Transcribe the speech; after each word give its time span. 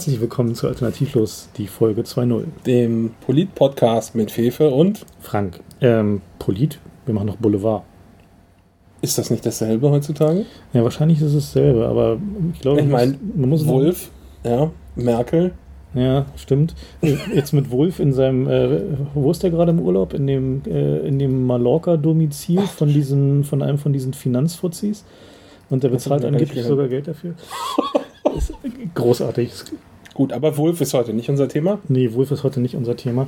Herzlich 0.00 0.22
willkommen 0.22 0.54
zu 0.54 0.66
Alternativlos, 0.66 1.50
die 1.58 1.66
Folge 1.66 2.00
2.0. 2.00 2.44
Dem 2.64 3.10
Polit-Podcast 3.26 4.14
mit 4.14 4.30
Fefe 4.30 4.70
und 4.70 5.04
Frank. 5.20 5.60
Ähm, 5.82 6.22
Polit? 6.38 6.78
Wir 7.04 7.12
machen 7.12 7.26
noch 7.26 7.36
Boulevard. 7.36 7.82
Ist 9.02 9.18
das 9.18 9.28
nicht 9.28 9.44
dasselbe 9.44 9.90
heutzutage? 9.90 10.46
Ja, 10.72 10.82
wahrscheinlich 10.84 11.20
ist 11.20 11.34
es 11.34 11.52
dasselbe, 11.52 11.86
aber 11.86 12.16
ich 12.54 12.60
glaube, 12.62 12.80
Ich 12.80 12.86
man 12.86 12.92
meine, 12.92 13.18
man 13.36 13.50
muss 13.50 13.66
Wolf, 13.66 14.10
ja, 14.42 14.70
Merkel. 14.96 15.52
Ja, 15.92 16.24
stimmt. 16.34 16.74
Jetzt 17.34 17.52
mit 17.52 17.70
Wolf 17.70 18.00
in 18.00 18.14
seinem, 18.14 18.48
äh, 18.48 18.80
wo 19.12 19.30
ist 19.30 19.42
der 19.42 19.50
gerade 19.50 19.72
im 19.72 19.80
Urlaub? 19.80 20.14
In 20.14 20.26
dem, 20.26 20.62
äh, 20.64 21.00
in 21.00 21.18
dem 21.18 21.44
Mallorca-Domizil 21.44 22.62
von 22.62 22.88
diesen, 22.88 23.44
von 23.44 23.60
einem 23.60 23.76
von 23.76 23.92
diesen 23.92 24.14
Finanzfuzis. 24.14 25.04
Und 25.68 25.82
der 25.82 25.90
bezahlt 25.90 26.24
angeblich 26.24 26.64
sogar 26.64 26.88
Geld 26.88 27.06
dafür. 27.06 27.34
ist 28.36 28.54
großartig. 28.94 29.52
Gut, 30.20 30.34
aber 30.34 30.58
Wolf 30.58 30.82
ist 30.82 30.92
heute 30.92 31.14
nicht 31.14 31.30
unser 31.30 31.48
Thema. 31.48 31.78
Nee, 31.88 32.12
Wolf 32.12 32.30
ist 32.30 32.44
heute 32.44 32.60
nicht 32.60 32.76
unser 32.76 32.94
Thema. 32.94 33.26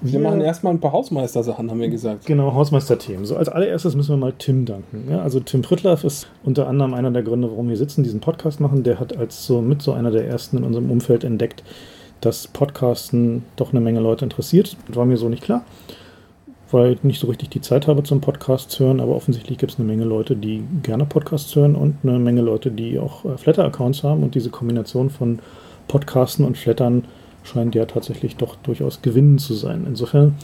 Wir 0.00 0.18
machen 0.18 0.40
erstmal 0.40 0.74
ein 0.74 0.80
paar 0.80 0.90
Hausmeistersachen, 0.90 1.70
haben 1.70 1.78
wir 1.78 1.90
gesagt. 1.90 2.26
Genau, 2.26 2.52
Hausmeisterthemen. 2.54 3.24
So 3.24 3.36
als 3.36 3.48
allererstes 3.48 3.94
müssen 3.94 4.14
wir 4.14 4.16
mal 4.16 4.32
Tim 4.36 4.64
danken. 4.64 5.04
Ja, 5.08 5.20
also 5.20 5.38
Tim 5.38 5.62
Prittlaff 5.62 6.02
ist 6.02 6.26
unter 6.42 6.66
anderem 6.66 6.92
einer 6.92 7.12
der 7.12 7.22
Gründe, 7.22 7.48
warum 7.48 7.68
wir 7.68 7.76
sitzen, 7.76 8.02
diesen 8.02 8.18
Podcast 8.18 8.58
machen. 8.58 8.82
Der 8.82 8.98
hat 8.98 9.16
als 9.16 9.46
so 9.46 9.60
mit 9.60 9.80
so 9.80 9.92
einer 9.92 10.10
der 10.10 10.26
ersten 10.26 10.56
in 10.56 10.64
unserem 10.64 10.90
Umfeld 10.90 11.22
entdeckt, 11.22 11.62
dass 12.20 12.48
Podcasten 12.48 13.44
doch 13.54 13.70
eine 13.70 13.80
Menge 13.80 14.00
Leute 14.00 14.24
interessiert. 14.24 14.76
Das 14.88 14.96
war 14.96 15.06
mir 15.06 15.18
so 15.18 15.28
nicht 15.28 15.44
klar, 15.44 15.64
weil 16.72 16.94
ich 16.94 17.04
nicht 17.04 17.20
so 17.20 17.28
richtig 17.28 17.50
die 17.50 17.60
Zeit 17.60 17.86
habe 17.86 18.02
zum 18.02 18.20
Podcast 18.20 18.72
zu 18.72 18.86
hören, 18.86 18.98
aber 18.98 19.14
offensichtlich 19.14 19.58
gibt 19.58 19.70
es 19.70 19.78
eine 19.78 19.86
Menge 19.86 20.02
Leute, 20.02 20.34
die 20.34 20.64
gerne 20.82 21.04
Podcasts 21.04 21.54
hören 21.54 21.76
und 21.76 21.98
eine 22.02 22.18
Menge 22.18 22.40
Leute, 22.40 22.72
die 22.72 22.98
auch 22.98 23.24
äh, 23.24 23.38
Flatter-Accounts 23.38 24.02
haben 24.02 24.24
und 24.24 24.34
diese 24.34 24.50
Kombination 24.50 25.10
von 25.10 25.38
Podcasten 25.88 26.44
und 26.44 26.56
Flattern 26.58 27.04
scheint 27.42 27.74
ja 27.74 27.84
tatsächlich 27.84 28.36
doch 28.36 28.56
durchaus 28.56 29.02
gewinnend 29.02 29.40
zu 29.40 29.54
sein. 29.54 29.84
Insofern 29.86 30.34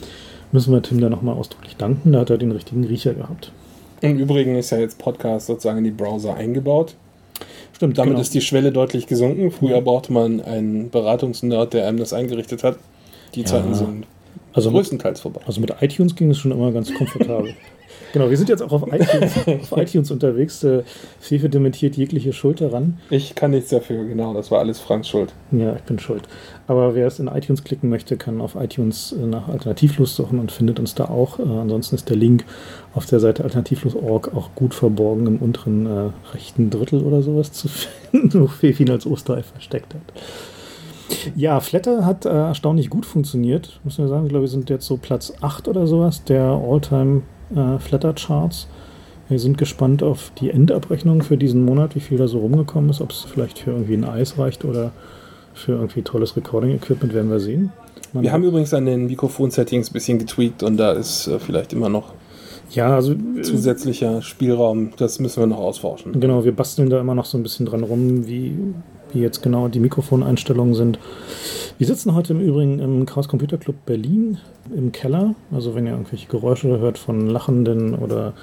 müssen 0.53 0.73
wir 0.73 0.83
Tim 0.83 1.01
da 1.01 1.09
nochmal 1.09 1.37
ausdrücklich 1.37 1.77
danken, 1.77 2.13
da 2.13 2.21
hat 2.21 2.31
er 2.31 2.39
den 2.39 2.53
richtigen 2.53 2.85
Riecher 2.85 3.15
gehabt. 3.15 3.53
Im 4.03 4.19
Übrigen 4.19 4.57
ist 4.57 4.71
ja 4.71 4.79
jetzt 4.79 4.99
Podcast 4.99 5.47
sozusagen 5.47 5.79
in 5.79 5.85
die 5.85 5.91
Browser 5.91 6.35
eingebaut. 6.35 6.95
Stimmt, 7.75 7.97
Damit 7.99 8.13
genau. 8.13 8.21
ist 8.21 8.35
die 8.35 8.41
Schwelle 8.41 8.73
deutlich 8.73 9.07
gesunken. 9.07 9.51
Früher 9.51 9.81
brauchte 9.81 10.13
man 10.13 10.41
einen 10.41 10.91
Beratungsnerd, 10.91 11.73
der 11.75 11.87
einem 11.87 11.99
das 11.99 12.13
eingerichtet 12.13 12.63
hat. 12.65 12.77
Die 13.35 13.41
Ja. 13.41 13.47
Zeiten 13.47 13.75
sind 13.75 14.07
also, 14.53 14.71
mit, 14.71 14.79
größtenteils 14.79 15.21
vorbei. 15.21 15.41
also 15.47 15.61
mit 15.61 15.73
iTunes 15.81 16.15
ging 16.17 16.31
es 16.31 16.39
schon 16.39 16.51
immer 16.51 16.73
ganz 16.73 16.93
komfortabel. 16.95 17.55
genau, 18.13 18.31
wir 18.31 18.37
sind 18.37 18.49
jetzt 18.49 18.63
auch 18.63 18.73
auf 18.73 18.83
iTunes, 18.93 19.33
auf 19.47 19.77
iTunes 19.77 20.11
unterwegs. 20.11 20.63
Äh, 20.65 20.83
Fefe 21.19 21.49
dementiert 21.49 21.97
jegliche 21.97 22.33
Schuld 22.33 22.61
daran. 22.61 22.99
Ich 23.11 23.35
kann 23.35 23.53
nichts 23.53 23.71
dafür, 23.71 24.05
genau. 24.05 24.35
Das 24.35 24.51
war 24.51 24.61
alles 24.61 24.81
Franks 24.81 25.09
Schuld. 25.09 25.33
Ja, 25.53 25.77
ich 25.77 25.83
bin 25.83 25.99
schuld. 25.99 26.23
Aber 26.67 26.95
wer 26.95 27.07
es 27.07 27.19
in 27.19 27.27
iTunes 27.27 27.65
klicken 27.65 27.91
möchte, 27.91 28.17
kann 28.17 28.41
auf 28.41 28.55
iTunes 28.55 29.13
äh, 29.13 29.27
nach 29.27 29.49
Alternativlos 29.49 30.17
suchen 30.17 30.39
und 30.39 30.53
findet 30.53 30.79
uns 30.79 30.95
da 30.95 31.07
auch. 31.07 31.39
Äh, 31.39 31.43
ansonsten 31.43 31.97
ist 31.97 32.09
der 32.09 32.17
Link 32.17 32.45
auf 32.95 33.07
der 33.07 33.21
Seite 33.21 33.45
alternativlos.org 33.45 34.35
auch 34.35 34.55
gut 34.55 34.75
verborgen 34.75 35.27
im 35.27 35.37
unteren 35.39 35.87
äh, 35.87 36.11
rechten 36.33 36.71
Drittel 36.71 37.03
oder 37.03 37.23
sowas 37.23 37.53
zu 37.53 37.69
finden, 37.69 38.41
wo 38.41 38.47
Fefe 38.47 38.83
ihn 38.83 38.91
als 38.91 39.07
Osterei 39.07 39.43
versteckt 39.43 39.95
hat. 39.95 40.03
Ja, 41.35 41.61
Flatter 41.61 42.05
hat 42.05 42.25
äh, 42.25 42.29
erstaunlich 42.29 42.91
gut 42.91 43.07
funktioniert, 43.07 43.81
muss 43.85 43.99
man 43.99 44.09
sagen. 44.09 44.25
Ich 44.25 44.31
glaube, 44.31 44.45
wir 44.45 44.49
sind 44.49 44.71
jetzt 44.71 44.87
so 44.87 44.97
Platz 44.97 45.33
8 45.41 45.69
oder 45.69 45.87
sowas 45.87 46.25
der 46.25 46.43
All-Time 46.43 47.23
äh, 47.55 47.79
Flatter-Charts. 47.79 48.69
Wir 49.29 49.39
sind 49.39 49.59
gespannt 49.59 50.03
auf 50.03 50.33
die 50.41 50.51
Endabrechnung 50.51 51.23
für 51.23 51.37
diesen 51.37 51.65
Monat, 51.65 51.95
wie 51.95 52.01
viel 52.01 52.19
da 52.19 52.27
so 52.27 52.41
rumgekommen 52.41 52.91
ist, 52.91 53.01
ob 53.01 53.13
es 53.13 53.21
vielleicht 53.21 53.61
für 53.61 53.71
irgendwie 53.71 53.95
ein 53.95 54.05
Eis 54.05 54.39
reicht 54.39 54.65
oder 54.65 54.91
für 55.55 55.73
irgendwie 55.73 56.03
tolles 56.03 56.37
Recording-Equipment, 56.37 57.15
werden 57.15 57.31
wir 57.31 57.41
sehen. 57.41 57.73
Man 58.13 58.25
Wir 58.25 58.33
haben 58.33 58.43
übrigens 58.43 58.75
an 58.75 58.87
den 58.87 59.07
Mikrofon-Settings 59.07 59.91
ein 59.91 59.93
bisschen 59.93 60.19
getweakt 60.19 60.63
und 60.63 60.77
da 60.77 60.93
ist 60.93 61.29
äh, 61.29 61.39
vielleicht 61.39 61.73
immer 61.73 61.89
noch 61.89 62.13
ja, 62.71 62.95
also 62.95 63.15
zusätzlicher 63.43 64.23
Spielraum. 64.23 64.91
Das 64.97 65.19
müssen 65.19 65.43
wir 65.43 65.47
noch 65.47 65.59
ausforschen. 65.59 66.21
Genau, 66.21 66.45
wir 66.45 66.53
basteln 66.53 66.89
da 66.89 67.01
immer 67.01 67.15
noch 67.15 67.25
so 67.25 67.37
ein 67.37 67.43
bisschen 67.43 67.67
dran 67.67 67.83
rum, 67.83 68.27
wie, 68.27 68.57
wie 69.15 69.21
jetzt 69.21 69.43
genau 69.43 69.69
die 69.69 69.81
Mikrofoneinstellungen 69.81 70.75
sind. 70.75 70.99
Wir 71.79 71.87
sitzen 71.87 72.15
heute 72.15 72.33
im 72.33 72.41
Übrigen 72.41 72.79
im 72.79 73.07
Chaos 73.07 73.29
Computer 73.29 73.59
Club 73.59 73.77
Berlin 73.87 74.39
im 74.77 74.93
Keller. 74.93 75.35
Also 75.51 75.75
wenn 75.75 75.87
ihr 75.87 75.93
irgendwelche 75.93 76.29
Geräusche 76.29 76.79
hört 76.79 76.99
von 76.99 77.27
lachenden 77.27 77.95
oder 77.95 78.35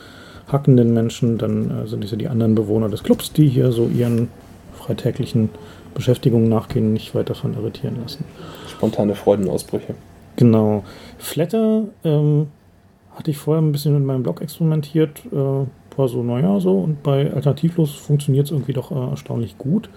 hackenden 0.47 0.94
Menschen, 0.94 1.38
dann 1.38 1.69
äh, 1.69 1.88
sind 1.88 2.03
das 2.03 2.11
ja 2.11 2.17
die 2.17 2.28
anderen 2.28 2.55
Bewohner 2.55 2.89
des 2.89 3.03
Clubs, 3.03 3.33
die 3.33 3.47
hier 3.47 3.72
so 3.72 3.88
ihren 3.88 4.29
freitäglichen 4.73 5.50
Beschäftigungen 5.94 6.50
nachgehen, 6.50 6.94
nicht 6.94 7.16
weiter 7.16 7.34
davon 7.34 7.53
irritieren 7.55 7.97
lassen. 8.01 8.23
Spontane 8.67 9.16
Freudenausbrüche. 9.16 9.95
Genau. 10.35 10.84
Flatter 11.17 11.85
ähm, 12.03 12.47
hatte 13.16 13.31
ich 13.31 13.38
vorher 13.38 13.61
ein 13.61 13.72
bisschen 13.72 13.94
mit 13.95 14.03
meinem 14.03 14.23
Blog 14.23 14.41
experimentiert. 14.41 15.22
Äh, 15.31 15.66
war 15.97 16.07
so, 16.07 16.23
naja, 16.23 16.59
so. 16.59 16.79
Und 16.79 17.03
bei 17.03 17.31
Alternativlos 17.34 17.91
funktioniert 17.91 18.45
es 18.45 18.51
irgendwie 18.51 18.73
doch 18.73 18.91
äh, 18.91 19.09
erstaunlich 19.09 19.57
gut. 19.57 19.89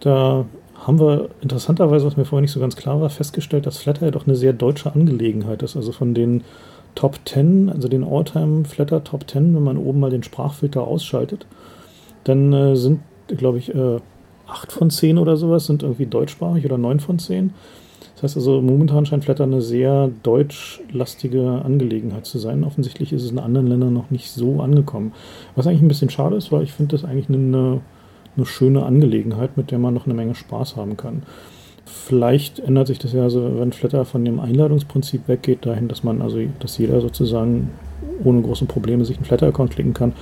Da 0.00 0.44
haben 0.74 1.00
wir 1.00 1.30
interessanterweise, 1.40 2.06
was 2.06 2.16
mir 2.16 2.24
vorher 2.24 2.42
nicht 2.42 2.52
so 2.52 2.60
ganz 2.60 2.76
klar 2.76 3.00
war, 3.00 3.10
festgestellt, 3.10 3.66
dass 3.66 3.78
Flatter 3.78 4.06
ja 4.06 4.10
doch 4.10 4.26
eine 4.26 4.36
sehr 4.36 4.52
deutsche 4.52 4.92
Angelegenheit 4.92 5.62
ist. 5.62 5.76
Also 5.76 5.92
von 5.92 6.14
den 6.14 6.44
Top 6.94 7.18
10, 7.24 7.70
also 7.70 7.88
den 7.88 8.04
Alltime 8.04 8.64
Flatter 8.64 9.04
Top 9.04 9.28
10, 9.28 9.54
wenn 9.54 9.62
man 9.62 9.76
oben 9.76 10.00
mal 10.00 10.10
den 10.10 10.22
Sprachfilter 10.22 10.82
ausschaltet, 10.82 11.46
dann 12.24 12.52
äh, 12.52 12.76
sind, 12.76 13.00
glaube 13.28 13.58
ich, 13.58 13.74
äh, 13.74 13.98
8 14.46 14.72
von 14.72 14.90
10 14.90 15.18
oder 15.18 15.36
sowas 15.36 15.66
sind 15.66 15.82
irgendwie 15.82 16.06
deutschsprachig 16.06 16.64
oder 16.64 16.78
9 16.78 17.00
von 17.00 17.18
10. 17.18 17.52
Das 18.14 18.22
heißt 18.22 18.36
also, 18.36 18.60
momentan 18.60 19.06
scheint 19.06 19.24
Flatter 19.24 19.44
eine 19.44 19.62
sehr 19.62 20.10
deutschlastige 20.24 21.62
Angelegenheit 21.64 22.26
zu 22.26 22.38
sein. 22.38 22.64
Offensichtlich 22.64 23.12
ist 23.12 23.22
es 23.22 23.30
in 23.30 23.38
anderen 23.38 23.68
Ländern 23.68 23.92
noch 23.92 24.10
nicht 24.10 24.30
so 24.30 24.60
angekommen. 24.60 25.12
Was 25.54 25.66
eigentlich 25.66 25.82
ein 25.82 25.88
bisschen 25.88 26.10
schade 26.10 26.34
ist, 26.34 26.50
weil 26.50 26.62
ich 26.62 26.72
finde 26.72 26.96
das 26.96 27.04
eigentlich 27.04 27.28
eine, 27.28 27.80
eine 28.38 28.46
schöne 28.46 28.84
Angelegenheit, 28.84 29.56
mit 29.56 29.70
der 29.70 29.78
man 29.78 29.92
noch 29.92 30.06
eine 30.06 30.14
Menge 30.14 30.34
Spaß 30.34 30.76
haben 30.76 30.96
kann. 30.96 31.22
Vielleicht 31.84 32.58
ändert 32.58 32.86
sich 32.86 32.98
das 32.98 33.12
ja, 33.12 33.22
also 33.22 33.58
wenn 33.58 33.72
Flatter 33.72 34.04
von 34.04 34.24
dem 34.24 34.40
Einladungsprinzip 34.40 35.28
weggeht, 35.28 35.66
dahin, 35.66 35.88
dass 35.88 36.04
man, 36.04 36.22
also 36.22 36.38
dass 36.60 36.78
jeder 36.78 37.00
sozusagen 37.00 37.70
ohne 38.24 38.42
große 38.42 38.64
Probleme 38.66 39.04
sich 39.04 39.16
einen 39.16 39.26
Flatter-Account 39.26 39.72
klicken 39.72 39.94
kann, 39.94 40.12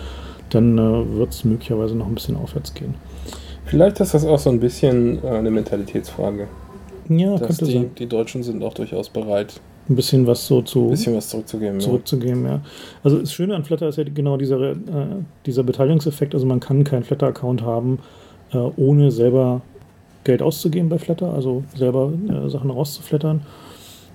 dann 0.50 0.78
äh, 0.78 1.16
wird 1.16 1.32
es 1.32 1.44
möglicherweise 1.44 1.94
noch 1.94 2.06
ein 2.06 2.14
bisschen 2.14 2.36
aufwärts 2.36 2.74
gehen. 2.74 2.94
Vielleicht 3.64 4.00
ist 4.00 4.14
das 4.14 4.24
auch 4.24 4.38
so 4.38 4.50
ein 4.50 4.60
bisschen 4.60 5.22
äh, 5.24 5.28
eine 5.28 5.50
Mentalitätsfrage. 5.50 6.46
Ja, 7.08 7.36
dass 7.36 7.48
könnte 7.48 7.64
die, 7.66 7.72
sein. 7.72 7.90
die 7.98 8.06
Deutschen 8.06 8.42
sind 8.42 8.62
auch 8.62 8.74
durchaus 8.74 9.08
bereit, 9.08 9.60
Ein 9.88 9.94
bisschen 9.94 10.26
was 10.26 10.46
so 10.46 10.62
zu 10.62 10.84
ein 10.84 10.90
bisschen 10.90 11.14
was 11.14 11.28
zurückzugeben. 11.28 11.78
Ja. 11.78 11.86
zurückzugeben, 11.86 12.44
ja. 12.44 12.60
Also 13.04 13.18
das 13.20 13.32
Schöne 13.32 13.54
an 13.54 13.64
Flatter 13.64 13.88
ist 13.88 13.98
ja 13.98 14.04
genau 14.04 14.36
dieser, 14.36 14.72
äh, 14.72 14.76
dieser 15.46 15.62
Beteiligungseffekt. 15.62 16.34
Also 16.34 16.46
man 16.46 16.58
kann 16.60 16.82
keinen 16.82 17.04
Flatter-Account 17.04 17.62
haben, 17.62 18.00
äh, 18.52 18.56
ohne 18.56 19.10
selber 19.12 19.62
Geld 20.24 20.42
auszugeben 20.42 20.88
bei 20.88 20.98
Flatter, 20.98 21.32
also 21.32 21.62
selber 21.76 22.12
äh, 22.28 22.48
Sachen 22.48 22.70
rauszuflattern. 22.70 23.42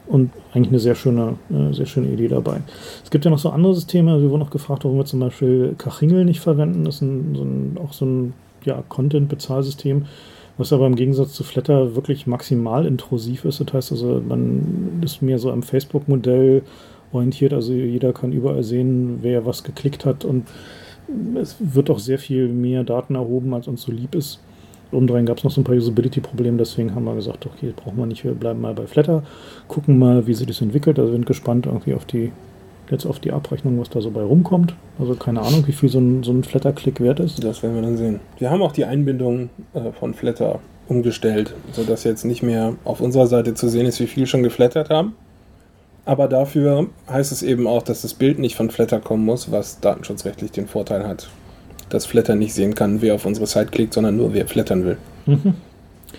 Und 0.08 0.32
eigentlich 0.54 0.70
eine 0.70 0.80
sehr 0.80 0.96
schöne, 0.96 1.36
äh, 1.50 1.74
sehr 1.74 1.86
schöne 1.86 2.10
Idee 2.10 2.28
dabei. 2.28 2.62
Es 3.02 3.10
gibt 3.10 3.24
ja 3.24 3.32
noch 3.32 3.40
so 3.40 3.50
andere 3.50 3.74
Systeme. 3.74 4.22
Wir 4.22 4.30
wurden 4.30 4.42
auch 4.42 4.50
gefragt, 4.50 4.84
warum 4.84 4.98
wir 4.98 5.06
zum 5.06 5.22
Beispiel 5.22 5.74
Kachingel 5.78 6.26
nicht 6.26 6.42
verwenden. 6.42 6.84
Das 6.84 6.96
ist 6.96 7.02
ein, 7.02 7.34
so 7.34 7.44
ein, 7.44 7.78
auch 7.82 7.94
so 7.94 8.06
ein 8.06 8.34
ja, 8.66 8.84
Content-Bezahlsystem, 8.90 10.06
was 10.62 10.72
aber 10.72 10.86
im 10.86 10.96
Gegensatz 10.96 11.34
zu 11.34 11.44
Flatter 11.44 11.96
wirklich 11.96 12.28
maximal 12.28 12.86
intrusiv 12.86 13.46
ist. 13.46 13.60
Das 13.60 13.74
heißt 13.74 13.92
also, 13.94 14.22
man 14.26 15.02
ist 15.04 15.22
mehr 15.22 15.40
so 15.40 15.52
am 15.52 15.64
Facebook-Modell 15.64 16.62
orientiert. 17.12 17.52
Also 17.52 17.74
jeder 17.74 18.14
kann 18.14 18.32
überall 18.32 18.64
sehen, 18.64 19.20
wer 19.22 19.46
was 19.46 19.64
geklickt 19.64 20.06
hat 20.06 20.24
und 20.24 20.48
es 21.36 21.56
wird 21.60 21.90
auch 21.90 22.00
sehr 22.00 22.20
viel 22.20 22.48
mehr 22.48 22.84
Daten 22.84 23.16
erhoben, 23.16 23.54
als 23.54 23.68
uns 23.68 23.82
so 23.82 23.92
lieb 23.92 24.16
ist. 24.16 24.40
Umdrehen 24.92 25.26
gab 25.26 25.38
es 25.38 25.44
noch 25.44 25.52
so 25.52 25.62
ein 25.62 25.64
paar 25.64 25.76
Usability-Probleme, 25.76 26.58
deswegen 26.58 26.94
haben 26.94 27.06
wir 27.06 27.16
gesagt, 27.16 27.46
okay, 27.46 27.74
brauchen 27.76 27.98
wir 27.98 28.06
nicht, 28.06 28.24
wir 28.24 28.34
bleiben 28.34 28.62
mal 28.62 28.74
bei 28.74 28.88
Flatter, 28.88 29.24
gucken 29.68 29.98
mal, 29.98 30.28
wie 30.28 30.34
sich 30.34 30.48
das 30.48 30.62
entwickelt. 30.62 31.00
Also 31.00 31.12
wir 31.12 31.16
sind 31.16 31.26
gespannt 31.26 31.66
irgendwie 31.66 31.94
auf 31.94 32.06
die, 32.06 32.32
jetzt 32.92 33.06
auf 33.06 33.20
die 33.20 33.32
Abrechnung, 33.32 33.80
was 33.80 33.90
da 33.90 34.02
so 34.02 34.12
bei 34.12 34.22
rumkommt. 34.22 34.76
Also 35.00 35.16
keine 35.16 35.42
Ahnung, 35.42 35.66
wie 35.68 35.72
viel 35.72 35.90
so 35.90 36.00
ein, 36.00 36.24
so 36.24 36.32
ein 36.32 36.44
Flatter-Klick 36.44 37.00
wert 37.00 37.20
ist. 37.20 37.44
Das 37.44 37.64
werden 37.64 37.76
wir 37.76 37.82
dann 37.82 37.98
sehen. 37.98 38.20
Wir 38.38 38.52
haben 38.52 38.62
auch 38.62 38.74
die 38.74 38.86
Einbindung 38.86 39.50
äh, 39.74 39.92
von 39.92 40.14
Flatter 40.14 40.60
umgestellt, 40.88 41.56
sodass 41.72 42.04
jetzt 42.04 42.26
nicht 42.26 42.44
mehr 42.44 42.74
auf 42.84 43.02
unserer 43.02 43.28
Seite 43.28 43.54
zu 43.54 43.70
sehen 43.70 43.86
ist, 43.86 44.00
wie 44.00 44.08
viel 44.08 44.28
schon 44.28 44.44
geflattert 44.44 44.90
haben. 44.90 45.16
Aber 46.04 46.28
dafür 46.28 46.88
heißt 47.10 47.32
es 47.32 47.44
eben 47.44 47.68
auch, 47.68 47.84
dass 47.84 48.02
das 48.02 48.14
Bild 48.14 48.40
nicht 48.40 48.56
von 48.56 48.70
Flatter 48.70 49.00
kommen 49.00 49.24
muss, 49.24 49.52
was 49.52 49.80
datenschutzrechtlich 49.80 50.52
den 50.52 50.68
Vorteil 50.68 51.08
hat, 51.08 51.30
dass 51.90 52.06
Flatter 52.06 52.36
nicht 52.36 52.54
sehen 52.54 52.76
kann, 52.76 53.02
wer 53.02 53.16
auf 53.16 53.26
unsere 53.26 53.46
Seite 53.46 53.72
klickt, 53.72 53.94
sondern 53.94 54.18
nur 54.18 54.34
wer 54.34 54.48
flattern 54.48 54.84
will. 54.84 54.98
Mhm. 55.28 55.54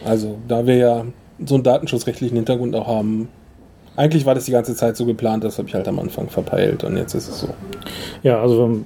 Also, 0.04 0.38
da 0.48 0.66
wir 0.66 0.76
ja 0.76 1.04
so 1.44 1.56
einen 1.56 1.64
datenschutzrechtlichen 1.64 2.36
Hintergrund 2.36 2.74
auch 2.74 2.86
haben, 2.86 3.28
eigentlich 3.96 4.24
war 4.26 4.34
das 4.34 4.44
die 4.46 4.52
ganze 4.52 4.74
Zeit 4.74 4.96
so 4.96 5.04
geplant, 5.06 5.44
das 5.44 5.58
habe 5.58 5.68
ich 5.68 5.74
halt 5.74 5.86
am 5.88 5.98
Anfang 5.98 6.28
verpeilt 6.28 6.84
und 6.84 6.96
jetzt 6.96 7.14
ist 7.14 7.28
es 7.28 7.40
so. 7.40 7.48
Ja, 8.22 8.40
also 8.40 8.80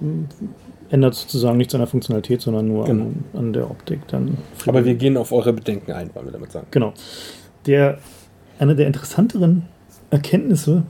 ändert 0.91 1.15
sozusagen 1.15 1.57
nichts 1.57 1.75
an 1.75 1.81
der 1.81 1.89
Funktionalität, 1.89 2.41
sondern 2.41 2.69
nur 2.69 2.85
Genau. 2.85 3.05
an, 3.05 3.25
an 3.35 3.53
der 3.53 3.71
Optik. 3.71 4.07
Dann 4.09 4.37
Aber 4.67 4.85
wir 4.85 4.95
gehen 4.95 5.17
auf 5.17 5.33
eure 5.33 5.53
Bedenken 5.53 5.93
ein, 5.93 6.11
wollen 6.15 6.27
wir 6.27 6.33
damit 6.33 6.53
sagen. 6.53 6.67
Genau. 6.71 6.93
Der, 7.67 7.99
eine 8.59 8.77
der 8.77 8.87
interessanteren 8.87 9.63
Erkenntnisse 10.11 10.85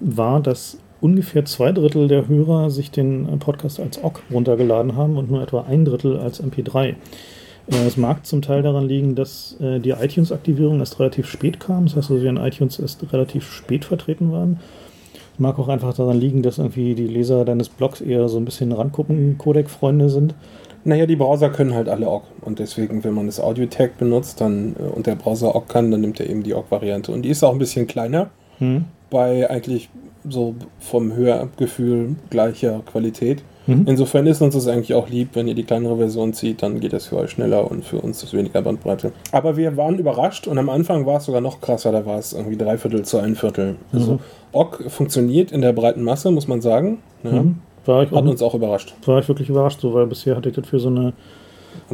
war, 0.00 0.40
dass 0.40 0.78
ungefähr 1.00 1.44
zwei 1.44 1.72
Drittel 1.72 2.06
der 2.06 2.28
Hörer 2.28 2.70
sich 2.70 2.92
den 2.92 3.38
Podcast 3.40 3.80
als 3.80 4.02
OGG 4.02 4.20
runtergeladen 4.32 4.94
haben 4.96 5.16
und 5.16 5.30
nur 5.30 5.42
etwa 5.42 5.62
ein 5.62 5.84
Drittel 5.84 6.18
als 6.18 6.42
MP3. 6.42 6.94
Äh, 7.70 7.86
Es 7.86 7.96
mag 7.96 8.26
zum 8.26 8.42
Teil 8.42 8.62
daran 8.62 8.86
liegen, 8.88 9.14
dass 9.14 9.56
äh, 9.60 9.78
die 9.80 9.90
iTunes-Aktivierung 9.90 10.80
erst 10.80 10.98
relativ 10.98 11.26
spät 11.28 11.60
kam. 11.60 11.84
Das 11.86 11.96
heißt, 11.96 12.10
also 12.10 12.22
wir 12.22 12.30
in 12.30 12.36
iTunes 12.36 12.78
erst 12.78 13.12
relativ 13.12 13.50
spät 13.50 13.84
vertreten 13.84 14.32
waren. 14.32 14.58
Es 15.34 15.38
mag 15.38 15.58
auch 15.58 15.68
einfach 15.68 15.94
daran 15.94 16.18
liegen, 16.18 16.42
dass 16.42 16.58
irgendwie 16.58 16.94
die 16.94 17.06
Leser 17.06 17.44
deines 17.44 17.68
Blogs 17.68 18.00
eher 18.00 18.28
so 18.28 18.36
ein 18.38 18.44
bisschen 18.44 18.72
Randgruppen-Codec-Freunde 18.72 20.08
sind. 20.10 20.34
Naja, 20.84 21.06
die 21.06 21.16
Browser 21.16 21.48
können 21.48 21.74
halt 21.74 21.88
alle 21.88 22.08
OGG. 22.08 22.24
Und 22.42 22.58
deswegen, 22.58 23.04
wenn 23.04 23.14
man 23.14 23.26
das 23.26 23.38
Audio-Tag 23.40 23.98
benutzt 23.98 24.40
dann, 24.40 24.74
äh, 24.78 24.82
und 24.82 25.06
der 25.06 25.14
Browser 25.14 25.54
OGG 25.54 25.68
kann, 25.68 25.90
dann 25.90 26.00
nimmt 26.00 26.20
er 26.20 26.28
eben 26.28 26.42
die 26.42 26.54
OGG-Variante. 26.54 27.12
Und 27.12 27.22
die 27.22 27.28
ist 27.30 27.42
auch 27.44 27.52
ein 27.52 27.58
bisschen 27.58 27.86
kleiner, 27.86 28.30
Hm. 28.58 28.84
bei 29.10 29.48
eigentlich 29.48 29.88
so 30.28 30.54
vom 30.78 31.14
Hörgefühl 31.14 32.16
gleicher 32.30 32.80
Qualität. 32.86 33.42
Mhm. 33.66 33.84
Insofern 33.86 34.26
ist 34.26 34.42
uns 34.42 34.54
das 34.54 34.66
eigentlich 34.66 34.94
auch 34.94 35.08
lieb, 35.08 35.30
wenn 35.34 35.46
ihr 35.46 35.54
die 35.54 35.62
kleinere 35.64 35.96
Version 35.96 36.32
zieht, 36.32 36.62
dann 36.62 36.80
geht 36.80 36.92
das 36.92 37.06
für 37.06 37.16
euch 37.16 37.30
schneller 37.30 37.70
und 37.70 37.84
für 37.84 37.98
uns 38.00 38.22
ist 38.22 38.32
weniger 38.34 38.60
Bandbreite. 38.62 39.12
Aber 39.30 39.56
wir 39.56 39.76
waren 39.76 39.98
überrascht 39.98 40.46
und 40.48 40.58
am 40.58 40.68
Anfang 40.68 41.06
war 41.06 41.18
es 41.18 41.24
sogar 41.26 41.40
noch 41.40 41.60
krasser, 41.60 41.92
da 41.92 42.04
war 42.04 42.18
es 42.18 42.32
irgendwie 42.32 42.56
drei 42.56 42.76
Viertel 42.78 43.04
zu 43.04 43.18
ein 43.18 43.36
Viertel. 43.36 43.76
Also 43.92 44.14
Mhm. 44.14 44.18
OGG 44.52 44.88
funktioniert 44.90 45.52
in 45.52 45.60
der 45.60 45.72
breiten 45.72 46.02
Masse, 46.02 46.30
muss 46.30 46.48
man 46.48 46.60
sagen. 46.60 46.98
Ja. 47.22 47.42
Mhm. 47.42 47.58
War, 47.84 48.02
ich 48.04 48.10
Hat 48.10 48.18
auch, 48.24 48.30
uns 48.30 48.42
auch 48.42 48.54
überrascht. 48.54 48.94
war 49.06 49.18
ich 49.18 49.28
wirklich 49.28 49.48
überrascht, 49.48 49.80
so, 49.80 49.92
weil 49.94 50.06
bisher 50.06 50.36
hatte 50.36 50.48
ich 50.48 50.54
das 50.54 50.66
für 50.68 50.78
so 50.78 50.88
eine 50.88 51.12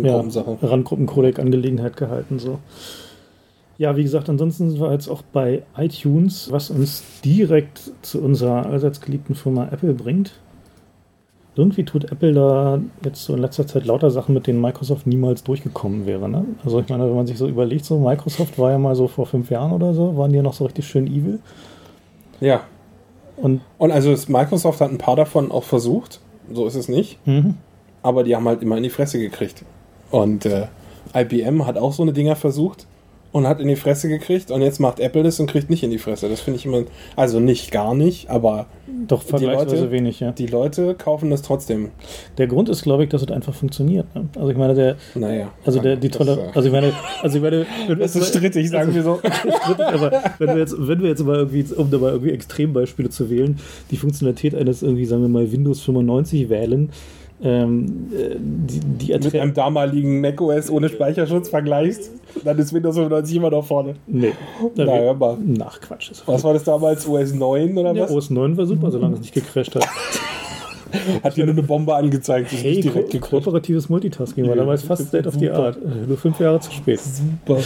ja. 0.02 0.22
Randgruppen-Codec-Angelegenheit 0.62 1.96
gehalten. 1.96 2.38
So. 2.38 2.58
Ja, 3.78 3.96
wie 3.96 4.02
gesagt, 4.02 4.28
ansonsten 4.28 4.70
sind 4.70 4.80
wir 4.80 4.92
jetzt 4.92 5.08
auch 5.08 5.22
bei 5.32 5.62
iTunes, 5.76 6.50
was 6.50 6.70
uns 6.70 7.02
direkt 7.24 7.92
zu 8.02 8.20
unserer 8.20 8.66
allseits 8.66 9.00
geliebten 9.00 9.34
Firma 9.34 9.68
Apple 9.70 9.94
bringt. 9.94 10.32
Irgendwie 11.58 11.84
tut 11.84 12.04
Apple 12.12 12.32
da 12.32 12.80
jetzt 13.04 13.24
so 13.24 13.34
in 13.34 13.40
letzter 13.40 13.66
Zeit 13.66 13.84
lauter 13.84 14.12
Sachen, 14.12 14.32
mit 14.32 14.46
denen 14.46 14.60
Microsoft 14.60 15.08
niemals 15.08 15.42
durchgekommen 15.42 16.06
wäre. 16.06 16.28
Ne? 16.28 16.44
Also 16.64 16.78
ich 16.78 16.88
meine, 16.88 17.04
wenn 17.08 17.16
man 17.16 17.26
sich 17.26 17.36
so 17.36 17.48
überlegt, 17.48 17.84
so 17.84 17.98
Microsoft 17.98 18.60
war 18.60 18.70
ja 18.70 18.78
mal 18.78 18.94
so 18.94 19.08
vor 19.08 19.26
fünf 19.26 19.50
Jahren 19.50 19.72
oder 19.72 19.92
so, 19.92 20.16
waren 20.16 20.30
die 20.30 20.36
ja 20.36 20.42
noch 20.42 20.54
so 20.54 20.66
richtig 20.66 20.86
schön 20.86 21.08
evil. 21.08 21.40
Ja. 22.40 22.60
Und 23.36 23.60
Und 23.76 23.90
also 23.90 24.14
Microsoft 24.28 24.80
hat 24.80 24.92
ein 24.92 24.98
paar 24.98 25.16
davon 25.16 25.50
auch 25.50 25.64
versucht, 25.64 26.20
so 26.52 26.64
ist 26.64 26.76
es 26.76 26.88
nicht, 26.88 27.18
mhm. 27.26 27.54
aber 28.04 28.22
die 28.22 28.36
haben 28.36 28.46
halt 28.46 28.62
immer 28.62 28.76
in 28.76 28.84
die 28.84 28.90
Fresse 28.90 29.18
gekriegt. 29.18 29.64
Und 30.12 30.46
äh, 30.46 30.66
IBM 31.12 31.66
hat 31.66 31.76
auch 31.76 31.92
so 31.92 32.02
eine 32.04 32.12
Dinger 32.12 32.36
versucht 32.36 32.86
und 33.32 33.46
hat 33.46 33.60
in 33.60 33.68
die 33.68 33.76
Fresse 33.76 34.08
gekriegt 34.08 34.50
und 34.50 34.62
jetzt 34.62 34.80
macht 34.80 35.00
Apple 35.00 35.22
das 35.22 35.38
und 35.38 35.50
kriegt 35.50 35.70
nicht 35.70 35.82
in 35.82 35.90
die 35.90 35.98
Fresse. 35.98 36.28
Das 36.28 36.40
finde 36.40 36.58
ich 36.58 36.66
immer, 36.66 36.84
also 37.16 37.40
nicht 37.40 37.70
gar 37.70 37.94
nicht, 37.94 38.30
aber 38.30 38.66
doch 39.06 39.22
vergleichsweise 39.22 39.76
Leute- 39.76 39.90
wenig, 39.90 40.20
ja. 40.20 40.32
die 40.32 40.46
Leute 40.46 40.94
kaufen 40.94 41.30
das 41.30 41.42
trotzdem. 41.42 41.90
Der 42.38 42.46
Grund 42.46 42.68
ist, 42.68 42.82
glaube 42.82 43.04
ich, 43.04 43.10
dass 43.10 43.22
es 43.22 43.30
einfach 43.30 43.54
funktioniert. 43.54 44.12
Ne? 44.14 44.28
Also 44.36 44.50
ich 44.50 44.56
meine, 44.56 44.74
der, 44.74 44.96
Naja. 45.14 45.50
Also 45.64 45.80
der, 45.80 45.96
die 45.96 46.08
tolle, 46.08 46.32
äh, 46.32 46.56
also 46.56 46.68
ich 46.68 46.72
meine, 46.72 46.92
also 47.22 47.36
ich 47.36 47.42
meine, 47.42 47.66
wenn 47.86 47.98
das 47.98 48.16
ist 48.16 48.28
strittig, 48.28 48.70
sagen 48.70 48.94
wir 48.94 49.02
so. 49.02 49.18
strittig, 49.62 49.86
aber 49.86 50.22
wenn 50.38 50.48
wir 50.48 50.58
jetzt, 50.58 50.74
wenn 50.78 51.00
wir 51.02 51.08
jetzt 51.08 51.24
mal 51.24 51.36
irgendwie, 51.36 51.64
um 51.74 51.90
da 51.90 51.98
mal 51.98 52.12
irgendwie 52.12 52.32
Extrembeispiele 52.32 53.10
zu 53.10 53.30
wählen, 53.30 53.58
die 53.90 53.96
Funktionalität 53.96 54.54
eines 54.54 54.82
irgendwie, 54.82 55.04
sagen 55.04 55.22
wir 55.22 55.28
mal, 55.28 55.50
Windows 55.52 55.80
95 55.82 56.48
wählen, 56.48 56.90
ähm, 57.42 58.08
äh, 58.12 58.34
die, 58.38 58.80
die 58.80 59.12
Mit 59.12 59.24
Erträ- 59.24 59.40
einem 59.40 59.54
damaligen 59.54 60.20
macOS 60.20 60.70
ohne 60.70 60.88
Speicherschutz 60.88 61.48
vergleichst, 61.48 62.10
dann 62.44 62.58
ist 62.58 62.72
Windows 62.72 62.96
95 62.96 63.36
immer 63.36 63.50
noch 63.50 63.64
vorne. 63.64 63.94
Nee, 64.06 64.32
Na, 64.76 64.84
hör 64.86 65.14
mal. 65.14 65.36
Ach, 65.64 65.80
Quatsch. 65.80 66.10
Was 66.26 66.42
war 66.44 66.52
das 66.54 66.64
damals? 66.64 67.06
OS 67.06 67.32
9 67.34 67.76
oder 67.78 67.94
ja, 67.94 68.02
was? 68.04 68.10
OS 68.10 68.30
9 68.30 68.56
war 68.56 68.66
super, 68.66 68.90
solange 68.90 69.14
es 69.14 69.20
nicht 69.20 69.34
gecrasht 69.34 69.74
hat. 69.74 69.86
Hat 71.22 71.36
dir 71.36 71.44
nur 71.44 71.52
eine 71.52 71.62
Bombe 71.62 71.94
angezeigt. 71.94 72.50
Hey, 72.50 72.76
nicht 72.76 72.86
ko 72.88 72.92
direkt 72.94 73.10
gekrascht. 73.10 73.30
kooperatives 73.44 73.88
Multitasking 73.90 74.48
war 74.48 74.56
damals 74.56 74.82
fast 74.82 75.08
State 75.08 75.28
of 75.28 75.34
the 75.34 75.50
Art. 75.50 75.76
Nur 76.06 76.16
fünf 76.16 76.40
Jahre 76.40 76.60
zu 76.60 76.72
spät. 76.72 76.98
Super. 77.00 77.60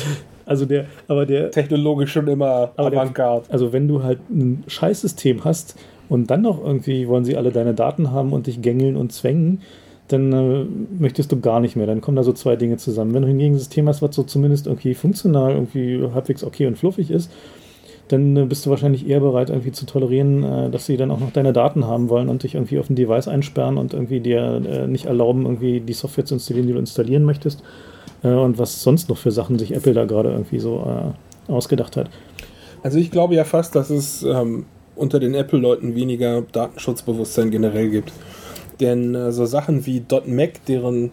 Also 0.44 0.66
der, 0.66 0.86
aber 1.06 1.24
der, 1.24 1.52
Technologisch 1.52 2.12
schon 2.12 2.26
immer 2.26 2.72
Aber 2.76 2.90
der- 2.90 3.00
Avantgarde. 3.00 3.46
Also 3.48 3.72
wenn 3.72 3.86
du 3.86 4.02
halt 4.02 4.18
ein 4.28 4.64
Scheißsystem 4.66 5.44
hast 5.44 5.76
und 6.12 6.30
dann 6.30 6.42
noch 6.42 6.62
irgendwie 6.62 7.08
wollen 7.08 7.24
sie 7.24 7.38
alle 7.38 7.52
deine 7.52 7.72
Daten 7.72 8.10
haben 8.10 8.34
und 8.34 8.46
dich 8.46 8.60
gängeln 8.60 8.96
und 8.96 9.14
zwängen, 9.14 9.62
dann 10.08 10.30
äh, 10.30 10.66
möchtest 10.98 11.32
du 11.32 11.40
gar 11.40 11.58
nicht 11.58 11.74
mehr. 11.74 11.86
Dann 11.86 12.02
kommen 12.02 12.18
da 12.18 12.22
so 12.22 12.34
zwei 12.34 12.54
Dinge 12.54 12.76
zusammen. 12.76 13.14
Wenn 13.14 13.22
du 13.22 13.28
hingegen 13.28 13.54
ein 13.54 13.58
System 13.58 13.88
hast, 13.88 14.02
was 14.02 14.14
so 14.14 14.22
zumindest 14.22 14.66
irgendwie 14.66 14.92
funktional, 14.92 15.52
irgendwie 15.52 16.06
halbwegs 16.12 16.44
okay 16.44 16.66
und 16.66 16.76
fluffig 16.76 17.10
ist, 17.10 17.30
dann 18.08 18.36
äh, 18.36 18.44
bist 18.44 18.66
du 18.66 18.70
wahrscheinlich 18.70 19.08
eher 19.08 19.20
bereit, 19.20 19.48
irgendwie 19.48 19.72
zu 19.72 19.86
tolerieren, 19.86 20.42
äh, 20.42 20.70
dass 20.70 20.84
sie 20.84 20.98
dann 20.98 21.10
auch 21.10 21.18
noch 21.18 21.32
deine 21.32 21.54
Daten 21.54 21.86
haben 21.86 22.10
wollen 22.10 22.28
und 22.28 22.42
dich 22.42 22.56
irgendwie 22.56 22.78
auf 22.78 22.90
ein 22.90 22.94
Device 22.94 23.26
einsperren 23.26 23.78
und 23.78 23.94
irgendwie 23.94 24.20
dir 24.20 24.60
äh, 24.68 24.86
nicht 24.86 25.06
erlauben, 25.06 25.46
irgendwie 25.46 25.80
die 25.80 25.94
Software 25.94 26.26
zu 26.26 26.34
installieren, 26.34 26.66
die 26.66 26.74
du 26.74 26.78
installieren 26.78 27.24
möchtest. 27.24 27.62
Äh, 28.22 28.34
und 28.34 28.58
was 28.58 28.82
sonst 28.82 29.08
noch 29.08 29.16
für 29.16 29.30
Sachen 29.30 29.58
sich 29.58 29.74
Apple 29.74 29.94
da 29.94 30.04
gerade 30.04 30.30
irgendwie 30.30 30.58
so 30.58 30.86
äh, 31.48 31.50
ausgedacht 31.50 31.96
hat. 31.96 32.10
Also 32.82 32.98
ich 32.98 33.10
glaube 33.10 33.34
ja 33.34 33.44
fast, 33.44 33.74
dass 33.74 33.88
es 33.88 34.22
ähm, 34.24 34.66
unter 34.96 35.20
den 35.20 35.34
Apple-Leuten 35.34 35.94
weniger 35.94 36.42
Datenschutzbewusstsein 36.42 37.50
generell 37.50 37.90
gibt. 37.90 38.12
Denn 38.80 39.14
äh, 39.14 39.32
so 39.32 39.46
Sachen 39.46 39.86
wie 39.86 40.02
.Mac, 40.26 40.64
deren, 40.66 41.10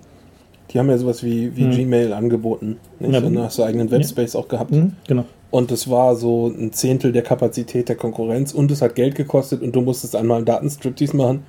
die 0.71 0.79
haben 0.79 0.89
ja 0.89 0.97
sowas 0.97 1.23
wie, 1.23 1.55
wie 1.55 1.65
Hm. 1.65 1.71
Gmail 1.71 2.13
angeboten. 2.13 2.77
Nicht? 2.99 3.13
Ja, 3.13 3.19
und 3.21 3.35
da 3.35 3.43
hast 3.43 3.57
du 3.57 3.63
eigenen 3.63 3.91
Webspace 3.91 4.35
auch 4.35 4.47
gehabt. 4.47 4.71
Mhm, 4.71 4.93
genau. 5.07 5.25
Und 5.51 5.71
es 5.71 5.89
war 5.89 6.15
so 6.15 6.47
ein 6.47 6.73
Zehntel 6.73 7.11
der 7.11 7.23
Kapazität 7.23 7.89
der 7.89 7.95
Konkurrenz 7.95 8.53
und 8.53 8.69
es 8.69 8.81
hat 8.81 8.95
Geld 8.95 9.15
gekostet 9.15 9.61
und 9.63 9.75
du 9.75 9.81
musstest 9.81 10.15
einmal 10.15 10.37
einen 10.37 10.45
Datenstriptease 10.45 11.17
machen. 11.17 11.43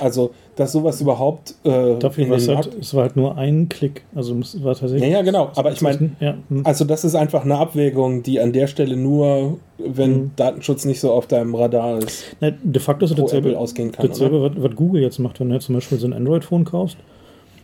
Also, 0.00 0.30
dass 0.56 0.72
sowas 0.72 1.00
überhaupt 1.00 1.54
äh, 1.64 1.98
Dafür 1.98 2.28
war 2.28 2.36
es 2.36 2.48
halt, 2.48 2.70
es 2.80 2.94
war 2.94 3.02
halt 3.02 3.16
nur 3.16 3.36
ein 3.36 3.68
Klick. 3.68 4.02
Also 4.14 4.38
es 4.38 4.62
war 4.62 4.74
tatsächlich. 4.74 5.02
Ja, 5.10 5.18
ja, 5.18 5.22
genau. 5.22 5.50
Aber 5.54 5.72
ich 5.72 5.80
meine, 5.80 6.10
ja, 6.20 6.34
hm. 6.48 6.62
also 6.64 6.84
das 6.84 7.04
ist 7.04 7.14
einfach 7.14 7.44
eine 7.44 7.56
Abwägung, 7.58 8.22
die 8.22 8.40
an 8.40 8.52
der 8.52 8.66
Stelle 8.66 8.96
nur, 8.96 9.58
wenn 9.78 10.12
Mhm. 10.12 10.30
Datenschutz 10.36 10.84
nicht 10.84 11.00
so 11.00 11.10
auf 11.12 11.26
deinem 11.26 11.54
Radar 11.54 11.98
ist, 11.98 12.36
Na, 12.40 12.50
de 12.50 12.80
facto 12.80 13.04
ist 13.04 13.18
dasselbe, 13.18 13.58
ausgehen 13.58 13.92
kann. 13.92 14.06
dasselbe 14.08 14.42
was, 14.42 14.52
was 14.56 14.76
Google 14.76 15.02
jetzt 15.02 15.18
macht, 15.18 15.40
wenn 15.40 15.48
du 15.48 15.54
jetzt 15.54 15.66
zum 15.66 15.74
Beispiel 15.74 15.98
so 15.98 16.06
ein 16.06 16.12
Android-Phone 16.12 16.64
kaufst. 16.64 16.96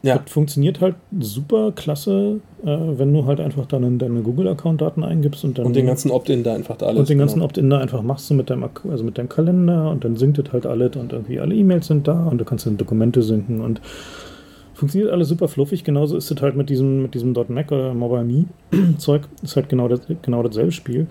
Ja. 0.03 0.19
Das 0.19 0.33
funktioniert 0.33 0.81
halt 0.81 0.95
super 1.19 1.73
klasse, 1.73 2.41
äh, 2.65 2.67
wenn 2.67 3.13
du 3.13 3.27
halt 3.27 3.41
einfach 3.41 3.67
deine, 3.67 3.91
deine 3.99 4.23
Google-Account-Daten 4.23 5.03
eingibst 5.03 5.45
und 5.45 5.59
dann 5.59 5.67
Und 5.67 5.77
den 5.77 5.87
ganzen 5.87 6.11
Opt-in 6.11 6.43
da 6.43 6.55
einfach 6.55 6.77
da 6.77 6.87
alles. 6.87 7.01
und 7.01 7.09
den 7.09 7.19
ganzen 7.19 7.37
genau. 7.37 7.47
Opt-in 7.47 7.71
da 7.71 7.79
einfach 7.79 8.03
machst 8.03 8.31
du 8.31 8.35
mit 8.35 8.51
deinem, 8.51 8.69
also 8.89 9.05
mit 9.05 9.19
deinem 9.19 9.29
Kalender 9.29 9.91
und 9.91 10.05
dann 10.05 10.17
synkt 10.17 10.39
es 10.39 10.53
halt 10.53 10.67
alles 10.67 10.97
und 10.97 11.13
irgendwie 11.13 11.41
alle 11.41 11.55
E-Mails 11.55 11.89
sind 11.89 12.07
da 12.07 12.27
und 12.29 12.39
du 12.39 12.45
kannst 12.45 12.67
dann 12.67 12.77
Dokumente 12.77 13.23
synken 13.23 13.61
und 13.61 13.81
funktioniert 14.75 15.13
alles 15.13 15.29
super 15.29 15.49
fluffig. 15.49 15.83
Genauso 15.83 16.17
ist 16.17 16.31
es 16.31 16.41
halt 16.41 16.57
mit 16.57 16.71
diesem, 16.71 17.03
mit 17.03 17.15
diesem 17.15 17.33
.Mac 17.49 17.73
oder 17.73 17.93
Mobile 17.95 18.25
Me 18.25 18.45
Zeug, 18.99 19.23
ist 19.43 19.57
halt 19.57 19.69
genau, 19.69 19.89
das, 19.89 20.01
genau 20.23 20.43
dasselbe 20.43 20.73
Spiel. 20.73 21.09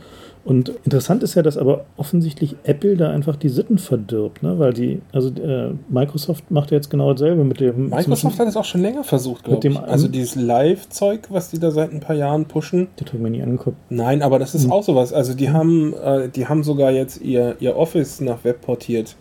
Und 0.48 0.70
interessant 0.86 1.24
ist 1.24 1.36
ja, 1.36 1.42
dass 1.42 1.58
aber 1.58 1.84
offensichtlich 1.98 2.56
Apple 2.64 2.96
da 2.96 3.10
einfach 3.10 3.36
die 3.36 3.50
Sitten 3.50 3.78
verdirbt, 3.78 4.44
ne? 4.44 4.58
weil 4.58 4.72
die, 4.72 5.02
also 5.12 5.28
äh, 5.28 5.74
Microsoft 5.90 6.50
macht 6.52 6.72
ja 6.72 6.78
jetzt 6.78 6.90
genau 6.90 7.12
dasselbe 7.12 7.44
mit 7.44 7.60
dem. 7.60 7.90
Microsoft 7.90 8.40
hat 8.40 8.48
es 8.48 8.56
auch 8.56 8.64
schon 8.64 8.82
länger 8.82 9.04
versucht, 9.04 9.44
glaube 9.44 9.68
ich. 9.68 9.78
Also 9.78 10.08
dieses 10.08 10.36
Live-Zeug, 10.36 11.28
was 11.32 11.50
die 11.50 11.60
da 11.60 11.72
seit 11.72 11.92
ein 11.92 12.00
paar 12.00 12.16
Jahren 12.16 12.46
pushen. 12.46 12.88
Das 12.96 13.08
habe 13.08 13.18
ich 13.18 13.24
mir 13.24 13.30
nie 13.30 13.42
angeguckt. 13.44 13.76
Nein, 13.90 14.22
aber 14.22 14.40
das 14.40 14.56
ist 14.56 14.64
Hm. 14.64 14.72
auch 14.72 14.84
sowas. 14.84 15.12
Also 15.12 15.34
die 15.34 15.50
haben, 15.50 15.94
äh, 16.02 16.30
die 16.30 16.48
haben 16.48 16.64
sogar 16.64 16.92
jetzt 16.92 17.20
ihr, 17.22 17.58
ihr 17.60 17.76
Office 17.76 18.22
nach 18.22 18.46
Web 18.46 18.62
portiert. 18.62 19.18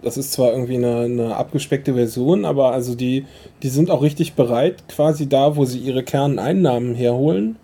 Das 0.00 0.16
ist 0.16 0.32
zwar 0.32 0.50
irgendwie 0.52 0.76
eine, 0.76 1.00
eine 1.00 1.36
abgespeckte 1.36 1.92
Version, 1.92 2.46
aber 2.46 2.72
also 2.72 2.94
die, 2.94 3.26
die 3.62 3.68
sind 3.68 3.90
auch 3.90 4.00
richtig 4.00 4.32
bereit, 4.32 4.88
quasi 4.88 5.28
da, 5.28 5.56
wo 5.56 5.66
sie 5.66 5.78
ihre 5.78 6.02
Kerneinnahmen 6.02 6.94
herholen, 6.94 7.56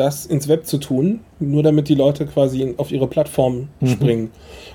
das 0.00 0.26
ins 0.26 0.48
Web 0.48 0.66
zu 0.66 0.78
tun, 0.78 1.20
nur 1.38 1.62
damit 1.62 1.88
die 1.88 1.94
Leute 1.94 2.26
quasi 2.26 2.74
auf 2.78 2.90
ihre 2.90 3.06
Plattform 3.06 3.68
Mhm. 3.80 3.86
springen. 3.86 4.30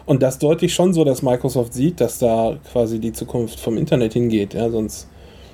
Und 0.05 0.22
das 0.24 0.39
deutlich 0.39 0.74
schon 0.74 0.94
so, 0.94 1.03
dass 1.03 1.22
Microsoft 1.22 1.74
sieht, 1.74 2.00
dass 2.00 2.20
da 2.20 2.58
quasi 2.72 3.00
die 3.00 3.12
Zukunft 3.12 3.60
vom 3.60 3.77
Internet 3.77 4.13
hingeht. 4.13 4.53
Ja, 4.53 4.70
sonst 4.70 5.08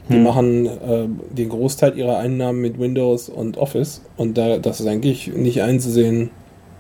die 0.09 0.15
Hm. 0.15 0.23
machen 0.23 0.65
äh, 0.65 1.07
den 1.37 1.49
Großteil 1.49 1.97
ihrer 1.97 2.17
Einnahmen 2.17 2.59
mit 2.61 2.79
Windows 2.79 3.29
und 3.29 3.57
Office 3.57 4.01
und 4.17 4.37
da 4.37 4.57
das 4.57 4.79
ist 4.81 4.87
eigentlich 4.87 5.31
nicht 5.33 5.61
einzusehen, 5.61 6.31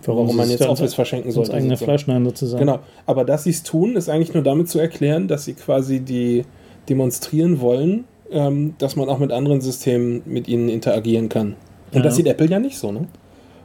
warum, 0.05 0.35
man 0.35 0.47
sie 0.47 0.53
jetzt 0.53 0.67
Office 0.67 0.93
verschenken 0.95 1.31
sollte. 1.31 1.53
eigene 1.53 1.69
sozusagen. 1.75 1.85
Fleisch 1.87 2.01
schneiden 2.01 2.25
sozusagen. 2.25 2.59
Genau, 2.65 2.79
aber 3.05 3.23
dass 3.23 3.43
sie 3.45 3.51
es 3.51 3.63
tun, 3.63 3.95
ist 3.95 4.09
eigentlich 4.09 4.33
nur 4.33 4.43
damit 4.43 4.69
zu 4.69 4.79
erklären, 4.79 5.27
dass 5.27 5.45
sie 5.45 5.53
quasi 5.53 5.99
die 6.01 6.43
demonstrieren 6.89 7.61
wollen, 7.61 8.05
ähm, 8.31 8.73
dass 8.79 8.95
man 8.95 9.07
auch 9.07 9.19
mit 9.19 9.31
anderen 9.31 9.61
Systemen 9.61 10.23
mit 10.25 10.47
ihnen 10.47 10.67
interagieren 10.67 11.29
kann. 11.29 11.55
Und 11.91 11.97
Ja. 11.97 12.01
das 12.03 12.15
sieht 12.15 12.27
Apple 12.27 12.47
ja 12.47 12.59
nicht 12.59 12.77
so, 12.77 12.91
ne? 12.91 13.07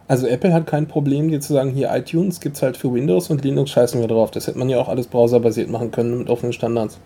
Also 0.09 0.26
Apple 0.28 0.52
hat 0.52 0.66
kein 0.66 0.87
Problem, 0.87 1.30
dir 1.30 1.40
zu 1.40 1.52
sagen, 1.52 1.71
hier 1.71 1.90
iTunes 1.92 2.40
gibt's 2.40 2.62
halt 2.62 2.76
für 2.76 2.92
Windows 2.95 3.28
und 3.28 3.45
Linux 3.45 3.71
scheißen 3.71 4.00
wir 4.00 4.06
drauf. 4.09 4.30
Das 4.30 4.47
hätte 4.47 4.59
man 4.59 4.68
ja 4.68 4.80
auch 4.80 4.88
alles 4.88 5.09
browserbasiert 5.09 5.68
machen 5.68 5.90
können 5.90 6.18
mit 6.18 6.30
offenen 6.30 6.52
Standards. 6.52 6.99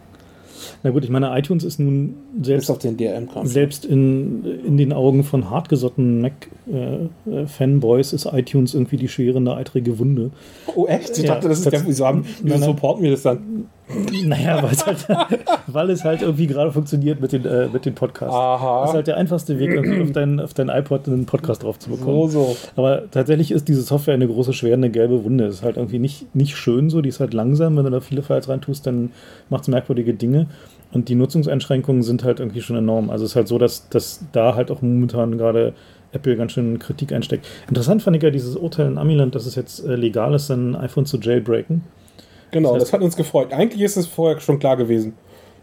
Na 0.82 0.90
gut, 0.90 1.04
ich 1.04 1.10
meine, 1.10 1.36
iTunes 1.38 1.64
ist 1.64 1.80
nun 1.80 2.14
selbst, 2.42 2.70
selbst 3.44 3.84
in, 3.86 4.44
in 4.66 4.76
den 4.76 4.92
Augen 4.92 5.24
von 5.24 5.48
hartgesottenen 5.48 6.20
Mac-Fanboys 6.20 8.12
ist 8.12 8.26
iTunes 8.26 8.74
irgendwie 8.74 8.96
die 8.96 9.08
schwerende, 9.08 9.54
eitrige 9.54 9.98
Wunde. 9.98 10.30
Oh, 10.74 10.86
echt? 10.86 11.16
Ich 11.18 11.24
dachte, 11.24 11.48
das 11.48 11.60
ist 11.60 11.72
der. 11.72 11.86
Wieso, 11.86 12.06
haben, 12.06 12.24
wieso 12.42 12.58
supporten 12.58 13.02
wir 13.02 13.10
das 13.10 13.22
dann? 13.22 13.66
Naja, 14.24 14.62
weil 14.62 14.72
es 14.72 14.86
halt, 14.86 15.06
weil 15.66 15.90
es 15.90 16.04
halt 16.04 16.22
irgendwie 16.22 16.46
gerade 16.46 16.72
funktioniert 16.72 17.20
mit 17.20 17.32
den, 17.32 17.44
äh, 17.44 17.68
mit 17.68 17.84
den 17.84 17.94
Podcasts. 17.94 18.34
Aha. 18.34 18.80
Das 18.80 18.90
ist 18.90 18.94
halt 18.94 19.06
der 19.06 19.16
einfachste 19.16 19.58
Weg, 19.58 19.70
irgendwie 19.70 20.00
auf 20.02 20.12
dein, 20.12 20.40
auf 20.40 20.54
dein 20.54 20.68
iPod 20.68 21.08
einen 21.08 21.26
Podcast 21.26 21.62
drauf 21.62 21.78
zu 21.78 21.90
bekommen. 21.90 22.30
So, 22.30 22.44
so. 22.44 22.56
Aber 22.76 23.10
tatsächlich 23.10 23.50
ist 23.50 23.68
diese 23.68 23.82
Software 23.82 24.14
eine 24.14 24.26
große, 24.26 24.52
schwerende 24.52 24.90
gelbe 24.90 25.24
Wunde. 25.24 25.46
Es 25.46 25.56
ist 25.56 25.62
halt 25.62 25.76
irgendwie 25.76 25.98
nicht, 25.98 26.34
nicht 26.34 26.56
schön 26.56 26.90
so, 26.90 27.00
die 27.00 27.08
ist 27.08 27.20
halt 27.20 27.34
langsam. 27.34 27.76
Wenn 27.76 27.84
du 27.84 27.90
da 27.90 28.00
viele 28.00 28.22
Files 28.22 28.48
reintust, 28.48 28.86
dann 28.86 29.10
macht 29.48 29.62
es 29.62 29.68
merkwürdige 29.68 30.14
Dinge. 30.14 30.46
Und 30.92 31.08
die 31.08 31.14
Nutzungseinschränkungen 31.14 32.02
sind 32.02 32.24
halt 32.24 32.40
irgendwie 32.40 32.62
schon 32.62 32.76
enorm. 32.76 33.10
Also 33.10 33.24
es 33.24 33.32
ist 33.32 33.36
halt 33.36 33.48
so, 33.48 33.58
dass, 33.58 33.88
dass 33.88 34.24
da 34.32 34.54
halt 34.54 34.70
auch 34.70 34.82
momentan 34.82 35.38
gerade 35.38 35.74
Apple 36.12 36.36
ganz 36.36 36.52
schön 36.52 36.78
Kritik 36.78 37.12
einsteckt. 37.12 37.46
Interessant 37.68 38.02
fand 38.02 38.16
ich 38.16 38.22
ja 38.22 38.30
dieses 38.30 38.56
Urteil 38.56 38.86
in 38.86 38.98
Amiland, 38.98 39.34
dass 39.34 39.46
es 39.46 39.54
jetzt 39.54 39.84
äh, 39.86 39.94
legal 39.94 40.34
ist, 40.34 40.50
ein 40.50 40.74
iPhone 40.74 41.06
zu 41.06 41.18
jailbreaken. 41.18 41.82
Genau, 42.50 42.74
Das 42.74 42.84
das, 42.84 42.88
heißt- 42.88 42.92
hat 42.94 43.02
uns 43.02 43.16
gefreut. 43.16 43.52
Eigentlich 43.52 43.82
ist 43.82 43.96
es 43.96 44.06
vorher 44.06 44.40
schon 44.40 44.58
klar 44.58 44.76
gewesen. 44.76 45.14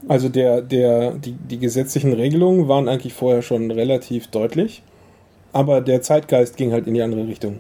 Also 0.08 0.30
der, 0.30 0.62
der, 0.62 1.12
die, 1.14 1.32
die 1.32 1.58
gesetzlichen 1.58 2.14
Regelungen 2.14 2.68
waren 2.68 2.88
eigentlich 2.88 3.14
vorher 3.14 3.42
schon 3.42 3.72
relativ 3.72 4.28
deutlich, 4.28 4.84
aber 5.54 5.82
der 5.82 6.02
Zeitgeist 6.02 6.56
ging 6.56 6.72
halt 6.72 6.88
in 6.88 6.94
die 6.94 7.02
andere 7.02 7.28
Richtung. 7.28 7.58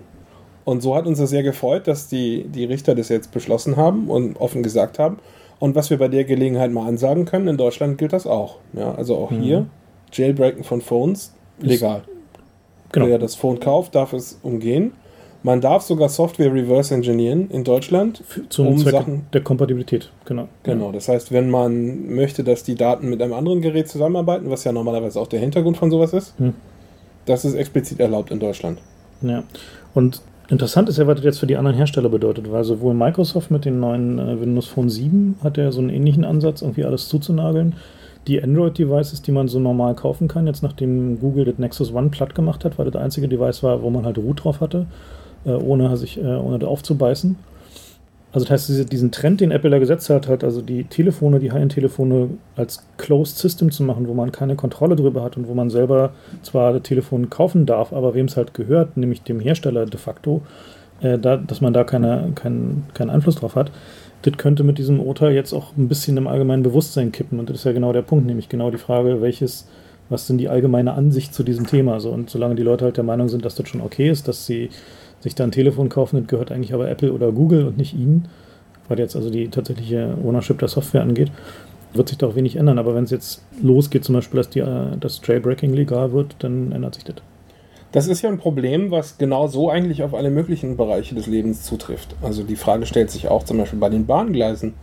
Und 0.64 0.82
so 0.82 0.96
hat 0.96 1.08
uns 1.08 1.18
das 1.18 1.30
sehr 1.32 1.44
gefreut, 1.44 1.88
dass 1.88 2.08
die, 2.10 2.44
die 2.48 2.66
Richter 2.66 2.94
das 2.94 3.10
jetzt 3.10 3.32
beschlossen 3.32 3.76
haben 3.78 4.10
und 4.10 4.40
offen 4.40 4.62
gesagt 4.64 5.00
haben. 5.00 5.18
Und 5.60 5.76
was 5.76 5.90
wir 5.90 5.98
bei 5.98 6.08
der 6.10 6.26
Gelegenheit 6.26 6.72
mal 6.72 6.88
ansagen 6.88 7.26
können, 7.26 7.48
in 7.48 7.58
Deutschland 7.58 7.98
gilt 7.98 8.14
das 8.14 8.28
auch. 8.28 8.58
Ja, 8.74 8.94
also 8.94 9.16
auch 9.18 9.32
Mhm. 9.32 9.42
hier, 9.42 9.66
Jailbreaken 10.14 10.64
von 10.64 10.82
Phones, 10.82 11.34
legal. 11.60 12.04
Genau. 12.92 13.08
Wer 13.08 13.18
das 13.18 13.34
Phone 13.36 13.60
kauft, 13.60 13.96
darf 13.96 14.14
es 14.14 14.40
umgehen. 14.44 14.92
Man 15.48 15.62
darf 15.62 15.84
sogar 15.84 16.10
Software 16.10 16.54
reverse 16.54 16.94
engineeren 16.94 17.50
in 17.50 17.64
Deutschland. 17.64 18.22
Für, 18.28 18.48
zum 18.50 18.68
Um 18.68 18.78
Zweck 18.80 18.92
Sachen- 18.92 19.22
der 19.32 19.40
Kompatibilität. 19.42 20.12
Genau. 20.26 20.50
Genau, 20.64 20.92
das 20.92 21.08
heißt, 21.08 21.32
wenn 21.32 21.50
man 21.50 22.14
möchte, 22.14 22.44
dass 22.44 22.64
die 22.64 22.76
Daten 22.76 23.10
mit 23.10 23.22
einem 23.22 23.32
anderen 23.32 23.62
Gerät 23.62 23.88
zusammenarbeiten, 23.88 24.50
was 24.50 24.66
ja 24.66 24.74
normalerweise 24.74 25.20
auch 25.22 25.28
der 25.28 25.40
Hintergrund 25.40 25.78
von 25.78 25.90
sowas 25.90 26.12
ist, 26.12 26.34
Hm. 26.38 26.54
das 27.26 27.46
ist 27.46 27.54
explizit 27.56 28.02
erlaubt 28.02 28.30
in 28.30 28.40
Deutschland. 28.42 28.80
Ja. 29.22 29.44
Und 29.96 30.22
interessant 30.50 30.90
ist 30.90 30.98
ja, 30.98 31.08
was 31.08 31.16
das 31.16 31.24
jetzt 31.24 31.40
für 31.40 31.48
die 31.48 31.56
anderen 31.56 31.78
Hersteller 31.78 32.10
bedeutet, 32.10 32.52
weil 32.52 32.66
sowohl 32.66 32.94
Microsoft 32.94 33.50
mit 33.50 33.64
den 33.64 33.80
neuen 33.80 34.20
äh, 34.20 34.42
Windows 34.42 34.68
Phone 34.68 34.90
7 34.90 35.38
hat 35.46 35.56
ja 35.56 35.72
so 35.72 35.80
einen 35.80 35.92
ähnlichen 35.92 36.26
Ansatz, 36.26 36.62
irgendwie 36.62 36.84
alles 36.84 37.08
zuzunageln. 37.08 37.76
Die 38.28 38.44
Android-Devices, 38.44 39.22
die 39.22 39.32
man 39.32 39.48
so 39.48 39.60
normal 39.60 39.96
kaufen 39.96 40.28
kann, 40.28 40.46
jetzt 40.46 40.62
nachdem 40.62 41.22
Google 41.22 41.46
das 41.46 41.58
Nexus 41.58 41.94
One 41.94 42.10
platt 42.10 42.36
gemacht 42.36 42.66
hat, 42.66 42.78
weil 42.78 42.92
das 42.92 43.02
einzige 43.02 43.30
Device 43.30 43.64
war, 43.64 43.82
wo 43.82 43.90
man 43.90 44.06
halt 44.06 44.18
Root 44.18 44.44
drauf 44.44 44.60
hatte, 44.60 44.86
ohne 45.52 45.96
sich 45.98 46.18
äh, 46.18 46.22
ohne 46.22 46.66
aufzubeißen. 46.66 47.38
Also 48.34 48.46
das 48.46 48.52
heißt, 48.52 48.70
diese, 48.70 48.86
diesen 48.86 49.12
Trend, 49.12 49.42
den 49.42 49.52
Apple 49.52 49.70
da 49.70 49.80
gesetzt 49.80 50.10
hat, 50.10 50.28
halt 50.28 50.44
also 50.44 50.62
die 50.62 50.84
Telefone, 50.84 51.40
die 51.40 51.52
High-End-Telefone 51.52 52.30
als 52.56 52.86
Closed 52.98 53.38
System 53.38 53.72
zu 53.72 53.84
machen, 53.84 54.08
wo 54.08 54.14
man 54.14 54.32
keine 54.32 54.56
Kontrolle 54.56 54.96
drüber 54.96 55.24
hat 55.24 55.38
und 55.38 55.48
wo 55.48 55.54
man 55.54 55.70
selber 55.70 56.12
zwar 56.44 56.74
das 56.74 56.84
Telefon 56.84 57.30
kaufen 57.30 57.66
darf, 57.66 57.94
aber 57.94 58.14
wem 58.14 58.26
es 58.26 58.38
halt 58.38 58.54
gehört, 58.54 58.98
nämlich 58.98 59.24
dem 59.24 59.40
Hersteller 59.40 59.86
de 59.86 60.00
facto, 60.00 60.42
äh, 61.02 61.18
da, 61.18 61.38
dass 61.38 61.62
man 61.62 61.74
da 61.74 61.84
keine, 61.84 62.32
keinen 62.36 62.86
keinen 62.94 63.10
Einfluss 63.10 63.36
drauf 63.36 63.56
hat, 63.56 63.72
das 64.24 64.36
könnte 64.38 64.64
mit 64.64 64.78
diesem 64.78 65.00
Urteil 65.00 65.34
jetzt 65.34 65.54
auch 65.54 65.76
ein 65.78 65.88
bisschen 65.88 66.18
im 66.18 66.28
allgemeinen 66.28 66.64
Bewusstsein 66.64 67.12
kippen. 67.12 67.40
Und 67.40 67.50
das 67.50 67.58
ist 67.58 67.64
ja 67.64 67.72
genau 67.72 67.94
der 67.94 68.02
Punkt, 68.02 68.26
nämlich 68.26 68.50
genau 68.50 68.72
die 68.72 68.78
Frage, 68.78 69.22
welches, 69.22 69.68
was 70.10 70.28
denn 70.28 70.38
die 70.38 70.50
allgemeine 70.50 70.94
Ansicht 70.94 71.34
zu 71.34 71.44
diesem 71.44 71.68
Thema? 71.68 72.00
So, 72.00 72.12
und 72.12 72.30
solange 72.30 72.56
die 72.56 72.64
Leute 72.64 72.86
halt 72.86 72.98
der 72.98 73.04
Meinung 73.04 73.30
sind, 73.30 73.46
dass 73.46 73.56
das 73.56 73.70
schon 73.70 73.82
okay 73.82 74.10
ist, 74.10 74.28
dass 74.28 74.46
sie 74.46 74.70
sich 75.28 75.36
da 75.36 75.44
ein 75.44 75.52
Telefon 75.52 75.90
kaufen, 75.90 76.18
das 76.18 76.28
gehört 76.28 76.52
eigentlich 76.52 76.74
aber 76.74 76.90
Apple 76.90 77.14
oder 77.14 77.32
Google 77.32 77.68
und 77.68 77.78
nicht 77.78 77.94
ihnen, 77.94 78.28
was 78.88 78.98
jetzt 79.00 79.16
also 79.16 79.30
die 79.30 79.50
tatsächliche 79.50 80.18
Ownership 80.24 80.60
der 80.60 80.68
Software 80.68 81.02
angeht, 81.02 81.32
wird 81.94 82.10
sich 82.10 82.18
da 82.18 82.28
auch 82.28 82.36
wenig 82.36 82.56
ändern. 82.56 82.80
Aber 82.80 82.96
wenn 82.96 83.04
es 83.04 83.12
jetzt 83.12 83.44
losgeht, 83.62 84.04
zum 84.04 84.16
Beispiel, 84.16 84.38
dass 84.38 84.50
die, 84.50 84.60
äh, 84.60 84.98
das 85.00 85.22
Jailbreaking 85.26 85.74
legal 85.74 86.12
wird, 86.12 86.36
dann 86.40 86.72
ändert 86.72 86.96
sich 86.96 87.04
das. 87.04 87.16
Das 87.92 88.08
ist 88.08 88.22
ja 88.22 88.30
ein 88.30 88.38
Problem, 88.38 88.92
was 88.92 89.18
genau 89.18 89.48
so 89.48 89.70
eigentlich 89.70 90.04
auf 90.04 90.14
alle 90.14 90.30
möglichen 90.30 90.76
Bereiche 90.76 91.16
des 91.16 91.28
Lebens 91.28 91.64
zutrifft. 91.64 92.16
Also 92.22 92.44
die 92.44 92.58
Frage 92.58 92.86
stellt 92.86 93.10
sich 93.10 93.30
auch 93.30 93.44
zum 93.44 93.58
Beispiel 93.58 93.80
bei 93.80 93.90
den 93.90 94.06
Bahngleisen. 94.06 94.74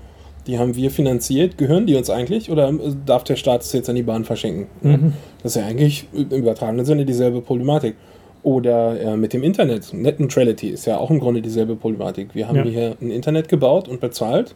Die 0.46 0.58
haben 0.58 0.74
wir 0.74 0.90
finanziert. 0.90 1.58
Gehören 1.58 1.86
die 1.86 1.96
uns 1.96 2.10
eigentlich 2.10 2.50
oder 2.50 2.72
darf 3.06 3.24
der 3.24 3.36
Staat 3.36 3.62
es 3.62 3.72
jetzt 3.72 3.88
an 3.88 3.96
die 3.96 4.02
Bahn 4.02 4.24
verschenken? 4.24 4.66
Mhm. 4.82 5.12
Das 5.42 5.54
ist 5.54 5.62
ja 5.62 5.68
eigentlich 5.68 6.06
im 6.12 6.28
übertragenen 6.30 6.84
Sinne 6.84 7.04
dieselbe 7.04 7.40
Problematik. 7.40 7.96
Oder 8.44 9.00
äh, 9.00 9.16
mit 9.16 9.32
dem 9.32 9.42
Internet. 9.42 9.92
Net 9.92 10.20
Neutrality 10.20 10.68
ist 10.68 10.84
ja 10.84 10.98
auch 10.98 11.10
im 11.10 11.18
Grunde 11.18 11.40
dieselbe 11.42 11.74
Problematik. 11.76 12.34
Wir 12.34 12.46
haben 12.46 12.56
Ja. 12.58 12.64
hier 12.64 12.96
ein 13.00 13.10
Internet 13.10 13.48
gebaut 13.48 13.88
und 13.88 14.00
bezahlt 14.00 14.54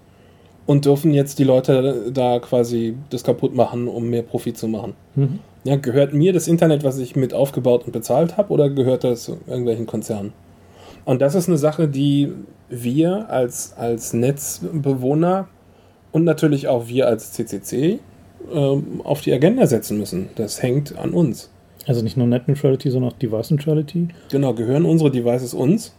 und 0.67 0.85
dürfen 0.85 1.15
jetzt 1.15 1.39
die 1.39 1.45
Leute 1.45 2.11
da 2.13 2.39
quasi 2.39 2.95
das 3.09 3.25
kaputt 3.25 3.55
machen, 3.55 3.89
um 3.89 4.11
mehr 4.11 4.23
Profit 4.23 4.59
zu 4.59 4.69
machen. 4.69 4.93
Mhm. 5.17 5.39
Ja, 5.65 5.77
gehört 5.77 6.13
mir 6.13 6.33
das 6.35 6.47
Internet, 6.49 6.85
was 6.85 6.99
ich 6.99 7.17
mit 7.17 7.33
aufgebaut 7.33 7.85
und 7.87 7.93
bezahlt 7.93 8.37
habe, 8.37 8.53
oder 8.53 8.69
gehört 8.71 9.05
das 9.05 9.29
irgendwelchen 9.47 9.87
Konzernen? 9.87 10.33
Und 11.07 11.23
das 11.23 11.35
ist 11.35 11.49
eine 11.49 11.57
Sache, 11.59 11.89
die 11.89 12.31
wir 12.69 13.31
als, 13.31 13.73
als 13.79 14.13
Netzbewohner 14.13 15.49
und 16.13 16.25
natürlich 16.25 16.69
auch 16.69 16.89
wir 16.89 17.07
als 17.07 17.33
CCC 17.33 17.99
ähm, 18.53 19.01
auf 19.03 19.23
die 19.23 19.33
Agenda 19.33 19.67
setzen 19.67 19.99
müssen. 19.99 20.29
Das 20.37 20.63
hängt 20.63 20.99
an 20.99 21.11
uns. 21.11 21.51
Also 21.89 22.03
nicht 22.03 22.19
nur 22.19 22.27
Net 22.27 22.47
Neutrality, 22.47 22.91
sondern 22.91 23.13
auch 23.13 23.17
Device 23.17 23.51
Neutrality. 23.51 24.09
Genau, 24.31 24.53
gehören 24.53 24.85
unsere 24.85 25.11
Devices 25.11 25.55
uns 25.55 25.95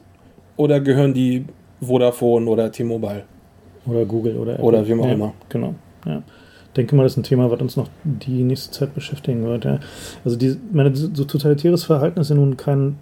oder 0.55 0.79
gehören 0.79 1.15
die 1.15 1.45
Vodafone 1.81 2.47
oder 2.47 2.71
T-Mobile? 2.71 3.23
Oder 3.87 4.05
Google 4.05 4.37
oder 4.37 4.53
Apple. 4.53 4.65
Oder 4.65 4.87
wem 4.87 5.01
auch 5.01 5.05
ja, 5.05 5.13
immer. 5.13 5.33
Genau. 5.49 5.73
Ja. 6.05 6.21
Ich 6.67 6.73
denke 6.75 6.95
mal, 6.95 7.03
das 7.03 7.13
ist 7.13 7.17
ein 7.17 7.23
Thema, 7.23 7.49
was 7.49 7.59
uns 7.59 7.75
noch 7.75 7.89
die 8.03 8.43
nächste 8.43 8.71
Zeit 8.71 8.93
beschäftigen 8.93 9.43
wird. 9.45 9.65
Ja. 9.65 9.79
Also 10.23 10.37
die, 10.37 10.57
meine, 10.71 10.95
so 10.95 11.23
totalitäres 11.23 11.83
Verhalten 11.83 12.19
ist 12.19 12.29
ja 12.29 12.35
nun 12.35 12.55
kein, 12.55 12.97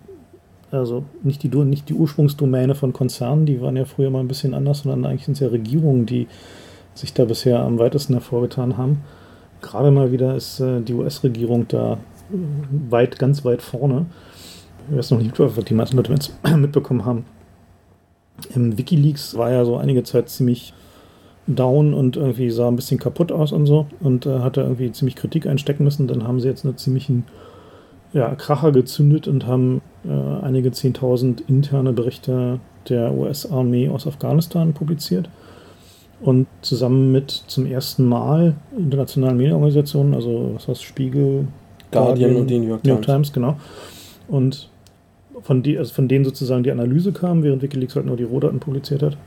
also 0.72 1.04
nicht 1.24 1.44
die, 1.44 1.50
nicht 1.50 1.90
die 1.90 1.94
Ursprungsdomäne 1.94 2.74
von 2.74 2.94
Konzernen, 2.94 3.46
die 3.46 3.60
waren 3.60 3.76
ja 3.76 3.84
früher 3.84 4.10
mal 4.10 4.22
ein 4.22 4.30
bisschen 4.30 4.54
anders, 4.54 4.84
sondern 4.84 5.06
eigentlich 5.06 5.26
sind 5.26 5.34
es 5.34 5.42
ja 5.42 5.50
Regierungen, 5.50 6.06
die 6.06 6.28
sich 6.94 7.14
da 7.14 7.26
bisher 7.26 7.60
am 7.60 7.78
weitesten 7.78 8.14
hervorgetan 8.14 8.78
haben. 8.78 9.04
Gerade 9.62 9.92
mal 9.92 10.14
wieder 10.14 10.36
ist 10.36 10.62
äh, 10.62 10.80
die 10.80 10.94
US-Regierung 10.94 11.68
da 11.68 11.98
weit, 12.30 13.20
ganz 13.20 13.46
weit 13.46 13.62
vorne. 13.62 14.06
Ich 14.90 14.98
weiß 14.98 15.12
noch 15.12 15.20
nicht, 15.20 15.38
die 15.38 15.74
meisten 15.74 15.98
Leute 15.98 16.14
mitbekommen 16.58 17.06
haben. 17.06 17.26
Im 18.54 18.78
Wikileaks 18.78 19.36
war 19.36 19.52
ja 19.52 19.66
so 19.66 19.78
einige 19.78 20.04
Zeit 20.04 20.30
ziemlich 20.30 20.74
down 21.48 21.94
und 21.94 22.18
irgendwie 22.18 22.50
sah 22.52 22.68
ein 22.68 22.76
bisschen 22.76 23.00
kaputt 23.00 23.32
aus 23.32 23.52
und 23.52 23.66
so 23.66 23.88
und 24.02 24.26
äh, 24.26 24.40
hatte 24.40 24.62
irgendwie 24.62 24.92
ziemlich 24.92 25.16
Kritik 25.16 25.48
einstecken 25.48 25.84
müssen. 25.84 26.08
Dann 26.08 26.28
haben 26.28 26.40
sie 26.40 26.48
jetzt 26.48 26.66
einen 26.66 26.78
ziemlichen 26.78 27.24
ja, 28.14 28.36
Kracher 28.36 28.72
gezündet 28.72 29.28
und 29.28 29.46
haben 29.48 29.82
äh, 30.06 30.12
einige 30.12 30.72
Zehntausend 30.72 31.42
interne 31.42 31.94
Berichte 31.94 32.60
der 32.90 33.14
US-Armee 33.14 33.90
aus 33.90 34.08
Afghanistan 34.08 34.74
publiziert. 34.74 35.30
Und 36.20 36.48
zusammen 36.62 37.12
mit 37.12 37.30
zum 37.30 37.66
ersten 37.66 38.06
Mal 38.06 38.56
internationalen 38.76 39.38
Medienorganisationen, 39.38 40.16
also 40.16 40.52
was 40.56 40.68
heißt 40.68 40.84
Spiegel, 40.84 41.48
Guardian 41.92 42.36
und 42.36 42.50
die 42.50 42.60
New 42.60 42.68
York 42.68 42.84
New 42.84 42.92
York 42.92 43.04
Times. 43.04 43.32
Times, 43.32 43.34
genau. 43.34 43.58
Und 44.28 44.70
von, 45.42 45.64
die, 45.64 45.78
also 45.78 45.94
von 45.94 46.08
denen 46.08 46.26
sozusagen 46.26 46.64
die 46.64 46.72
Analyse 46.72 47.12
kam, 47.12 47.44
während 47.44 47.62
Wikileaks 47.62 47.96
halt 47.96 48.06
nur 48.06 48.18
die 48.18 48.24
Rohdaten 48.24 48.60
publiziert 48.60 49.04
hat. 49.04 49.18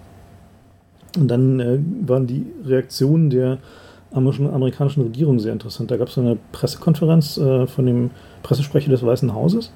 Und 1.17 1.29
dann 1.29 1.61
äh, 1.61 1.79
waren 2.07 2.27
die 2.27 2.47
Reaktionen 2.65 3.31
der 3.31 3.59
amerikanischen, 4.13 5.03
Regierung 5.03 5.39
sehr 5.39 5.53
interessant. 5.53 5.91
Da 5.91 5.97
gab 5.97 6.09
es 6.09 6.15
so 6.15 6.21
eine 6.21 6.37
Pressekonferenz 6.53 7.37
äh, 7.39 7.67
von 7.67 7.87
dem 7.87 8.11
Pressesprecher 8.43 8.91
des 8.91 9.05
Weißen 9.05 9.35
Hauses. 9.35 9.73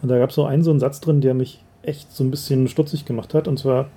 Und 0.00 0.08
da 0.08 0.18
gab 0.18 0.30
es 0.30 0.36
so 0.36 0.44
einen 0.44 0.62
so 0.62 0.70
einen 0.70 0.80
Satz 0.80 1.00
drin, 1.00 1.20
der 1.20 1.34
mich 1.34 1.62
echt 1.82 2.12
so 2.12 2.24
ein 2.24 2.30
bisschen 2.30 2.68
stutzig 2.68 3.04
gemacht 3.04 3.34
hat. 3.34 3.46
Und 3.46 3.58
zwar 3.58 3.88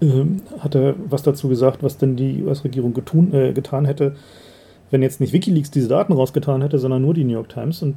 ähm, 0.00 0.42
hat 0.60 0.74
er 0.74 0.94
was 1.08 1.22
dazu 1.22 1.48
gesagt, 1.48 1.82
was 1.82 1.98
denn 1.98 2.16
die 2.16 2.42
US-Regierung 2.44 2.94
äh, 3.32 3.52
getan 3.52 3.84
hätte, 3.84 4.14
wenn 4.94 5.02
jetzt 5.02 5.20
nicht 5.20 5.32
Wikileaks 5.32 5.72
diese 5.72 5.88
Daten 5.88 6.12
rausgetan 6.12 6.62
hätte, 6.62 6.78
sondern 6.78 7.02
nur 7.02 7.14
die 7.14 7.24
New 7.24 7.32
York 7.32 7.48
Times. 7.48 7.82
Und 7.82 7.96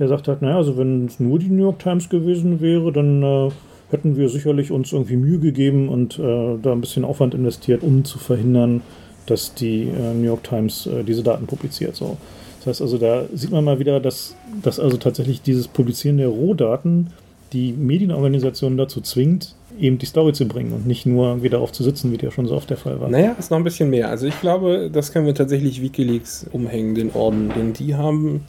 der 0.00 0.08
sagt 0.08 0.26
halt, 0.26 0.42
naja, 0.42 0.56
also 0.56 0.76
wenn 0.76 1.06
es 1.06 1.20
nur 1.20 1.38
die 1.38 1.48
New 1.48 1.62
York 1.62 1.78
Times 1.78 2.08
gewesen 2.08 2.60
wäre, 2.60 2.90
dann 2.90 3.22
äh, 3.22 3.50
hätten 3.90 4.16
wir 4.16 4.28
sicherlich 4.28 4.72
uns 4.72 4.92
irgendwie 4.92 5.14
Mühe 5.14 5.38
gegeben 5.38 5.88
und 5.88 6.18
äh, 6.18 6.58
da 6.60 6.72
ein 6.72 6.80
bisschen 6.80 7.04
Aufwand 7.04 7.34
investiert, 7.34 7.84
um 7.84 8.04
zu 8.04 8.18
verhindern, 8.18 8.82
dass 9.26 9.54
die 9.54 9.82
äh, 9.82 10.12
New 10.12 10.24
York 10.24 10.42
Times 10.42 10.88
äh, 10.88 11.04
diese 11.04 11.22
Daten 11.22 11.46
publiziert. 11.46 11.94
So. 11.94 12.16
Das 12.58 12.66
heißt 12.66 12.82
also, 12.82 12.98
da 12.98 13.26
sieht 13.32 13.52
man 13.52 13.62
mal 13.62 13.78
wieder, 13.78 14.00
dass, 14.00 14.34
dass 14.60 14.80
also 14.80 14.96
tatsächlich 14.96 15.40
dieses 15.40 15.68
Publizieren 15.68 16.16
der 16.16 16.28
Rohdaten 16.28 17.12
die 17.54 17.72
Medienorganisation 17.72 18.76
dazu 18.76 19.00
zwingt, 19.00 19.54
eben 19.78 19.98
die 19.98 20.06
Story 20.06 20.32
zu 20.32 20.46
bringen 20.46 20.72
und 20.72 20.86
nicht 20.86 21.06
nur 21.06 21.42
wieder 21.42 21.58
darauf 21.58 21.72
zu 21.72 21.82
sitzen, 21.82 22.12
wie 22.12 22.18
der 22.18 22.30
schon 22.30 22.46
so 22.46 22.54
oft 22.54 22.68
der 22.68 22.76
Fall 22.76 23.00
war. 23.00 23.08
Naja, 23.08 23.34
ist 23.38 23.50
noch 23.50 23.58
ein 23.58 23.64
bisschen 23.64 23.90
mehr. 23.90 24.08
Also 24.10 24.26
ich 24.26 24.38
glaube, 24.40 24.90
das 24.92 25.12
können 25.12 25.26
wir 25.26 25.34
tatsächlich 25.34 25.80
Wikileaks 25.80 26.46
umhängen, 26.52 26.94
den 26.94 27.12
Orden. 27.12 27.50
Denn 27.56 27.72
die 27.72 27.94
haben 27.94 28.44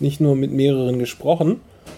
nicht 0.00 0.20
nur 0.20 0.36
mit 0.36 0.52
mehreren 0.52 0.98
gesprochen, 0.98 1.56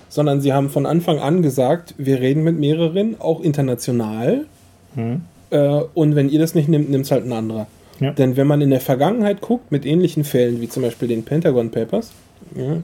sondern 0.09 0.41
sie 0.41 0.53
haben 0.53 0.71
von 0.71 0.87
Anfang 0.87 1.19
an 1.19 1.43
gesagt, 1.43 1.95
wir 1.99 2.21
reden 2.21 2.45
mit 2.45 2.59
mehreren, 2.59 3.17
auch 3.19 3.41
international. 3.41 4.47
Hm. 4.95 5.23
Äh, 5.51 5.81
und 5.95 6.15
wenn 6.15 6.29
ihr 6.29 6.39
das 6.39 6.55
nicht 6.55 6.69
nimmt, 6.69 6.91
nimmt 6.91 7.07
es 7.07 7.11
halt 7.11 7.25
ein 7.25 7.33
anderer. 7.33 7.67
Ja. 7.99 8.13
Denn 8.13 8.37
wenn 8.37 8.47
man 8.47 8.61
in 8.61 8.71
der 8.71 8.81
Vergangenheit 8.81 9.41
guckt, 9.41 9.73
mit 9.73 9.85
ähnlichen 9.85 10.25
Fällen, 10.25 10.61
wie 10.61 10.69
zum 10.69 10.83
Beispiel 10.83 11.09
den 11.09 11.25
Pentagon 11.25 11.71
Papers, 11.71 12.13
ja, 12.57 12.79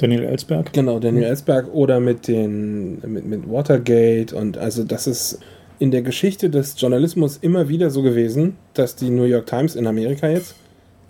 Daniel 0.00 0.24
Ellsberg. 0.24 0.72
Genau, 0.72 0.98
Daniel 0.98 1.24
Ellsberg 1.24 1.66
oder 1.72 2.00
mit 2.00 2.26
den 2.26 3.00
mit, 3.06 3.26
mit 3.26 3.50
Watergate 3.50 4.34
und 4.34 4.56
also 4.56 4.82
das 4.84 5.06
ist 5.06 5.38
in 5.78 5.90
der 5.90 6.02
Geschichte 6.02 6.50
des 6.50 6.78
Journalismus 6.80 7.38
immer 7.40 7.68
wieder 7.68 7.90
so 7.90 8.02
gewesen, 8.02 8.56
dass 8.74 8.96
die 8.96 9.10
New 9.10 9.24
York 9.24 9.46
Times 9.46 9.76
in 9.76 9.86
Amerika 9.86 10.28
jetzt, 10.28 10.54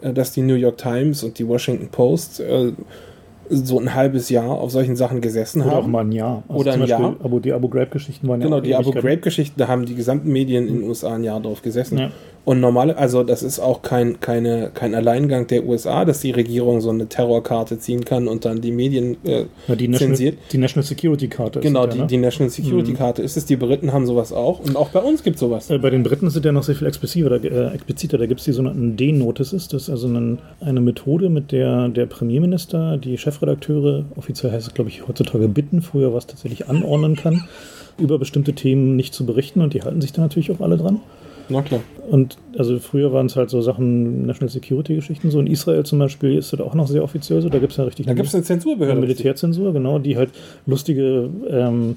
äh, 0.00 0.12
dass 0.12 0.32
die 0.32 0.42
New 0.42 0.54
York 0.54 0.78
Times 0.78 1.22
und 1.24 1.38
die 1.38 1.46
Washington 1.46 1.88
Post 1.88 2.40
äh, 2.40 2.72
so 3.52 3.80
ein 3.80 3.94
halbes 3.94 4.30
Jahr 4.30 4.48
auf 4.48 4.70
solchen 4.70 4.94
Sachen 4.94 5.20
gesessen 5.20 5.62
Oder 5.62 5.72
auch 5.72 5.82
haben. 5.82 5.90
mal 5.90 6.04
ein 6.04 6.12
Jahr. 6.12 6.44
Also 6.48 6.60
Oder 6.60 6.72
zum 6.72 6.82
ein 6.82 6.88
Beispiel 6.88 7.04
Jahr. 7.04 7.16
Abu, 7.24 7.40
die 7.40 7.52
Abu 7.52 7.68
Ghraib-Geschichten 7.68 8.28
waren 8.28 8.40
Genau, 8.40 8.56
ja 8.62 8.78
auch 8.78 8.82
die 8.82 8.88
Abu. 8.88 8.92
Ghraib-Geschichten, 8.92 9.58
da 9.58 9.66
haben 9.66 9.86
die 9.86 9.96
gesamten 9.96 10.30
Medien 10.30 10.68
in 10.68 10.80
den 10.80 10.88
USA 10.88 11.14
ein 11.14 11.24
Jahr 11.24 11.40
drauf 11.40 11.60
gesessen. 11.60 11.98
Ja. 11.98 12.10
Und 12.44 12.60
normale, 12.60 12.96
also 12.96 13.22
das 13.22 13.42
ist 13.42 13.60
auch 13.60 13.82
kein, 13.82 14.18
keine, 14.20 14.70
kein 14.72 14.94
Alleingang 14.94 15.46
der 15.46 15.66
USA, 15.66 16.04
dass 16.04 16.20
die 16.20 16.30
Regierung 16.30 16.80
so 16.80 16.90
eine 16.90 17.06
Terrorkarte 17.06 17.78
ziehen 17.78 18.04
kann 18.04 18.28
und 18.28 18.44
dann 18.44 18.60
die 18.60 18.72
Medien 18.72 19.16
äh, 19.24 19.44
Ja, 19.68 19.76
die, 19.76 19.88
National, 19.88 20.16
zensiert. 20.16 20.38
die 20.50 20.58
National 20.58 20.86
Security 20.86 21.28
Karte. 21.28 21.60
Genau, 21.60 21.86
die, 21.86 21.98
ja, 21.98 22.02
ne? 22.04 22.08
die 22.08 22.16
National 22.16 22.50
Security 22.50 22.94
Karte 22.94 23.22
ist 23.22 23.36
es. 23.36 23.44
Die 23.44 23.56
Briten 23.56 23.92
haben 23.92 24.06
sowas 24.06 24.32
auch. 24.32 24.60
Und 24.60 24.76
auch 24.76 24.88
bei 24.88 25.00
uns 25.00 25.22
gibt 25.22 25.36
es 25.36 25.40
sowas. 25.40 25.68
Äh, 25.70 25.78
Bei 25.78 25.90
den 25.90 26.02
Briten 26.02 26.26
ist 26.26 26.36
es 26.36 26.44
ja 26.44 26.52
noch 26.52 26.62
sehr 26.62 26.74
viel 26.74 26.86
expliziter. 26.86 27.28
Da, 27.28 27.36
äh, 27.36 27.74
expliziter. 27.74 28.16
da 28.16 28.26
gibt 28.26 28.40
es 28.40 28.46
die 28.46 28.52
sogenannten 28.52 28.96
D-Notices. 28.96 29.68
Das 29.68 29.82
ist 29.82 29.90
also 29.90 30.08
ein, 30.08 30.38
eine 30.60 30.80
Methode, 30.80 31.28
mit 31.28 31.52
der 31.52 31.88
der 31.88 32.06
Premierminister 32.06 32.96
die 32.96 33.18
Chefredakteure, 33.18 34.04
offiziell 34.16 34.52
heißt 34.52 34.68
es 34.68 34.74
glaube 34.74 34.90
ich 34.90 35.06
heutzutage 35.06 35.48
bitten, 35.48 35.82
früher 35.82 36.14
was 36.14 36.26
tatsächlich 36.26 36.68
anordnen 36.68 37.16
kann, 37.16 37.44
über 37.98 38.18
bestimmte 38.18 38.52
Themen 38.54 38.96
nicht 38.96 39.14
zu 39.14 39.26
berichten. 39.26 39.60
Und 39.60 39.74
die 39.74 39.82
halten 39.82 40.00
sich 40.00 40.12
da 40.12 40.22
natürlich 40.22 40.50
auch 40.50 40.60
alle 40.60 40.76
dran. 40.76 41.00
Na 41.50 41.62
klar. 41.62 41.80
Und 42.08 42.38
also 42.56 42.78
früher 42.78 43.12
waren 43.12 43.26
es 43.26 43.36
halt 43.36 43.50
so 43.50 43.60
Sachen 43.60 44.26
National 44.26 44.48
Security 44.48 44.94
Geschichten. 44.94 45.30
So 45.30 45.40
in 45.40 45.46
Israel 45.46 45.84
zum 45.84 45.98
Beispiel 45.98 46.36
ist 46.36 46.52
das 46.52 46.60
auch 46.60 46.74
noch 46.74 46.88
sehr 46.88 47.02
offiziell 47.04 47.42
so. 47.42 47.48
Da 47.48 47.58
gibt 47.58 47.72
es 47.72 47.78
ja 47.78 47.84
richtig 47.84 48.06
Da 48.06 48.14
gibt 48.14 48.28
es 48.28 48.34
eine 48.34 48.40
eine 48.40 48.46
Zensurbehörde. 48.46 49.00
Militärzensur, 49.00 49.72
genau, 49.72 49.98
die 49.98 50.16
halt 50.16 50.30
lustige, 50.66 51.28
ähm, 51.48 51.96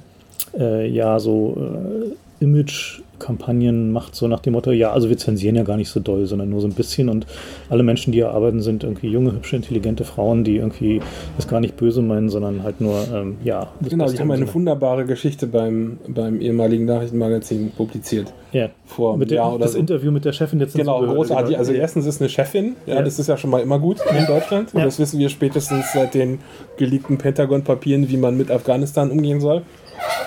äh, 0.57 0.87
ja, 0.87 1.19
so 1.19 1.57
äh, 1.57 2.43
Image-Kampagnen 2.43 3.91
macht, 3.91 4.15
so 4.15 4.27
nach 4.27 4.39
dem 4.41 4.53
Motto, 4.53 4.71
ja, 4.71 4.91
also 4.91 5.09
wir 5.09 5.17
zensieren 5.17 5.55
ja 5.55 5.63
gar 5.63 5.77
nicht 5.77 5.89
so 5.89 5.99
doll, 5.99 6.25
sondern 6.25 6.49
nur 6.49 6.59
so 6.61 6.67
ein 6.67 6.73
bisschen 6.73 7.07
und 7.09 7.25
alle 7.69 7.83
Menschen, 7.83 8.11
die 8.11 8.17
hier 8.19 8.31
arbeiten, 8.31 8.61
sind 8.61 8.83
irgendwie 8.83 9.07
junge, 9.07 9.31
hübsche, 9.31 9.55
intelligente 9.55 10.03
Frauen, 10.03 10.43
die 10.43 10.57
irgendwie 10.57 11.01
das 11.37 11.47
gar 11.47 11.59
nicht 11.61 11.77
böse 11.77 12.01
meinen, 12.01 12.29
sondern 12.29 12.63
halt 12.63 12.81
nur, 12.81 12.99
ähm, 13.13 13.37
ja. 13.43 13.67
Genau, 13.87 14.09
die 14.09 14.19
haben 14.19 14.29
eine 14.31 14.39
Sinne. 14.45 14.53
wunderbare 14.53 15.05
Geschichte 15.05 15.47
beim, 15.47 15.97
beim 16.07 16.41
ehemaligen 16.41 16.85
Nachrichtenmagazin 16.85 17.71
publiziert. 17.71 18.33
ja. 18.51 18.69
Vor 18.85 19.17
Mit 19.17 19.29
einem 19.29 19.37
Jahr 19.37 19.45
der, 19.47 19.55
oder 19.55 19.63
das 19.65 19.73
so. 19.73 19.79
Interview 19.79 20.11
mit 20.11 20.25
der 20.25 20.33
Chefin 20.33 20.59
der 20.59 20.67
Genau, 20.67 21.01
großartig. 21.03 21.57
Also 21.57 21.71
erstens 21.71 22.05
ist 22.05 22.21
eine 22.21 22.29
Chefin, 22.29 22.75
ja, 22.85 22.95
Ja. 22.95 23.01
das 23.01 23.17
ist 23.17 23.27
ja 23.27 23.37
schon 23.37 23.49
mal 23.49 23.61
immer 23.61 23.79
gut 23.79 23.97
in 24.19 24.25
Deutschland. 24.27 24.73
Und 24.73 24.79
Ja. 24.81 24.85
das 24.85 24.99
wissen 24.99 25.17
wir 25.19 25.29
spätestens 25.29 25.91
seit 25.93 26.13
den 26.13 26.39
geleakten 26.77 27.17
Pentagon-Papieren, 27.17 28.09
wie 28.09 28.17
man 28.17 28.37
mit 28.37 28.51
Afghanistan 28.51 29.09
umgehen 29.09 29.39
soll. 29.39 29.63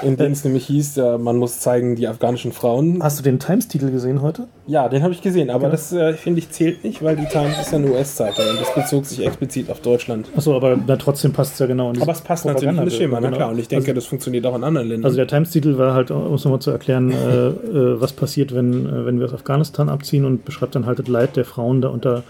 In 0.03 0.17
denen 0.17 0.33
es 0.33 0.45
nämlich 0.45 0.67
hieß, 0.67 0.99
äh, 0.99 1.19
man 1.19 1.37
muss 1.39 1.61
zeigen, 1.61 1.97
die 1.97 2.07
afghanischen 2.07 2.53
Frauen. 2.53 3.03
Hast 3.03 3.19
du 3.19 3.23
den 3.23 3.39
Times-Titel 3.39 3.91
gesehen 3.91 4.21
heute? 4.21 4.47
Ja, 4.67 4.89
den 4.89 5.03
habe 5.03 5.13
ich 5.15 5.23
gesehen, 5.23 5.49
aber 5.49 5.65
Ja. 5.65 5.71
das 5.71 5.93
äh, 5.93 6.13
finde 6.13 6.41
ich 6.41 6.51
zählt 6.51 6.85
nicht, 6.85 7.03
weil 7.03 7.17
die 7.17 7.25
Times 7.25 7.59
ist 7.61 7.73
ja 7.73 7.79
eine 7.79 7.91
US-Zeitung 7.91 8.45
und 8.51 8.61
das 8.61 8.75
bezog 8.75 9.07
sich 9.07 9.25
explizit 9.27 9.71
auf 9.71 9.81
Deutschland. 9.81 10.29
Achso, 10.37 10.55
aber 10.55 10.79
na, 10.87 10.97
trotzdem 10.97 11.33
passt 11.33 11.55
es 11.55 11.59
ja 11.61 11.67
genau. 11.67 11.91
in 11.91 12.01
Aber 12.03 12.13
es 12.13 12.21
passt 12.21 12.45
natürlich 12.45 12.77
in 12.77 12.85
das 12.85 12.95
Schema, 12.95 13.21
na 13.21 13.29
Genau. 13.29 13.37
klar. 13.39 13.51
Und 13.51 13.59
ich 13.59 13.69
denke, 13.69 13.95
das 13.95 14.05
funktioniert 14.05 14.45
auch 14.47 14.55
in 14.57 14.65
anderen 14.65 14.89
Ländern. 14.89 15.07
Also 15.07 15.17
der 15.17 15.27
Times-Titel 15.29 15.79
war 15.79 15.95
halt, 15.95 16.11
um 16.11 16.35
es 16.35 16.45
nochmal 16.45 16.61
zu 16.61 16.71
erklären, 16.71 17.11
äh, 17.11 17.15
äh, 17.49 18.01
was 18.01 18.13
passiert, 18.13 18.55
wenn, 18.55 18.87
äh, 18.87 19.07
wenn 19.07 19.19
wir 19.19 19.27
aus 19.27 19.35
Afghanistan 19.35 19.89
abziehen 19.89 20.25
und 20.27 20.45
beschreibt 20.45 20.75
dann 20.75 20.85
halt 20.87 20.99
das 20.99 21.09
Leid 21.09 21.37
der 21.37 21.45
Frauen 21.47 21.81
da 21.81 21.89
unter 21.89 22.23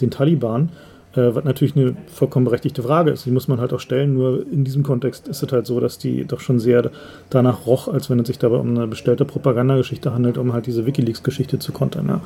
den 0.00 0.10
Taliban. 0.12 0.68
Äh, 1.14 1.34
was 1.34 1.44
natürlich 1.44 1.74
eine 1.74 1.96
vollkommen 2.06 2.44
berechtigte 2.44 2.82
Frage 2.82 3.10
ist. 3.10 3.24
Die 3.24 3.30
muss 3.30 3.48
man 3.48 3.60
halt 3.60 3.72
auch 3.72 3.80
stellen. 3.80 4.14
Nur 4.14 4.44
in 4.52 4.64
diesem 4.64 4.82
Kontext 4.82 5.26
ist 5.28 5.42
es 5.42 5.52
halt 5.52 5.66
so, 5.66 5.80
dass 5.80 5.98
die 5.98 6.24
doch 6.24 6.40
schon 6.40 6.60
sehr 6.60 6.90
danach 7.30 7.66
roch, 7.66 7.88
als 7.88 8.10
wenn 8.10 8.18
es 8.20 8.26
sich 8.26 8.38
dabei 8.38 8.56
um 8.56 8.76
eine 8.76 8.86
bestellte 8.86 9.24
Propagandageschichte 9.24 10.12
handelt, 10.12 10.36
um 10.36 10.52
halt 10.52 10.66
diese 10.66 10.84
Wikileaks-Geschichte 10.84 11.58
zu 11.58 11.72
kontern. 11.72 12.08
Ja. 12.08 12.20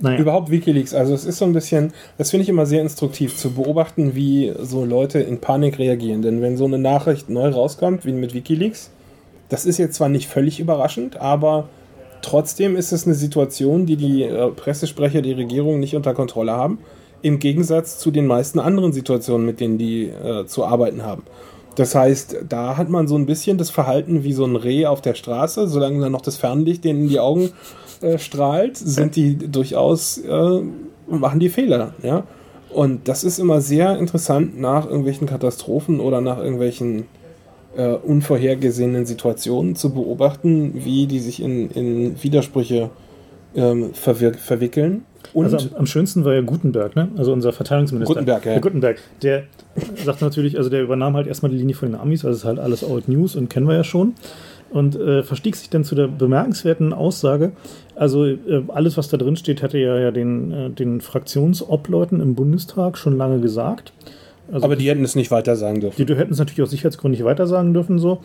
Naja. 0.00 0.20
Überhaupt 0.20 0.50
Wikileaks, 0.50 0.94
also 0.94 1.12
es 1.12 1.24
ist 1.24 1.38
so 1.38 1.44
ein 1.44 1.52
bisschen, 1.52 1.92
das 2.18 2.30
finde 2.30 2.44
ich 2.44 2.48
immer 2.48 2.66
sehr 2.66 2.82
instruktiv 2.82 3.36
zu 3.36 3.50
beobachten, 3.50 4.14
wie 4.14 4.52
so 4.60 4.84
Leute 4.84 5.18
in 5.18 5.40
Panik 5.40 5.80
reagieren. 5.80 6.22
Denn 6.22 6.40
wenn 6.40 6.56
so 6.56 6.66
eine 6.66 6.78
Nachricht 6.78 7.28
neu 7.28 7.48
rauskommt, 7.48 8.06
wie 8.06 8.12
mit 8.12 8.32
Wikileaks, 8.32 8.90
das 9.48 9.66
ist 9.66 9.78
jetzt 9.78 9.96
zwar 9.96 10.08
nicht 10.08 10.28
völlig 10.28 10.60
überraschend, 10.60 11.20
aber 11.20 11.68
trotzdem 12.22 12.76
ist 12.76 12.92
es 12.92 13.06
eine 13.06 13.16
Situation, 13.16 13.86
die 13.86 13.96
die 13.96 14.22
äh, 14.22 14.50
Pressesprecher, 14.50 15.20
die 15.20 15.32
Regierung 15.32 15.80
nicht 15.80 15.96
unter 15.96 16.14
Kontrolle 16.14 16.52
haben, 16.52 16.78
im 17.22 17.38
Gegensatz 17.38 17.98
zu 17.98 18.10
den 18.10 18.26
meisten 18.26 18.58
anderen 18.58 18.92
Situationen, 18.92 19.46
mit 19.46 19.60
denen 19.60 19.78
die 19.78 20.04
äh, 20.04 20.46
zu 20.46 20.64
arbeiten 20.64 21.02
haben. 21.02 21.22
Das 21.74 21.94
heißt, 21.94 22.44
da 22.48 22.76
hat 22.76 22.88
man 22.88 23.06
so 23.06 23.16
ein 23.16 23.26
bisschen 23.26 23.56
das 23.56 23.70
Verhalten 23.70 24.24
wie 24.24 24.32
so 24.32 24.44
ein 24.44 24.56
Reh 24.56 24.86
auf 24.86 25.00
der 25.00 25.14
Straße, 25.14 25.68
solange 25.68 26.00
dann 26.00 26.12
noch 26.12 26.22
das 26.22 26.36
Fernlicht 26.36 26.84
denen 26.84 27.02
in 27.02 27.08
die 27.08 27.20
Augen 27.20 27.50
äh, 28.00 28.18
strahlt, 28.18 28.76
sind 28.76 29.14
die 29.14 29.36
durchaus, 29.36 30.18
äh, 30.18 30.60
machen 31.08 31.40
die 31.40 31.48
Fehler, 31.48 31.94
ja. 32.02 32.24
Und 32.70 33.08
das 33.08 33.24
ist 33.24 33.38
immer 33.38 33.60
sehr 33.60 33.98
interessant 33.98 34.60
nach 34.60 34.86
irgendwelchen 34.86 35.26
Katastrophen 35.26 36.00
oder 36.00 36.20
nach 36.20 36.38
irgendwelchen 36.38 37.06
äh, 37.76 37.92
unvorhergesehenen 37.92 39.06
Situationen 39.06 39.74
zu 39.74 39.94
beobachten, 39.94 40.72
wie 40.74 41.06
die 41.06 41.20
sich 41.20 41.40
in, 41.40 41.70
in 41.70 42.22
Widersprüche 42.22 42.90
ähm, 43.54 43.94
verwir 43.94 44.34
wickeln. 44.60 45.04
Und 45.32 45.44
also 45.44 45.56
am, 45.56 45.80
am 45.80 45.86
schönsten 45.86 46.24
war 46.24 46.34
ja 46.34 46.40
Gutenberg, 46.40 46.96
ne? 46.96 47.08
Also 47.16 47.32
unser 47.32 47.52
Verteidigungsminister. 47.52 48.14
Gutenberg, 48.14 48.44
ja. 48.44 48.52
Der 48.52 48.60
Gutenberg, 48.60 48.98
der 49.22 49.44
sagt 50.04 50.22
natürlich, 50.22 50.56
also 50.56 50.70
der 50.70 50.82
übernahm 50.82 51.14
halt 51.14 51.26
erstmal 51.26 51.50
die 51.50 51.58
Linie 51.58 51.74
von 51.74 51.90
den 51.90 52.00
Amis, 52.00 52.24
also 52.24 52.36
ist 52.36 52.44
halt 52.44 52.58
alles 52.58 52.82
Old 52.82 53.08
News 53.08 53.36
und 53.36 53.48
kennen 53.48 53.66
wir 53.66 53.74
ja 53.74 53.84
schon. 53.84 54.14
Und 54.70 54.96
äh, 54.96 55.22
verstieg 55.22 55.56
sich 55.56 55.70
dann 55.70 55.82
zu 55.82 55.94
der 55.94 56.08
bemerkenswerten 56.08 56.92
Aussage, 56.92 57.52
also 57.94 58.26
äh, 58.26 58.36
alles, 58.68 58.96
was 58.96 59.08
da 59.08 59.16
drin 59.16 59.36
steht, 59.36 59.62
hatte 59.62 59.78
ja, 59.78 59.98
ja 59.98 60.10
den, 60.10 60.52
äh, 60.52 60.70
den 60.70 61.00
Fraktionsobleuten 61.00 62.20
im 62.20 62.34
Bundestag 62.34 62.98
schon 62.98 63.16
lange 63.16 63.40
gesagt. 63.40 63.92
Also 64.50 64.64
aber 64.64 64.76
die 64.76 64.88
hätten 64.88 65.04
es 65.04 65.14
nicht 65.14 65.30
weiter 65.30 65.56
sagen 65.56 65.80
dürfen. 65.80 66.04
die 66.06 66.14
hätten 66.16 66.32
es 66.32 66.38
natürlich 66.38 66.62
aus 66.62 66.70
Sicherheitsgründen 66.70 67.18
nicht 67.18 67.24
weitersagen 67.24 67.74
dürfen, 67.74 67.98
so. 67.98 68.18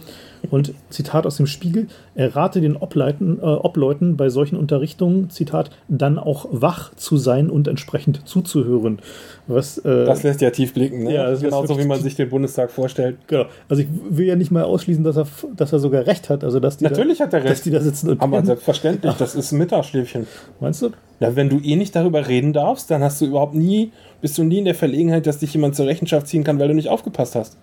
Und 0.51 0.73
Zitat 0.89 1.25
aus 1.25 1.38
dem 1.38 1.47
Spiegel: 1.47 1.88
Er 2.15 2.36
rate 2.36 2.62
den 2.62 2.75
Obleuten, 2.77 3.39
äh, 3.39 3.45
Obleuten 3.45 4.15
bei 4.17 4.29
solchen 4.29 4.55
Unterrichtungen, 4.55 5.29
Zitat, 5.29 5.69
dann 5.88 6.17
auch 6.17 6.47
wach 6.51 6.93
zu 6.95 7.17
sein 7.17 7.49
und 7.49 7.67
entsprechend 7.67 8.27
zuzuhören. 8.27 8.99
Was, 9.47 9.77
äh, 9.79 10.05
Das 10.05 10.23
lässt 10.23 10.39
ja 10.41 10.49
tief 10.51 10.73
blicken, 10.73 11.03
ne? 11.03 11.13
Ja, 11.13 11.29
das 11.29 11.41
genauso 11.41 11.69
wirklich 11.69 11.86
wie 11.86 11.89
man 11.89 11.99
sich 12.01 12.15
den 12.15 12.29
Bundestag 12.29 12.71
vorstellt. 12.71 13.17
genau. 13.27 13.45
Also 13.67 13.81
ich 13.83 13.89
will 14.09 14.25
ja 14.25 14.36
nicht 14.38 14.51
mal 14.51 14.63
ausschließen, 14.63 15.03
dass 15.03 15.17
er, 15.17 15.27
dass 15.57 15.73
er 15.73 15.79
sogar 15.79 16.05
recht 16.07 16.29
hat. 16.29 16.43
Also 16.45 16.59
dass 16.62 16.77
die 16.77 16.86
Natürlich 16.86 17.17
da, 17.17 17.25
hat 17.25 17.33
er 17.33 17.41
Dass 17.41 17.49
recht. 17.51 17.65
die 17.65 17.71
da 17.71 17.81
sitzen 17.81 18.09
und 18.09 18.21
Aber 18.21 18.38
pennen. 18.38 18.45
selbstverständlich, 18.47 19.13
das 19.15 19.36
ist 19.36 19.51
ein 19.51 19.57
Mittagsschläfchen. 19.57 20.27
Meinst 20.62 20.81
du? 20.81 20.91
Ja, 21.23 21.36
wenn 21.36 21.49
du 21.49 21.59
eh 21.59 21.75
nicht 21.75 21.95
darüber 21.95 22.27
reden 22.27 22.51
darfst, 22.53 22.91
dann 22.91 23.01
hast 23.01 23.21
du 23.21 23.25
überhaupt 23.25 23.55
nie, 23.55 23.91
bist 24.21 24.38
du 24.38 24.43
nie 24.43 24.57
in 24.59 24.65
der 24.65 24.75
Verlegenheit, 24.75 25.25
dass 25.25 25.39
dich 25.39 25.53
jemand 25.53 25.75
zur 25.75 25.88
Rechenschaft 25.88 26.27
ziehen 26.27 26.43
kann, 26.43 26.59
weil 26.59 26.67
du 26.67 26.73
nicht 26.73 26.89
aufgepasst 26.89 27.36
hast. 27.36 27.57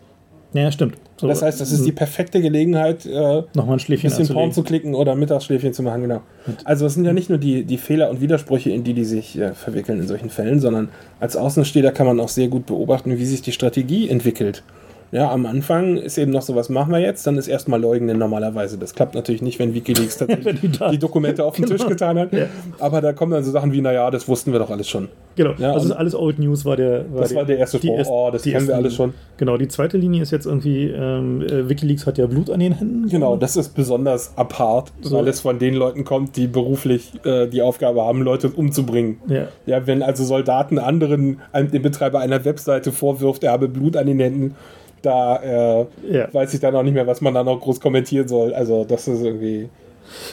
Ja, 0.52 0.72
stimmt. 0.72 0.96
So, 1.16 1.28
Das 1.28 1.42
heißt, 1.42 1.60
das 1.60 1.70
ist 1.70 1.84
die 1.84 1.92
perfekte 1.92 2.40
Gelegenheit, 2.40 3.06
äh, 3.06 3.42
nochmal 3.54 3.76
ein 3.76 3.78
Schläfchen 3.78 4.10
bisschen 4.10 4.34
Porn 4.34 4.50
zu 4.52 4.62
klicken 4.62 4.94
oder 4.94 5.14
Mittagsschläfchen 5.14 5.72
zu 5.72 5.82
machen, 5.82 6.02
genau. 6.02 6.22
Also 6.64 6.86
es 6.86 6.94
sind 6.94 7.04
ja 7.04 7.12
nicht 7.12 7.28
nur 7.28 7.38
die, 7.38 7.64
die 7.64 7.76
Fehler 7.76 8.10
und 8.10 8.20
Widersprüche, 8.20 8.70
in 8.70 8.82
die 8.82 8.94
die 8.94 9.04
sich 9.04 9.38
äh, 9.38 9.52
verwickeln 9.52 10.00
in 10.00 10.08
solchen 10.08 10.30
Fällen, 10.30 10.58
sondern 10.58 10.88
als 11.20 11.36
Außenstehender 11.36 11.92
kann 11.92 12.06
man 12.06 12.18
auch 12.18 12.30
sehr 12.30 12.48
gut 12.48 12.66
beobachten, 12.66 13.16
wie 13.16 13.26
sich 13.26 13.42
die 13.42 13.52
Strategie 13.52 14.08
entwickelt. 14.08 14.64
Ja, 15.12 15.30
am 15.32 15.44
Anfang 15.44 15.96
ist 15.96 16.18
eben 16.18 16.30
noch 16.30 16.42
so, 16.42 16.54
was 16.54 16.68
machen 16.68 16.92
wir 16.92 17.00
jetzt? 17.00 17.26
Dann 17.26 17.36
ist 17.36 17.48
erstmal 17.48 17.80
leugnen 17.80 18.16
normalerweise. 18.16 18.78
Das 18.78 18.94
klappt 18.94 19.16
natürlich 19.16 19.42
nicht, 19.42 19.58
wenn 19.58 19.74
Wikileaks 19.74 20.18
tatsächlich 20.18 20.62
Wenn 20.62 20.70
die 20.70 20.78
die, 20.92 20.98
Dokumente 20.98 21.44
auf 21.44 21.56
den 21.56 21.66
Tisch 21.66 21.78
Genau. 21.78 21.88
getan 21.88 22.18
hat. 22.18 22.32
Ja. 22.32 22.46
Aber 22.78 23.00
da 23.00 23.12
kommen 23.12 23.32
dann 23.32 23.42
so 23.42 23.50
Sachen 23.50 23.72
wie, 23.72 23.80
naja, 23.80 24.08
das 24.12 24.28
wussten 24.28 24.52
wir 24.52 24.60
doch 24.60 24.70
alles 24.70 24.88
schon. 24.88 25.08
Genau, 25.34 25.54
Ja, 25.58 25.72
also 25.72 25.94
alles 25.94 26.14
Old 26.14 26.38
News 26.38 26.64
war 26.64 26.76
der. 26.76 27.04
Das 27.16 27.30
die- 27.30 27.34
war 27.34 27.44
der 27.44 27.58
erste 27.58 27.78
Spruch. 27.78 27.98
erste- 27.98 28.12
Oh, 28.12 28.30
das 28.32 28.42
kennen 28.42 28.54
wir 28.54 28.60
ersten- 28.60 28.72
alle 28.74 28.90
schon. 28.92 29.14
Genau, 29.36 29.56
die 29.56 29.66
zweite 29.68 29.96
Linie 29.96 30.22
ist 30.22 30.30
jetzt 30.30 30.46
irgendwie, 30.46 30.86
ähm, 30.88 31.42
äh, 31.42 31.68
Wikileaks 31.68 32.06
hat 32.06 32.16
ja 32.18 32.26
Blut 32.26 32.48
an 32.50 32.60
den 32.60 32.72
Händen. 32.74 33.08
Genau, 33.08 33.36
das 33.36 33.56
ist 33.56 33.70
besonders 33.74 34.32
apart, 34.36 34.92
So. 35.00 35.16
weil 35.16 35.26
es 35.28 35.40
von 35.40 35.58
den 35.58 35.74
Leuten 35.74 36.04
kommt, 36.04 36.36
die 36.36 36.46
beruflich 36.46 37.12
äh, 37.24 37.48
die 37.48 37.62
Aufgabe 37.62 38.02
haben, 38.02 38.22
Leute 38.22 38.48
umzubringen. 38.48 39.18
Ja. 39.28 39.48
Ja, 39.66 39.86
wenn 39.88 40.02
also 40.04 40.22
Soldaten 40.24 40.78
anderen, 40.78 41.40
einem, 41.52 41.70
dem 41.72 41.82
Betreiber 41.82 42.20
einer 42.20 42.44
Webseite 42.44 42.92
vorwirft, 42.92 43.42
er 43.42 43.52
habe 43.52 43.66
Blut 43.68 43.96
an 43.96 44.06
den 44.06 44.20
Händen, 44.20 44.54
da 45.02 45.36
äh, 45.36 45.86
ja. 46.10 46.32
weiß 46.32 46.54
ich 46.54 46.60
dann 46.60 46.74
auch 46.74 46.82
nicht 46.82 46.94
mehr, 46.94 47.06
was 47.06 47.20
man 47.20 47.34
da 47.34 47.44
noch 47.44 47.60
groß 47.60 47.80
kommentieren 47.80 48.28
soll. 48.28 48.54
Also 48.54 48.84
das 48.84 49.08
ist 49.08 49.22
irgendwie 49.22 49.68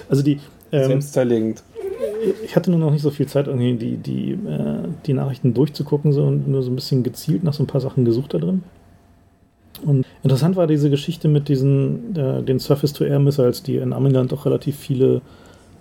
also 0.10 0.24
die, 0.24 0.40
ähm, 0.72 0.88
selbstzerlegend. 0.88 1.64
Ich 2.44 2.56
hatte 2.56 2.72
nur 2.72 2.80
noch 2.80 2.92
nicht 2.92 3.02
so 3.02 3.12
viel 3.12 3.28
Zeit, 3.28 3.48
irgendwie 3.48 3.76
die, 3.76 3.98
die, 3.98 4.32
äh, 4.32 4.88
die 5.06 5.14
Nachrichten 5.14 5.54
durchzugucken 5.54 6.12
so, 6.12 6.24
und 6.24 6.48
nur 6.48 6.64
so 6.64 6.72
ein 6.72 6.76
bisschen 6.76 7.04
gezielt 7.04 7.44
nach 7.44 7.54
so 7.54 7.64
ein 7.64 7.68
paar 7.68 7.82
Sachen 7.82 8.06
gesucht 8.06 8.34
da 8.34 8.40
drin. 8.40 8.64
Und 9.86 10.06
interessant 10.24 10.56
war 10.56 10.66
diese 10.66 10.90
Geschichte 10.90 11.28
mit 11.28 11.50
diesen, 11.50 12.16
äh, 12.16 12.42
den 12.42 12.60
Surface-to-Air-Missiles, 12.60 13.64
die 13.64 13.78
in 13.78 13.94
Amiland 13.94 14.32
doch 14.32 14.46
relativ 14.46 14.78
viele 14.78 15.22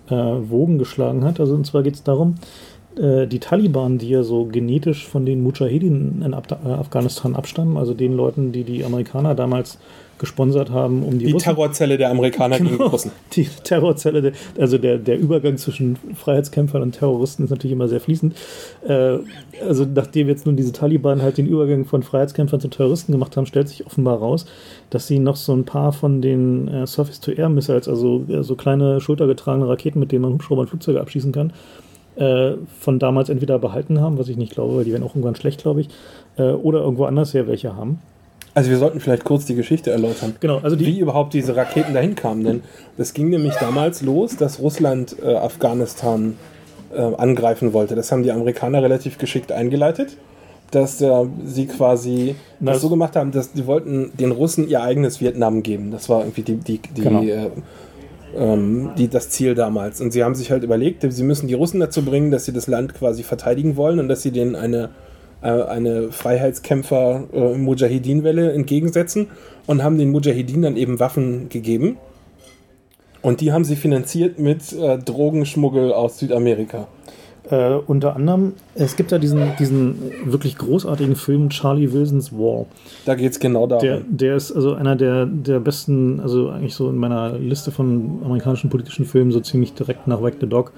äh, 0.09 0.13
Wogen 0.13 0.77
geschlagen 0.77 1.23
hat. 1.25 1.39
Also 1.39 1.55
und 1.55 1.65
zwar 1.65 1.83
geht 1.83 1.95
es 1.95 2.03
darum, 2.03 2.35
äh, 2.97 3.27
die 3.27 3.39
Taliban, 3.39 3.97
die 3.97 4.09
ja 4.09 4.23
so 4.23 4.45
genetisch 4.45 5.07
von 5.07 5.25
den 5.25 5.41
Mujahedin 5.41 6.21
in 6.25 6.33
Ab 6.33 6.47
äh, 6.51 6.69
Afghanistan 6.69 7.35
abstammen, 7.35 7.77
also 7.77 7.93
den 7.93 8.13
Leuten, 8.13 8.51
die 8.51 8.63
die 8.63 8.83
Amerikaner 8.83 9.35
damals 9.35 9.77
gesponsert 10.19 10.71
haben, 10.71 11.03
um 11.03 11.19
die, 11.19 11.25
die 11.25 11.33
Terrorzelle 11.33 11.97
der 11.97 12.09
Amerikaner 12.09 12.57
genau, 12.57 12.71
gegen 12.71 12.83
die 12.83 12.89
Russen. 12.89 13.11
Die 13.33 13.47
Terrorzelle, 13.63 14.21
der, 14.21 14.31
also 14.57 14.77
der, 14.77 14.97
der 14.97 15.19
Übergang 15.19 15.57
zwischen 15.57 15.97
Freiheitskämpfern 16.15 16.81
und 16.81 16.93
Terroristen 16.93 17.43
ist 17.43 17.49
natürlich 17.51 17.73
immer 17.73 17.87
sehr 17.87 17.99
fließend. 17.99 18.35
Äh, 18.87 19.17
also 19.61 19.85
nachdem 19.85 20.27
jetzt 20.27 20.45
nun 20.45 20.55
diese 20.55 20.71
Taliban 20.71 21.21
halt 21.21 21.37
den 21.37 21.47
Übergang 21.47 21.85
von 21.85 22.03
Freiheitskämpfern 22.03 22.59
zu 22.59 22.67
Terroristen 22.67 23.11
gemacht 23.11 23.37
haben, 23.37 23.45
stellt 23.45 23.69
sich 23.69 23.85
offenbar 23.85 24.17
raus, 24.17 24.45
dass 24.89 25.07
sie 25.07 25.19
noch 25.19 25.35
so 25.35 25.53
ein 25.53 25.65
paar 25.65 25.93
von 25.93 26.21
den 26.21 26.67
äh, 26.67 26.87
Surface-to-Air-Missiles, 26.87 27.87
also 27.87 28.25
äh, 28.27 28.43
so 28.43 28.55
kleine 28.55 29.01
schultergetragene 29.01 29.67
Raketen, 29.67 29.99
mit 29.99 30.11
denen 30.11 30.23
man 30.23 30.33
Hubschrauber 30.33 30.61
und 30.61 30.69
Flugzeuge 30.69 31.01
abschießen 31.01 31.31
kann, 31.31 31.53
äh, 32.17 32.53
von 32.79 32.99
damals 32.99 33.29
entweder 33.29 33.59
behalten 33.59 34.01
haben, 34.01 34.17
was 34.17 34.27
ich 34.27 34.37
nicht 34.37 34.53
glaube, 34.53 34.77
weil 34.77 34.83
die 34.83 34.91
werden 34.91 35.03
auch 35.03 35.15
irgendwann 35.15 35.35
schlecht, 35.35 35.61
glaube 35.61 35.81
ich, 35.81 35.89
äh, 36.37 36.43
oder 36.51 36.79
irgendwo 36.79 37.05
anders 37.05 37.33
her 37.33 37.47
welche 37.47 37.75
haben. 37.75 37.99
Also 38.53 38.71
wir 38.71 38.79
sollten 38.79 38.99
vielleicht 38.99 39.23
kurz 39.23 39.45
die 39.45 39.53
Geschichte 39.53 39.91
erläutern. 39.91 40.35
Genau, 40.39 40.57
also 40.57 40.75
die 40.75 40.87
wie 40.87 40.99
überhaupt 40.99 41.35
diese 41.35 41.55
Raketen 41.55 41.93
dahin 41.93 42.15
kamen. 42.15 42.43
Denn 42.43 42.61
das 42.97 43.13
ging 43.13 43.29
nämlich 43.29 43.53
damals 43.55 44.01
los, 44.01 44.35
dass 44.35 44.59
Russland 44.59 45.15
äh, 45.21 45.35
Afghanistan 45.35 46.37
äh, 46.91 47.01
angreifen 47.01 47.73
wollte. 47.73 47.93
Das 47.93 48.11
haben 48.11 48.23
die 48.23 48.31
Amerikaner 48.31 48.81
relativ 48.81 49.19
geschickt 49.19 49.51
eingeleitet, 49.51 50.17
dass 50.71 50.99
äh, 51.01 51.25
sie 51.45 51.67
quasi 51.67 52.33
das, 52.59 52.73
das 52.73 52.81
so 52.81 52.89
gemacht 52.89 53.15
haben, 53.15 53.31
dass 53.31 53.53
die 53.53 53.67
wollten 53.67 54.11
den 54.17 54.31
Russen 54.31 54.67
ihr 54.67 54.81
eigenes 54.81 55.21
Vietnam 55.21 55.61
geben. 55.61 55.91
Das 55.91 56.09
war 56.09 56.21
irgendwie 56.21 56.41
die, 56.41 56.55
die, 56.55 56.79
die 56.95 57.01
genau 57.01 57.21
äh, 57.21 57.51
ähm, 58.35 58.89
die, 58.97 59.07
das 59.07 59.29
Ziel 59.29 59.55
damals. 59.55 60.01
Und 60.01 60.11
sie 60.11 60.21
haben 60.23 60.35
sich 60.35 60.51
halt 60.51 60.63
überlegt, 60.63 61.05
sie 61.07 61.23
müssen 61.23 61.47
die 61.47 61.53
Russen 61.53 61.79
dazu 61.79 62.03
bringen, 62.03 62.31
dass 62.31 62.43
sie 62.45 62.53
das 62.53 62.67
Land 62.67 62.93
quasi 62.93 63.23
verteidigen 63.23 63.75
wollen 63.75 63.99
und 63.99 64.07
dass 64.07 64.21
sie 64.21 64.29
denen 64.31 64.55
eine, 64.55 64.91
äh, 65.41 65.49
eine 65.49 66.11
Freiheitskämpfer-Mujahidin-Welle 66.11 68.51
äh, 68.51 68.55
entgegensetzen 68.55 69.27
und 69.65 69.83
haben 69.83 69.97
den 69.97 70.11
Mujahidin 70.11 70.61
dann 70.61 70.77
eben 70.77 70.99
Waffen 70.99 71.49
gegeben. 71.49 71.97
Und 73.21 73.41
die 73.41 73.51
haben 73.51 73.65
sie 73.65 73.75
finanziert 73.75 74.39
mit 74.39 74.71
äh, 74.73 74.99
Drogenschmuggel 74.99 75.91
aus 75.91 76.19
Südamerika. 76.19 76.87
Äh, 77.49 77.75
unter 77.87 78.15
anderem, 78.15 78.53
es 78.75 78.95
gibt 78.95 79.11
ja 79.11 79.19
diesen, 79.19 79.55
diesen 79.57 80.11
wirklich 80.25 80.57
großartigen 80.57 81.15
Film 81.15 81.49
Charlie 81.49 81.93
Wilson's 81.93 82.33
War. 82.33 82.65
Da 83.05 83.15
geht 83.15 83.31
es 83.31 83.39
genau 83.39 83.67
darum. 83.67 83.85
Der, 83.85 84.01
der 84.01 84.35
ist 84.35 84.51
also 84.51 84.73
einer 84.73 84.95
der, 84.95 85.25
der 85.25 85.59
besten, 85.59 86.19
also 86.19 86.49
eigentlich 86.49 86.75
so 86.75 86.89
in 86.89 86.97
meiner 86.97 87.37
Liste 87.37 87.71
von 87.71 88.19
amerikanischen 88.23 88.69
politischen 88.69 89.05
Filmen 89.05 89.31
so 89.31 89.39
ziemlich 89.39 89.73
direkt 89.73 90.07
nach 90.07 90.21
Whack 90.21 90.35
the 90.41 90.47
Dog. 90.47 90.73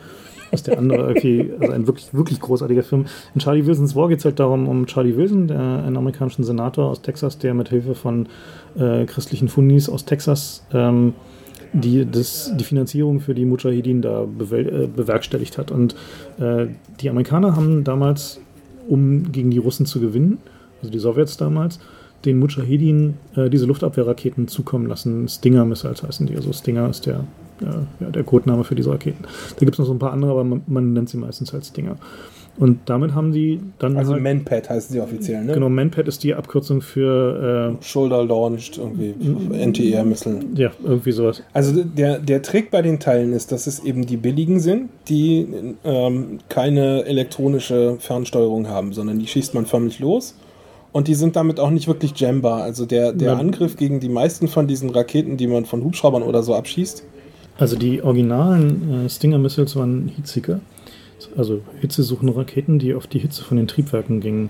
Ist 0.52 0.68
der 0.68 0.80
andere 0.80 1.10
irgendwie, 1.10 1.52
also 1.60 1.74
ein 1.74 1.86
wirklich, 1.88 2.14
wirklich 2.14 2.40
großartiger 2.40 2.82
Film. 2.84 3.06
In 3.36 3.42
Charlie 3.42 3.66
Wilson's 3.66 3.96
War 3.96 4.08
geht 4.08 4.20
es 4.20 4.26
halt 4.26 4.40
darum, 4.40 4.68
um 4.68 4.88
Charlie 4.88 5.16
Wilson, 5.16 5.48
der, 5.48 5.60
einen 5.60 5.98
amerikanischen 5.98 6.44
Senator 6.44 6.90
aus 6.90 7.02
Texas, 7.02 7.38
der 7.38 7.54
mit 7.54 7.70
Hilfe 7.70 7.94
von 7.94 8.28
äh, 8.78 9.06
christlichen 9.06 9.48
Fundis 9.48 9.90
aus 9.90 10.06
Texas 10.06 10.66
ähm, 10.74 11.14
die 11.74 12.06
das, 12.10 12.52
die 12.56 12.64
Finanzierung 12.64 13.20
für 13.20 13.34
die 13.34 13.46
Mujahideen 13.46 14.02
da 14.02 14.24
äh, 14.24 14.88
bewerkstelligt 14.88 15.58
hat. 15.58 15.72
Und 15.72 15.96
äh, 16.40 16.68
die 17.00 17.10
Amerikaner 17.10 17.56
haben 17.56 17.84
damals, 17.84 18.40
um 18.88 19.32
gegen 19.32 19.52
die 19.52 19.58
Russen 19.58 19.86
zu 19.86 20.00
gewinnen, 20.00 20.40
also 20.82 20.92
die 20.92 21.00
Sowjets 21.00 21.38
damals, 21.38 21.80
den 22.26 22.40
Mujahideen 22.40 23.16
äh, 23.36 23.50
diese 23.50 23.66
Luftabwehrraketen 23.66 24.48
zukommen 24.48 24.88
lassen. 24.88 25.28
Stinger 25.28 25.66
Missiles 25.66 26.04
heißen 26.04 26.28
die. 26.28 26.36
Also 26.36 26.52
Stinger 26.54 26.90
ist 26.90 27.06
der, 27.06 27.24
äh, 27.62 28.04
ja, 28.04 28.10
der 28.10 28.24
Codename 28.24 28.64
für 28.64 28.76
diese 28.76 28.92
Raketen. 28.92 29.24
Da 29.24 29.60
gibt 29.60 29.74
es 29.74 29.80
noch 29.80 29.86
so 29.86 29.94
ein 29.94 30.00
paar 30.00 30.12
andere, 30.12 30.32
aber 30.32 30.44
man, 30.44 30.62
man 30.68 30.94
nennt 30.94 31.10
sie 31.10 31.18
meistens 31.18 31.54
als 31.54 31.68
Stinger. 31.68 31.96
Und 32.60 32.82
damit 32.88 33.16
haben 33.16 33.32
sie 33.32 33.62
dann. 33.80 33.96
Also 33.96 34.14
halt, 34.14 34.22
Manpad 34.22 34.70
heißen 34.70 34.92
sie 34.92 35.00
offiziell, 35.00 35.46
ne? 35.46 35.54
Genau, 35.54 35.70
Manpad 35.70 36.10
ist 36.10 36.24
die 36.26 36.36
Abkürzung 36.36 36.82
für. 36.82 37.78
Äh, 37.80 37.84
Shoulder 37.84 38.26
Launched, 38.26 38.78
irgendwie. 38.78 39.16
NTR-Missile. 39.54 40.40
Ja, 40.56 40.72
irgendwie 40.84 41.14
sowas. 41.14 41.42
Also 41.54 41.84
der, 41.84 42.20
der 42.20 42.42
Trick 42.42 42.70
bei 42.70 42.82
den 42.82 43.00
Teilen 43.00 43.32
ist, 43.32 43.54
dass 43.54 43.66
es 43.66 43.80
eben 43.86 44.06
die 44.06 44.18
billigen 44.18 44.60
sind, 44.60 44.90
die 45.08 45.48
ähm, 45.86 46.40
keine 46.50 47.06
elektronische 47.06 47.96
Fernsteuerung 48.00 48.68
haben, 48.68 48.92
sondern 48.92 49.20
die 49.20 49.28
schießt 49.28 49.54
man 49.54 49.66
förmlich 49.66 50.00
los. 50.00 50.36
Und 50.92 51.08
die 51.08 51.16
sind 51.16 51.38
damit 51.38 51.62
auch 51.62 51.70
nicht 51.70 51.88
wirklich 51.88 52.20
jambar. 52.20 52.64
Also 52.64 52.86
der, 52.86 53.14
der 53.14 53.34
ja. 53.34 53.38
Angriff 53.38 53.78
gegen 53.78 54.02
die 54.02 54.10
meisten 54.10 54.50
von 54.50 54.68
diesen 54.68 54.90
Raketen, 54.90 55.38
die 55.38 55.48
man 55.48 55.64
von 55.64 55.82
Hubschraubern 55.84 56.24
oder 56.24 56.44
so 56.44 56.56
abschießt. 56.56 57.04
Also 57.58 57.78
die 57.78 58.02
originalen 58.02 59.06
äh, 59.06 59.10
Stinger-Missiles 59.10 59.78
waren 59.78 60.12
Heatseeker 60.14 60.60
also 61.38 61.62
hitzesuchende 61.80 62.36
Raketen, 62.36 62.80
die 62.80 62.94
auf 62.94 63.08
die 63.08 63.20
Hitze 63.20 63.44
von 63.44 63.58
den 63.58 63.68
Triebwerken 63.68 64.20
gingen. 64.22 64.50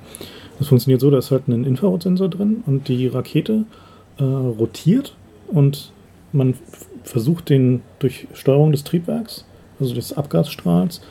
Das 0.57 0.67
funktioniert 0.67 1.01
so, 1.01 1.09
da 1.09 1.17
ist 1.17 1.31
halt 1.31 1.47
ein 1.47 1.63
Infrarotsensor 1.63 2.29
drin 2.29 2.63
und 2.65 2.87
die 2.87 3.07
Rakete 3.07 3.65
äh, 4.17 4.23
rotiert 4.23 5.15
und 5.47 5.91
man 6.31 6.55
versucht 7.03 7.49
den 7.49 7.81
durch 7.99 8.27
Steuerung 8.33 8.71
des 8.71 8.83
Triebwerks, 8.83 9.45
also 9.79 9.93
des 9.95 10.13
Abgasstrahls, 10.13 11.01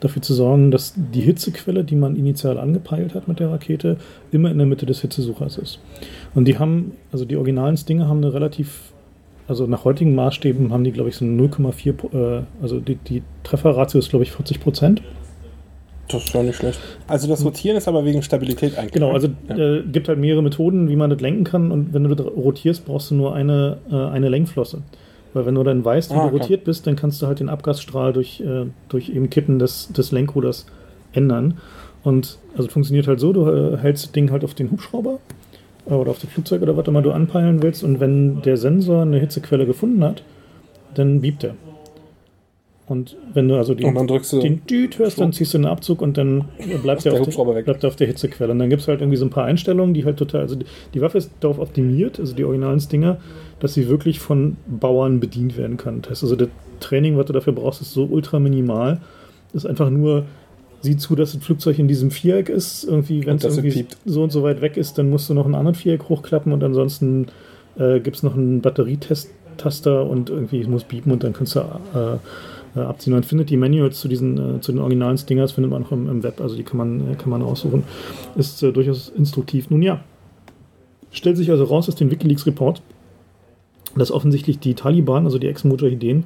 dafür 0.00 0.20
zu 0.20 0.34
sorgen, 0.34 0.70
dass 0.70 0.94
die 0.96 1.22
Hitzequelle, 1.22 1.84
die 1.84 1.96
man 1.96 2.16
initial 2.16 2.58
angepeilt 2.58 3.14
hat 3.14 3.28
mit 3.28 3.40
der 3.40 3.50
Rakete, 3.50 3.96
immer 4.30 4.50
in 4.50 4.58
der 4.58 4.66
Mitte 4.66 4.84
des 4.84 5.00
Hitzesuchers 5.00 5.56
ist. 5.56 5.78
Und 6.34 6.46
die 6.46 6.58
haben, 6.58 6.92
also 7.12 7.24
die 7.24 7.36
originalen 7.36 7.76
Stinger 7.76 8.08
haben 8.08 8.18
eine 8.18 8.34
relativ 8.34 8.92
also 9.48 9.66
nach 9.66 9.84
heutigen 9.84 10.14
Maßstäben 10.14 10.72
haben 10.72 10.84
die, 10.84 10.92
glaube 10.92 11.08
ich, 11.08 11.16
so 11.16 11.24
0,4, 11.24 12.38
äh, 12.40 12.42
also 12.60 12.80
die, 12.80 12.96
die 12.96 13.22
Trefferratio 13.44 13.98
ist, 13.98 14.10
glaube 14.10 14.24
ich, 14.24 14.32
40 14.32 14.60
Prozent. 14.60 15.02
Das 16.08 16.24
ist 16.24 16.34
ja 16.34 16.42
nicht 16.42 16.56
schlecht. 16.56 16.78
Also 17.08 17.26
das 17.28 17.44
Rotieren 17.44 17.76
ist 17.76 17.88
aber 17.88 18.04
wegen 18.04 18.22
Stabilität 18.22 18.78
eigentlich. 18.78 18.92
Genau, 18.92 19.12
also 19.12 19.28
ja. 19.48 19.56
äh, 19.56 19.82
gibt 19.82 20.08
halt 20.08 20.18
mehrere 20.18 20.42
Methoden, 20.42 20.88
wie 20.88 20.96
man 20.96 21.10
das 21.10 21.20
lenken 21.20 21.44
kann 21.44 21.72
und 21.72 21.94
wenn 21.94 22.04
du 22.04 22.14
das 22.14 22.26
rotierst, 22.26 22.84
brauchst 22.86 23.10
du 23.10 23.16
nur 23.16 23.34
eine, 23.34 23.78
äh, 23.90 23.94
eine 23.94 24.28
Lenkflosse. 24.28 24.82
Weil 25.32 25.46
wenn 25.46 25.54
du 25.54 25.64
dann 25.64 25.84
weißt, 25.84 26.12
wie 26.12 26.16
ah, 26.16 26.28
du 26.28 26.36
rotiert 26.36 26.64
bist, 26.64 26.86
dann 26.86 26.96
kannst 26.96 27.20
du 27.20 27.26
halt 27.26 27.40
den 27.40 27.48
Abgasstrahl 27.48 28.12
durch, 28.12 28.40
äh, 28.40 28.66
durch 28.88 29.10
eben 29.10 29.30
Kippen 29.30 29.58
des, 29.58 29.92
des 29.92 30.12
Lenkruders 30.12 30.66
ändern. 31.12 31.58
Und 32.04 32.38
also 32.56 32.68
funktioniert 32.68 33.08
halt 33.08 33.18
so, 33.20 33.32
du 33.32 33.48
äh, 33.48 33.76
hältst 33.76 34.04
das 34.04 34.12
Ding 34.12 34.30
halt 34.30 34.44
auf 34.44 34.54
den 34.54 34.70
Hubschrauber 34.70 35.18
oder 35.94 36.10
auf 36.10 36.18
das 36.18 36.30
Flugzeug 36.30 36.62
oder 36.62 36.76
was 36.76 36.86
immer 36.86 37.02
du 37.02 37.12
anpeilen 37.12 37.62
willst. 37.62 37.84
Und 37.84 38.00
wenn 38.00 38.42
der 38.42 38.56
Sensor 38.56 39.02
eine 39.02 39.18
Hitzequelle 39.18 39.66
gefunden 39.66 40.02
hat, 40.04 40.22
dann 40.94 41.20
biebt 41.20 41.44
er. 41.44 41.54
Und 42.88 43.16
wenn 43.34 43.48
du 43.48 43.56
also 43.56 43.74
den, 43.74 43.94
du 43.94 44.40
den 44.40 44.64
Düt 44.64 44.98
hörst, 45.00 45.20
dann 45.20 45.32
ziehst 45.32 45.54
du 45.54 45.58
einen 45.58 45.66
Abzug 45.66 46.00
und 46.00 46.16
dann 46.16 46.44
bleibt 46.82 47.04
er 47.04 47.20
auf, 47.20 47.28
der, 47.28 47.62
bleibt 47.62 47.84
auf 47.84 47.96
der 47.96 48.06
Hitzequelle. 48.06 48.52
Und 48.52 48.60
dann 48.60 48.70
gibt 48.70 48.82
es 48.82 48.88
halt 48.88 49.00
irgendwie 49.00 49.16
so 49.16 49.26
ein 49.26 49.30
paar 49.30 49.44
Einstellungen, 49.44 49.92
die 49.92 50.04
halt 50.04 50.18
total, 50.18 50.42
also 50.42 50.54
die, 50.54 50.66
die 50.94 51.00
Waffe 51.00 51.18
ist 51.18 51.32
darauf 51.40 51.58
optimiert, 51.58 52.20
also 52.20 52.32
die 52.34 52.44
originalen 52.44 52.78
Stinger, 52.78 53.18
dass 53.58 53.74
sie 53.74 53.88
wirklich 53.88 54.20
von 54.20 54.56
Bauern 54.68 55.18
bedient 55.18 55.56
werden 55.56 55.78
kann. 55.78 56.02
Das 56.02 56.10
heißt 56.12 56.22
also, 56.24 56.36
das 56.36 56.48
Training, 56.78 57.16
was 57.16 57.26
du 57.26 57.32
dafür 57.32 57.54
brauchst, 57.54 57.80
ist 57.80 57.92
so 57.92 58.04
ultra 58.04 58.38
minimal. 58.38 59.00
Ist 59.52 59.66
einfach 59.66 59.90
nur, 59.90 60.26
sieh 60.86 60.96
zu, 60.96 61.14
dass 61.14 61.32
das 61.32 61.42
Flugzeug 61.42 61.78
in 61.78 61.88
diesem 61.88 62.10
Viereck 62.10 62.48
ist. 62.48 62.84
Irgendwie, 62.84 63.26
wenn 63.26 63.36
es 63.36 63.44
irgendwie 63.44 63.86
so 64.04 64.22
und 64.22 64.30
so 64.30 64.42
weit 64.42 64.60
weg 64.60 64.76
ist, 64.76 64.98
dann 64.98 65.10
musst 65.10 65.28
du 65.28 65.34
noch 65.34 65.46
ein 65.46 65.54
anderes 65.54 65.78
Viereck 65.78 66.08
hochklappen 66.08 66.52
und 66.52 66.64
ansonsten 66.64 67.26
äh, 67.76 68.00
gibt 68.00 68.16
es 68.16 68.22
noch 68.22 68.34
einen 68.34 68.60
Batterietest-Taster 68.60 70.06
und 70.06 70.30
irgendwie 70.30 70.64
muss 70.64 70.84
biepen 70.84 71.12
und 71.12 71.22
dann 71.24 71.32
kannst 71.32 71.56
du 71.56 71.60
äh, 71.60 72.78
äh, 72.78 72.80
abziehen. 72.80 73.12
Man 73.12 73.22
findet 73.22 73.50
die 73.50 73.56
Manuals 73.56 74.00
zu 74.00 74.08
diesen, 74.08 74.56
äh, 74.56 74.60
zu 74.60 74.72
den 74.72 74.80
originalen 74.80 75.18
Stingers, 75.18 75.52
findet 75.52 75.72
man 75.72 75.84
auch 75.84 75.92
im, 75.92 76.08
im, 76.08 76.22
Web, 76.22 76.40
also 76.40 76.56
die 76.56 76.62
kann 76.62 76.78
man, 76.78 77.12
äh, 77.12 77.14
kann 77.16 77.30
man 77.30 77.42
aussuchen. 77.42 77.84
Ist 78.36 78.62
äh, 78.62 78.72
durchaus 78.72 79.08
instruktiv. 79.08 79.70
Nun 79.70 79.82
ja, 79.82 80.00
stellt 81.10 81.36
sich 81.36 81.50
also 81.50 81.64
raus 81.64 81.88
aus 81.88 81.96
dem 81.96 82.10
Wikileaks-Report, 82.10 82.80
dass 83.96 84.10
offensichtlich 84.10 84.58
die 84.58 84.74
Taliban, 84.74 85.24
also 85.24 85.38
die 85.38 85.48
Ex-Mujahideen, 85.48 86.20
äh, 86.20 86.24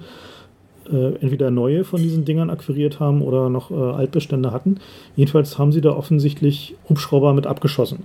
entweder 1.21 1.51
neue 1.51 1.85
von 1.85 2.03
diesen 2.03 2.25
Dingern 2.25 2.51
akquiriert 2.51 3.01
haben 3.01 3.23
oder 3.23 3.49
noch 3.49 3.71
äh, 3.71 3.75
Altbestände 3.75 4.53
hatten. 4.53 4.79
Jedenfalls 5.17 5.59
haben 5.59 5.73
sie 5.73 5.81
da 5.81 5.91
offensichtlich 5.91 6.75
Hubschrauber 6.89 7.35
mit 7.35 7.47
abgeschossen. 7.47 8.05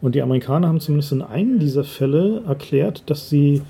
Und 0.00 0.14
die 0.14 0.22
Amerikaner 0.22 0.68
haben 0.68 0.80
zumindest 0.80 1.12
in 1.12 1.22
einem 1.22 1.58
dieser 1.58 1.84
Fälle 1.84 2.42
erklärt, 2.46 3.04
dass 3.06 3.30
sie, 3.30 3.62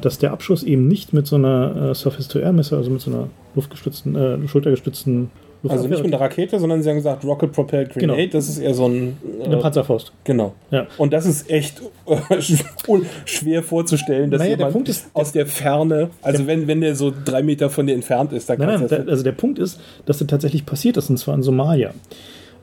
dass 0.00 0.18
der 0.18 0.32
Abschuss 0.32 0.62
eben 0.62 0.88
nicht 0.88 1.12
mit 1.12 1.26
so 1.26 1.36
einer 1.36 1.90
äh, 1.90 1.94
Surface-to-Air-Messe, 1.94 2.76
also 2.76 2.90
mit 2.90 3.00
so 3.00 3.10
einer 3.10 3.28
luftgestützten, 3.54 4.16
äh, 4.16 4.48
schultergestützten 4.48 5.30
Also 5.68 5.86
nicht 5.86 6.02
mit 6.02 6.12
einer 6.12 6.20
Rakete, 6.20 6.58
sondern 6.58 6.82
sie 6.82 6.88
haben 6.90 6.96
gesagt 6.96 7.24
Rocket 7.24 7.52
Propelled 7.52 7.90
Grenade. 7.90 8.16
Genau. 8.22 8.32
Das 8.32 8.48
ist 8.48 8.58
eher 8.58 8.74
so 8.74 8.86
ein. 8.86 9.16
äh, 9.40 9.44
Eine 9.44 9.58
Panzerfaust. 9.58 10.12
Genau. 10.24 10.54
Ja. 10.70 10.86
Und 10.98 11.12
das 11.12 11.24
ist 11.26 11.48
echt 11.50 11.80
äh, 12.06 12.16
schwer 13.24 13.62
vorzustellen, 13.62 14.30
dass 14.30 14.40
Naja, 14.40 14.50
der 14.50 14.58
jemand 14.58 14.72
Punkt 14.72 14.88
ist- 14.88 15.06
aus 15.14 15.32
der 15.32 15.46
Ferne, 15.46 16.10
also 16.22 16.46
wenn, 16.46 16.66
wenn 16.66 16.80
der 16.80 16.94
so 16.96 17.12
drei 17.24 17.42
Meter 17.42 17.70
von 17.70 17.86
dir 17.86 17.94
entfernt 17.94 18.32
ist, 18.32 18.48
dann 18.50 18.58
Nein, 18.58 18.80
nein, 18.80 18.88
da, 18.88 19.10
also 19.10 19.22
der 19.22 19.32
Punkt 19.32 19.58
ist, 19.58 19.80
dass 20.06 20.18
das 20.18 20.26
tatsächlich 20.26 20.66
passiert 20.66 20.96
ist, 20.96 21.10
und 21.10 21.16
zwar 21.18 21.34
in 21.34 21.42
Somalia. 21.42 21.92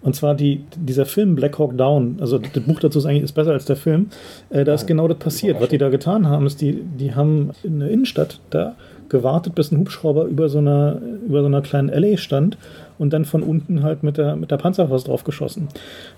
Und 0.02 0.16
zwar 0.16 0.34
die, 0.34 0.64
dieser 0.78 1.06
Film 1.06 1.36
Black 1.36 1.60
Hawk 1.60 1.78
Down, 1.78 2.18
also 2.22 2.38
das 2.38 2.64
Buch 2.64 2.80
dazu 2.80 3.00
ist 3.00 3.06
eigentlich 3.06 3.24
ist 3.24 3.34
besser 3.34 3.52
als 3.52 3.66
der 3.66 3.76
Film, 3.76 4.08
äh, 4.50 4.64
da 4.64 4.74
ist 4.74 4.88
genau 4.88 5.08
das 5.10 5.18
passiert. 5.18 5.60
Was 5.60 5.68
die 5.70 5.78
da 5.78 5.90
getan 5.90 6.28
haben, 6.28 6.46
ist, 6.46 6.62
die, 6.62 6.82
die 6.98 7.16
haben 7.16 7.52
in 7.64 7.80
der 7.82 7.90
Innenstadt 7.90 8.40
da 8.50 8.76
gewartet, 9.10 9.56
bis 9.56 9.72
ein 9.72 9.80
Hubschrauber 9.80 10.26
über 10.26 10.48
so 10.50 10.60
einer, 10.60 11.02
über 11.28 11.42
so 11.42 11.48
einer 11.48 11.62
kleinen 11.62 11.90
Alley 11.90 12.18
stand 12.18 12.58
und 13.00 13.12
dann 13.12 13.26
von 13.26 13.42
unten 13.42 13.82
halt 13.82 14.04
mit 14.04 14.18
der, 14.18 14.36
mit 14.36 14.52
der 14.52 14.58
Panzerfaust 14.58 15.08
drauf 15.08 15.24
geschossen. 15.24 15.70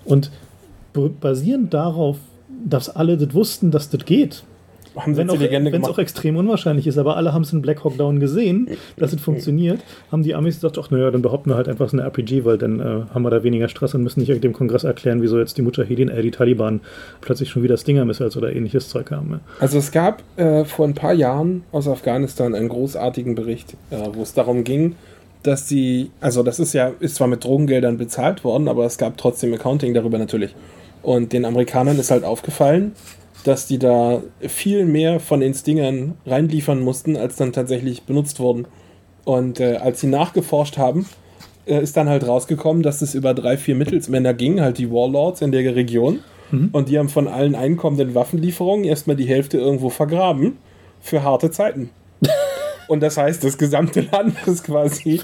Und 0.04 0.30
basierend 0.92 1.72
darauf, 1.72 2.18
dass 2.66 2.94
alle 2.94 3.16
das 3.16 3.32
wussten, 3.32 3.70
dass 3.70 3.88
das 3.88 4.04
geht, 4.04 4.44
haben 4.96 5.16
wenn 5.16 5.30
auch, 5.30 5.40
es 5.40 5.48
gemacht. 5.48 5.90
auch 5.90 5.98
extrem 5.98 6.36
unwahrscheinlich 6.36 6.86
ist, 6.86 6.98
aber 6.98 7.16
alle 7.16 7.32
haben 7.32 7.42
es 7.42 7.52
in 7.52 7.62
Black 7.62 7.82
Hawk 7.82 7.96
Down 7.96 8.20
gesehen, 8.20 8.68
dass 8.96 9.12
es 9.12 9.20
funktioniert, 9.20 9.80
haben 10.10 10.22
die 10.22 10.34
Amis 10.34 10.56
gesagt, 10.56 10.78
ach 10.78 10.90
naja, 10.90 11.10
dann 11.10 11.22
behaupten 11.22 11.50
wir 11.50 11.56
halt 11.56 11.68
einfach, 11.68 11.86
es 11.86 11.94
ist 11.94 11.98
eine 11.98 12.06
RPG, 12.06 12.44
weil 12.44 12.58
dann 12.58 12.80
äh, 12.80 12.84
haben 13.14 13.22
wir 13.22 13.30
da 13.30 13.42
weniger 13.42 13.68
Stress 13.68 13.94
und 13.94 14.02
müssen 14.02 14.20
nicht 14.20 14.44
dem 14.44 14.52
Kongress 14.52 14.84
erklären, 14.84 15.22
wieso 15.22 15.38
jetzt 15.38 15.56
die 15.56 15.62
Mujahedin, 15.62 16.08
äh, 16.08 16.22
die 16.22 16.30
Taliban 16.30 16.80
plötzlich 17.20 17.50
schon 17.50 17.62
wieder 17.62 17.76
Stinger-Missiles 17.76 18.36
oder 18.36 18.54
ähnliches 18.54 18.88
Zeug 18.88 19.10
haben. 19.10 19.30
Ja. 19.30 19.40
Also 19.60 19.78
es 19.78 19.92
gab 19.92 20.22
äh, 20.36 20.64
vor 20.64 20.86
ein 20.86 20.94
paar 20.94 21.14
Jahren 21.14 21.62
aus 21.72 21.88
Afghanistan 21.88 22.54
einen 22.54 22.68
großartigen 22.68 23.34
Bericht, 23.34 23.74
äh, 23.90 23.96
wo 24.12 24.22
es 24.22 24.34
darum 24.34 24.64
ging, 24.64 24.96
dass 25.42 25.68
sie, 25.68 26.10
also 26.20 26.42
das 26.42 26.58
ist 26.58 26.72
ja, 26.72 26.92
ist 27.00 27.16
zwar 27.16 27.28
mit 27.28 27.44
Drogengeldern 27.44 27.98
bezahlt 27.98 28.44
worden, 28.44 28.68
aber 28.68 28.84
es 28.84 28.98
gab 28.98 29.16
trotzdem 29.16 29.52
Accounting 29.54 29.94
darüber 29.94 30.18
natürlich. 30.18 30.54
Und 31.02 31.32
den 31.32 31.44
Amerikanern 31.44 31.98
ist 31.98 32.10
halt 32.10 32.24
aufgefallen, 32.24 32.92
dass 33.44 33.66
die 33.66 33.78
da 33.78 34.22
viel 34.40 34.84
mehr 34.84 35.18
von 35.18 35.40
den 35.40 35.52
Stingern 35.52 36.14
reinliefern 36.26 36.80
mussten, 36.80 37.16
als 37.16 37.36
dann 37.36 37.52
tatsächlich 37.52 38.04
benutzt 38.04 38.38
wurden. 38.38 38.66
Und 39.24 39.58
äh, 39.58 39.76
als 39.76 40.00
sie 40.00 40.06
nachgeforscht 40.06 40.78
haben, 40.78 41.06
äh, 41.66 41.82
ist 41.82 41.96
dann 41.96 42.08
halt 42.08 42.26
rausgekommen, 42.26 42.82
dass 42.82 43.02
es 43.02 43.14
über 43.14 43.34
drei, 43.34 43.56
vier 43.56 43.74
Mittelsmänner 43.74 44.34
ging, 44.34 44.60
halt 44.60 44.78
die 44.78 44.90
Warlords 44.90 45.42
in 45.42 45.50
der 45.50 45.74
Region. 45.74 46.20
Und 46.72 46.88
die 46.88 46.98
haben 46.98 47.08
von 47.08 47.28
allen 47.28 47.54
einkommenden 47.54 48.14
Waffenlieferungen 48.14 48.84
erstmal 48.84 49.16
die 49.16 49.24
Hälfte 49.24 49.58
irgendwo 49.58 49.88
vergraben 49.88 50.58
für 51.00 51.22
harte 51.22 51.50
Zeiten. 51.50 51.90
Und 52.88 53.02
das 53.02 53.16
heißt, 53.16 53.42
das 53.44 53.58
gesamte 53.58 54.00
Land 54.00 54.36
ist 54.46 54.64
quasi 54.64 55.20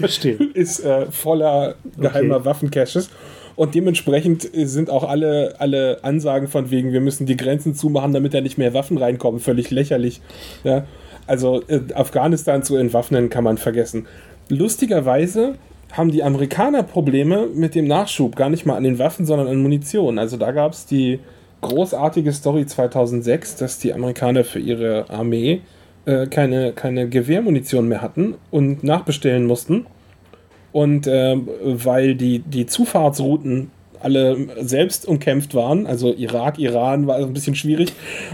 ist 0.53 0.79
äh, 0.79 1.05
voller 1.11 1.75
geheimer 1.97 2.37
Okay. 2.37 2.45
Waffencaches. 2.45 3.09
Und 3.55 3.75
dementsprechend 3.75 4.49
sind 4.53 4.89
auch 4.89 5.03
alle, 5.03 5.55
alle 5.59 5.99
Ansagen 6.03 6.47
von 6.47 6.71
wegen, 6.71 6.93
wir 6.93 7.01
müssen 7.01 7.25
die 7.25 7.35
Grenzen 7.35 7.75
zumachen, 7.75 8.13
damit 8.13 8.33
da 8.33 8.39
nicht 8.39 8.57
mehr 8.57 8.73
Waffen 8.73 8.97
reinkommen, 8.97 9.41
völlig 9.41 9.69
lächerlich. 9.69 10.21
Ja? 10.63 10.85
Also 11.27 11.61
äh, 11.67 11.81
Afghanistan 11.93 12.63
zu 12.63 12.77
entwaffnen 12.77 13.29
kann 13.29 13.43
man 13.43 13.57
vergessen. 13.57 14.07
Lustigerweise 14.47 15.55
haben 15.91 16.11
die 16.11 16.23
Amerikaner 16.23 16.83
Probleme 16.83 17.47
mit 17.53 17.75
dem 17.75 17.85
Nachschub, 17.85 18.35
gar 18.35 18.49
nicht 18.49 18.65
mal 18.65 18.75
an 18.77 18.83
den 18.83 18.97
Waffen, 18.97 19.25
sondern 19.25 19.47
an 19.47 19.61
Munition. 19.61 20.19
Also 20.19 20.37
da 20.37 20.51
gab 20.51 20.73
es 20.73 20.85
die 20.85 21.19
großartige 21.61 22.31
Story 22.31 22.65
2006, 22.65 23.57
dass 23.57 23.79
die 23.79 23.93
Amerikaner 23.93 24.43
für 24.43 24.59
ihre 24.59 25.09
Armee 25.09 25.61
äh, 26.09 26.27
keine, 26.27 26.73
keine 26.73 27.07
Gewehrmunition 27.07 27.87
mehr 27.87 28.01
hatten 28.01 28.33
und 28.49 28.83
nachbestellen 28.83 29.45
mussten. 29.45 29.85
Und 30.71 31.07
ähm, 31.07 31.47
weil 31.63 32.15
die, 32.15 32.39
die 32.39 32.65
Zufahrtsrouten 32.65 33.69
alle 34.01 34.37
selbst 34.61 35.07
umkämpft 35.07 35.53
waren, 35.53 35.85
also 35.85 36.13
Irak, 36.13 36.57
Iran 36.57 37.05
war 37.05 37.17
ein 37.17 37.33
bisschen 37.33 37.55
schwierig 37.55 37.91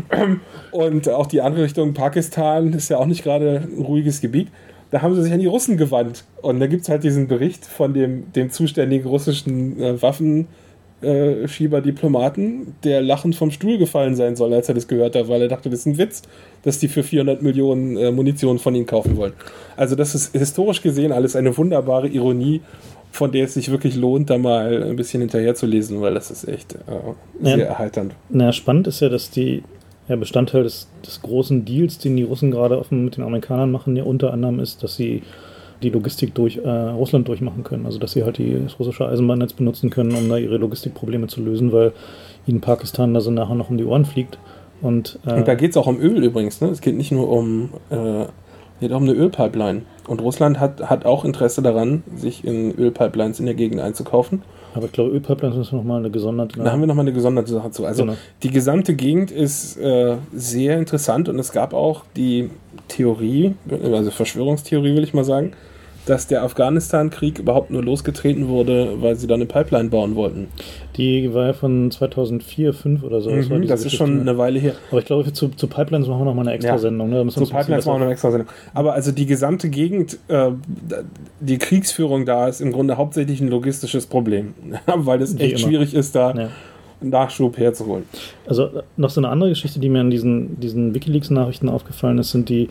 und 0.71 1.09
auch 1.09 1.25
die 1.25 1.41
andere 1.41 1.63
Richtung 1.63 1.93
Pakistan 1.93 2.71
ist 2.73 2.89
ja 2.89 2.97
auch 2.97 3.07
nicht 3.07 3.23
gerade 3.23 3.67
ein 3.67 3.81
ruhiges 3.83 4.21
Gebiet. 4.21 4.49
Da 4.91 5.01
haben 5.01 5.15
sie 5.15 5.23
sich 5.23 5.33
an 5.33 5.39
die 5.39 5.47
Russen 5.47 5.75
gewandt. 5.75 6.23
Und 6.41 6.59
da 6.59 6.67
gibt 6.67 6.83
es 6.83 6.89
halt 6.89 7.03
diesen 7.03 7.27
Bericht 7.27 7.65
von 7.65 7.93
dem, 7.93 8.31
dem 8.33 8.51
zuständigen 8.51 9.09
russischen 9.09 9.81
äh, 9.81 10.01
Waffenschieber-Diplomaten, 11.05 12.75
der 12.83 13.01
lachend 13.01 13.35
vom 13.35 13.51
Stuhl 13.51 13.77
gefallen 13.77 14.15
sein 14.15 14.35
soll, 14.35 14.53
als 14.53 14.67
er 14.69 14.75
das 14.75 14.87
gehört 14.87 15.15
hat, 15.15 15.27
weil 15.27 15.41
er 15.41 15.47
dachte, 15.47 15.69
das 15.69 15.79
ist 15.79 15.85
ein 15.85 15.97
Witz, 15.97 16.23
dass 16.63 16.79
die 16.79 16.87
für 16.87 17.03
400 17.03 17.41
Millionen 17.41 17.97
äh, 17.97 18.11
Munition 18.11 18.59
von 18.59 18.75
ihnen 18.75 18.85
kaufen 18.85 19.17
wollen. 19.17 19.33
Also 19.77 19.95
das 19.95 20.15
ist 20.15 20.35
historisch 20.35 20.81
gesehen 20.81 21.11
alles 21.11 21.35
eine 21.35 21.55
wunderbare 21.57 22.07
Ironie, 22.07 22.61
von 23.11 23.31
der 23.31 23.45
es 23.45 23.53
sich 23.53 23.71
wirklich 23.71 23.95
lohnt, 23.95 24.29
da 24.29 24.37
mal 24.37 24.83
ein 24.83 24.95
bisschen 24.95 25.21
hinterher 25.21 25.55
zu 25.55 25.65
lesen, 25.65 26.01
weil 26.01 26.13
das 26.13 26.31
ist 26.31 26.47
echt 26.47 26.73
äh, 26.73 26.77
sehr 27.41 27.57
Ja. 27.57 27.65
erheiternd. 27.65 28.13
Na, 28.29 28.51
spannend 28.51 28.87
ist 28.87 28.99
ja, 28.99 29.09
dass 29.09 29.29
die 29.29 29.63
ja, 30.07 30.15
Bestandteil 30.17 30.63
des, 30.63 30.87
des 31.05 31.21
großen 31.21 31.65
Deals, 31.65 31.97
den 31.97 32.15
die 32.17 32.23
Russen 32.23 32.51
gerade 32.51 32.77
offen 32.77 33.05
mit 33.05 33.17
den 33.17 33.23
Amerikanern 33.23 33.71
machen, 33.71 33.95
ja 33.95 34.03
unter 34.03 34.33
anderem 34.33 34.59
ist, 34.59 34.83
dass 34.83 34.95
sie 34.95 35.23
die 35.85 35.89
Logistik 35.91 36.35
durch 36.35 36.57
äh, 36.57 36.69
Russland 36.69 37.27
durchmachen 37.27 37.63
können. 37.63 37.85
Also 37.85 37.99
dass 37.99 38.11
sie 38.11 38.23
halt 38.23 38.37
die, 38.37 38.57
das 38.63 38.79
russische 38.79 39.07
Eisenbahnnetz 39.07 39.53
benutzen 39.53 39.89
können, 39.89 40.13
um 40.15 40.27
da 40.27 40.37
ihre 40.37 40.57
Logistikprobleme 40.57 41.27
zu 41.27 41.41
lösen, 41.41 41.71
weil 41.71 41.93
ihnen 42.47 42.61
Pakistan 42.61 43.13
da 43.13 43.21
so 43.21 43.31
nachher 43.31 43.55
noch 43.55 43.69
um 43.69 43.77
die 43.77 43.85
Ohren 43.85 44.05
fliegt. 44.05 44.37
Und, 44.81 45.19
äh, 45.25 45.33
Und 45.33 45.47
da 45.47 45.55
geht 45.55 45.71
es 45.71 45.77
auch 45.77 45.87
um 45.87 45.99
Öl 45.99 46.23
übrigens. 46.23 46.59
Ne? 46.61 46.67
Es 46.67 46.81
geht 46.81 46.95
nicht 46.95 47.11
nur 47.11 47.29
um, 47.29 47.69
äh, 47.89 48.25
geht 48.81 48.91
um 48.91 49.03
eine 49.03 49.13
Ölpipeline. 49.13 49.83
Und 50.07 50.21
Russland 50.21 50.59
hat, 50.59 50.89
hat 50.89 51.05
auch 51.05 51.23
Interesse 51.25 51.61
daran, 51.61 52.03
sich 52.15 52.43
in 52.45 52.71
Ölpipelines 52.77 53.39
in 53.39 53.45
der 53.45 53.55
Gegend 53.55 53.79
einzukaufen. 53.81 54.43
aber 54.75 54.85
ich 54.85 54.91
glaube, 54.91 55.11
Ölpipelines 55.11 55.55
müssen 55.57 55.71
wir 55.71 55.77
nochmal 55.77 55.99
eine 55.99 56.11
gesonderte. 56.11 56.61
Da 56.61 56.71
haben 56.71 56.81
wir 56.81 56.87
nochmal 56.87 57.05
eine 57.05 57.13
gesonderte 57.13 57.51
Sache 57.53 57.71
zu. 57.71 57.85
Also 57.85 58.03
Genau. 58.03 58.17
die 58.43 58.51
gesamte 58.51 58.93
Gegend 58.93 59.31
ist 59.31 59.77
äh, 59.77 60.17
sehr 60.33 60.77
interessant 60.77 61.29
und 61.29 61.39
es 61.39 61.51
gab 61.53 61.73
auch 61.73 62.03
die 62.15 62.49
Theorie, 62.89 63.55
also 63.81 64.11
Verschwörungstheorie 64.11 64.93
will 64.95 65.03
ich 65.03 65.13
mal 65.15 65.23
sagen, 65.23 65.53
dass 66.05 66.27
der 66.27 66.43
Afghanistan-Krieg 66.43 67.39
überhaupt 67.39 67.71
nur 67.71 67.83
losgetreten 67.83 68.47
wurde, 68.47 69.01
weil 69.01 69.15
sie 69.15 69.27
da 69.27 69.35
eine 69.35 69.45
Pipeline 69.45 69.89
bauen 69.89 70.15
wollten. 70.15 70.47
die 70.97 71.33
war 71.33 71.47
ja 71.47 71.53
von 71.53 71.91
2004, 71.91 72.71
2005 72.73 73.03
oder 73.03 73.21
so. 73.21 73.29
Mhm, 73.31 73.41
diese 73.61 73.65
das 73.67 73.85
ist 73.85 73.95
schon 73.95 74.15
ne? 74.15 74.21
eine 74.21 74.37
Weile 74.37 74.59
her. 74.59 74.73
Aber 74.91 74.99
ich 74.99 75.05
glaube, 75.05 75.31
zu, 75.33 75.49
zu 75.49 75.67
Pipelines 75.67 76.07
machen 76.07 76.21
wir 76.21 76.25
nochmal 76.25 76.45
eine 76.47 76.55
extra 76.55 76.73
Ja. 76.73 76.77
Sendung. 76.77 77.09
Ne? 77.09 77.23
Müssen 77.23 77.39
wir 77.41 77.47
Zu 77.47 77.53
Pipelines 77.53 77.85
machen 77.85 77.95
wir 77.95 77.99
noch 77.99 78.05
eine 78.05 78.13
extra 78.13 78.31
Sendung. 78.31 78.49
Aber 78.73 78.93
also 78.93 79.11
die 79.11 79.25
gesamte 79.25 79.69
Gegend, 79.69 80.17
äh, 80.27 80.51
die 81.39 81.57
Kriegsführung 81.57 82.25
da 82.25 82.47
ist 82.47 82.61
im 82.61 82.71
Grunde 82.71 82.97
hauptsächlich 82.97 83.41
ein 83.41 83.47
logistisches 83.49 84.05
Problem, 84.05 84.53
weil 84.95 85.21
es 85.21 85.33
echt 85.39 85.59
immer. 85.59 85.69
schwierig 85.69 85.93
ist, 85.93 86.15
da 86.15 86.33
Ja. 86.33 86.49
Nachschub 87.01 87.57
herzuholen. 87.57 88.03
Also 88.47 88.69
noch 88.95 89.09
so 89.09 89.19
eine 89.19 89.27
andere 89.29 89.49
Geschichte, 89.49 89.79
die 89.79 89.89
mir 89.89 89.99
an 89.99 90.09
diesen, 90.09 90.59
diesen 90.59 90.93
Wikileaks-Nachrichten 90.95 91.67
aufgefallen 91.67 92.17
ist, 92.19 92.31
sind 92.31 92.47
die 92.47 92.69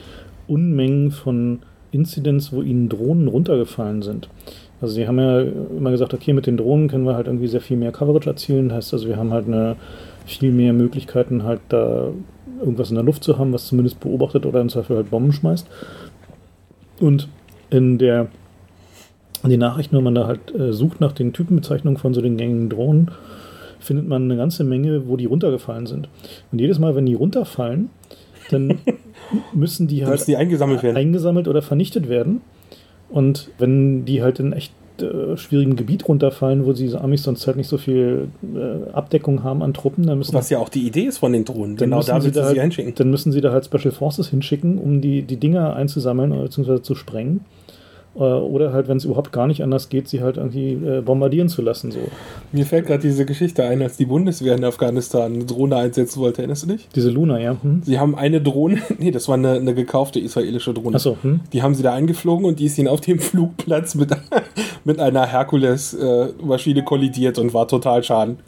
Unmengen 0.49 1.11
von 1.11 1.61
Incidents, 1.95 2.53
wo 2.53 2.63
ihnen 2.63 2.89
Drohnen 2.89 3.29
runtergefallen 3.29 4.03
sind. 4.03 4.29
Also 4.81 4.95
sie 4.95 5.07
haben 5.07 5.19
ja 5.19 5.41
immer 5.41 5.91
gesagt, 5.91 6.13
okay, 6.13 6.33
mit 6.33 6.47
den 6.47 6.57
Drohnen 6.57 6.89
können 6.89 7.07
wir 7.07 7.15
halt 7.15 7.27
irgendwie 7.27 7.47
sehr 7.47 7.61
viel 7.61 7.77
mehr 7.77 7.93
Coverage 7.93 8.29
erzielen. 8.29 8.73
Heißt 8.73 8.93
also, 8.93 9.09
wir 9.09 9.17
haben 9.17 9.33
halt 9.33 9.47
eine 9.47 9.77
viel 10.27 10.53
mehr 10.53 10.73
Möglichkeiten, 10.73 11.45
halt 11.45 11.61
da 11.69 12.11
irgendwas 12.61 12.91
in 12.91 12.97
der 12.97 13.05
Luft 13.05 13.25
zu 13.25 13.39
haben, 13.39 13.53
was 13.53 13.67
zumindest 13.67 14.01
beobachtet 14.01 14.47
oder 14.47 14.61
im 14.61 14.69
Zweifel 14.69 14.97
halt 14.97 15.11
Bomben 15.11 15.33
schmeißt. 15.33 15.67
Und 17.01 17.29
in 17.71 17.99
der 17.99 18.29
in 19.43 19.51
den 19.51 19.61
Nachrichten, 19.61 19.97
wenn 19.97 20.05
man 20.05 20.15
da 20.15 20.27
halt 20.27 20.55
äh, 20.55 20.73
sucht 20.73 21.03
nach 21.03 21.13
den 21.13 21.35
Typenbezeichnungen 21.35 21.99
von 21.99 22.15
so 22.15 22.23
den 22.23 22.39
gängigen 22.39 22.71
Drohnen, 22.71 23.11
findet 23.79 24.09
man 24.09 24.25
eine 24.25 24.37
ganze 24.37 24.65
Menge, 24.65 25.07
wo 25.07 25.19
die 25.19 25.27
runtergefallen 25.27 25.87
sind. 25.87 26.09
Und 26.51 26.61
jedes 26.61 26.79
Mal, 26.79 26.95
wenn 26.95 27.05
die 27.05 27.15
runterfallen, 27.15 27.91
dann 28.51 28.79
müssen 29.55 29.87
die 29.87 30.05
halt 30.05 30.13
müssen 30.13 30.27
die 30.31 30.37
eingesammelt 30.37 30.83
werden. 30.83 30.97
eingesammelt 30.97 31.49
oder 31.49 31.63
vernichtet 31.63 32.09
werden. 32.09 32.41
Und 33.11 33.51
wenn 33.59 34.05
die 34.05 34.23
halt 34.23 34.41
in 34.41 34.53
echt 34.53 34.73
äh, 35.01 35.37
schwierigem 35.37 35.77
Gebiet 35.77 36.07
runterfallen, 36.07 36.67
wo 36.67 36.73
diese 36.73 37.01
Amis 37.01 37.25
sonst 37.25 37.47
halt 37.47 37.57
nicht 37.57 37.69
so 37.69 37.79
viel 37.79 38.29
äh, 38.55 38.93
Abdeckung 38.93 39.43
haben 39.43 39.63
an 39.63 39.75
Truppen, 39.75 40.07
dann 40.07 40.19
müssen, 40.19 40.35
Was 40.35 40.51
ja 40.51 40.59
auch 40.59 40.69
die 40.69 40.87
Idee 40.87 41.05
ist 41.05 41.19
von 41.19 41.33
den 41.33 41.45
Drohnen. 41.45 41.77
Genau 41.77 41.97
müssen 41.97 42.11
da 42.11 42.21
sie 42.21 42.27
willst 42.27 42.39
da 42.39 42.43
sie 42.43 42.49
halt, 42.51 42.61
hinschicken. 42.61 42.95
Dann 42.95 43.11
müssen 43.11 43.33
sie 43.33 43.41
da 43.41 43.53
halt 43.53 43.65
Special 43.65 43.93
Forces 43.93 44.29
hinschicken, 44.29 44.79
um 44.79 45.01
die, 45.01 45.23
die 45.23 45.37
Dinger 45.37 45.75
einzusammeln 45.75 46.33
oder 46.33 46.45
beziehungsweise 46.45 46.83
zu 46.83 46.95
sprengen. 46.95 47.41
Äh, 48.17 48.19
Oder 48.19 48.73
halt, 48.73 48.89
wenn 48.89 48.97
es 48.97 49.05
überhaupt 49.05 49.33
gar 49.33 49.47
nicht 49.47 49.63
anders 49.63 49.89
geht, 49.89 50.09
sie 50.09 50.23
halt 50.23 50.37
irgendwie 50.37 50.73
äh, 50.73 51.01
bombardieren 51.01 51.49
zu 51.49 51.63
lassen. 51.63 51.91
So. 51.91 51.99
Mir 52.53 52.65
fällt 52.65 52.87
gerade 52.87 53.03
diese 53.03 53.25
Geschichte 53.25 53.65
ein, 53.65 53.83
als 53.83 53.97
die 53.97 54.07
Bundeswehr 54.07 54.55
in 54.55 54.65
Afghanistan 54.65 55.35
eine 55.35 55.45
Drohne 55.45 55.77
einsetzen 55.77 56.21
wollte. 56.21 56.43
Erinnerst 56.43 56.65
du 56.65 56.69
dich? 56.69 56.89
Diese 56.95 57.11
Luna, 57.11 57.41
ja. 57.41 57.57
Hm? 57.61 57.83
Sie 57.85 57.99
haben 57.99 58.15
eine 58.15 58.41
Drohne, 58.41 58.81
nee, 58.99 59.11
das 59.11 59.29
war 59.29 59.35
eine, 59.35 59.53
eine 59.53 59.75
gekaufte 59.75 60.21
israelische 60.21 60.73
Drohne. 60.73 60.97
Achso, 60.97 61.17
hm? 61.23 61.41
Die 61.53 61.63
haben 61.63 61.75
sie 61.75 61.83
da 61.83 61.93
eingeflogen 61.93 62.45
und 62.45 62.61
die 62.61 62.67
ist 62.67 62.79
ihnen 62.79 62.89
auf 62.89 63.01
dem 63.01 63.19
Flugplatz 63.21 63.95
mit, 63.95 64.11
mit 64.85 65.01
einer 65.01 65.27
Herkules-Maschine 65.27 66.85
kollidiert 66.85 67.39
und 67.39 67.53
war 67.53 67.67
total 67.67 68.03
schaden. 68.05 68.39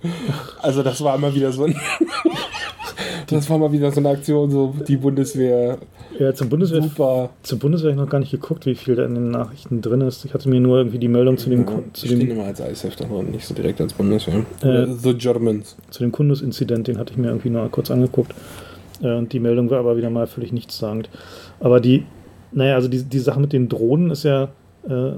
Also 0.63 0.83
das 0.83 1.03
war 1.03 1.17
immer 1.17 1.35
wieder 1.35 1.51
so 1.53 1.65
ein, 1.65 1.75
Das 3.29 3.51
war 3.51 3.59
mal 3.59 3.73
wieder 3.73 3.91
so 3.91 4.01
eine 4.01 4.11
Aktion, 4.11 4.51
so 4.51 4.75
die 4.87 4.97
Bundeswehr. 4.97 5.79
Ja, 6.19 6.33
zum 6.35 6.49
Bundeswehr, 6.49 6.83
Super. 6.83 7.31
zum 7.43 7.59
Bundeswehr 7.59 7.91
habe 7.93 8.01
ich 8.01 8.05
noch 8.05 8.11
gar 8.11 8.19
nicht 8.21 8.31
geguckt, 8.31 8.65
wie 8.67 8.75
viel 8.75 8.95
da 8.97 9.05
in 9.05 9.15
den 9.15 9.31
Nachrichten 9.31 9.81
drin 9.83 10.01
ist. 10.01 10.25
Ich 10.25 10.33
hatte 10.35 10.49
mir 10.49 10.61
nur 10.61 10.79
irgendwie 10.79 10.99
die 10.99 11.09
Meldung 11.09 11.37
zu 11.37 11.51
dem, 11.51 11.61
Ja, 11.61 11.65
Ku- 11.67 11.83
die 11.89 11.93
zu 11.93 12.07
stehen 12.07 12.21
dem, 12.21 12.31
immer 12.31 12.45
als 12.45 12.61
ISF 12.61 12.97
davor 12.97 13.19
und 13.19 13.33
nicht 13.33 13.45
so 13.47 13.55
direkt 13.55 13.81
als 13.81 13.93
Bundeswehr. 13.93 14.45
Äh, 14.63 14.87
The 14.87 15.15
Germans. 15.15 15.77
zu 15.91 16.01
dem 16.05 16.13
Kundus-Inzident, 16.13 16.87
den 16.89 16.99
hatte 16.99 17.13
ich 17.13 17.19
mir 17.19 17.29
irgendwie 17.29 17.51
nur 17.51 17.69
kurz 17.71 17.91
angeguckt. 17.91 18.33
Äh, 19.03 19.15
Und 19.17 19.33
die 19.33 19.41
Meldung 19.41 19.69
war 19.71 19.79
aber 19.81 19.97
wieder 19.97 20.09
mal 20.11 20.27
völlig 20.27 20.53
nichtssagend. 20.53 21.11
Aber 21.61 21.81
die, 21.81 22.05
naja, 22.53 22.77
also 22.77 22.89
die, 22.89 23.03
die 23.03 23.19
Sache 23.19 23.41
mit 23.41 23.53
den 23.53 23.69
Drohnen 23.69 24.11
ist 24.11 24.23
ja 24.23 24.49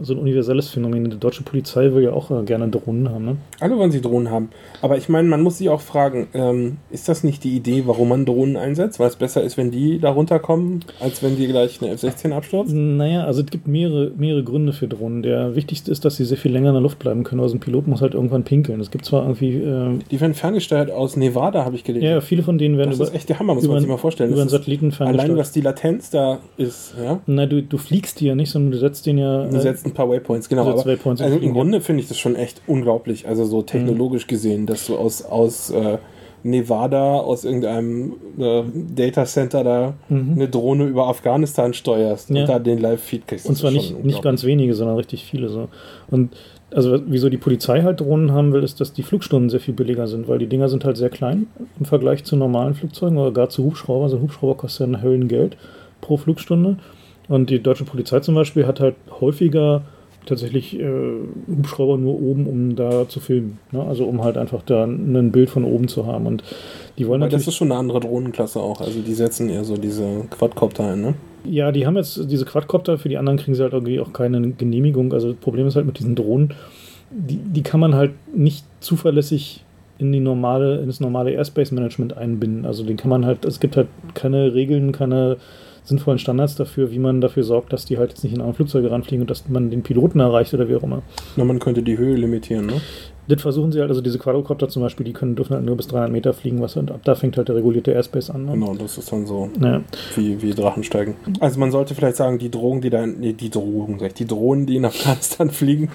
so 0.02 0.14
ein 0.14 0.18
universelles 0.18 0.68
Phänomen. 0.68 1.10
Die 1.10 1.18
deutsche 1.18 1.42
Polizei 1.42 1.92
will 1.92 2.02
ja 2.04 2.12
auch 2.12 2.30
äh, 2.30 2.42
gerne 2.44 2.68
Drohnen 2.68 3.10
haben. 3.10 3.24
Ne? 3.24 3.36
Alle 3.60 3.76
wollen 3.78 3.90
sie 3.90 4.00
Drohnen 4.00 4.30
haben. 4.30 4.48
Aber 4.82 4.96
ich 4.96 5.08
meine, 5.08 5.28
man 5.28 5.42
muss 5.42 5.58
sich 5.58 5.68
auch 5.68 5.80
fragen, 5.80 6.28
ähm, 6.34 6.78
ist 6.90 7.08
das 7.08 7.24
nicht 7.24 7.44
die 7.44 7.56
Idee, 7.56 7.82
warum 7.86 8.08
man 8.08 8.24
Drohnen 8.24 8.56
einsetzt? 8.56 8.98
Weil 9.00 9.08
es 9.08 9.16
besser 9.16 9.42
ist, 9.42 9.56
wenn 9.56 9.70
die 9.70 9.98
da 9.98 10.10
runterkommen, 10.10 10.84
als 11.00 11.22
wenn 11.22 11.36
die 11.36 11.46
gleich 11.46 11.80
eine 11.82 11.90
F-16 11.92 12.32
abstürzen? 12.32 12.96
Naja, 12.96 13.24
also 13.24 13.40
es 13.42 13.46
gibt 13.46 13.66
mehrere, 13.68 14.12
mehrere 14.16 14.42
Gründe 14.44 14.72
für 14.72 14.88
Drohnen. 14.88 15.22
Der 15.22 15.54
wichtigste 15.54 15.90
ist, 15.90 16.04
dass 16.04 16.16
sie 16.16 16.24
sehr 16.24 16.38
viel 16.38 16.52
länger 16.52 16.68
in 16.68 16.74
der 16.74 16.82
Luft 16.82 16.98
bleiben 16.98 17.24
können. 17.24 17.40
Also 17.40 17.56
ein 17.56 17.60
Pilot 17.60 17.86
muss 17.86 18.00
halt 18.00 18.14
irgendwann 18.14 18.44
pinkeln. 18.44 18.80
Es 18.80 18.90
gibt 18.90 19.04
zwar 19.04 19.22
irgendwie, 19.22 19.54
äh, 19.56 19.98
Die 20.10 20.20
werden 20.20 20.34
ferngesteuert 20.34 20.90
aus 20.90 21.16
Nevada, 21.16 21.64
habe 21.64 21.76
ich 21.76 21.84
gelesen. 21.84 22.06
ja, 22.06 22.20
viele 22.20 22.42
von 22.42 22.58
denen 22.58 22.78
werden 22.78 22.90
das 22.90 22.98
über, 22.98 23.08
ist 23.08 23.14
echt 23.14 23.28
der 23.28 23.38
Hammer, 23.38 23.54
muss 23.54 23.64
über, 23.64 23.74
man 23.74 23.82
sich 23.82 23.90
mal 23.90 23.96
vorstellen. 23.98 24.30
über 24.30 24.40
einen 24.40 24.50
Satelliten 24.50 24.86
allein 24.86 24.96
ferngesteuert. 25.16 25.38
was 25.38 25.52
die 25.52 25.60
Latenz 25.60 26.10
da 26.10 26.38
ist, 26.56 26.94
ja. 27.02 27.20
Na, 27.26 27.46
du, 27.46 27.62
du 27.62 27.78
fliegst 27.78 28.20
die 28.20 28.26
ja 28.26 28.34
nicht, 28.34 28.50
sondern 28.50 28.72
du 28.72 28.78
setzt 28.78 29.06
den 29.06 29.18
ja. 29.18 29.44
Du 29.62 29.68
äh, 29.68 29.72
setzt 29.72 29.86
ein 29.86 29.92
paar 29.92 30.08
Waypoints, 30.08 30.48
genau. 30.48 30.64
setzt 30.64 30.80
Aber, 30.80 30.90
Waypoints 30.92 31.20
also 31.22 31.38
im 31.38 31.52
Grunde 31.52 31.80
finde 31.80 32.02
ich 32.02 32.08
das 32.08 32.18
schon 32.18 32.36
echt 32.36 32.62
unglaublich. 32.66 33.26
Also 33.28 33.44
so 33.44 33.62
technologisch 33.62 34.24
Mhm. 34.24 34.28
gesehen, 34.28 34.66
dass 34.66 34.86
du 34.86 34.96
aus, 34.96 35.22
aus 35.24 35.70
äh, 35.70 35.98
Nevada, 36.44 37.14
aus 37.14 37.44
irgendeinem 37.44 38.14
äh, 38.38 38.62
Data 38.94 39.24
Center 39.24 39.64
da 39.64 39.94
eine 40.08 40.48
Drohne 40.48 40.84
über 40.84 41.08
Afghanistan 41.08 41.74
steuerst 41.74 42.30
Mhm. 42.30 42.36
Ja. 42.36 42.42
und 42.42 42.48
da 42.48 42.58
den 42.60 42.78
Live-Feed 42.78 43.26
kriegst. 43.26 43.46
Und 43.46 43.56
zwar 43.56 43.70
nicht, 43.72 44.04
nicht 44.04 44.22
ganz 44.22 44.44
wenige, 44.44 44.74
sondern 44.74 44.96
richtig 44.96 45.24
viele 45.24 45.48
so. 45.48 45.68
Und 46.10 46.30
also 46.70 46.98
wieso 47.06 47.28
die 47.30 47.38
Polizei 47.38 47.82
halt 47.82 48.00
Drohnen 48.00 48.32
haben 48.32 48.52
will, 48.52 48.62
ist, 48.62 48.78
dass 48.80 48.92
die 48.92 49.02
Flugstunden 49.02 49.48
sehr 49.50 49.58
viel 49.60 49.72
billiger 49.74 50.06
sind, 50.06 50.28
weil 50.28 50.38
die 50.38 50.46
Dinger 50.46 50.68
sind 50.68 50.84
halt 50.84 50.96
sehr 50.98 51.08
klein 51.08 51.46
im 51.80 51.86
Vergleich 51.86 52.24
zu 52.24 52.36
normalen 52.36 52.74
Flugzeugen 52.74 53.16
oder 53.18 53.32
gar 53.32 53.48
zu 53.48 53.64
Hubschrauber. 53.64 54.04
Also 54.04 54.16
ein 54.18 54.22
Hubschrauber 54.22 54.54
kostet 54.54 54.86
ja 54.86 54.92
ein 54.98 55.02
Höllengeld 55.02 55.56
pro 56.02 56.18
Flugstunde. 56.18 56.76
Und 57.28 57.50
die 57.50 57.62
deutsche 57.62 57.84
Polizei 57.84 58.20
zum 58.20 58.34
Beispiel 58.34 58.66
hat 58.66 58.80
halt 58.80 58.96
häufiger 59.20 59.82
tatsächlich 60.28 60.78
äh, 60.78 60.90
Hubschrauber 61.48 61.96
nur 61.96 62.20
oben, 62.20 62.46
um 62.46 62.76
da 62.76 63.08
zu 63.08 63.20
filmen. 63.20 63.58
Ne? 63.72 63.82
Also 63.82 64.04
um 64.04 64.22
halt 64.22 64.36
einfach 64.36 64.62
da 64.62 64.84
ein 64.84 65.32
Bild 65.32 65.50
von 65.50 65.64
oben 65.64 65.88
zu 65.88 66.06
haben. 66.06 66.26
Und 66.26 66.44
die 66.98 67.06
wollen 67.06 67.22
Aber 67.22 67.30
das 67.30 67.46
ist 67.46 67.54
schon 67.54 67.70
eine 67.72 67.80
andere 67.80 68.00
Drohnenklasse 68.00 68.60
auch. 68.60 68.80
Also 68.80 69.00
die 69.00 69.14
setzen 69.14 69.48
eher 69.48 69.64
so 69.64 69.76
diese 69.76 70.24
Quadcopter 70.30 70.92
ein, 70.92 71.00
ne? 71.00 71.14
Ja, 71.44 71.72
die 71.72 71.86
haben 71.86 71.96
jetzt 71.96 72.30
diese 72.30 72.44
Quadcopter, 72.44 72.98
für 72.98 73.08
die 73.08 73.16
anderen 73.16 73.38
kriegen 73.38 73.54
sie 73.54 73.62
halt 73.62 73.72
irgendwie 73.72 74.00
auch 74.00 74.12
keine 74.12 74.50
Genehmigung. 74.50 75.12
Also 75.12 75.32
das 75.32 75.40
Problem 75.40 75.66
ist 75.66 75.76
halt 75.76 75.86
mit 75.86 75.98
diesen 75.98 76.14
Drohnen, 76.14 76.52
die, 77.10 77.36
die 77.36 77.62
kann 77.62 77.80
man 77.80 77.94
halt 77.94 78.12
nicht 78.34 78.64
zuverlässig 78.80 79.64
in 79.98 80.12
die 80.12 80.20
normale, 80.20 80.80
in 80.80 80.86
das 80.86 81.00
normale 81.00 81.30
Airspace-Management 81.32 82.16
einbinden. 82.16 82.66
Also 82.66 82.84
den 82.84 82.96
kann 82.96 83.08
man 83.08 83.24
halt, 83.24 83.44
es 83.44 83.60
gibt 83.60 83.76
halt 83.76 83.88
keine 84.14 84.52
Regeln, 84.52 84.92
keine 84.92 85.38
sinnvollen 85.88 86.18
Standards 86.18 86.54
dafür, 86.54 86.90
wie 86.90 86.98
man 86.98 87.20
dafür 87.20 87.42
sorgt, 87.44 87.72
dass 87.72 87.84
die 87.84 87.98
halt 87.98 88.10
jetzt 88.10 88.22
nicht 88.24 88.32
in 88.34 88.40
andere 88.40 88.54
Flugzeuge 88.54 88.90
ranfliegen 88.90 89.22
und 89.22 89.30
dass 89.30 89.48
man 89.48 89.70
den 89.70 89.82
Piloten 89.82 90.20
erreicht 90.20 90.52
oder 90.54 90.68
wie 90.68 90.76
auch 90.76 90.82
immer. 90.82 91.02
Na, 91.36 91.44
man 91.44 91.58
könnte 91.58 91.82
die 91.82 91.98
Höhe 91.98 92.14
limitieren, 92.16 92.66
ne? 92.66 92.80
Das 93.26 93.42
versuchen 93.42 93.72
sie 93.72 93.80
halt, 93.80 93.90
also 93.90 94.00
diese 94.00 94.18
Quadrocopter 94.18 94.70
zum 94.70 94.82
Beispiel, 94.82 95.04
die 95.04 95.12
können 95.12 95.36
dürfen 95.36 95.54
halt 95.54 95.62
nur 95.64 95.76
bis 95.76 95.86
300 95.88 96.10
Meter 96.10 96.32
fliegen, 96.32 96.62
was 96.62 96.76
und 96.76 96.90
ab 96.90 97.00
da 97.04 97.14
fängt 97.14 97.36
halt 97.36 97.48
der 97.48 97.56
regulierte 97.56 97.92
Airspace 97.92 98.30
an. 98.30 98.46
Ne? 98.46 98.52
Genau, 98.52 98.74
das 98.74 98.96
ist 98.96 99.12
dann 99.12 99.26
so 99.26 99.50
Naja. 99.58 99.82
wie, 100.16 100.40
wie 100.40 100.54
Drachen 100.54 100.82
steigen. 100.82 101.14
Also 101.38 101.60
man 101.60 101.70
sollte 101.70 101.94
vielleicht 101.94 102.16
sagen, 102.16 102.38
die 102.38 102.50
Drogen, 102.50 102.80
die 102.80 102.88
da, 102.88 103.06
nee, 103.06 103.34
die 103.34 103.50
Drogen, 103.50 103.98
die 104.16 104.26
Drohnen, 104.26 104.64
die 104.64 104.76
in 104.76 104.86
Afghanistan 104.86 105.50
fliegen, 105.50 105.90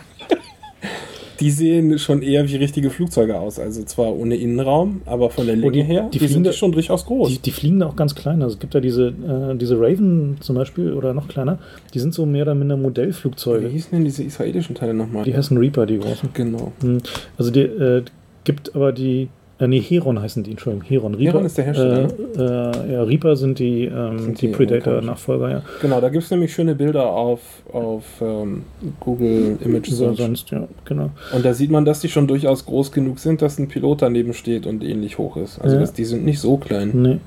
die 1.40 1.52
sehen 1.52 1.98
schon 2.00 2.22
eher 2.22 2.48
wie 2.48 2.56
richtige 2.56 2.90
Flugzeuge 2.90 3.40
aus. 3.40 3.60
Also 3.60 3.84
zwar 3.84 4.14
ohne 4.16 4.36
Innenraum, 4.36 5.02
aber 5.06 5.30
von 5.30 5.46
der 5.46 5.56
Länge 5.56 5.68
Oh, 5.68 5.72
die- 5.72 5.84
her, 5.84 6.10
die 6.14 6.20
die, 6.20 6.26
fliegen 6.28 6.44
sind 6.46 6.56
schon 6.56 6.72
durchaus 6.72 7.06
groß. 7.06 7.30
Die, 7.30 7.40
die 7.40 7.52
fliegen 7.52 7.82
auch 7.84 7.96
ganz 7.96 8.16
klein. 8.16 8.42
Also 8.42 8.54
es 8.56 8.60
gibt 8.60 8.74
ja 8.74 8.80
diese, 8.80 9.08
äh, 9.08 9.56
diese 9.58 9.80
Raven 9.80 10.38
zum 10.42 10.56
Beispiel 10.56 10.94
oder 10.94 11.14
noch 11.14 11.28
kleiner, 11.28 11.60
die 11.94 12.00
sind 12.00 12.14
so 12.14 12.26
mehr 12.26 12.44
oder 12.44 12.56
minder 12.56 12.78
wie 12.78 12.82
Modellflugzeuge. 12.82 13.68
hießen 13.68 13.92
denn 13.92 14.06
diese 14.06 14.24
israelischen 14.24 14.76
Teile 14.76 14.94
nochmal? 14.94 15.24
Die 15.24 15.36
heißen 15.36 15.58
Reaper, 15.58 15.86
die 15.86 16.00
großen. 16.00 16.30
Genau. 16.34 16.72
Hm. 16.82 17.00
Also 17.38 17.52
die 17.52 17.62
äh, 17.62 18.04
gibt 18.44 18.76
aber 18.76 18.92
die, 18.92 19.30
äh, 19.60 19.68
nee, 19.68 19.80
Heron 19.80 20.20
heißen 20.22 20.44
die, 20.44 20.52
Entschuldigung, 20.52 20.88
Heron. 20.88 21.14
Reaper, 21.16 21.34
Heron 21.34 21.46
ist 21.46 21.58
der 21.58 21.66
Hersteller, 21.66 22.08
Äh, 22.38 22.42
äh, 22.90 22.94
ja, 22.94 23.04
Reaper 23.04 23.36
sind 23.36 23.60
die, 23.60 23.86
ähm, 23.86 24.20
Sind 24.20 24.42
die 24.42 24.48
die 24.48 24.54
Predator-Nachfolger, 24.54 25.50
ja. 25.50 25.62
Genau, 25.82 26.02
da 26.02 26.10
gibt 26.10 26.24
es 26.24 26.32
nämlich 26.32 26.54
schöne 26.54 26.76
Bilder 26.76 27.06
auf, 27.06 27.40
auf 27.72 28.04
ähm, 28.22 28.64
Google 29.00 29.58
Image 29.64 29.90
So, 29.90 30.06
Search. 30.08 30.18
sonst, 30.18 30.50
ja, 30.52 30.68
genau. 30.86 31.12
Und 31.34 31.46
da 31.46 31.54
sieht 31.54 31.70
man, 31.72 31.86
dass 31.86 32.02
die 32.02 32.10
schon 32.10 32.28
durchaus 32.28 32.66
groß 32.66 32.92
genug 32.92 33.20
sind, 33.20 33.42
dass 33.42 33.60
ein 33.60 33.68
Pilot 33.68 34.02
daneben 34.02 34.34
steht 34.34 34.66
und 34.66 34.84
ähnlich 34.84 35.18
hoch 35.18 35.38
ist. 35.38 35.60
Also 35.62 35.76
Ja. 35.76 35.82
das, 35.82 35.94
die 35.94 36.06
sind 36.06 36.26
nicht 36.26 36.40
so 36.40 36.58
klein. 36.58 36.92
Nee. 36.94 37.18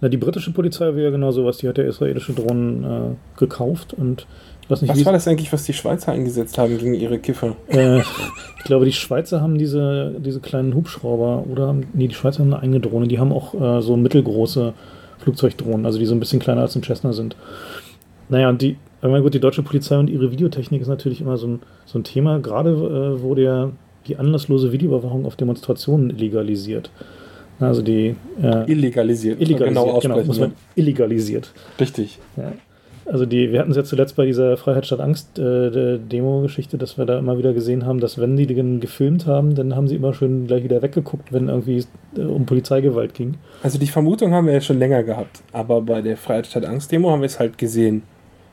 Na, 0.00 0.08
die 0.08 0.16
britische 0.16 0.52
Polizei 0.52 0.94
will 0.94 1.04
ja 1.04 1.10
genau 1.10 1.30
sowas, 1.32 1.58
die 1.58 1.68
hat 1.68 1.76
ja 1.78 1.84
israelische 1.84 2.32
Drohnen 2.32 2.84
äh, 2.84 3.38
gekauft 3.38 3.92
und 3.94 4.26
Was 4.68 5.04
war 5.04 5.12
das 5.12 5.28
eigentlich, 5.28 5.52
was 5.52 5.64
die 5.64 5.72
Schweizer 5.72 6.12
eingesetzt 6.12 6.56
haben 6.58 6.78
gegen 6.78 6.94
ihre 6.94 7.18
Kiffer? 7.18 7.56
Äh, 7.68 8.00
ich 8.00 8.64
glaube, 8.64 8.84
die 8.86 8.92
Schweizer 8.92 9.40
haben 9.40 9.58
diese, 9.58 10.14
diese 10.18 10.40
kleinen 10.40 10.74
Hubschrauber 10.74 11.44
oder 11.50 11.74
nee, 11.92 12.08
die 12.08 12.14
Schweizer 12.14 12.40
haben 12.40 12.52
eine 12.52 12.62
eigene 12.62 12.80
Drohne. 12.80 13.06
Die 13.08 13.18
haben 13.18 13.32
auch 13.32 13.54
äh, 13.54 13.82
so 13.82 13.96
mittelgroße 13.96 14.72
Flugzeugdrohnen, 15.18 15.84
also 15.86 15.98
die 15.98 16.06
so 16.06 16.14
ein 16.14 16.20
bisschen 16.20 16.40
kleiner 16.40 16.62
als 16.62 16.74
ein 16.76 16.82
Cessna 16.82 17.12
sind. 17.12 17.36
Naja, 18.28 18.48
und 18.48 18.62
die, 18.62 18.76
aber 19.00 19.12
mein 19.12 19.22
gut, 19.22 19.34
die 19.34 19.40
deutsche 19.40 19.62
Polizei 19.62 19.98
und 19.98 20.08
ihre 20.08 20.30
Videotechnik 20.30 20.80
ist 20.80 20.88
natürlich 20.88 21.20
immer 21.20 21.36
so 21.36 21.46
ein, 21.46 21.60
so 21.84 21.98
ein 21.98 22.04
Thema, 22.04 22.38
gerade 22.38 22.70
äh, 22.70 23.22
wo 23.22 23.34
der, 23.34 23.72
die 24.06 24.16
anlasslose 24.16 24.72
Videoüberwachung 24.72 25.26
auf 25.26 25.36
Demonstrationen 25.36 26.10
illegalisiert. 26.10 26.90
Also 27.60 27.82
die 27.82 28.16
äh, 28.42 28.70
Illegalisiert. 28.70 29.40
illegalisiert, 29.40 30.00
genau 30.00 30.00
genau, 30.00 30.24
muss 30.24 30.40
man 30.40 30.52
illegalisiert. 30.74 31.52
Richtig. 31.78 32.18
Ja. 32.36 32.52
Also 33.06 33.26
die, 33.26 33.52
wir 33.52 33.60
hatten 33.60 33.70
es 33.70 33.76
ja 33.76 33.84
zuletzt 33.84 34.16
bei 34.16 34.24
dieser 34.24 34.56
Freiheit 34.56 34.86
statt 34.86 35.00
Angst 35.00 35.38
äh, 35.38 35.98
Demo-Geschichte, 35.98 36.78
dass 36.78 36.96
wir 36.96 37.04
da 37.04 37.18
immer 37.18 37.36
wieder 37.36 37.52
gesehen 37.52 37.84
haben, 37.84 38.00
dass 38.00 38.18
wenn 38.18 38.36
die 38.36 38.46
den 38.46 38.80
gefilmt 38.80 39.26
haben, 39.26 39.54
dann 39.54 39.76
haben 39.76 39.88
sie 39.88 39.96
immer 39.96 40.14
schön 40.14 40.46
gleich 40.46 40.64
wieder 40.64 40.80
weggeguckt, 40.80 41.32
wenn 41.32 41.48
irgendwie 41.48 41.84
äh, 42.16 42.20
um 42.22 42.46
Polizeigewalt 42.46 43.12
ging. 43.14 43.34
Also 43.62 43.78
die 43.78 43.86
Vermutung 43.88 44.32
haben 44.32 44.46
wir 44.46 44.54
ja 44.54 44.60
schon 44.60 44.78
länger 44.78 45.02
gehabt, 45.02 45.42
aber 45.52 45.82
bei 45.82 46.00
der 46.00 46.16
Freiheit 46.16 46.46
statt 46.46 46.64
Angst 46.64 46.92
Demo 46.92 47.10
haben 47.10 47.20
wir 47.20 47.26
es 47.26 47.38
halt 47.38 47.58
gesehen. 47.58 48.02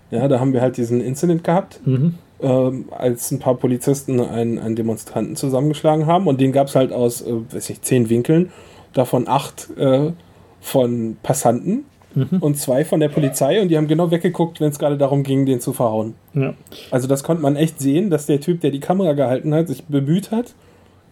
Ja, 0.10 0.28
da 0.28 0.40
haben 0.42 0.52
wir 0.52 0.62
halt 0.62 0.76
diesen 0.76 1.00
Incident 1.00 1.44
gehabt, 1.46 1.80
Mhm. 1.86 2.16
ähm, 2.42 2.86
als 2.92 3.32
ein 3.32 3.40
paar 3.40 3.56
Polizisten 3.56 4.20
einen, 4.20 4.60
einen 4.60 4.76
Demonstranten 4.76 5.38
zusammengeschlagen 5.38 6.06
haben 6.06 6.28
und 6.28 6.42
den 6.42 6.52
gab 6.52 6.68
es 6.68 6.76
halt 6.76 6.92
aus, 6.92 7.22
äh, 7.22 7.32
weiß 7.52 7.70
nicht, 7.70 7.86
zehn 7.86 8.10
Winkeln, 8.10 8.52
davon 8.94 9.30
acht 9.30 9.70
äh, 9.78 10.12
von 10.60 11.16
Passanten 11.24 11.86
Mhm. 12.14 12.38
und 12.40 12.58
zwei 12.58 12.84
von 12.84 13.00
der 13.00 13.10
Polizei 13.10 13.62
und 13.62 13.70
die 13.70 13.78
haben 13.78 13.88
genau 13.88 14.12
weggeguckt, 14.12 14.60
wenn 14.60 14.70
es 14.70 14.80
gerade 14.80 14.98
darum 14.98 15.24
ging, 15.24 15.46
den 15.46 15.62
zu 15.62 15.74
verhauen. 15.74 16.16
Ja. 16.34 16.54
Also 16.90 17.08
das 17.08 17.24
konnte 17.24 17.42
man 17.42 17.56
echt 17.56 17.80
sehen, 17.80 18.10
dass 18.10 18.26
der 18.26 18.42
Typ, 18.42 18.62
der 18.62 18.72
die 18.72 18.80
Kamera 18.80 19.14
gehalten 19.14 19.54
hat, 19.54 19.68
sich 19.68 19.86
bemüht 19.86 20.32
hat, 20.32 20.54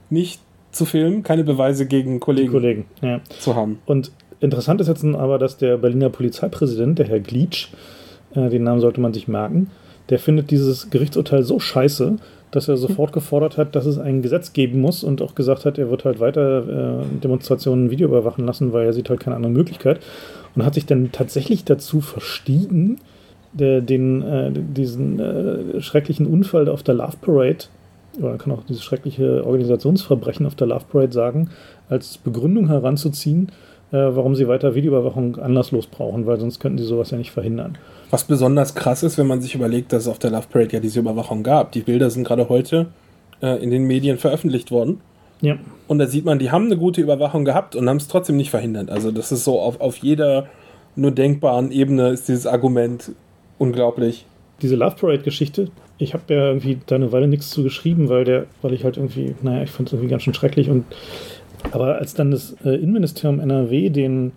nicht 0.09 0.41
zu 0.71 0.85
filmen, 0.85 1.23
keine 1.23 1.43
Beweise 1.43 1.85
gegen 1.85 2.19
Kollegen 2.19 2.51
Kollegen. 2.51 2.85
Ja. 3.01 3.21
zu 3.39 3.55
haben. 3.55 3.79
Und 3.85 4.12
interessant 4.39 4.81
ist 4.81 4.88
jetzt 4.88 5.03
aber, 5.03 5.39
dass 5.39 5.57
der 5.57 5.77
Berliner 5.77 6.09
Polizeipräsident, 6.09 6.99
der 6.99 7.07
Herr 7.07 7.19
Glitsch, 7.19 7.69
äh, 8.35 8.49
den 8.49 8.63
Namen 8.63 8.81
sollte 8.81 9.01
man 9.01 9.13
sich 9.13 9.27
merken, 9.27 9.69
der 10.09 10.19
findet 10.19 10.51
dieses 10.51 10.89
Gerichtsurteil 10.89 11.43
so 11.43 11.59
scheiße, 11.59 12.17
dass 12.51 12.67
er 12.67 12.77
sofort 12.77 13.13
gefordert 13.13 13.57
hat, 13.57 13.75
dass 13.75 13.85
es 13.85 13.99
ein 13.99 14.21
Gesetz 14.21 14.53
geben 14.53 14.81
muss 14.81 15.03
und 15.03 15.21
auch 15.21 15.35
gesagt 15.35 15.65
hat, 15.65 15.77
er 15.77 15.91
wird 15.91 16.03
halt 16.03 16.19
weiter 16.19 17.01
äh, 17.01 17.19
Demonstrationen 17.23 17.91
Video 17.91 18.07
überwachen 18.07 18.45
lassen, 18.45 18.73
weil 18.73 18.85
er 18.85 18.93
sieht 18.93 19.09
halt 19.09 19.19
keine 19.19 19.35
andere 19.35 19.51
Möglichkeit. 19.51 19.99
Und 20.55 20.65
hat 20.65 20.73
sich 20.73 20.85
dann 20.85 21.12
tatsächlich 21.12 21.63
dazu 21.63 22.02
verstiegen, 22.02 23.00
der, 23.54 23.81
den, 23.81 24.21
äh, 24.21 24.52
diesen 24.54 25.19
äh, 25.19 25.81
schrecklichen 25.81 26.25
Unfall 26.25 26.69
auf 26.69 26.83
der 26.83 26.95
Love 26.95 27.17
Parade, 27.21 27.65
oder 28.17 28.29
man 28.29 28.37
kann 28.37 28.52
auch 28.52 28.63
dieses 28.63 28.83
schreckliche 28.83 29.45
Organisationsverbrechen 29.45 30.45
auf 30.45 30.56
der 30.56 30.67
Love 30.67 30.85
Parade 30.91 31.12
sagen, 31.12 31.50
als 31.89 32.17
Begründung 32.17 32.67
heranzuziehen, 32.67 33.52
äh, 33.91 33.97
warum 33.97 34.35
sie 34.35 34.47
weiter 34.47 34.75
Videoüberwachung 34.75 35.37
anlasslos 35.37 35.87
brauchen, 35.87 36.25
weil 36.25 36.39
sonst 36.39 36.60
könnten 36.60 36.77
sie 36.77 36.85
sowas 36.85 37.12
ja 37.12 37.17
nicht 37.17 37.31
verhindern. 37.31 37.77
Was 38.12 38.23
besonders 38.23 38.75
krass 38.75 39.04
ist, 39.04 39.17
wenn 39.17 39.27
man 39.27 39.41
sich 39.41 39.56
überlegt, 39.56 39.93
dass 39.93 40.04
es 40.04 40.08
auf 40.08 40.19
der 40.19 40.31
Love 40.31 40.47
Parade 40.52 40.73
ja 40.73 40.79
diese 40.79 41.00
Überwachung 41.00 41.43
gab. 41.43 41.71
Die 41.71 41.81
Bilder 41.81 42.10
sind 42.10 42.25
gerade 42.25 42.50
heute 42.50 42.87
äh, 43.41 43.62
in 43.63 43.71
den 43.71 43.83
Medien 43.83 44.17
veröffentlicht 44.17 44.71
worden. 44.71 45.02
Ja, 45.42 45.58
Und 45.87 46.00
da 46.00 46.08
sieht 46.08 46.25
man, 46.25 46.40
die 46.40 46.52
haben 46.52 46.65
eine 46.65 46.77
gute 46.77 47.02
Überwachung 47.02 47.46
gehabt 47.46 47.75
und 47.75 47.87
haben 47.87 47.98
es 47.98 48.08
trotzdem 48.08 48.37
nicht 48.37 48.50
verhindert. 48.50 48.90
Also 48.90 49.12
das 49.12 49.31
ist 49.31 49.46
so 49.46 49.60
auf, 49.60 49.79
auf 49.79 49.98
jeder 49.98 50.48
nur 50.96 51.12
denkbaren 51.12 51.71
Ebene 51.71 52.10
ist 52.10 52.27
dieses 52.27 52.46
Argument 52.46 53.12
unglaublich. 53.58 54.25
diese 54.62 54.75
Love 54.75 54.96
Parade-Geschichte, 55.00 55.69
ich 55.98 56.13
habe 56.13 56.33
ja 56.33 56.48
irgendwie 56.48 56.79
da 56.85 56.96
eine 56.96 57.12
Weile 57.12 57.27
nichts 57.27 57.50
zu 57.50 57.63
geschrieben, 57.63 58.10
weil 58.10 58.23
der, 58.23 58.46
weil 58.62 58.73
ich 58.73 58.83
halt 58.83 58.98
irgendwie, 58.98 59.35
naja, 59.42 59.63
ich 59.63 59.69
fand 59.69 59.90
es 59.90 59.94
irgendwie 59.94 60.10
ganz 60.10 60.23
schön 60.23 60.33
schrecklich 60.33 60.69
und 60.69 60.85
aber 61.71 61.96
als 61.96 62.13
dann 62.13 62.31
das 62.31 62.56
äh, 62.63 62.75
Innenministerium 62.75 63.42
NRW 63.42 63.90
den 63.90 64.31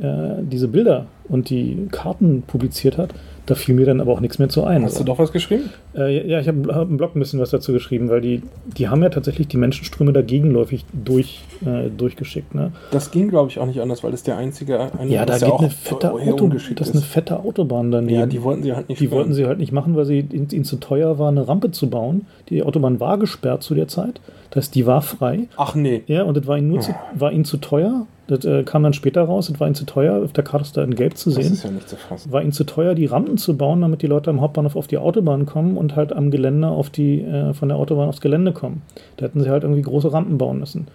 äh, 0.00 0.42
diese 0.42 0.68
Bilder 0.68 1.06
und 1.28 1.48
die 1.48 1.88
Karten 1.90 2.42
publiziert 2.42 2.98
hat, 2.98 3.14
da 3.46 3.54
fiel 3.56 3.74
mir 3.74 3.86
dann 3.86 4.00
aber 4.00 4.12
auch 4.12 4.20
nichts 4.20 4.38
mehr 4.38 4.48
zu 4.48 4.64
ein. 4.64 4.84
Hast 4.84 5.00
du 5.00 5.04
doch 5.04 5.18
was 5.18 5.32
geschrieben? 5.32 5.70
Äh, 5.96 6.28
ja, 6.28 6.40
ich 6.40 6.46
habe 6.46 6.74
hab 6.74 6.88
im 6.88 6.96
Blog 6.96 7.16
ein 7.16 7.18
bisschen 7.18 7.40
was 7.40 7.50
dazu 7.50 7.72
geschrieben, 7.72 8.08
weil 8.08 8.20
die, 8.20 8.42
die 8.76 8.88
haben 8.88 9.02
ja 9.02 9.08
tatsächlich 9.08 9.48
die 9.48 9.56
Menschenströme 9.56 10.12
da 10.12 10.22
gegenläufig 10.22 10.84
durch, 10.92 11.40
äh, 11.66 11.90
durchgeschickt. 11.90 12.54
Ne? 12.54 12.72
Das 12.92 13.10
ging, 13.10 13.28
glaube 13.28 13.50
ich, 13.50 13.58
auch 13.58 13.66
nicht 13.66 13.80
anders, 13.80 14.04
weil 14.04 14.12
das 14.12 14.22
der 14.22 14.36
einzige. 14.36 14.78
Eine, 14.96 15.10
ja, 15.10 15.26
da 15.26 15.38
geht 15.38 15.52
eine 15.52 15.70
fette 15.70 16.12
Auto, 16.12 16.48
das 16.48 16.88
ist 16.88 16.94
eine 16.94 17.02
fette 17.02 17.40
Autobahn 17.40 17.90
daneben. 17.90 18.20
Ja, 18.20 18.26
die 18.26 18.42
wollten 18.42 18.62
sie 18.62 18.74
halt 18.74 18.88
nicht. 18.88 19.00
Die 19.00 19.10
wollten 19.10 19.34
sie 19.34 19.46
halt 19.46 19.58
nicht 19.58 19.72
machen, 19.72 19.96
weil 19.96 20.04
sie 20.04 20.20
ihnen 20.20 20.64
zu 20.64 20.76
teuer 20.76 21.18
war, 21.18 21.28
eine 21.28 21.48
Rampe 21.48 21.72
zu 21.72 21.90
bauen. 21.90 22.26
Die 22.48 22.62
Autobahn 22.62 23.00
war 23.00 23.18
gesperrt 23.18 23.62
zu 23.62 23.74
der 23.74 23.88
Zeit. 23.88 24.20
Das 24.50 24.64
heißt, 24.64 24.74
die 24.74 24.86
war 24.86 25.02
frei. 25.02 25.48
Ach 25.56 25.74
nee. 25.74 26.02
Ja, 26.06 26.22
und 26.24 26.36
das 26.36 26.46
war 26.46 26.58
ihnen, 26.58 26.68
nur 26.68 26.80
zu, 26.80 26.94
war 27.14 27.32
ihnen 27.32 27.44
zu 27.44 27.56
teuer. 27.56 28.06
Das 28.28 28.44
äh, 28.44 28.62
kam 28.62 28.84
dann 28.84 28.92
später 28.92 29.22
raus, 29.22 29.48
das 29.48 29.58
war 29.58 29.66
ihnen 29.66 29.74
zu 29.74 29.84
teuer, 29.84 30.22
auf 30.22 30.32
der 30.32 30.44
Karte 30.44 30.64
ist 30.64 30.76
da 30.76 30.84
in 30.84 30.94
Gelb 30.94 31.16
zu 31.16 31.30
sehen. 31.30 31.42
Das 31.42 31.52
ist 31.52 31.64
ja 31.64 31.70
nicht 31.70 31.88
zu 31.88 31.96
fassen. 31.96 32.30
War 32.32 32.40
ihnen 32.40 32.52
zu 32.52 32.64
teuer, 32.64 32.94
die 32.94 33.06
Rampen 33.06 33.36
zu 33.36 33.56
bauen, 33.56 33.80
damit 33.80 34.02
die 34.02 34.06
Leute 34.06 34.30
am 34.30 34.40
Hauptbahnhof 34.40 34.76
auf 34.76 34.86
die 34.86 34.98
Autobahn 34.98 35.44
kommen 35.44 35.76
und 35.76 35.96
halt 35.96 36.12
am 36.12 36.30
Gelände 36.30 36.68
auf 36.68 36.88
die, 36.88 37.20
äh, 37.22 37.52
von 37.52 37.68
der 37.68 37.78
Autobahn 37.78 38.08
aufs 38.08 38.20
Gelände 38.20 38.52
kommen. 38.52 38.82
Da 39.16 39.26
hätten 39.26 39.40
sie 39.40 39.50
halt 39.50 39.64
irgendwie 39.64 39.82
große 39.82 40.12
Rampen 40.12 40.38
bauen 40.38 40.60
müssen. 40.60 40.86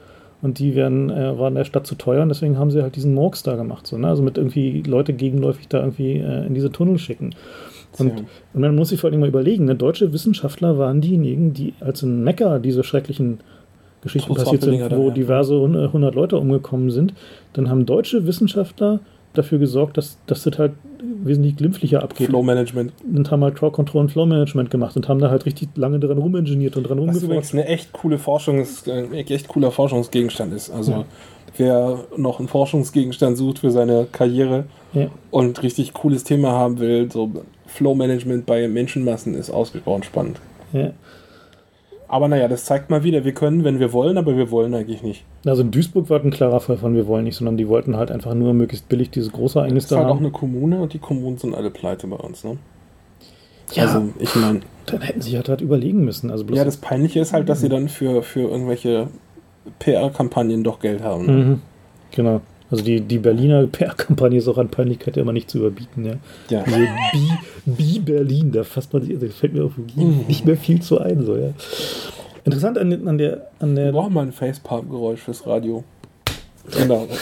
Und 0.41 0.59
die 0.59 0.75
werden, 0.75 1.09
äh, 1.09 1.37
waren 1.37 1.55
der 1.55 1.63
Stadt 1.63 1.87
zu 1.87 1.95
teuer 1.95 2.21
und 2.21 2.29
deswegen 2.29 2.57
haben 2.57 2.71
sie 2.71 2.81
halt 2.81 2.95
diesen 2.95 3.13
Murks 3.13 3.43
da 3.43 3.55
gemacht. 3.55 3.87
So, 3.87 3.97
ne? 3.97 4.07
Also 4.07 4.21
mit 4.21 4.37
irgendwie 4.37 4.83
Leute 4.83 5.13
gegenläufig 5.13 5.67
da 5.67 5.79
irgendwie 5.79 6.17
äh, 6.17 6.45
in 6.45 6.53
diese 6.53 6.71
Tunnel 6.71 6.99
schicken. 6.99 7.31
Und, 7.97 8.25
und 8.53 8.61
man 8.61 8.75
muss 8.75 8.89
sich 8.89 8.99
vor 8.99 9.09
allem 9.09 9.19
mal 9.19 9.29
überlegen, 9.29 9.65
ne? 9.65 9.75
deutsche 9.75 10.13
Wissenschaftler 10.13 10.77
waren 10.77 11.01
diejenigen, 11.01 11.53
die 11.53 11.73
als 11.79 12.03
in 12.03 12.23
Mekka 12.23 12.59
diese 12.59 12.83
schrecklichen 12.83 13.39
Geschichten 14.07 14.33
passiert 14.33 14.63
sind, 14.63 14.91
wo 14.95 15.11
diverse 15.11 15.59
hundert 15.59 16.15
Leute 16.15 16.37
umgekommen 16.37 16.89
sind, 16.91 17.13
dann 17.53 17.69
haben 17.69 17.85
deutsche 17.85 18.25
Wissenschaftler 18.25 18.99
dafür 19.33 19.59
gesorgt, 19.59 19.97
dass, 19.97 20.17
dass 20.25 20.43
das 20.43 20.57
halt 20.57 20.73
wesentlich 21.23 21.57
glimpflicher 21.57 22.01
abgeht. 22.03 22.27
Flow 22.27 22.41
Management. 22.41 22.91
Und 23.03 23.29
haben 23.29 23.43
halt 23.43 23.55
Crowd 23.55 23.75
Control 23.75 24.01
und 24.01 24.11
Flow 24.11 24.25
Management 24.25 24.71
gemacht 24.71 24.95
und 24.95 25.07
haben 25.07 25.19
da 25.19 25.29
halt 25.29 25.45
richtig 25.45 25.69
lange 25.75 25.99
dran 25.99 26.17
rumingeniert 26.17 26.75
und 26.77 26.83
dran 26.83 26.97
rumgeforscht. 26.97 27.23
Was 27.23 27.29
übrigens 27.29 27.53
eine 27.53 27.65
echt 27.65 27.93
coole 27.93 28.17
Forschungs, 28.17 28.87
ein 28.87 29.13
echt 29.13 29.47
cooler 29.47 29.71
Forschungsgegenstand 29.71 30.53
ist. 30.53 30.69
Also 30.71 30.91
ja. 30.91 31.05
wer 31.57 31.99
noch 32.15 32.39
einen 32.39 32.47
Forschungsgegenstand 32.47 33.37
sucht 33.37 33.59
für 33.59 33.71
seine 33.71 34.07
Karriere 34.11 34.65
ja. 34.93 35.07
und 35.31 35.61
richtig 35.63 35.93
cooles 35.93 36.23
Thema 36.23 36.51
haben 36.51 36.79
will, 36.79 37.11
so 37.11 37.29
Flow 37.67 37.93
Management 37.93 38.45
bei 38.45 38.67
Menschenmassen 38.67 39.35
ist 39.35 39.51
ausgesprochen 39.51 40.03
spannend. 40.03 40.39
Ja. 40.73 40.91
Aber 42.09 42.27
naja, 42.27 42.47
das 42.47 42.65
zeigt 42.65 42.89
mal 42.89 43.03
wieder, 43.03 43.25
wir 43.25 43.33
können, 43.33 43.63
wenn 43.65 43.79
wir 43.79 43.91
wollen, 43.91 44.17
aber 44.17 44.37
wir 44.37 44.49
wollen 44.49 44.73
eigentlich 44.73 45.03
nicht. 45.03 45.25
Also 45.45 45.61
in 45.61 45.71
Duisburg 45.71 46.09
war 46.09 46.21
ein 46.21 46.31
klarer 46.31 46.61
Fall 46.61 46.77
von 46.77 46.95
wir 46.95 47.05
wollen 47.05 47.25
nicht, 47.25 47.35
sondern 47.35 47.57
die 47.57 47.67
wollten 47.67 47.97
halt 47.97 48.11
einfach 48.11 48.33
nur 48.33 48.53
möglichst 48.53 48.87
billig 48.87 49.09
dieses 49.09 49.31
große 49.31 49.59
Ereignis 49.59 49.87
da 49.87 49.97
haben. 49.97 50.03
Das 50.03 50.05
ist 50.05 50.13
halt 50.13 50.17
auch 50.17 50.21
eine 50.21 50.31
Kommune 50.31 50.81
und 50.81 50.93
die 50.93 50.99
Kommunen 50.99 51.37
sind 51.37 51.53
alle 51.53 51.69
pleite 51.69 52.07
bei 52.07 52.15
uns, 52.15 52.43
ne? 52.45 52.57
Ja, 53.73 53.83
also 53.83 54.09
ich 54.19 54.33
meine... 54.35 54.61
Dann 54.85 55.01
hätten 55.01 55.21
sie 55.21 55.35
halt, 55.35 55.49
halt 55.49 55.59
überlegen 55.59 56.05
müssen. 56.05 56.31
Also 56.31 56.45
ja, 56.53 56.63
das 56.63 56.77
Peinliche 56.77 57.19
ist 57.19 57.33
halt, 57.33 57.49
dass 57.49 57.59
sie 57.59 57.67
dann 57.67 57.89
für, 57.89 58.23
für 58.23 58.49
irgendwelche 58.49 59.09
PR-Kampagnen 59.79 60.63
doch 60.63 60.79
Geld 60.79 61.03
haben. 61.03 61.25
Ne? 61.25 61.31
Mhm. 61.31 61.61
Genau. 62.11 62.41
Also 62.69 62.83
die, 62.83 63.01
die 63.01 63.17
Berliner 63.17 63.65
PR-Kampagne 63.71 64.37
ist 64.37 64.47
auch 64.47 64.57
an 64.57 64.69
Peinlichkeit 64.69 65.15
ja 65.15 65.21
immer 65.21 65.33
nicht 65.33 65.49
zu 65.49 65.59
überbieten. 65.59 66.05
Ja. 66.05 66.13
ja. 66.49 66.63
Diese 66.65 67.37
Bi, 67.65 67.99
Berlin, 67.99 68.51
da 68.51 68.63
fasst 68.63 68.93
man 68.93 69.03
sich, 69.03 69.17
da 69.19 69.27
fällt 69.27 69.53
mir 69.53 69.65
auch 69.65 69.77
nicht 70.27 70.45
mehr 70.45 70.57
viel 70.57 70.81
zu 70.81 70.99
ein. 70.99 71.25
So, 71.25 71.35
ja. 71.35 71.51
Interessant 72.43 72.77
an, 72.77 73.07
an 73.07 73.17
der. 73.17 73.49
An 73.59 73.75
der 73.75 73.85
Wir 73.85 73.91
brauchen 73.91 74.13
mal 74.13 74.25
ein 74.25 74.31
Facepalm-Geräusch 74.31 75.21
fürs 75.21 75.45
Radio. 75.45 75.83
Genau. 76.71 77.07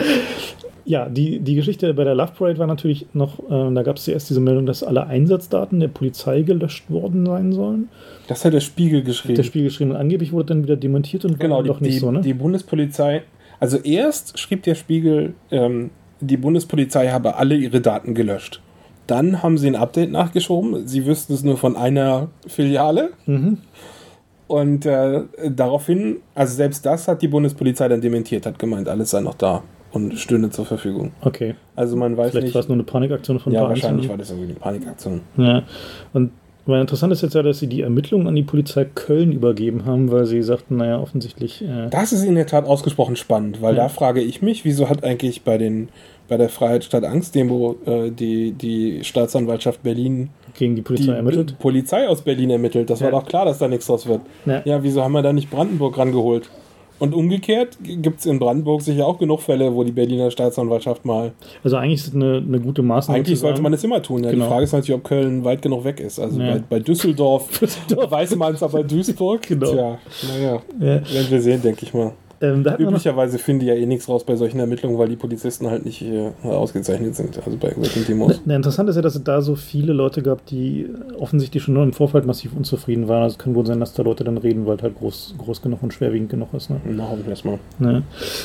ja, 0.90 1.08
die, 1.08 1.38
die 1.38 1.54
Geschichte 1.54 1.94
bei 1.94 2.02
der 2.02 2.16
Love 2.16 2.32
Parade 2.36 2.58
war 2.58 2.66
natürlich 2.66 3.06
noch, 3.12 3.38
äh, 3.48 3.72
da 3.72 3.82
gab 3.84 3.96
es 3.96 4.04
zuerst 4.04 4.28
diese 4.28 4.40
Meldung, 4.40 4.66
dass 4.66 4.82
alle 4.82 5.06
Einsatzdaten 5.06 5.78
der 5.78 5.86
Polizei 5.86 6.42
gelöscht 6.42 6.90
worden 6.90 7.24
sein 7.26 7.52
sollen. 7.52 7.88
Das 8.26 8.44
hat 8.44 8.52
der 8.52 8.60
Spiegel 8.60 9.04
geschrieben. 9.04 9.36
Der 9.36 9.44
Spiegel 9.44 9.68
geschrieben. 9.68 9.92
Und 9.92 9.96
angeblich 9.96 10.32
wurde 10.32 10.46
dann 10.46 10.64
wieder 10.64 10.76
dementiert 10.76 11.24
und 11.24 11.38
genau, 11.38 11.58
war 11.58 11.62
doch 11.62 11.80
nicht 11.80 11.94
die, 11.94 11.98
so, 11.98 12.10
ne? 12.10 12.22
Die 12.22 12.34
Bundespolizei, 12.34 13.22
also 13.60 13.76
erst 13.76 14.36
schrieb 14.40 14.64
der 14.64 14.74
Spiegel, 14.74 15.34
ähm, 15.52 15.90
die 16.20 16.36
Bundespolizei 16.36 17.08
habe 17.10 17.36
alle 17.36 17.54
ihre 17.54 17.80
Daten 17.80 18.14
gelöscht. 18.14 18.60
Dann 19.06 19.44
haben 19.44 19.58
sie 19.58 19.68
ein 19.68 19.76
Update 19.76 20.10
nachgeschoben. 20.10 20.88
Sie 20.88 21.06
wüssten 21.06 21.34
es 21.34 21.44
nur 21.44 21.56
von 21.56 21.76
einer 21.76 22.28
Filiale. 22.48 23.10
Mhm. 23.26 23.58
Und 24.48 24.86
äh, 24.86 25.22
daraufhin, 25.48 26.16
also 26.34 26.54
selbst 26.54 26.84
das 26.84 27.06
hat 27.06 27.22
die 27.22 27.28
Bundespolizei 27.28 27.86
dann 27.86 28.00
dementiert, 28.00 28.44
hat 28.44 28.58
gemeint, 28.58 28.88
alles 28.88 29.10
sei 29.10 29.20
noch 29.20 29.34
da 29.34 29.62
und 29.92 30.18
stünde 30.18 30.50
zur 30.50 30.66
Verfügung. 30.66 31.12
Okay. 31.22 31.54
Also 31.76 31.96
man 31.96 32.16
weiß 32.16 32.30
Vielleicht 32.30 32.34
nicht. 32.34 32.52
Vielleicht 32.52 32.54
war 32.54 32.60
es 32.60 32.68
nur 32.68 32.76
eine 32.76 32.84
Panikaktion 32.84 33.38
von 33.40 33.52
Ja, 33.52 33.68
wahrscheinlich 33.68 34.08
war 34.08 34.16
das 34.16 34.30
irgendwie 34.30 34.50
eine 34.50 34.58
Panikaktion. 34.58 35.20
Ja. 35.36 35.62
Und 36.12 36.30
weil 36.66 36.80
interessant 36.80 37.12
ist 37.12 37.22
jetzt 37.22 37.34
ja, 37.34 37.42
dass 37.42 37.58
sie 37.58 37.66
die 37.66 37.80
Ermittlungen 37.80 38.26
an 38.26 38.36
die 38.36 38.42
Polizei 38.42 38.84
Köln 38.84 39.32
übergeben 39.32 39.86
haben, 39.86 40.10
weil 40.10 40.26
sie 40.26 40.42
sagten, 40.42 40.76
naja, 40.76 41.00
offensichtlich. 41.00 41.62
Äh 41.62 41.88
das 41.90 42.12
ist 42.12 42.24
in 42.24 42.34
der 42.34 42.46
Tat 42.46 42.66
ausgesprochen 42.66 43.16
spannend, 43.16 43.62
weil 43.62 43.74
ja. 43.74 43.84
da 43.84 43.88
frage 43.88 44.20
ich 44.20 44.42
mich, 44.42 44.64
wieso 44.64 44.88
hat 44.88 45.02
eigentlich 45.02 45.42
bei 45.42 45.58
den 45.58 45.88
bei 46.28 46.36
der 46.36 46.48
Freiheit 46.48 46.84
statt 46.84 47.04
Angst 47.04 47.34
Demo 47.34 47.76
äh, 47.86 48.10
die, 48.10 48.52
die 48.52 49.02
Staatsanwaltschaft 49.02 49.82
Berlin 49.82 50.30
gegen 50.56 50.76
die 50.76 50.82
Polizei 50.82 51.10
die 51.10 51.16
ermittelt? 51.16 51.58
Polizei 51.58 52.06
aus 52.06 52.22
Berlin 52.22 52.50
ermittelt. 52.50 52.88
Das 52.88 53.00
ja. 53.00 53.06
war 53.10 53.20
doch 53.20 53.28
klar, 53.28 53.44
dass 53.44 53.58
da 53.58 53.66
nichts 53.66 53.86
draus 53.86 54.06
wird. 54.06 54.20
Ja. 54.46 54.62
ja, 54.64 54.82
wieso 54.84 55.02
haben 55.02 55.12
wir 55.12 55.22
da 55.22 55.32
nicht 55.32 55.50
Brandenburg 55.50 55.98
rangeholt? 55.98 56.48
Und 57.00 57.14
umgekehrt 57.14 57.78
gibt 57.82 58.20
es 58.20 58.26
in 58.26 58.38
Brandenburg 58.38 58.82
sicher 58.82 59.06
auch 59.06 59.18
genug 59.18 59.40
Fälle, 59.40 59.74
wo 59.74 59.82
die 59.84 59.90
Berliner 59.90 60.30
Staatsanwaltschaft 60.30 61.06
mal. 61.06 61.32
Also 61.64 61.78
eigentlich 61.78 62.00
ist 62.00 62.08
es 62.08 62.14
eine, 62.14 62.44
eine 62.46 62.60
gute 62.60 62.82
Maßnahme. 62.82 63.18
Eigentlich 63.18 63.38
sollte 63.38 63.62
man 63.62 63.72
es 63.72 63.82
immer 63.82 64.02
tun. 64.02 64.22
Ja. 64.22 64.30
Genau. 64.30 64.44
Die 64.44 64.50
Frage 64.50 64.64
ist 64.64 64.72
natürlich, 64.72 64.94
ob 64.94 65.04
Köln 65.04 65.42
weit 65.42 65.62
genug 65.62 65.84
weg 65.84 65.98
ist. 65.98 66.20
Also 66.20 66.38
ja. 66.38 66.52
bei, 66.52 66.62
bei, 66.68 66.78
Düsseldorf, 66.78 67.48
weiß 67.88 68.36
man 68.36 68.54
es, 68.54 68.62
aber 68.62 68.84
Duisburg. 68.84 69.40
genau. 69.42 69.72
Tja, 69.72 69.98
naja, 70.28 70.62
ja. 70.78 70.86
werden 70.86 71.30
wir 71.30 71.40
sehen, 71.40 71.62
denke 71.62 71.86
ich 71.86 71.94
mal. 71.94 72.12
Ähm, 72.42 72.64
Üblicherweise 72.78 73.38
finden 73.38 73.60
die 73.60 73.66
ja 73.66 73.74
eh 73.74 73.84
nichts 73.84 74.08
raus 74.08 74.24
bei 74.24 74.34
solchen 74.34 74.60
Ermittlungen, 74.60 74.96
weil 74.98 75.08
die 75.08 75.16
Polizisten 75.16 75.68
halt 75.68 75.84
nicht 75.84 76.00
äh, 76.00 76.30
ausgezeichnet 76.42 77.14
sind, 77.14 77.36
also 77.36 77.56
bei 77.58 77.68
irgendwelchen 77.68 78.06
Demos. 78.06 78.40
Na, 78.46 78.56
interessant 78.56 78.88
ist 78.88 78.96
ja, 78.96 79.02
dass 79.02 79.14
es 79.14 79.24
da 79.24 79.42
so 79.42 79.56
viele 79.56 79.92
Leute 79.92 80.22
gab, 80.22 80.46
die 80.46 80.88
offensichtlich 81.18 81.62
schon 81.62 81.74
nur 81.74 81.82
im 81.82 81.92
Vorfeld 81.92 82.24
massiv 82.24 82.52
unzufrieden 82.56 83.08
waren. 83.08 83.24
Also 83.24 83.34
es 83.34 83.38
kann 83.38 83.54
wohl 83.54 83.66
sein, 83.66 83.78
dass 83.78 83.92
da 83.92 84.02
Leute 84.02 84.24
dann 84.24 84.38
reden, 84.38 84.64
weil 84.64 84.76
es 84.76 84.82
halt 84.82 84.98
groß, 84.98 85.34
groß 85.36 85.60
genug 85.60 85.82
und 85.82 85.92
schwerwiegend 85.92 86.30
genug 86.30 86.54
ist. 86.54 86.70
Ne? 86.70 86.80
Na, 86.86 87.10
hoffen 87.10 87.24
wir 87.24 87.30
erstmal. 87.30 87.58
Ne? 87.78 88.04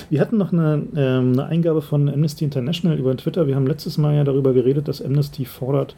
Wir 0.09 0.19
hatten 0.19 0.37
noch 0.37 0.51
eine, 0.51 0.83
ähm, 0.97 1.31
eine 1.31 1.45
Eingabe 1.45 1.81
von 1.81 2.09
Amnesty 2.09 2.43
International 2.43 2.97
über 2.97 3.15
Twitter. 3.15 3.47
Wir 3.47 3.55
haben 3.55 3.67
letztes 3.67 3.97
Mal 3.97 4.15
ja 4.15 4.25
darüber 4.25 4.51
geredet, 4.51 4.89
dass 4.89 5.01
Amnesty 5.01 5.45
fordert, 5.45 5.95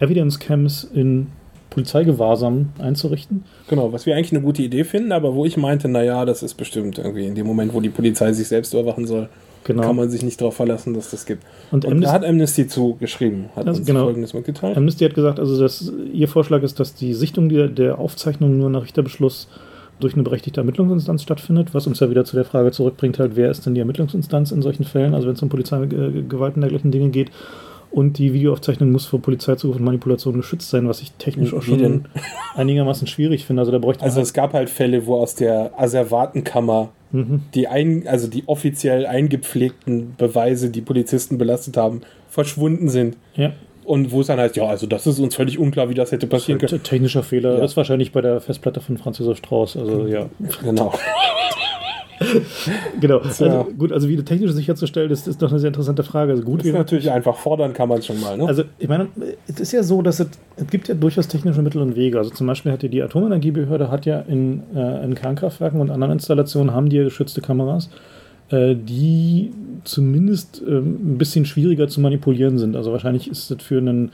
Evidence 0.00 0.38
Camps 0.38 0.84
in 0.84 1.28
Polizeigewahrsam 1.72 2.70
einzurichten. 2.78 3.44
Genau, 3.68 3.92
was 3.92 4.04
wir 4.06 4.14
eigentlich 4.14 4.32
eine 4.32 4.42
gute 4.42 4.62
Idee 4.62 4.84
finden, 4.84 5.12
aber 5.12 5.34
wo 5.34 5.46
ich 5.46 5.56
meinte, 5.56 5.88
naja, 5.88 6.24
das 6.24 6.42
ist 6.42 6.54
bestimmt 6.54 6.98
irgendwie 6.98 7.26
in 7.26 7.34
dem 7.34 7.46
Moment, 7.46 7.72
wo 7.72 7.80
die 7.80 7.88
Polizei 7.88 8.32
sich 8.32 8.48
selbst 8.48 8.74
überwachen 8.74 9.06
soll, 9.06 9.28
genau. 9.64 9.82
kann 9.82 9.96
man 9.96 10.10
sich 10.10 10.22
nicht 10.22 10.40
darauf 10.40 10.54
verlassen, 10.54 10.92
dass 10.92 11.10
das 11.10 11.24
gibt. 11.24 11.44
Und, 11.70 11.84
Und 11.86 12.02
da 12.02 12.12
hat 12.12 12.24
Amnesty 12.24 12.66
zu 12.68 12.96
geschrieben, 13.00 13.46
hat 13.56 13.66
also 13.66 13.78
uns 13.78 13.86
genau. 13.86 14.04
Folgendes 14.04 14.34
mitgeteilt. 14.34 14.76
Amnesty 14.76 15.04
hat 15.04 15.14
gesagt, 15.14 15.40
also 15.40 15.58
dass 15.58 15.90
ihr 16.12 16.28
Vorschlag 16.28 16.62
ist, 16.62 16.78
dass 16.78 16.94
die 16.94 17.14
Sichtung 17.14 17.48
der, 17.48 17.68
der 17.68 17.98
Aufzeichnung 17.98 18.58
nur 18.58 18.68
nach 18.68 18.84
Richterbeschluss 18.84 19.48
durch 19.98 20.14
eine 20.14 20.24
berechtigte 20.24 20.60
Ermittlungsinstanz 20.60 21.22
stattfindet, 21.22 21.72
was 21.72 21.86
uns 21.86 22.00
ja 22.00 22.10
wieder 22.10 22.24
zu 22.24 22.36
der 22.36 22.44
Frage 22.44 22.70
zurückbringt, 22.72 23.18
halt, 23.18 23.36
wer 23.36 23.50
ist 23.50 23.64
denn 23.64 23.74
die 23.74 23.80
Ermittlungsinstanz 23.80 24.50
in 24.50 24.60
solchen 24.60 24.84
Fällen, 24.84 25.14
also 25.14 25.26
wenn 25.28 25.34
es 25.34 25.42
um 25.42 25.48
Polizeigewalt 25.48 26.56
und 26.56 26.60
dergleichen 26.60 26.90
Dinge 26.90 27.10
geht. 27.10 27.30
Und 27.92 28.16
die 28.16 28.32
Videoaufzeichnung 28.32 28.90
muss 28.90 29.04
vor 29.04 29.20
Polizeizugriff 29.20 29.78
und 29.78 29.84
Manipulation 29.84 30.38
geschützt 30.38 30.70
sein, 30.70 30.88
was 30.88 31.02
ich 31.02 31.12
technisch 31.12 31.52
auch 31.52 31.62
schon 31.62 32.06
einigermaßen 32.54 33.06
schwierig 33.06 33.44
finde. 33.44 33.60
Also 33.60 33.70
da 33.70 33.78
bräuchte 33.78 34.02
Also 34.02 34.16
halt 34.16 34.26
es 34.26 34.32
gab 34.32 34.54
halt 34.54 34.70
Fälle, 34.70 35.06
wo 35.06 35.16
aus 35.16 35.34
der 35.34 35.72
Asservatenkammer 35.78 36.88
mhm. 37.12 37.42
die 37.54 37.68
ein, 37.68 38.08
also 38.08 38.28
die 38.28 38.44
offiziell 38.46 39.04
eingepflegten 39.04 40.14
Beweise, 40.16 40.70
die 40.70 40.80
Polizisten 40.80 41.36
belastet 41.36 41.76
haben, 41.76 42.00
verschwunden 42.30 42.88
sind. 42.88 43.18
Ja. 43.36 43.52
Und 43.84 44.10
wo 44.10 44.20
es 44.20 44.28
dann 44.28 44.38
heißt, 44.38 44.56
ja, 44.56 44.64
also 44.64 44.86
das 44.86 45.06
ist 45.06 45.18
uns 45.18 45.34
völlig 45.34 45.58
unklar, 45.58 45.90
wie 45.90 45.94
das 45.94 46.12
hätte 46.12 46.26
passieren 46.26 46.60
können. 46.60 46.82
Technischer 46.82 47.22
Fehler, 47.22 47.54
ja. 47.54 47.60
das 47.60 47.72
ist 47.72 47.76
wahrscheinlich 47.76 48.12
bei 48.12 48.22
der 48.22 48.40
Festplatte 48.40 48.80
von 48.80 48.96
Franz 48.96 49.18
Josef 49.18 49.38
Strauß. 49.38 49.76
Also 49.76 50.06
ja. 50.06 50.30
Genau. 50.62 50.94
genau. 53.00 53.18
Also, 53.18 53.68
gut, 53.78 53.92
also 53.92 54.08
wie 54.08 54.16
technisch 54.22 54.52
sicherzustellen, 54.52 55.10
ist, 55.10 55.28
ist 55.28 55.40
doch 55.42 55.50
eine 55.50 55.58
sehr 55.58 55.68
interessante 55.68 56.02
Frage. 56.02 56.32
Also 56.32 56.42
gut, 56.42 56.60
das 56.60 56.66
ist 56.66 56.74
natürlich 56.74 57.10
einfach 57.10 57.36
fordern 57.36 57.72
kann 57.72 57.88
man 57.88 57.98
es 57.98 58.06
schon 58.06 58.20
mal. 58.20 58.36
Ne? 58.36 58.46
Also 58.46 58.64
ich 58.78 58.88
meine, 58.88 59.08
es 59.46 59.60
ist 59.60 59.72
ja 59.72 59.82
so, 59.82 60.02
dass 60.02 60.20
es, 60.20 60.28
es 60.56 60.66
gibt 60.68 60.88
ja 60.88 60.94
durchaus 60.94 61.28
technische 61.28 61.62
Mittel 61.62 61.82
und 61.82 61.96
Wege. 61.96 62.18
Also 62.18 62.30
zum 62.30 62.46
Beispiel 62.46 62.72
hat 62.72 62.82
ja 62.82 62.88
die 62.88 63.02
Atomenergiebehörde 63.02 63.90
hat 63.90 64.06
ja 64.06 64.20
in, 64.20 64.62
äh, 64.74 65.04
in 65.04 65.14
Kernkraftwerken 65.14 65.80
und 65.80 65.90
anderen 65.90 66.14
Installationen 66.14 66.74
haben 66.74 66.88
die 66.88 66.96
ja 66.96 67.04
geschützte 67.04 67.40
Kameras, 67.40 67.90
äh, 68.50 68.74
die 68.74 69.50
zumindest 69.84 70.62
äh, 70.66 70.78
ein 70.78 71.18
bisschen 71.18 71.44
schwieriger 71.44 71.88
zu 71.88 72.00
manipulieren 72.00 72.58
sind. 72.58 72.76
Also 72.76 72.92
wahrscheinlich 72.92 73.30
ist 73.30 73.50
es 73.50 73.62
für 73.62 73.78
einen 73.78 74.12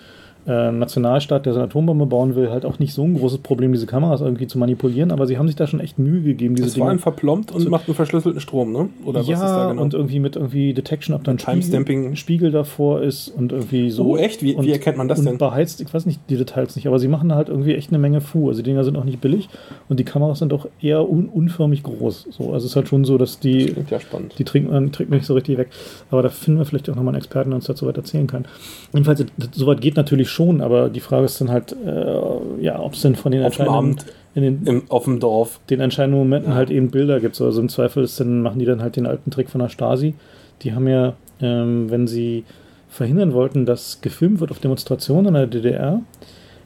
äh, 0.48 0.72
Nationalstaat, 0.72 1.44
der 1.44 1.52
seine 1.52 1.66
Atombombe 1.66 2.06
bauen 2.06 2.34
will, 2.34 2.50
halt 2.50 2.64
auch 2.64 2.78
nicht 2.78 2.94
so 2.94 3.04
ein 3.04 3.14
großes 3.14 3.38
Problem, 3.38 3.72
diese 3.72 3.86
Kameras 3.86 4.22
irgendwie 4.22 4.46
zu 4.46 4.58
manipulieren, 4.58 5.12
aber 5.12 5.26
sie 5.26 5.36
haben 5.36 5.46
sich 5.46 5.56
da 5.56 5.66
schon 5.66 5.78
echt 5.78 5.98
Mühe 5.98 6.22
gegeben, 6.22 6.54
diese 6.54 6.68
das 6.68 6.76
vor 6.76 6.88
allem 6.88 6.98
verplombt 6.98 7.52
und 7.52 7.68
macht 7.68 7.86
einen 7.86 7.94
verschlüsselten 7.94 8.40
Strom, 8.40 8.72
ne? 8.72 8.88
Oder 9.04 9.20
ja, 9.20 9.34
was 9.34 9.42
ist 9.42 9.46
da 9.46 9.68
genau? 9.70 9.82
und 9.82 9.94
irgendwie 9.94 10.20
mit 10.20 10.36
irgendwie 10.36 10.72
Detection, 10.72 11.14
ob 11.14 11.24
dann 11.24 11.38
Spiegel, 11.38 12.16
Spiegel 12.16 12.50
davor 12.50 13.02
ist 13.02 13.28
und 13.28 13.52
irgendwie 13.52 13.90
so. 13.90 14.04
Oh, 14.04 14.16
echt? 14.16 14.42
Wie, 14.42 14.54
und, 14.54 14.64
wie 14.64 14.72
erkennt 14.72 14.96
man 14.96 15.08
das 15.08 15.22
denn? 15.22 15.36
Beheizt, 15.36 15.82
ich 15.82 15.92
weiß 15.92 16.06
nicht 16.06 16.20
die 16.30 16.36
Details 16.36 16.74
nicht, 16.76 16.86
aber 16.86 16.98
sie 16.98 17.08
machen 17.08 17.34
halt 17.34 17.50
irgendwie 17.50 17.74
echt 17.74 17.90
eine 17.90 17.98
Menge 17.98 18.20
Fu. 18.22 18.48
Also 18.48 18.62
die 18.62 18.70
Dinger 18.70 18.84
sind 18.84 18.96
auch 18.96 19.04
nicht 19.04 19.20
billig 19.20 19.50
und 19.88 20.00
die 20.00 20.04
Kameras 20.04 20.38
sind 20.38 20.52
auch 20.52 20.66
eher 20.80 21.08
un 21.08 21.28
unförmig 21.28 21.82
groß. 21.82 22.28
So, 22.30 22.52
also 22.52 22.56
es 22.56 22.64
ist 22.64 22.76
halt 22.76 22.88
schon 22.88 23.04
so, 23.04 23.18
dass 23.18 23.38
die. 23.38 23.74
Das 23.74 23.90
ja 23.90 24.00
spannend. 24.00 24.34
Die 24.38 24.44
trinkt 24.44 24.70
man, 24.70 24.90
nicht 25.08 25.26
so 25.26 25.34
richtig 25.34 25.58
weg. 25.58 25.68
Aber 26.10 26.22
da 26.22 26.30
finden 26.30 26.58
wir 26.58 26.64
vielleicht 26.64 26.88
auch 26.90 26.94
nochmal 26.94 27.14
einen 27.14 27.22
Experten, 27.22 27.50
der 27.50 27.56
uns 27.56 27.66
dazu 27.66 27.86
weit 27.86 27.96
erzählen 27.96 28.26
kann. 28.26 28.46
Jedenfalls, 28.92 29.24
soweit 29.52 29.80
geht 29.80 29.96
natürlich 29.96 30.30
schon, 30.30 30.37
aber 30.60 30.88
die 30.88 31.00
Frage 31.00 31.24
ist 31.24 31.40
dann 31.40 31.50
halt, 31.50 31.72
äh, 31.72 32.62
ja, 32.62 32.80
ob 32.80 32.94
es 32.94 33.02
denn 33.02 33.16
von 33.16 33.32
den 33.32 33.42
entscheidenden 33.42 33.96
in 34.34 34.42
den, 34.42 34.66
Im, 34.66 34.82
auf 34.88 35.04
dem 35.04 35.20
Dorf. 35.20 35.60
den 35.68 35.80
entscheidenden 35.80 36.20
Momenten 36.20 36.52
ja. 36.52 36.56
halt 36.56 36.70
eben 36.70 36.90
Bilder 36.90 37.18
gibt. 37.20 37.40
Also 37.40 37.60
im 37.60 37.68
Zweifel 37.68 38.04
ist 38.04 38.20
dann, 38.20 38.42
machen 38.42 38.58
die 38.58 38.64
dann 38.64 38.82
halt 38.82 38.96
den 38.96 39.06
alten 39.06 39.30
Trick 39.30 39.50
von 39.50 39.60
der 39.60 39.68
Stasi. 39.68 40.14
Die 40.62 40.74
haben 40.74 40.86
ja, 40.86 41.14
ähm, 41.40 41.90
wenn 41.90 42.06
sie 42.06 42.44
verhindern 42.88 43.32
wollten, 43.32 43.66
dass 43.66 44.00
gefilmt 44.00 44.40
wird 44.40 44.50
auf 44.50 44.60
Demonstrationen 44.60 45.26
in 45.26 45.34
der 45.34 45.46
DDR, 45.46 46.00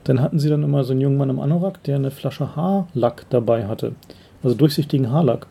dann 0.04 0.20
hatten 0.20 0.38
sie 0.38 0.48
dann 0.48 0.62
immer 0.62 0.84
so 0.84 0.92
einen 0.92 1.00
jungen 1.00 1.16
Mann 1.16 1.30
im 1.30 1.40
Anorak, 1.40 1.82
der 1.84 1.96
eine 1.96 2.10
Flasche 2.10 2.56
Haarlack 2.56 3.26
dabei 3.30 3.66
hatte. 3.66 3.92
Also 4.42 4.56
durchsichtigen 4.56 5.10
Haarlack 5.10 5.46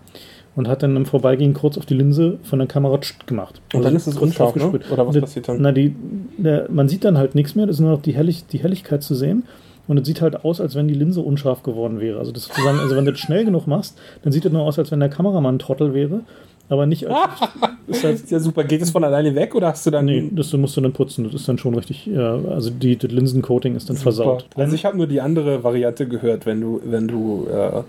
und 0.56 0.68
hat 0.68 0.84
dann 0.84 0.96
im 0.96 1.06
Vorbeigehen 1.06 1.54
kurz 1.54 1.78
auf 1.78 1.86
die 1.86 1.94
Linse 1.94 2.38
von 2.44 2.60
der 2.60 2.68
Kamera 2.68 3.00
gemacht. 3.26 3.62
Und 3.74 3.80
also 3.80 3.84
dann 3.88 3.96
ist 3.96 4.08
es 4.08 4.18
unscharf, 4.18 4.56
ne? 4.56 4.72
Oder 4.92 5.08
was 5.08 5.20
passiert 5.20 5.48
dann? 5.48 5.62
Na, 5.62 5.72
die, 5.72 5.96
der, 6.38 6.68
man 6.70 6.90
sieht 6.90 7.06
dann 7.06 7.18
halt 7.18 7.36
nichts 7.36 7.56
mehr, 7.56 7.66
es 7.66 7.78
ist 7.78 7.80
nur 7.80 7.92
noch 7.92 8.02
die, 8.02 8.14
Hellig, 8.14 8.46
die 8.48 8.60
Helligkeit 8.60 9.04
zu 9.04 9.16
sehen. 9.16 9.44
Und 9.88 9.98
es 9.98 10.08
sieht 10.08 10.22
halt 10.22 10.46
aus, 10.46 10.62
als 10.62 10.76
wenn 10.76 10.88
die 10.88 10.94
Linse 10.94 11.22
unscharf 11.22 11.64
geworden 11.64 12.00
wäre. 12.00 12.20
Also 12.20 12.32
das 12.32 12.46
sozusagen, 12.46 12.80
also 12.80 12.96
wenn 12.96 13.06
du 13.06 13.12
das 13.12 13.20
schnell 13.20 13.44
genug 13.46 13.68
machst, 13.68 14.00
dann 14.24 14.32
sieht 14.32 14.46
es 14.46 14.52
nur 14.52 14.62
aus, 14.62 14.78
als 14.78 14.92
wenn 14.92 15.00
der 15.00 15.10
Kameramann 15.10 15.56
ein 15.56 15.60
Trottel 15.60 15.94
wäre. 15.94 16.22
Aber 16.70 16.86
nicht 16.86 17.06
als. 17.08 17.18
ist 17.88 18.04
halt, 18.04 18.32
ja 18.32 18.40
super. 18.40 18.64
Geht 18.64 18.82
es 18.82 18.92
von 18.92 19.04
alleine 19.04 19.36
weg 19.36 19.54
oder 19.56 19.68
hast 19.68 19.86
du 19.86 19.92
dann. 19.92 20.06
Nee, 20.06 20.30
das 20.32 20.54
musst 20.54 20.78
du 20.78 20.82
dann 20.82 20.94
putzen. 20.94 21.26
Das 21.26 21.34
ist 21.34 21.50
dann 21.50 21.58
schon 21.58 21.76
richtig. 21.76 22.06
Ja, 22.06 22.36
also 22.36 22.70
die, 22.70 22.96
das 22.96 23.12
Linsencoating 23.12 23.76
ist 23.76 23.90
dann 23.90 23.98
super. 23.98 24.04
versaut. 24.04 24.46
Also 24.56 24.76
ich 24.76 24.86
habe 24.86 24.96
nur 24.96 25.08
die 25.08 25.20
andere 25.20 25.66
Variante 25.66 26.08
gehört, 26.08 26.46
wenn 26.46 26.62
du, 26.62 26.80
wenn 26.86 27.10
du 27.10 27.48
äh, 27.52 27.82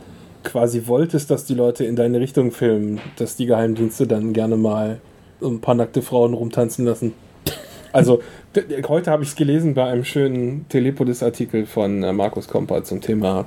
quasi 0.45 0.86
wolltest, 0.86 1.30
dass 1.30 1.45
die 1.45 1.55
Leute 1.55 1.84
in 1.84 1.97
deine 1.97 2.20
Richtung 2.20 2.51
filmen, 2.51 3.01
dass 3.16 3.36
die 3.36 3.47
Geheimdienste 3.47 4.07
dann 4.07 4.32
gerne 4.32 4.57
mal 4.57 5.01
ein 5.43 5.61
paar 5.61 5.74
nackte 5.74 6.03
Frauen 6.03 6.34
rumtanzen 6.34 6.84
lassen. 6.84 7.12
Also, 7.93 8.22
heute 8.88 9.11
habe 9.11 9.22
ich 9.22 9.30
es 9.30 9.36
gelesen 9.36 9.74
bei 9.74 9.84
einem 9.84 10.05
schönen 10.05 10.66
Telepolis-Artikel 10.68 11.66
von 11.66 12.03
äh, 12.03 12.12
Markus 12.12 12.49
Kompa 12.49 12.82
zum 12.84 13.01
Thema 13.01 13.45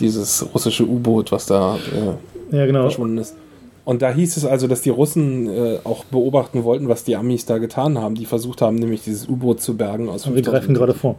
dieses 0.00 0.46
russische 0.52 0.84
U-Boot, 0.88 1.30
was 1.30 1.46
da 1.46 1.76
äh, 1.76 2.56
ja, 2.56 2.66
genau. 2.66 2.82
verschwunden 2.82 3.18
ist. 3.18 3.36
Und 3.84 4.02
da 4.02 4.12
hieß 4.12 4.36
es 4.36 4.44
also, 4.44 4.66
dass 4.66 4.82
die 4.82 4.90
Russen 4.90 5.48
äh, 5.48 5.78
auch 5.84 6.04
beobachten 6.04 6.64
wollten, 6.64 6.88
was 6.88 7.04
die 7.04 7.16
Amis 7.16 7.46
da 7.46 7.58
getan 7.58 7.98
haben. 7.98 8.14
Die 8.14 8.26
versucht 8.26 8.60
haben, 8.60 8.76
nämlich 8.76 9.02
dieses 9.04 9.28
U-Boot 9.28 9.60
zu 9.60 9.76
bergen 9.76 10.08
aus. 10.08 10.26
Und 10.26 10.34
wir 10.34 10.42
greifen 10.42 10.74
gerade 10.74 10.94
vor. 10.94 11.16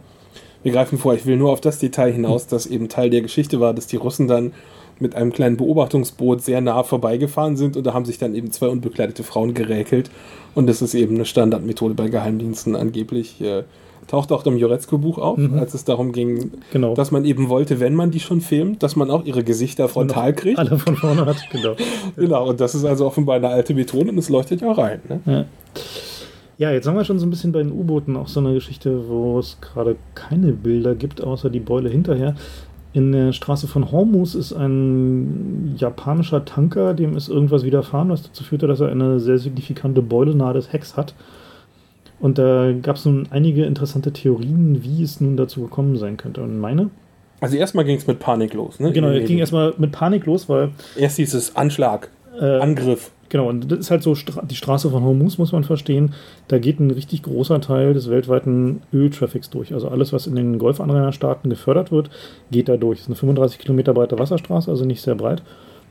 Wir 0.62 0.72
greifen 0.72 0.98
vor. 0.98 1.14
Ich 1.14 1.26
will 1.26 1.36
nur 1.36 1.50
auf 1.50 1.60
das 1.60 1.78
Detail 1.78 2.12
hinaus, 2.12 2.46
dass 2.46 2.66
eben 2.66 2.88
Teil 2.88 3.10
der 3.10 3.22
Geschichte 3.22 3.60
war, 3.60 3.74
dass 3.74 3.88
die 3.88 3.96
Russen 3.96 4.28
dann 4.28 4.52
mit 4.98 5.14
einem 5.14 5.32
kleinen 5.32 5.56
Beobachtungsboot 5.56 6.42
sehr 6.42 6.60
nah 6.60 6.82
vorbeigefahren 6.82 7.56
sind 7.56 7.76
und 7.76 7.84
da 7.86 7.94
haben 7.94 8.04
sich 8.04 8.18
dann 8.18 8.34
eben 8.34 8.52
zwei 8.52 8.68
unbekleidete 8.68 9.22
Frauen 9.22 9.54
geräkelt. 9.54 10.10
Und 10.54 10.66
das 10.66 10.82
ist 10.82 10.94
eben 10.94 11.14
eine 11.14 11.24
Standardmethode 11.24 11.94
bei 11.94 12.08
Geheimdiensten 12.08 12.76
angeblich. 12.76 13.40
Äh, 13.40 13.64
taucht 14.06 14.32
auch 14.32 14.44
im 14.46 14.56
Joretzko-Buch 14.56 15.18
auf, 15.18 15.38
mhm. 15.38 15.58
als 15.58 15.74
es 15.74 15.84
darum 15.84 16.12
ging, 16.12 16.52
genau. 16.72 16.94
dass 16.94 17.10
man 17.10 17.24
eben 17.24 17.48
wollte, 17.48 17.80
wenn 17.80 17.94
man 17.94 18.10
die 18.10 18.20
schon 18.20 18.40
filmt, 18.40 18.82
dass 18.82 18.96
man 18.96 19.10
auch 19.10 19.24
ihre 19.24 19.44
Gesichter 19.44 19.88
frontal 19.88 20.32
kriegt. 20.34 20.58
Alle 20.58 20.78
von 20.78 20.96
vorne 20.96 21.26
hat, 21.26 21.36
genau. 21.50 21.74
genau, 22.16 22.48
und 22.48 22.60
das 22.60 22.74
ist 22.74 22.84
also 22.84 23.06
offenbar 23.06 23.36
eine 23.36 23.48
alte 23.48 23.74
Methode 23.74 24.10
und 24.10 24.18
es 24.18 24.28
leuchtet 24.28 24.60
ja 24.60 24.72
rein. 24.72 25.00
Ne? 25.08 25.20
Ja. 25.26 25.44
ja. 26.58 26.72
jetzt 26.72 26.86
haben 26.86 26.96
wir 26.96 27.04
schon 27.04 27.18
so 27.18 27.26
ein 27.26 27.30
bisschen 27.30 27.52
bei 27.52 27.62
den 27.62 27.72
U-Booten 27.72 28.16
auch 28.16 28.28
so 28.28 28.40
eine 28.40 28.54
Geschichte, 28.54 29.08
wo 29.08 29.38
es 29.38 29.58
gerade 29.60 29.96
keine 30.14 30.52
Bilder 30.52 30.94
gibt, 30.94 31.22
außer 31.22 31.48
die 31.48 31.60
Beule 31.60 31.88
hinterher. 31.88 32.34
In 32.94 33.12
der 33.12 33.32
Straße 33.32 33.68
von 33.68 33.90
Hormuz 33.90 34.34
ist 34.34 34.52
ein 34.52 35.74
japanischer 35.78 36.44
Tanker, 36.44 36.92
dem 36.92 37.16
ist 37.16 37.28
irgendwas 37.28 37.64
widerfahren, 37.64 38.10
was 38.10 38.22
dazu 38.22 38.44
führte, 38.44 38.66
dass 38.66 38.80
er 38.80 38.88
eine 38.88 39.18
sehr 39.18 39.38
signifikante 39.38 40.02
Beule 40.02 40.34
nahe 40.34 40.52
des 40.52 40.72
Hecks 40.72 40.96
hat. 40.96 41.14
Und 42.20 42.38
da 42.38 42.72
gab 42.72 42.96
es 42.96 43.04
nun 43.04 43.26
einige 43.30 43.64
interessante 43.64 44.12
Theorien, 44.12 44.84
wie 44.84 45.02
es 45.02 45.20
nun 45.20 45.36
dazu 45.36 45.62
gekommen 45.62 45.96
sein 45.96 46.16
könnte. 46.18 46.42
Und 46.42 46.60
meine? 46.60 46.90
Also 47.40 47.56
erstmal 47.56 47.84
ging 47.84 47.96
es 47.96 48.06
mit 48.06 48.20
Panik 48.20 48.54
los, 48.54 48.78
ne? 48.78 48.92
Genau, 48.92 49.08
es 49.08 49.26
ging 49.26 49.38
erstmal 49.38 49.74
mit 49.78 49.90
Panik 49.90 50.26
los, 50.26 50.48
weil. 50.48 50.70
Erst 50.96 51.16
hieß 51.16 51.34
es 51.34 51.56
Anschlag, 51.56 52.10
äh, 52.40 52.60
Angriff. 52.60 53.10
Genau, 53.32 53.48
und 53.48 53.72
das 53.72 53.78
ist 53.78 53.90
halt 53.90 54.02
so 54.02 54.14
die 54.14 54.54
Straße 54.54 54.90
von 54.90 55.02
Hormuz, 55.04 55.38
muss 55.38 55.52
man 55.52 55.64
verstehen. 55.64 56.12
Da 56.48 56.58
geht 56.58 56.80
ein 56.80 56.90
richtig 56.90 57.22
großer 57.22 57.62
Teil 57.62 57.94
des 57.94 58.10
weltweiten 58.10 58.82
Öltraffics 58.92 59.48
durch. 59.48 59.72
Also 59.72 59.88
alles, 59.88 60.12
was 60.12 60.26
in 60.26 60.36
den 60.36 60.58
Golfanrainerstaaten 60.58 61.48
gefördert 61.48 61.90
wird, 61.90 62.10
geht 62.50 62.68
da 62.68 62.76
durch. 62.76 62.98
Das 62.98 63.04
ist 63.04 63.08
eine 63.08 63.16
35 63.16 63.58
Kilometer 63.58 63.94
breite 63.94 64.18
Wasserstraße, 64.18 64.70
also 64.70 64.84
nicht 64.84 65.00
sehr 65.00 65.14
breit. 65.14 65.42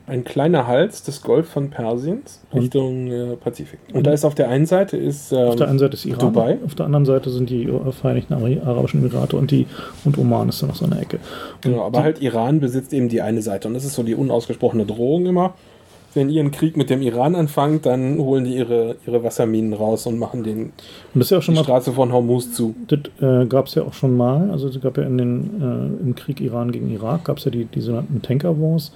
Ein 0.06 0.22
kleiner 0.22 0.68
Hals 0.68 1.02
des 1.02 1.20
Golf 1.22 1.48
von 1.48 1.70
Persiens 1.70 2.42
Richtung 2.54 3.08
äh, 3.10 3.34
Pazifik. 3.34 3.80
Und 3.92 4.06
da 4.06 4.12
ist 4.12 4.24
auf 4.24 4.36
der 4.36 4.48
einen 4.48 4.66
Seite 4.66 4.96
ist 4.96 5.32
ähm, 5.32 5.38
auf 5.38 5.56
der 5.56 5.66
einen 5.66 5.80
Seite 5.80 5.94
ist 5.94 6.06
Iran, 6.06 6.32
Dubai, 6.32 6.58
auf 6.64 6.76
der 6.76 6.86
anderen 6.86 7.06
Seite 7.06 7.28
sind 7.30 7.50
die 7.50 7.64
äh, 7.64 7.90
Vereinigten 7.90 8.34
Arabischen 8.34 9.00
Emirate 9.00 9.36
und 9.36 9.50
die 9.50 9.66
und 10.04 10.16
Oman 10.16 10.48
ist 10.48 10.62
da 10.62 10.68
noch 10.68 10.76
so 10.76 10.84
eine 10.84 11.00
Ecke. 11.00 11.16
Und 11.16 11.62
genau, 11.62 11.82
aber 11.82 12.04
halt 12.04 12.22
Iran 12.22 12.60
besitzt 12.60 12.92
eben 12.92 13.08
die 13.08 13.20
eine 13.20 13.42
Seite 13.42 13.66
und 13.66 13.74
das 13.74 13.84
ist 13.84 13.94
so 13.94 14.04
die 14.04 14.14
unausgesprochene 14.14 14.86
Drohung 14.86 15.26
immer 15.26 15.54
wenn 16.14 16.28
ihr 16.28 16.40
einen 16.40 16.50
Krieg 16.50 16.76
mit 16.76 16.90
dem 16.90 17.02
Iran 17.02 17.34
anfangt, 17.34 17.86
dann 17.86 18.18
holen 18.18 18.44
die 18.44 18.56
ihre, 18.56 18.96
ihre 19.06 19.22
Wasserminen 19.22 19.72
raus 19.72 20.06
und 20.06 20.18
machen 20.18 20.42
den 20.42 20.72
und 21.14 21.30
ja 21.30 21.40
die 21.40 21.50
mal, 21.52 21.64
Straße 21.64 21.92
von 21.92 22.12
Hormuz 22.12 22.52
zu. 22.52 22.74
Das 22.88 23.00
äh, 23.20 23.46
gab 23.46 23.66
es 23.66 23.74
ja 23.74 23.82
auch 23.82 23.94
schon 23.94 24.16
mal. 24.16 24.50
Also 24.50 24.68
es 24.68 24.80
gab 24.80 24.98
ja 24.98 25.04
in 25.04 25.18
den, 25.18 25.60
äh, 25.60 26.02
im 26.04 26.14
Krieg 26.14 26.40
Iran 26.40 26.72
gegen 26.72 26.90
Irak 26.92 27.24
gab 27.24 27.38
es 27.38 27.44
ja 27.44 27.50
die, 27.50 27.64
die 27.64 27.80
sogenannten 27.80 28.22
Tanker 28.22 28.60
Wars, 28.60 28.92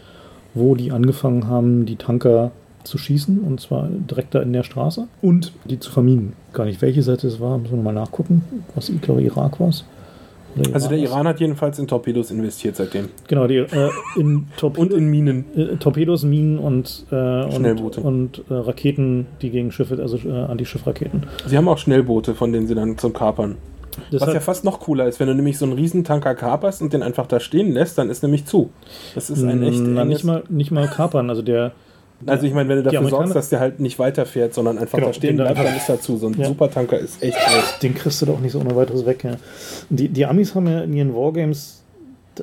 wo 0.54 0.74
die 0.74 0.92
angefangen 0.92 1.48
haben, 1.48 1.86
die 1.86 1.96
Tanker 1.96 2.50
zu 2.84 2.98
schießen 2.98 3.40
und 3.40 3.60
zwar 3.60 3.88
direkt 3.88 4.34
da 4.34 4.42
in 4.42 4.52
der 4.52 4.62
Straße 4.62 5.08
und 5.20 5.52
die 5.64 5.80
zu 5.80 5.90
verminen. 5.90 6.34
Gar 6.52 6.66
nicht 6.66 6.82
welche 6.82 7.02
Seite 7.02 7.26
es 7.26 7.40
war, 7.40 7.58
müssen 7.58 7.72
wir 7.72 7.76
nochmal 7.78 7.94
nachgucken, 7.94 8.44
was 8.74 8.88
ich 8.88 9.00
glaube 9.00 9.22
Irak 9.22 9.58
war 9.58 9.72
also 10.72 10.88
der 10.88 10.98
Iran 10.98 11.26
hat 11.26 11.40
jedenfalls 11.40 11.78
in 11.78 11.86
Torpedos 11.86 12.30
investiert 12.30 12.76
seitdem. 12.76 13.08
Genau, 13.28 13.46
die, 13.46 13.56
äh, 13.56 13.90
in 14.16 14.46
Torpedos, 14.56 14.92
und 14.92 14.98
in 14.98 15.10
Minen. 15.10 15.44
Äh, 15.56 15.76
Torpedos, 15.76 16.24
Minen 16.24 16.58
und, 16.58 17.04
äh, 17.10 17.52
Schnellboote. 17.52 18.00
und, 18.00 18.38
und 18.38 18.50
äh, 18.50 18.54
Raketen, 18.54 19.26
die 19.42 19.50
gegen 19.50 19.72
Schiffe, 19.72 19.98
also 20.00 20.18
äh, 20.18 20.30
Antischiffraketen. 20.30 21.24
Sie 21.46 21.56
haben 21.56 21.68
auch 21.68 21.78
Schnellboote, 21.78 22.34
von 22.34 22.52
denen 22.52 22.66
sie 22.66 22.74
dann 22.74 22.98
zum 22.98 23.12
Kapern. 23.12 23.56
Das 24.10 24.20
Was 24.20 24.34
ja 24.34 24.40
fast 24.40 24.64
noch 24.64 24.80
cooler 24.80 25.06
ist, 25.06 25.20
wenn 25.20 25.28
du 25.28 25.34
nämlich 25.34 25.58
so 25.58 25.64
einen 25.64 25.74
Riesentanker 25.74 26.34
kaperst 26.34 26.82
und 26.82 26.92
den 26.92 27.02
einfach 27.02 27.26
da 27.26 27.40
stehen 27.40 27.72
lässt, 27.72 27.96
dann 27.98 28.10
ist 28.10 28.22
nämlich 28.22 28.44
zu. 28.44 28.70
Das 29.14 29.30
ist 29.30 29.42
ein 29.42 29.62
echt. 29.62 29.80
Na, 29.80 30.04
nicht 30.04 30.24
mal, 30.24 30.42
nicht 30.48 30.70
mal 30.70 30.86
kapern, 30.86 31.30
also 31.30 31.42
der 31.42 31.72
also 32.24 32.46
ich 32.46 32.54
meine, 32.54 32.68
wenn 32.68 32.76
du 32.76 32.82
dafür 32.84 33.08
sorgst, 33.08 33.34
dass 33.34 33.48
der 33.50 33.60
halt 33.60 33.80
nicht 33.80 33.98
weiterfährt, 33.98 34.54
sondern 34.54 34.78
einfach 34.78 34.96
genau, 34.96 35.08
da 35.08 35.12
stehen 35.12 35.36
bleibt, 35.36 35.58
dann 35.58 35.76
ist 35.76 35.88
dazu. 35.88 36.16
So 36.16 36.28
ein 36.28 36.34
ja. 36.38 36.46
Supertanker 36.46 36.98
ist 36.98 37.22
echt 37.22 37.36
groß. 37.36 37.78
Den 37.82 37.94
kriegst 37.94 38.22
du 38.22 38.26
doch 38.26 38.40
nicht 38.40 38.52
so 38.52 38.60
ohne 38.60 38.74
weiteres 38.74 39.04
weg. 39.04 39.24
Ja. 39.24 39.32
Die, 39.90 40.08
die 40.08 40.24
Amis 40.24 40.54
haben 40.54 40.66
ja 40.66 40.80
in 40.80 40.94
ihren 40.94 41.14
Wargames 41.14 41.82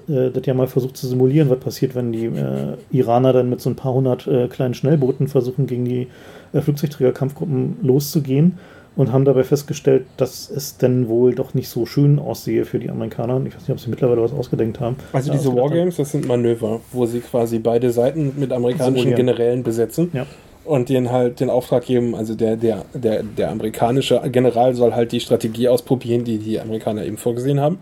äh, 0.07 0.30
das 0.32 0.45
ja 0.45 0.53
mal 0.53 0.67
versucht 0.67 0.97
zu 0.97 1.07
simulieren, 1.07 1.49
was 1.49 1.59
passiert, 1.59 1.95
wenn 1.95 2.11
die 2.11 2.26
äh, 2.26 2.78
Iraner 2.91 3.34
dann 3.34 3.49
mit 3.49 3.61
so 3.61 3.69
ein 3.69 3.76
paar 3.76 3.93
hundert 3.93 4.28
äh, 4.28 4.47
kleinen 4.47 4.74
Schnellbooten 4.74 5.28
versuchen, 5.28 5.67
gegen 5.67 5.86
die 5.86 6.07
äh, 6.53 6.61
Flugzeugträgerkampfgruppen 6.61 7.78
loszugehen 7.82 8.57
und 8.95 9.11
haben 9.11 9.25
dabei 9.25 9.43
festgestellt, 9.43 10.05
dass 10.17 10.49
es 10.49 10.77
denn 10.77 11.07
wohl 11.07 11.33
doch 11.33 11.53
nicht 11.53 11.69
so 11.69 11.85
schön 11.85 12.19
aussehe 12.19 12.65
für 12.65 12.79
die 12.79 12.89
Amerikaner. 12.89 13.41
Ich 13.45 13.55
weiß 13.55 13.61
nicht, 13.61 13.71
ob 13.71 13.79
sie 13.79 13.89
mittlerweile 13.89 14.21
was 14.21 14.33
ausgedenkt 14.33 14.79
haben. 14.79 14.97
Also 15.13 15.31
diese 15.31 15.53
Wargames, 15.55 15.97
das 15.97 16.11
sind 16.11 16.27
Manöver, 16.27 16.81
wo 16.91 17.05
sie 17.05 17.19
quasi 17.21 17.59
beide 17.59 17.91
Seiten 17.91 18.33
mit 18.37 18.51
amerikanischen 18.51 19.11
so, 19.11 19.15
Generälen 19.15 19.63
besetzen. 19.63 20.11
Ja. 20.13 20.25
Und 20.65 20.89
denen 20.89 21.11
halt 21.11 21.39
den 21.39 21.49
Auftrag 21.49 21.85
geben, 21.85 22.15
also 22.15 22.35
der, 22.35 22.55
der, 22.55 22.85
der, 22.93 23.23
der 23.23 23.51
amerikanische 23.51 24.21
General 24.31 24.73
soll 24.75 24.93
halt 24.93 25.11
die 25.11 25.19
Strategie 25.19 25.67
ausprobieren, 25.67 26.23
die 26.23 26.37
die 26.37 26.59
Amerikaner 26.59 27.03
eben 27.03 27.17
vorgesehen 27.17 27.59
haben. 27.59 27.79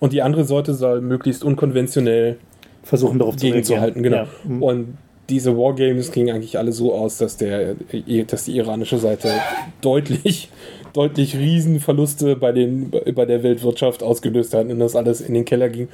Und 0.00 0.12
die 0.12 0.22
andere 0.22 0.44
Seite 0.44 0.74
soll 0.74 1.00
möglichst 1.00 1.42
unkonventionell 1.42 2.36
versuchen 2.82 3.18
darauf 3.18 3.36
gegenzuhalten, 3.36 4.02
genau. 4.02 4.16
Ja. 4.16 4.28
Mhm. 4.44 4.62
Und 4.62 4.98
diese 5.28 5.56
Wargames 5.56 6.10
gingen 6.12 6.34
eigentlich 6.34 6.58
alle 6.58 6.72
so 6.72 6.94
aus, 6.94 7.18
dass, 7.18 7.36
der, 7.36 7.74
dass 8.26 8.44
die 8.44 8.56
iranische 8.56 8.98
Seite 8.98 9.30
deutlich, 9.80 10.48
deutlich 10.92 11.36
Riesenverluste 11.36 12.36
bei, 12.36 12.52
den, 12.52 12.90
bei 12.90 13.26
der 13.26 13.42
Weltwirtschaft 13.42 14.02
ausgelöst 14.02 14.54
hat 14.54 14.70
und 14.70 14.78
das 14.78 14.96
alles 14.96 15.20
in 15.20 15.34
den 15.34 15.44
Keller 15.44 15.68
ging. 15.68 15.88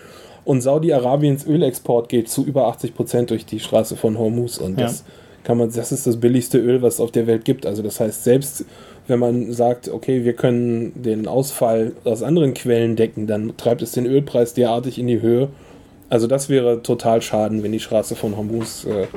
Und 0.44 0.60
Saudi-Arabiens 0.60 1.46
Ölexport 1.46 2.08
geht 2.08 2.28
zu 2.28 2.44
über 2.44 2.66
80 2.68 2.94
Prozent 2.94 3.30
durch 3.30 3.46
die 3.46 3.60
Straße 3.60 3.96
von 3.96 4.18
Hormuz 4.18 4.58
und 4.58 4.78
ja. 4.78 4.86
das 4.86 5.04
kann 5.42 5.58
man, 5.58 5.70
das 5.72 5.92
ist 5.92 6.06
das 6.06 6.18
billigste 6.18 6.58
Öl, 6.58 6.82
was 6.82 6.94
es 6.94 7.00
auf 7.00 7.10
der 7.10 7.26
Welt 7.26 7.44
gibt. 7.44 7.66
Also 7.66 7.82
das 7.82 8.00
heißt, 8.00 8.24
selbst 8.24 8.64
wenn 9.06 9.18
man 9.18 9.52
sagt, 9.52 9.88
okay, 9.88 10.24
wir 10.24 10.32
können 10.32 11.02
den 11.02 11.28
Ausfall 11.28 11.92
aus 12.04 12.22
anderen 12.22 12.54
Quellen 12.54 12.96
decken, 12.96 13.26
dann 13.26 13.56
treibt 13.56 13.82
es 13.82 13.92
den 13.92 14.06
Ölpreis 14.06 14.54
derartig 14.54 14.98
in 14.98 15.06
die 15.06 15.20
Höhe. 15.20 15.48
Also 16.14 16.28
das 16.28 16.48
wäre 16.48 16.80
total 16.80 17.22
schaden, 17.22 17.64
wenn 17.64 17.72
die 17.72 17.80
Straße 17.80 18.14
von 18.14 18.36
Hormuz 18.36 18.84
äh, 18.84 19.08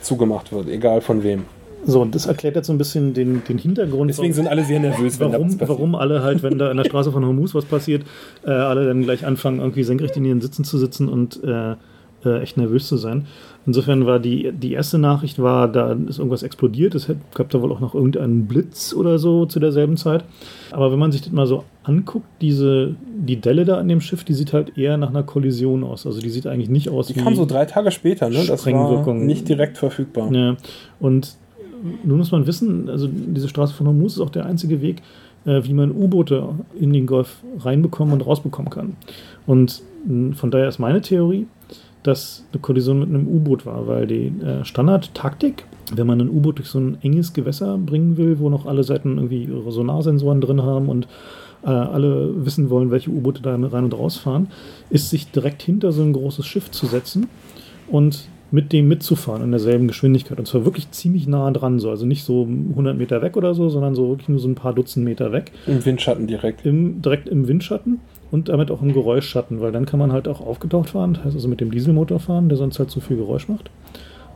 zugemacht 0.00 0.50
wird, 0.50 0.66
egal 0.66 1.02
von 1.02 1.22
wem. 1.22 1.44
So, 1.84 2.00
und 2.00 2.14
das 2.14 2.24
erklärt 2.24 2.56
jetzt 2.56 2.68
so 2.68 2.72
ein 2.72 2.78
bisschen 2.78 3.12
den, 3.12 3.44
den 3.44 3.58
Hintergrund. 3.58 4.08
Deswegen 4.08 4.32
sind 4.32 4.48
alle 4.48 4.64
sehr 4.64 4.80
nervös, 4.80 5.20
wenn 5.20 5.30
warum, 5.30 5.58
da 5.58 5.68
warum 5.68 5.94
alle 5.94 6.22
halt, 6.22 6.42
wenn 6.42 6.56
da 6.56 6.70
in 6.70 6.78
der 6.78 6.84
Straße 6.88 7.12
von 7.12 7.26
Hormuz 7.26 7.54
was 7.54 7.66
passiert, 7.66 8.04
äh, 8.46 8.50
alle 8.50 8.86
dann 8.86 9.02
gleich 9.02 9.26
anfangen, 9.26 9.60
irgendwie 9.60 9.82
senkrecht 9.82 10.16
in 10.16 10.24
ihren 10.24 10.40
Sitzen 10.40 10.64
zu 10.64 10.78
sitzen 10.78 11.10
und 11.10 11.44
äh, 11.44 11.74
äh, 12.24 12.40
echt 12.40 12.56
nervös 12.56 12.88
zu 12.88 12.96
sein. 12.96 13.26
Insofern 13.64 14.06
war 14.06 14.18
die, 14.18 14.52
die 14.52 14.72
erste 14.72 14.98
Nachricht 14.98 15.40
war, 15.40 15.68
da 15.68 15.92
ist 15.92 16.18
irgendwas 16.18 16.42
explodiert. 16.42 16.94
Es 16.94 17.08
gab 17.34 17.50
da 17.50 17.62
wohl 17.62 17.70
auch 17.70 17.80
noch 17.80 17.94
irgendeinen 17.94 18.46
Blitz 18.46 18.92
oder 18.92 19.18
so 19.18 19.46
zu 19.46 19.60
derselben 19.60 19.96
Zeit. 19.96 20.24
Aber 20.72 20.90
wenn 20.90 20.98
man 20.98 21.12
sich 21.12 21.22
das 21.22 21.32
mal 21.32 21.46
so 21.46 21.64
anguckt, 21.84 22.26
diese, 22.40 22.96
die 23.16 23.36
Delle 23.36 23.64
da 23.64 23.78
an 23.78 23.86
dem 23.86 24.00
Schiff, 24.00 24.24
die 24.24 24.34
sieht 24.34 24.52
halt 24.52 24.76
eher 24.76 24.96
nach 24.96 25.10
einer 25.10 25.22
Kollision 25.22 25.84
aus. 25.84 26.06
Also 26.06 26.20
die 26.20 26.30
sieht 26.30 26.46
eigentlich 26.46 26.70
nicht 26.70 26.88
aus 26.88 27.06
die 27.06 27.14
wie. 27.14 27.18
Die 27.20 27.24
kam 27.24 27.36
so 27.36 27.46
drei 27.46 27.64
Tage 27.64 27.92
später, 27.92 28.28
ne? 28.28 28.44
Das 28.46 28.66
war 28.66 29.14
nicht 29.14 29.48
direkt 29.48 29.78
verfügbar. 29.78 30.32
Ja. 30.32 30.56
Und 30.98 31.36
nun 32.04 32.18
muss 32.18 32.32
man 32.32 32.46
wissen, 32.46 32.88
also 32.88 33.08
diese 33.08 33.48
Straße 33.48 33.74
von 33.74 33.86
Hormuz 33.86 34.14
ist 34.14 34.20
auch 34.20 34.30
der 34.30 34.46
einzige 34.46 34.80
Weg, 34.82 35.02
äh, 35.44 35.62
wie 35.64 35.72
man 35.72 35.90
U-Boote 35.92 36.48
in 36.78 36.92
den 36.92 37.06
Golf 37.06 37.42
reinbekommen 37.60 38.14
und 38.14 38.26
rausbekommen 38.26 38.70
kann. 38.70 38.96
Und 39.46 39.82
von 40.34 40.50
daher 40.50 40.68
ist 40.68 40.80
meine 40.80 41.00
Theorie, 41.00 41.46
dass 42.02 42.44
eine 42.52 42.60
Kollision 42.60 43.00
mit 43.00 43.08
einem 43.08 43.28
U-Boot 43.28 43.64
war, 43.64 43.86
weil 43.86 44.06
die 44.06 44.32
äh, 44.42 44.64
Standardtaktik, 44.64 45.64
wenn 45.94 46.06
man 46.06 46.20
ein 46.20 46.30
U-Boot 46.30 46.58
durch 46.58 46.68
so 46.68 46.78
ein 46.78 46.98
enges 47.02 47.32
Gewässer 47.32 47.78
bringen 47.78 48.16
will, 48.16 48.38
wo 48.38 48.48
noch 48.48 48.66
alle 48.66 48.82
Seiten 48.82 49.16
irgendwie 49.16 49.44
ihre 49.44 49.70
Sonarsensoren 49.70 50.40
drin 50.40 50.62
haben 50.62 50.88
und 50.88 51.06
äh, 51.64 51.68
alle 51.68 52.44
wissen 52.44 52.70
wollen, 52.70 52.90
welche 52.90 53.10
U-Boote 53.10 53.42
da 53.42 53.54
rein 53.54 53.84
und 53.84 53.94
raus 53.94 54.16
fahren, 54.16 54.48
ist 54.90 55.10
sich 55.10 55.30
direkt 55.30 55.62
hinter 55.62 55.92
so 55.92 56.02
ein 56.02 56.12
großes 56.12 56.44
Schiff 56.44 56.70
zu 56.70 56.86
setzen 56.86 57.28
und 57.88 58.28
mit 58.50 58.72
dem 58.72 58.86
mitzufahren 58.86 59.42
in 59.42 59.50
derselben 59.50 59.88
Geschwindigkeit. 59.88 60.38
Und 60.38 60.46
zwar 60.46 60.64
wirklich 60.64 60.90
ziemlich 60.90 61.26
nah 61.26 61.50
dran, 61.50 61.78
so. 61.78 61.88
also 61.88 62.04
nicht 62.04 62.22
so 62.22 62.42
100 62.42 62.96
Meter 62.96 63.22
weg 63.22 63.36
oder 63.36 63.54
so, 63.54 63.70
sondern 63.70 63.94
so 63.94 64.10
wirklich 64.10 64.28
nur 64.28 64.38
so 64.38 64.48
ein 64.48 64.54
paar 64.54 64.74
Dutzend 64.74 65.04
Meter 65.04 65.32
weg. 65.32 65.52
Im 65.66 65.84
Windschatten 65.84 66.26
direkt. 66.26 66.66
Im, 66.66 67.00
direkt 67.00 67.28
im 67.28 67.48
Windschatten 67.48 68.00
und 68.32 68.48
damit 68.48 68.70
auch 68.70 68.82
im 68.82 68.92
Geräuschschatten, 68.92 69.60
weil 69.60 69.70
dann 69.70 69.86
kann 69.86 70.00
man 70.00 70.10
halt 70.10 70.26
auch 70.26 70.40
aufgetaucht 70.40 70.90
fahren, 70.90 71.14
das 71.14 71.24
heißt 71.24 71.36
also 71.36 71.48
mit 71.48 71.60
dem 71.60 71.70
Dieselmotor 71.70 72.18
fahren, 72.18 72.48
der 72.48 72.56
sonst 72.56 72.78
halt 72.78 72.90
so 72.90 72.98
viel 72.98 73.18
Geräusch 73.18 73.46
macht. 73.46 73.70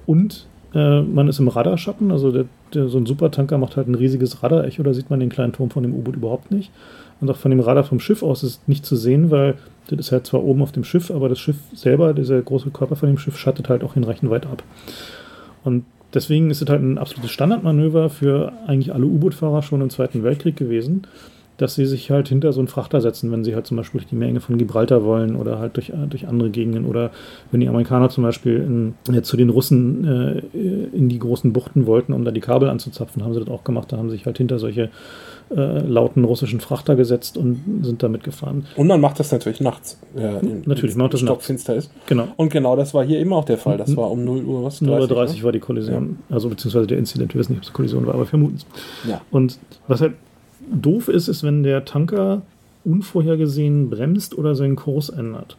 Und 0.04 0.46
äh, 0.74 1.00
man 1.00 1.28
ist 1.28 1.38
im 1.38 1.48
Radarschatten, 1.48 2.12
also 2.12 2.30
der, 2.30 2.44
der, 2.74 2.88
so 2.88 2.98
ein 2.98 3.06
Supertanker 3.06 3.56
macht 3.56 3.78
halt 3.78 3.88
ein 3.88 3.94
riesiges 3.94 4.42
Radarecho, 4.42 4.82
da 4.82 4.92
sieht 4.92 5.08
man 5.08 5.18
den 5.18 5.30
kleinen 5.30 5.54
Turm 5.54 5.70
von 5.70 5.82
dem 5.82 5.94
U-Boot 5.94 6.14
überhaupt 6.14 6.50
nicht. 6.50 6.70
Und 7.22 7.30
auch 7.30 7.36
von 7.36 7.50
dem 7.50 7.60
Radar 7.60 7.84
vom 7.84 7.98
Schiff 7.98 8.22
aus 8.22 8.42
ist 8.42 8.68
nicht 8.68 8.84
zu 8.84 8.94
sehen, 8.94 9.30
weil 9.30 9.54
das 9.88 9.98
ist 9.98 10.12
halt 10.12 10.26
zwar 10.26 10.44
oben 10.44 10.60
auf 10.60 10.72
dem 10.72 10.84
Schiff, 10.84 11.10
aber 11.10 11.30
das 11.30 11.38
Schiff 11.38 11.56
selber, 11.72 12.12
dieser 12.12 12.40
große 12.42 12.68
Körper 12.70 12.96
von 12.96 13.08
dem 13.08 13.16
Schiff, 13.16 13.38
schattet 13.38 13.70
halt 13.70 13.82
auch 13.82 13.94
hinreichend 13.94 14.30
weit 14.30 14.44
ab. 14.44 14.62
Und 15.64 15.86
deswegen 16.12 16.50
ist 16.50 16.60
es 16.60 16.68
halt 16.68 16.82
ein 16.82 16.98
absolutes 16.98 17.30
Standardmanöver 17.30 18.10
für 18.10 18.52
eigentlich 18.66 18.92
alle 18.92 19.06
U-Boot-Fahrer 19.06 19.62
schon 19.62 19.80
im 19.80 19.88
Zweiten 19.88 20.22
Weltkrieg 20.22 20.56
gewesen 20.56 21.06
dass 21.58 21.74
sie 21.74 21.86
sich 21.86 22.10
halt 22.10 22.28
hinter 22.28 22.52
so 22.52 22.60
einen 22.60 22.68
Frachter 22.68 23.00
setzen, 23.00 23.32
wenn 23.32 23.44
sie 23.44 23.54
halt 23.54 23.66
zum 23.66 23.76
Beispiel 23.76 24.00
durch 24.00 24.08
die 24.08 24.16
Menge 24.16 24.40
von 24.40 24.58
Gibraltar 24.58 25.04
wollen 25.04 25.36
oder 25.36 25.58
halt 25.58 25.76
durch, 25.76 25.90
äh, 25.90 26.06
durch 26.08 26.28
andere 26.28 26.50
Gegenden 26.50 26.84
oder 26.84 27.10
wenn 27.50 27.60
die 27.60 27.68
Amerikaner 27.68 28.10
zum 28.10 28.24
Beispiel 28.24 28.56
in, 28.56 29.14
äh, 29.14 29.22
zu 29.22 29.36
den 29.36 29.50
Russen 29.50 30.04
äh, 30.04 30.38
in 30.96 31.08
die 31.08 31.18
großen 31.18 31.52
Buchten 31.52 31.86
wollten, 31.86 32.12
um 32.12 32.24
da 32.24 32.30
die 32.30 32.40
Kabel 32.40 32.68
anzuzapfen, 32.68 33.24
haben 33.24 33.34
sie 33.34 33.40
das 33.40 33.48
auch 33.48 33.64
gemacht. 33.64 33.92
Da 33.92 33.96
haben 33.96 34.10
sie 34.10 34.16
sich 34.16 34.26
halt 34.26 34.38
hinter 34.38 34.58
solche 34.58 34.90
äh, 35.48 35.78
lauten 35.78 36.24
russischen 36.24 36.60
Frachter 36.60 36.96
gesetzt 36.96 37.36
und 37.36 37.62
sind 37.82 38.02
damit 38.02 38.24
gefahren. 38.24 38.66
Und 38.76 38.88
man 38.88 39.00
macht 39.00 39.20
das 39.20 39.32
natürlich 39.32 39.60
nachts. 39.60 39.98
Ja, 40.16 40.40
natürlich, 40.64 40.96
man 40.96 41.04
macht 41.04 41.14
das 41.14 41.20
stockfinster 41.20 41.76
ist. 41.76 41.90
Genau. 42.06 42.28
Und 42.36 42.50
genau 42.50 42.76
das 42.76 42.92
war 42.94 43.04
hier 43.04 43.18
eben 43.18 43.32
auch 43.32 43.44
der 43.44 43.58
Fall. 43.58 43.78
Das 43.78 43.96
war 43.96 44.10
um 44.10 44.24
0 44.24 44.44
Uhr 44.44 44.64
was? 44.64 44.80
0 44.80 45.00
Uhr 45.00 45.08
30 45.08 45.38
ne? 45.38 45.44
war 45.44 45.52
die 45.52 45.60
Kollision. 45.60 46.18
Ja. 46.28 46.34
Also 46.34 46.48
beziehungsweise 46.48 46.86
der 46.86 46.98
Incident. 46.98 47.32
Wir 47.34 47.38
wissen 47.38 47.52
nicht, 47.52 47.60
ob 47.60 47.68
es 47.68 47.72
Kollision 47.72 48.06
war, 48.06 48.14
aber 48.14 48.26
vermuten 48.26 48.56
es. 48.56 48.66
Ja. 49.08 49.20
Und 49.30 49.58
was 49.86 50.00
halt 50.00 50.14
doof 50.70 51.08
ist, 51.08 51.28
ist, 51.28 51.42
wenn 51.42 51.62
der 51.62 51.84
Tanker 51.84 52.42
unvorhergesehen 52.84 53.90
bremst 53.90 54.36
oder 54.38 54.54
seinen 54.54 54.76
Kurs 54.76 55.08
ändert. 55.08 55.56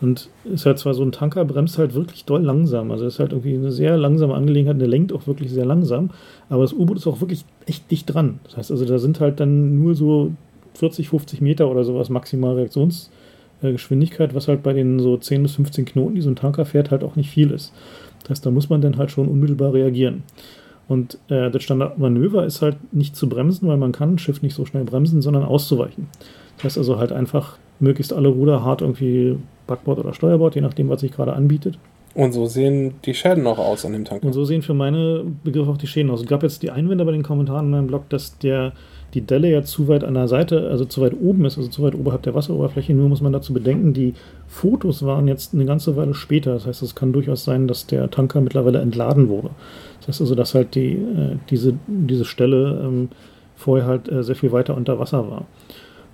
Und 0.00 0.30
ist 0.44 0.64
halt 0.64 0.78
zwar 0.78 0.94
so 0.94 1.02
ein 1.02 1.12
Tanker, 1.12 1.44
bremst 1.44 1.76
halt 1.76 1.94
wirklich 1.94 2.24
doll 2.24 2.42
langsam. 2.42 2.90
Also 2.90 3.06
ist 3.06 3.18
halt 3.18 3.32
irgendwie 3.32 3.54
eine 3.54 3.70
sehr 3.70 3.98
langsame 3.98 4.34
Angelegenheit, 4.34 4.80
der 4.80 4.88
lenkt 4.88 5.12
auch 5.12 5.26
wirklich 5.26 5.50
sehr 5.50 5.66
langsam. 5.66 6.10
Aber 6.48 6.62
das 6.62 6.72
U-Boot 6.72 6.96
ist 6.96 7.06
auch 7.06 7.20
wirklich 7.20 7.44
echt 7.66 7.90
dicht 7.90 8.12
dran. 8.12 8.40
Das 8.44 8.56
heißt 8.56 8.70
also, 8.70 8.84
da 8.86 8.98
sind 8.98 9.20
halt 9.20 9.40
dann 9.40 9.78
nur 9.78 9.94
so 9.94 10.32
40, 10.74 11.10
50 11.10 11.42
Meter 11.42 11.70
oder 11.70 11.84
sowas 11.84 12.08
maximal 12.08 12.54
Reaktionsgeschwindigkeit, 12.54 14.34
was 14.34 14.48
halt 14.48 14.62
bei 14.62 14.72
den 14.72 15.00
so 15.00 15.18
10 15.18 15.42
bis 15.42 15.52
15 15.56 15.84
Knoten, 15.84 16.14
die 16.14 16.22
so 16.22 16.30
ein 16.30 16.36
Tanker 16.36 16.64
fährt, 16.64 16.90
halt 16.90 17.04
auch 17.04 17.16
nicht 17.16 17.28
viel 17.28 17.50
ist. 17.50 17.72
Das 18.22 18.30
heißt, 18.30 18.46
da 18.46 18.50
muss 18.50 18.70
man 18.70 18.80
dann 18.80 18.96
halt 18.96 19.10
schon 19.10 19.28
unmittelbar 19.28 19.74
reagieren. 19.74 20.22
Und 20.90 21.18
äh, 21.28 21.52
das 21.52 21.62
Standardmanöver 21.62 22.44
ist 22.44 22.62
halt 22.62 22.92
nicht 22.92 23.14
zu 23.14 23.28
bremsen, 23.28 23.68
weil 23.68 23.76
man 23.76 23.92
kann 23.92 24.14
ein 24.14 24.18
Schiff 24.18 24.42
nicht 24.42 24.56
so 24.56 24.66
schnell 24.66 24.82
bremsen, 24.82 25.22
sondern 25.22 25.44
auszuweichen. 25.44 26.08
Das 26.56 26.64
heißt 26.64 26.78
also 26.78 26.98
halt 26.98 27.12
einfach 27.12 27.58
möglichst 27.78 28.12
alle 28.12 28.28
Ruder 28.28 28.64
hart 28.64 28.82
irgendwie 28.82 29.38
Backbord 29.68 30.00
oder 30.00 30.14
Steuerbord, 30.14 30.56
je 30.56 30.62
nachdem, 30.62 30.88
was 30.88 31.02
sich 31.02 31.12
gerade 31.12 31.32
anbietet. 31.32 31.78
Und 32.14 32.32
so 32.32 32.46
sehen 32.46 32.94
die 33.04 33.14
Schäden 33.14 33.46
auch 33.46 33.58
aus 33.58 33.84
an 33.84 33.92
dem 33.92 34.04
Tank. 34.04 34.24
Und 34.24 34.32
so 34.32 34.44
sehen 34.44 34.62
für 34.62 34.74
meine 34.74 35.24
Begriffe 35.44 35.70
auch 35.70 35.76
die 35.76 35.86
Schäden 35.86 36.10
aus. 36.10 36.22
Es 36.22 36.26
gab 36.26 36.42
jetzt 36.42 36.60
die 36.64 36.72
Einwände 36.72 37.04
bei 37.04 37.12
den 37.12 37.22
Kommentaren 37.22 37.66
in 37.66 37.70
meinem 37.70 37.86
Blog, 37.86 38.08
dass 38.08 38.36
der, 38.38 38.72
die 39.14 39.20
Delle 39.20 39.48
ja 39.48 39.62
zu 39.62 39.86
weit 39.86 40.02
an 40.02 40.14
der 40.14 40.26
Seite, 40.26 40.70
also 40.70 40.84
zu 40.84 41.02
weit 41.02 41.14
oben 41.14 41.44
ist, 41.44 41.56
also 41.56 41.70
zu 41.70 41.84
weit 41.84 41.94
oberhalb 41.94 42.22
der 42.22 42.34
Wasseroberfläche. 42.34 42.94
Nur 42.94 43.08
muss 43.08 43.20
man 43.20 43.32
dazu 43.32 43.52
bedenken, 43.52 43.94
die 43.94 44.14
Fotos 44.48 45.04
waren 45.04 45.28
jetzt 45.28 45.54
eine 45.54 45.66
ganze 45.66 45.94
Weile 45.94 46.14
später. 46.14 46.52
Das 46.54 46.66
heißt, 46.66 46.82
es 46.82 46.96
kann 46.96 47.12
durchaus 47.12 47.44
sein, 47.44 47.68
dass 47.68 47.86
der 47.86 48.10
Tanker 48.10 48.40
mittlerweile 48.40 48.80
entladen 48.80 49.28
wurde. 49.28 49.50
Das 50.00 50.08
heißt 50.08 50.20
also, 50.22 50.34
dass 50.34 50.54
halt 50.54 50.74
die, 50.74 50.92
äh, 50.92 51.36
diese, 51.50 51.74
diese 51.86 52.24
Stelle 52.24 52.82
ähm, 52.84 53.08
vorher 53.56 53.86
halt 53.86 54.10
äh, 54.10 54.22
sehr 54.22 54.34
viel 54.34 54.52
weiter 54.52 54.76
unter 54.76 54.98
Wasser 54.98 55.30
war. 55.30 55.46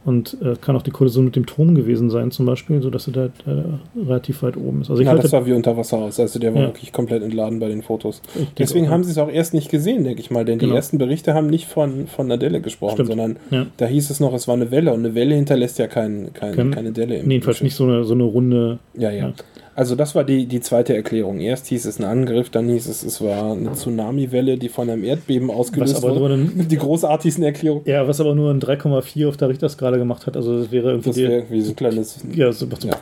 Und 0.04 0.36
äh, 0.40 0.54
kann 0.60 0.76
auch 0.76 0.82
die 0.82 0.92
Kollision 0.92 1.24
mit 1.24 1.34
dem 1.34 1.46
Turm 1.46 1.74
gewesen 1.74 2.10
sein, 2.10 2.30
zum 2.30 2.46
Beispiel, 2.46 2.80
sodass 2.80 3.08
er 3.08 3.12
da 3.12 3.24
äh, 3.24 4.00
relativ 4.06 4.44
weit 4.44 4.56
oben 4.56 4.82
ist. 4.82 4.90
Also 4.90 5.02
ich 5.02 5.06
ja, 5.08 5.16
das 5.16 5.32
sah 5.32 5.44
wie 5.46 5.52
unter 5.52 5.76
Wasser 5.76 5.96
aus. 5.96 6.20
Also 6.20 6.38
der 6.38 6.54
war 6.54 6.60
ja. 6.60 6.68
wirklich 6.68 6.92
komplett 6.92 7.24
entladen 7.24 7.58
bei 7.58 7.66
den 7.66 7.82
Fotos. 7.82 8.22
Deswegen 8.56 8.86
auch, 8.86 8.90
haben 8.92 9.02
sie 9.02 9.10
es 9.10 9.18
auch 9.18 9.28
erst 9.28 9.52
nicht 9.52 9.68
gesehen, 9.68 10.04
denke 10.04 10.20
ich 10.20 10.30
mal, 10.30 10.44
denn 10.44 10.60
genau. 10.60 10.74
die 10.74 10.76
ersten 10.76 10.98
Berichte 10.98 11.34
haben 11.34 11.48
nicht 11.48 11.66
von, 11.66 12.06
von 12.06 12.26
einer 12.26 12.38
Delle 12.38 12.60
gesprochen, 12.60 12.94
Stimmt. 12.94 13.08
sondern 13.08 13.36
ja. 13.50 13.66
da 13.78 13.86
hieß 13.86 14.10
es 14.10 14.20
noch, 14.20 14.32
es 14.32 14.46
war 14.46 14.54
eine 14.54 14.70
Welle 14.70 14.92
und 14.92 15.00
eine 15.00 15.16
Welle 15.16 15.34
hinterlässt 15.34 15.80
ja 15.80 15.88
kein, 15.88 16.32
kein, 16.34 16.54
Kann, 16.54 16.70
keine 16.70 16.92
Delle. 16.92 17.16
Im 17.16 17.26
nee, 17.26 17.34
jedenfalls 17.34 17.60
nicht 17.60 17.74
so 17.74 17.82
eine, 17.82 18.04
so 18.04 18.14
eine 18.14 18.22
runde. 18.22 18.78
Ja, 18.96 19.10
ja. 19.10 19.32
Also 19.76 19.94
das 19.94 20.14
war 20.14 20.24
die, 20.24 20.46
die 20.46 20.60
zweite 20.60 20.96
Erklärung. 20.96 21.38
Erst 21.38 21.66
hieß 21.66 21.84
es 21.84 21.98
ein 21.98 22.04
Angriff, 22.04 22.48
dann 22.48 22.66
hieß 22.66 22.88
es, 22.88 23.02
es 23.02 23.20
war 23.20 23.52
eine 23.52 23.72
Tsunami-Welle, 23.72 24.56
die 24.56 24.70
von 24.70 24.88
einem 24.88 25.04
Erdbeben 25.04 25.50
ausgelöst 25.50 26.00
wurde. 26.00 26.32
Ein, 26.32 26.66
die 26.66 26.78
großartigsten 26.78 27.44
Erklärungen. 27.44 27.82
Ja, 27.84 28.08
was 28.08 28.18
aber 28.18 28.34
nur 28.34 28.50
ein 28.50 28.58
3,4 28.58 29.28
auf 29.28 29.36
der 29.36 29.50
Richterskala 29.50 29.98
gemacht 29.98 30.26
hat. 30.26 30.34
Also 30.34 30.58
das 30.60 30.72
wäre 30.72 30.92
irgendwie... 30.92 31.10
Das 31.10 31.16
wäre 31.18 31.32
irgendwie 31.34 31.60
so 31.60 31.72
ein 31.72 31.76
kleines... 31.76 32.18
Ja, 32.32 32.50
so. 32.52 32.66
Ja. 32.84 32.96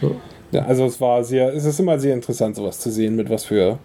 so. 0.00 0.16
ja, 0.50 0.66
also 0.66 0.84
es 0.86 1.00
war 1.00 1.22
sehr... 1.22 1.54
Es 1.54 1.64
ist 1.64 1.78
immer 1.78 1.96
sehr 1.96 2.14
interessant, 2.14 2.56
sowas 2.56 2.80
zu 2.80 2.90
sehen, 2.90 3.14
mit 3.14 3.30
was 3.30 3.44
für, 3.44 3.78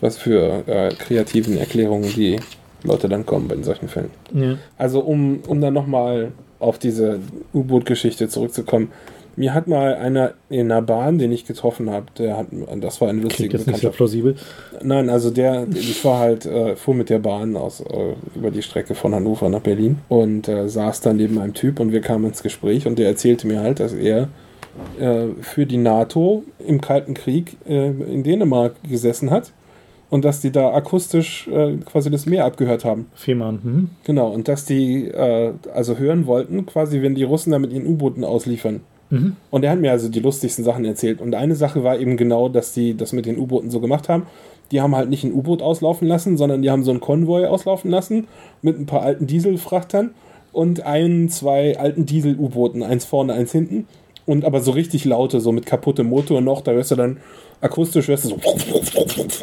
was 0.00 0.16
für 0.16 0.62
äh, 0.68 0.90
kreativen 0.94 1.56
Erklärungen 1.56 2.12
die 2.14 2.38
Leute 2.84 3.08
dann 3.08 3.26
kommen 3.26 3.48
bei 3.48 3.60
solchen 3.62 3.88
Fällen. 3.88 4.10
Ja. 4.32 4.56
Also 4.78 5.00
um, 5.00 5.40
um 5.48 5.60
dann 5.60 5.74
nochmal 5.74 6.30
auf 6.60 6.78
diese 6.78 7.18
U-Boot-Geschichte 7.52 8.28
zurückzukommen 8.28 8.92
mir 9.36 9.54
hat 9.54 9.68
mal 9.68 9.94
einer 9.94 10.32
in 10.48 10.72
einer 10.72 10.82
Bahn, 10.82 11.18
den 11.18 11.30
ich 11.30 11.44
getroffen 11.44 11.90
habe, 11.90 12.06
der 12.18 12.36
hat, 12.36 12.46
das 12.80 13.00
war 13.00 13.08
eine 13.08 13.20
lustige 13.20 13.48
Klingt 13.48 13.52
jetzt 13.52 13.66
nicht 13.66 13.80
so 13.80 13.90
plausibel. 13.90 14.36
Nein, 14.82 15.10
also 15.10 15.30
der, 15.30 15.66
ich 15.70 16.04
war 16.04 16.18
halt, 16.18 16.46
äh, 16.46 16.76
fuhr 16.76 16.94
mit 16.94 17.10
der 17.10 17.18
Bahn 17.18 17.56
aus, 17.56 17.80
äh, 17.80 18.14
über 18.34 18.50
die 18.50 18.62
Strecke 18.62 18.94
von 18.94 19.14
Hannover 19.14 19.48
nach 19.48 19.60
Berlin 19.60 19.98
und 20.08 20.48
äh, 20.48 20.68
saß 20.68 21.02
dann 21.02 21.16
neben 21.16 21.38
einem 21.38 21.54
Typ 21.54 21.80
und 21.80 21.92
wir 21.92 22.00
kamen 22.00 22.24
ins 22.24 22.42
Gespräch 22.42 22.86
und 22.86 22.98
der 22.98 23.08
erzählte 23.08 23.46
mir 23.46 23.60
halt, 23.60 23.80
dass 23.80 23.92
er 23.92 24.28
äh, 24.98 25.28
für 25.40 25.66
die 25.66 25.78
NATO 25.78 26.44
im 26.66 26.80
Kalten 26.80 27.14
Krieg 27.14 27.56
äh, 27.68 27.88
in 27.88 28.22
Dänemark 28.22 28.74
gesessen 28.88 29.30
hat 29.30 29.52
und 30.10 30.24
dass 30.24 30.40
die 30.40 30.50
da 30.50 30.72
akustisch 30.72 31.48
äh, 31.48 31.76
quasi 31.78 32.10
das 32.10 32.26
Meer 32.26 32.44
abgehört 32.44 32.84
haben. 32.84 33.06
Fehmarn. 33.14 33.60
Mhm. 33.62 33.90
Genau, 34.04 34.28
und 34.28 34.48
dass 34.48 34.64
die 34.64 35.08
äh, 35.08 35.52
also 35.74 35.98
hören 35.98 36.26
wollten, 36.26 36.66
quasi, 36.66 37.02
wenn 37.02 37.14
die 37.14 37.24
Russen 37.24 37.50
da 37.50 37.58
mit 37.58 37.72
ihren 37.72 37.86
U-Booten 37.86 38.24
ausliefern. 38.24 38.80
Mhm. 39.10 39.36
Und 39.50 39.64
er 39.64 39.70
hat 39.70 39.78
mir 39.78 39.92
also 39.92 40.08
die 40.08 40.20
lustigsten 40.20 40.64
Sachen 40.64 40.84
erzählt. 40.84 41.20
Und 41.20 41.34
eine 41.34 41.54
Sache 41.54 41.84
war 41.84 41.98
eben 41.98 42.16
genau, 42.16 42.48
dass 42.48 42.72
die 42.72 42.96
das 42.96 43.12
mit 43.12 43.26
den 43.26 43.38
U-Booten 43.38 43.70
so 43.70 43.80
gemacht 43.80 44.08
haben. 44.08 44.26
Die 44.72 44.80
haben 44.80 44.96
halt 44.96 45.10
nicht 45.10 45.24
ein 45.24 45.32
U-Boot 45.32 45.62
auslaufen 45.62 46.08
lassen, 46.08 46.36
sondern 46.36 46.62
die 46.62 46.70
haben 46.70 46.82
so 46.82 46.90
einen 46.90 47.00
Konvoi 47.00 47.46
auslaufen 47.46 47.90
lassen 47.90 48.26
mit 48.62 48.78
ein 48.78 48.86
paar 48.86 49.02
alten 49.02 49.26
Dieselfrachtern 49.26 50.10
und 50.52 50.84
ein, 50.84 51.28
zwei 51.28 51.78
alten 51.78 52.06
Diesel-U-Booten, 52.06 52.82
eins 52.82 53.04
vorne, 53.04 53.34
eins 53.34 53.52
hinten. 53.52 53.86
Und 54.24 54.44
aber 54.44 54.60
so 54.60 54.72
richtig 54.72 55.04
laute, 55.04 55.40
so 55.40 55.52
mit 55.52 55.66
kaputtem 55.66 56.08
Motor 56.08 56.40
noch, 56.40 56.60
da 56.60 56.72
hörst 56.72 56.90
du 56.90 56.96
dann 56.96 57.18
akustisch, 57.60 58.08
hörst 58.08 58.24
du 58.24 58.30
so, 58.30 58.36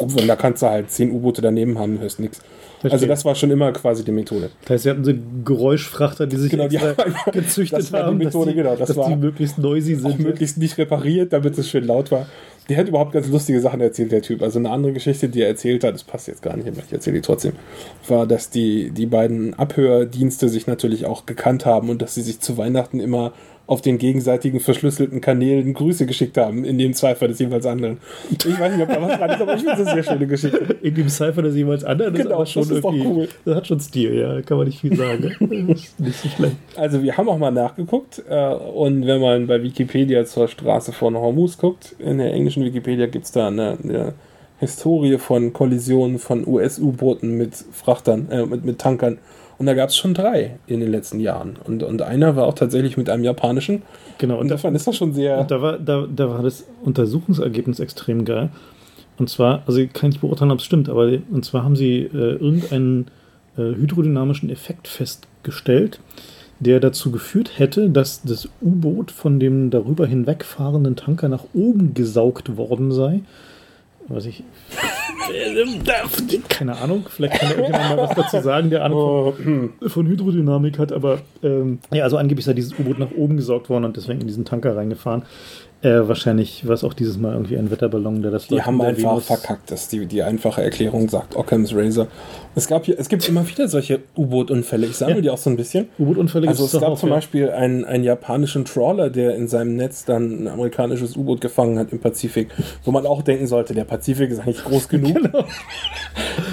und 0.02 0.28
da 0.28 0.36
kannst 0.36 0.62
du 0.62 0.68
halt 0.68 0.92
zehn 0.92 1.12
U-Boote 1.12 1.42
daneben 1.42 1.80
haben, 1.80 2.00
hörst 2.00 2.20
nichts. 2.20 2.42
Also 2.92 3.06
das 3.06 3.24
war 3.26 3.36
schon 3.36 3.52
immer 3.52 3.72
quasi 3.72 4.04
die 4.04 4.12
Methode. 4.12 4.50
Das 4.62 4.70
heißt, 4.72 4.84
sie 4.84 4.90
hatten 4.90 5.04
so 5.06 5.14
Geräuschfrachter, 5.46 6.28
die 6.28 6.38
sich 6.38 6.52
Genau, 6.52 6.68
die 6.68 6.80
haben- 6.80 6.96
gezüchtet 7.32 7.80
das 7.80 7.92
war 7.94 8.02
die 8.02 8.06
haben, 8.08 8.18
Methode, 8.18 8.46
dass, 8.46 8.54
die, 8.54 8.58
genau, 8.58 8.76
das 8.76 8.88
dass 8.90 8.98
war 8.98 9.10
die 9.10 9.16
möglichst 9.16 9.58
noisy 9.58 9.96
auch 10.04 10.10
sind. 10.10 10.20
möglichst 10.20 10.58
nicht 10.58 10.78
repariert, 10.78 11.32
damit 11.34 11.58
es 11.58 11.70
schön 11.70 11.86
laut 11.86 12.12
war. 12.12 12.28
Der 12.70 12.78
hat 12.78 12.88
überhaupt 12.88 13.12
ganz 13.12 13.28
lustige 13.28 13.60
Sachen 13.60 13.82
erzählt, 13.82 14.12
der 14.14 14.22
Typ. 14.22 14.42
Also 14.42 14.58
eine 14.58 14.70
andere 14.70 14.94
Geschichte, 14.94 15.28
die 15.28 15.42
er 15.42 15.50
erzählt 15.50 15.84
hat, 15.84 15.94
das 15.94 16.04
passt 16.04 16.28
jetzt 16.30 16.42
gar 16.42 16.56
nicht, 16.56 16.68
aber 16.68 16.78
ich 16.86 16.94
erzähle 16.94 17.16
die 17.18 17.22
trotzdem, 17.22 17.54
war, 18.08 18.26
dass 18.26 18.50
die, 18.50 18.90
die 18.92 19.06
beiden 19.06 19.54
Abhördienste 19.54 20.48
sich 20.48 20.66
natürlich 20.66 21.06
auch 21.06 21.26
gekannt 21.26 21.66
haben 21.66 21.90
und 21.90 22.02
dass 22.02 22.16
sie 22.16 22.22
sich 22.22 22.40
zu 22.40 22.58
Weihnachten 22.58 23.02
immer 23.02 23.34
auf 23.66 23.82
den 23.82 23.98
gegenseitigen 23.98 24.60
verschlüsselten 24.60 25.22
Kanälen 25.22 25.74
Grüße 25.74 26.06
geschickt 26.06 26.38
haben, 26.38 26.66
in 26.66 26.78
dem 26.78 26.94
Zweifel 26.94 27.30
des 27.30 27.40
jeweils 27.40 27.66
anderen. 27.66 27.98
Ich 28.30 28.60
weiß 28.60 28.74
nicht, 28.76 28.82
ob 28.84 28.90
da 28.90 29.02
was 29.02 29.18
dran 29.18 29.30
ist, 29.30 29.42
aber 29.42 29.54
ich 29.56 29.62
finde 29.62 29.78
das 29.78 29.88
eine 29.88 30.04
sehr 30.04 30.14
schöne 30.14 30.28
Geschichte. 30.28 30.76
In 30.82 30.96
dem 30.96 31.08
Cypher 31.10 31.42
des 31.44 31.56
jeweils 31.56 31.84
anderen 31.86 32.14
ist 32.16 32.24
Genau, 32.24 32.36
aber 32.36 32.46
schon 32.46 32.64
das 32.64 32.72
ist 32.72 32.84
irgendwie. 32.84 33.08
cool. 33.08 33.30
Das 33.46 33.56
hat 33.56 33.68
schon 33.68 33.80
Stil, 33.80 34.16
ja, 34.16 34.42
kann 34.42 34.58
man 34.58 34.68
nicht 34.68 34.82
viel 34.82 34.96
sagen. 34.98 35.24
ist 35.70 36.00
nicht 36.00 36.18
so 36.20 36.28
schlecht. 36.30 36.56
Also 36.76 37.02
wir 37.02 37.16
haben 37.16 37.30
auch 37.30 37.38
mal 37.38 37.52
nachgeguckt 37.52 38.22
äh, 38.30 38.54
und 38.54 39.08
wenn 39.08 39.22
man 39.22 39.48
bei 39.48 39.64
Wikipedia 39.64 40.26
zur 40.26 40.50
Straße 40.50 40.92
von 40.92 41.16
Hormuz 41.16 41.58
guckt, 41.58 41.96
in 42.00 42.18
der 42.18 42.34
englischen 42.34 42.66
Wikipedia 42.66 43.06
gibt 43.08 43.26
es 43.26 43.32
da 43.32 43.48
eine, 43.48 43.78
eine 43.82 44.14
Historie 44.60 45.18
von 45.18 45.54
Kollisionen 45.54 46.20
von 46.20 46.46
US-U-Booten 46.48 47.38
mit 47.38 47.56
Frachtern, 47.72 48.28
äh, 48.30 48.46
mit, 48.46 48.66
mit 48.66 48.80
Tankern. 48.80 49.20
Und 49.64 49.68
da 49.68 49.76
gab 49.76 49.92
es 49.92 49.96
schon 49.96 50.14
drei 50.14 50.58
in 50.68 50.82
den 50.82 50.92
letzten 50.92 51.22
Jahren. 51.22 51.56
Und, 51.64 51.84
und 51.84 52.02
einer 52.02 52.36
war 52.36 52.48
auch 52.48 52.54
tatsächlich 52.54 52.98
mit 52.98 53.10
einem 53.10 53.24
japanischen. 53.24 53.82
Genau, 54.18 54.38
und 54.38 54.50
da, 54.50 54.56
Insofern 54.56 54.76
ist 54.76 54.88
das 54.88 54.98
schon 54.98 55.14
sehr... 55.14 55.40
und 55.40 55.52
da, 55.52 55.62
war, 55.62 55.80
da, 55.80 56.06
da 56.14 56.30
war 56.30 56.44
das 56.44 56.66
Untersuchungsergebnis 56.84 57.80
extrem 57.80 58.26
geil. 58.26 58.50
Und 59.18 59.30
zwar, 59.30 59.64
also 59.66 59.80
ich 59.80 59.94
kann 59.94 60.10
nicht 60.10 60.20
beurteilen, 60.20 60.52
ob 60.52 60.60
es 60.60 60.66
stimmt, 60.66 60.90
aber 60.90 61.10
und 61.32 61.46
zwar 61.46 61.64
haben 61.64 61.78
sie 61.78 62.00
äh, 62.00 62.10
irgendeinen 62.12 63.06
äh, 63.56 63.62
hydrodynamischen 63.62 64.50
Effekt 64.50 64.90
festgestellt, 64.90 66.02
der 66.60 66.82
dazu 66.82 67.12
geführt 67.12 67.58
hätte, 67.58 67.90
dass 67.90 68.22
das 68.22 68.50
U-Boot 68.62 69.12
von 69.12 69.40
dem 69.40 69.70
darüber 69.70 70.06
hinwegfahrenden 70.06 70.98
Tanker 70.98 71.30
nach 71.30 71.46
oben 71.54 71.94
gesaugt 71.94 72.58
worden 72.58 72.92
sei. 72.92 73.22
Was 74.08 74.26
ich. 74.26 74.44
Keine 76.50 76.78
Ahnung, 76.78 77.06
vielleicht 77.10 77.40
kann 77.40 77.52
irgendjemand 77.52 77.96
mal 77.96 77.98
was 77.98 78.16
dazu 78.16 78.42
sagen, 78.42 78.70
der 78.70 78.84
Ahnung 78.84 79.00
Oh, 79.00 79.32
von, 79.32 79.74
von 79.88 80.08
Hydrodynamik 80.08 80.78
hat, 80.78 80.92
aber 80.92 81.20
ähm, 81.42 81.80
ja, 81.92 82.04
also 82.04 82.18
angeblich 82.18 82.46
sei 82.46 82.54
dieses 82.54 82.78
U-Boot 82.78 83.00
nach 83.00 83.12
oben 83.16 83.38
gesaugt 83.38 83.70
worden 83.70 83.86
und 83.86 83.96
deswegen 83.96 84.22
in 84.22 84.28
diesen 84.28 84.46
Tanker 84.46 84.76
reingefahren. 84.76 85.24
Äh, 85.84 86.08
wahrscheinlich 86.08 86.66
war 86.66 86.74
es 86.76 86.84
auch 86.84 86.94
dieses 86.94 87.18
Mal 87.18 87.34
irgendwie 87.34 87.58
ein 87.58 87.70
Wetterballon, 87.70 88.22
der 88.22 88.32
das 88.32 88.48
Die 88.48 88.54
Leuchten 88.56 88.66
haben 88.80 88.82
einfach 88.82 89.12
Venus- 89.18 89.26
verkackt, 89.26 89.70
das 89.70 89.82
ist 89.84 89.92
die, 89.92 90.06
die 90.06 90.24
einfache 90.24 90.64
Erklärung, 90.64 91.10
sagt 91.10 91.36
Occam's 91.36 91.76
Razor. 91.76 92.08
Es, 92.56 92.68
gab 92.68 92.86
hier, 92.86 92.98
es 93.00 93.10
gibt 93.10 93.28
immer 93.28 93.48
wieder 93.48 93.68
solche 93.68 94.00
U-Boot-Unfälle. 94.16 94.86
Ich 94.88 94.96
sammle 94.96 95.16
Ja. 95.16 95.22
die 95.22 95.30
auch 95.30 95.38
so 95.38 95.50
ein 95.50 95.58
bisschen. 95.58 95.90
U-Boot-Unfälle 96.00 96.48
Also 96.48 96.66
es 96.66 96.72
gab 96.72 96.82
zuhauf, 96.82 97.00
zum 97.02 97.10
ja. 97.10 97.16
Beispiel 97.16 97.50
einen, 97.50 97.84
einen 97.84 98.04
japanischen 98.04 98.64
Trawler, 98.66 99.10
der 99.10 99.36
in 99.36 99.48
seinem 99.48 99.76
Netz 99.76 100.06
dann 100.06 100.44
ein 100.44 100.48
amerikanisches 100.48 101.18
U-Boot 101.18 101.42
gefangen 101.42 101.78
hat 101.78 101.92
im 101.92 102.00
Pazifik, 102.00 102.50
wo 102.86 102.92
man 102.92 103.06
auch 103.06 103.22
denken 103.22 103.48
sollte, 103.48 103.74
der 103.74 103.84
Pazifik 103.84 104.32
ist 104.32 104.40
eigentlich 104.40 104.64
groß 104.64 104.88
genug. 104.90 105.18
Genau. 105.24 105.46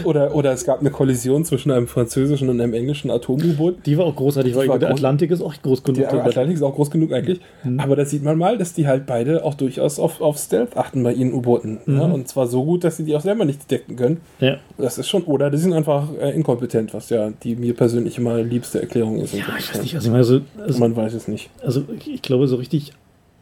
Oder, 0.04 0.34
oder 0.34 0.52
es 0.52 0.64
gab 0.64 0.80
eine 0.80 0.90
Kollision 0.90 1.44
zwischen 1.44 1.70
einem 1.70 1.86
französischen 1.86 2.48
und 2.48 2.60
einem 2.60 2.72
englischen 2.74 3.10
Atom-U-Boot. 3.10 3.84
Die 3.86 3.98
war 3.98 4.06
auch 4.06 4.16
großartig, 4.16 4.54
weil 4.56 4.66
der 4.78 4.88
groß- 4.90 4.92
Atlantik 4.92 5.30
ist 5.30 5.42
auch 5.42 5.54
groß 5.60 5.82
genug. 5.82 6.08
Der 6.08 6.24
Atlantik 6.24 6.56
ist 6.56 6.62
auch 6.62 6.74
groß 6.74 6.90
genug 6.90 7.12
eigentlich. 7.12 7.40
Mhm. 7.64 7.78
Aber 7.80 7.96
da 7.96 8.04
sieht 8.04 8.22
man 8.22 8.38
mal, 8.38 8.56
dass 8.56 8.72
die 8.72 8.86
halt 8.86 9.06
beide 9.20 9.44
auch 9.44 9.54
durchaus 9.54 9.98
auf, 9.98 10.20
auf 10.20 10.38
Stealth 10.38 10.76
achten 10.76 11.02
bei 11.02 11.12
ihren 11.12 11.32
U-Booten. 11.32 11.80
Ja? 11.86 12.06
Mhm. 12.08 12.14
Und 12.14 12.28
zwar 12.28 12.46
so 12.46 12.64
gut, 12.64 12.84
dass 12.84 12.96
sie 12.96 13.04
die 13.04 13.14
auch 13.14 13.20
selber 13.20 13.44
nicht 13.44 13.70
decken 13.70 13.96
können. 13.96 14.20
ja. 14.40 14.56
Das 14.78 14.96
ist 14.98 15.08
schon, 15.08 15.24
oder 15.24 15.50
die 15.50 15.58
sind 15.58 15.72
einfach 15.74 16.08
äh, 16.20 16.30
inkompetent, 16.30 16.94
was 16.94 17.10
ja 17.10 17.30
die 17.42 17.54
mir 17.56 17.74
persönlich 17.74 18.16
immer 18.18 18.42
liebste 18.42 18.80
Erklärung 18.80 19.18
ist. 19.18 19.34
ja, 19.34 19.40
ich 19.58 19.68
weiß 19.74 19.82
nicht, 19.82 19.94
also 19.94 20.06
ich 20.06 20.12
meine, 20.12 20.24
so, 20.24 20.40
also, 20.58 20.78
Man 20.78 20.96
weiß 20.96 21.12
es 21.14 21.28
nicht. 21.28 21.50
also 21.62 21.84
ich, 21.98 22.14
ich 22.14 22.22
glaube, 22.22 22.46
so 22.46 22.56
richtig 22.56 22.92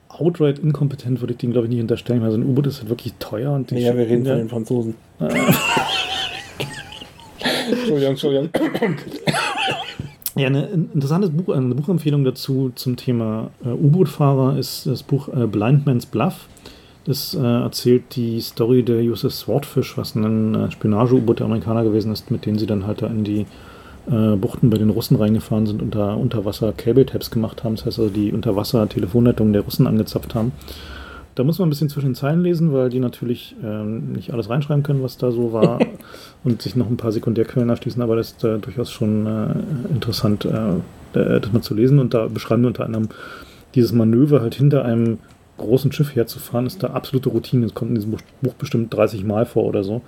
outright 0.09 0.59
inkompetent 0.59 1.21
würde 1.21 1.35
ich 1.35 1.39
den, 1.39 1.53
glaube 1.53 1.67
ich, 1.67 1.73
nicht 1.73 1.81
unterstellen. 1.81 2.23
Also 2.25 2.39
ein 2.39 2.45
U-Boot 2.45 2.67
ist 2.67 2.81
halt 2.81 2.89
wirklich 2.89 3.15
teuer 3.21 3.53
und 3.53 3.71
die 3.71 3.77
Ja, 3.77 3.97
wir 3.97 4.07
reden 4.07 4.25
ja, 4.25 4.33
von 4.33 4.39
den 4.41 4.49
Franzosen. 4.49 4.95
Entschuldigung, 7.71 8.11
Entschuldigung. 8.11 8.49
Ja, 10.39 10.47
eine 10.47 10.69
ein 10.69 10.91
interessantes 10.95 11.31
Buch, 11.31 11.53
eine 11.53 11.75
Buchempfehlung 11.75 12.23
dazu 12.23 12.71
zum 12.77 12.95
Thema 12.95 13.51
äh, 13.65 13.71
U-Boot-Fahrer 13.71 14.57
ist 14.57 14.87
das 14.87 15.03
Buch 15.03 15.29
äh, 15.29 15.49
Blind 15.49 15.85
Man's 15.85 16.07
Bluff. 16.07 16.47
Das 17.05 17.35
äh, 17.35 17.41
erzählt 17.41 18.15
die 18.15 18.41
Story 18.41 18.85
der 18.85 19.03
USS 19.03 19.41
Swordfish, 19.41 19.99
was 19.99 20.15
ein 20.15 20.55
äh, 20.55 20.71
Spionage-U-Boot 20.71 21.41
der 21.41 21.47
Amerikaner 21.47 21.83
gewesen 21.83 22.13
ist, 22.13 22.31
mit 22.31 22.47
denen 22.47 22.57
sie 22.57 22.67
dann 22.67 22.87
halt 22.87 23.03
da 23.03 23.09
in 23.09 23.25
die 23.25 23.47
äh, 24.09 24.37
Buchten 24.37 24.71
bei 24.71 24.79
den 24.79 24.91
Russen 24.91 25.17
reingefahren 25.17 25.67
sind 25.67 25.83
und 25.83 25.97
da 25.97 26.15
Unterwasser 26.15 26.73
Cable-Taps 26.73 27.33
gemacht 27.33 27.65
haben. 27.65 27.75
Das 27.75 27.87
heißt 27.87 27.99
also, 27.99 28.11
die 28.11 28.33
Unterwasser-Telefonleitungen 28.33 29.53
der 29.53 29.63
Russen 29.63 29.89
angezapft 29.89 30.37
haben. 30.37 30.53
Da 31.39 31.45
muss 31.45 31.61
man 31.61 31.69
ein 31.69 31.71
bisschen 31.71 31.89
zwischen 31.89 32.09
den 32.09 32.15
Zeilen 32.17 32.43
lesen, 32.43 32.73
weil 32.73 32.89
die 32.91 32.99
natürlich 32.99 33.55
ähm, 33.63 34.11
nicht 34.11 34.33
alles 34.33 34.51
reinschreiben 34.51 34.83
können, 34.83 35.05
was 35.05 35.19
da 35.19 35.31
so 35.31 35.53
war 35.53 35.79
und 36.45 36.61
sich 36.61 36.75
noch 36.75 36.91
ein 36.91 36.97
paar 36.97 37.13
Sekundärquellen 37.13 37.69
erschließen, 37.69 38.03
aber 38.03 38.17
das 38.17 38.33
ist 38.33 38.43
äh, 38.43 38.59
durchaus 38.59 38.91
schon 38.91 39.25
äh, 39.27 39.93
interessant, 39.95 40.45
äh, 40.45 41.19
äh, 41.19 41.41
das 41.41 41.53
mal 41.53 41.63
zu 41.63 41.75
lesen. 41.75 42.01
Und 42.01 42.13
da 42.13 42.27
beschreiben 42.27 42.63
wir 42.63 42.67
unter 42.69 42.85
anderem 42.85 43.11
dieses 43.77 43.93
Manöver 43.93 44.41
halt 44.41 44.57
hinter 44.57 44.85
einem 44.85 45.19
großen 45.59 45.93
Schiff 45.93 46.17
herzufahren, 46.17 46.67
ist 46.67 46.83
da 46.83 46.89
absolute 46.89 47.29
Routine. 47.29 47.67
Das 47.67 47.75
kommt 47.75 47.91
in 47.91 47.95
diesem 47.95 48.11
Buch- 48.11 48.21
Buch 48.43 48.55
bestimmt 48.55 48.93
30 48.93 49.23
Mal 49.23 49.47
vor 49.47 49.65
oder 49.65 49.85
so. 49.85 50.03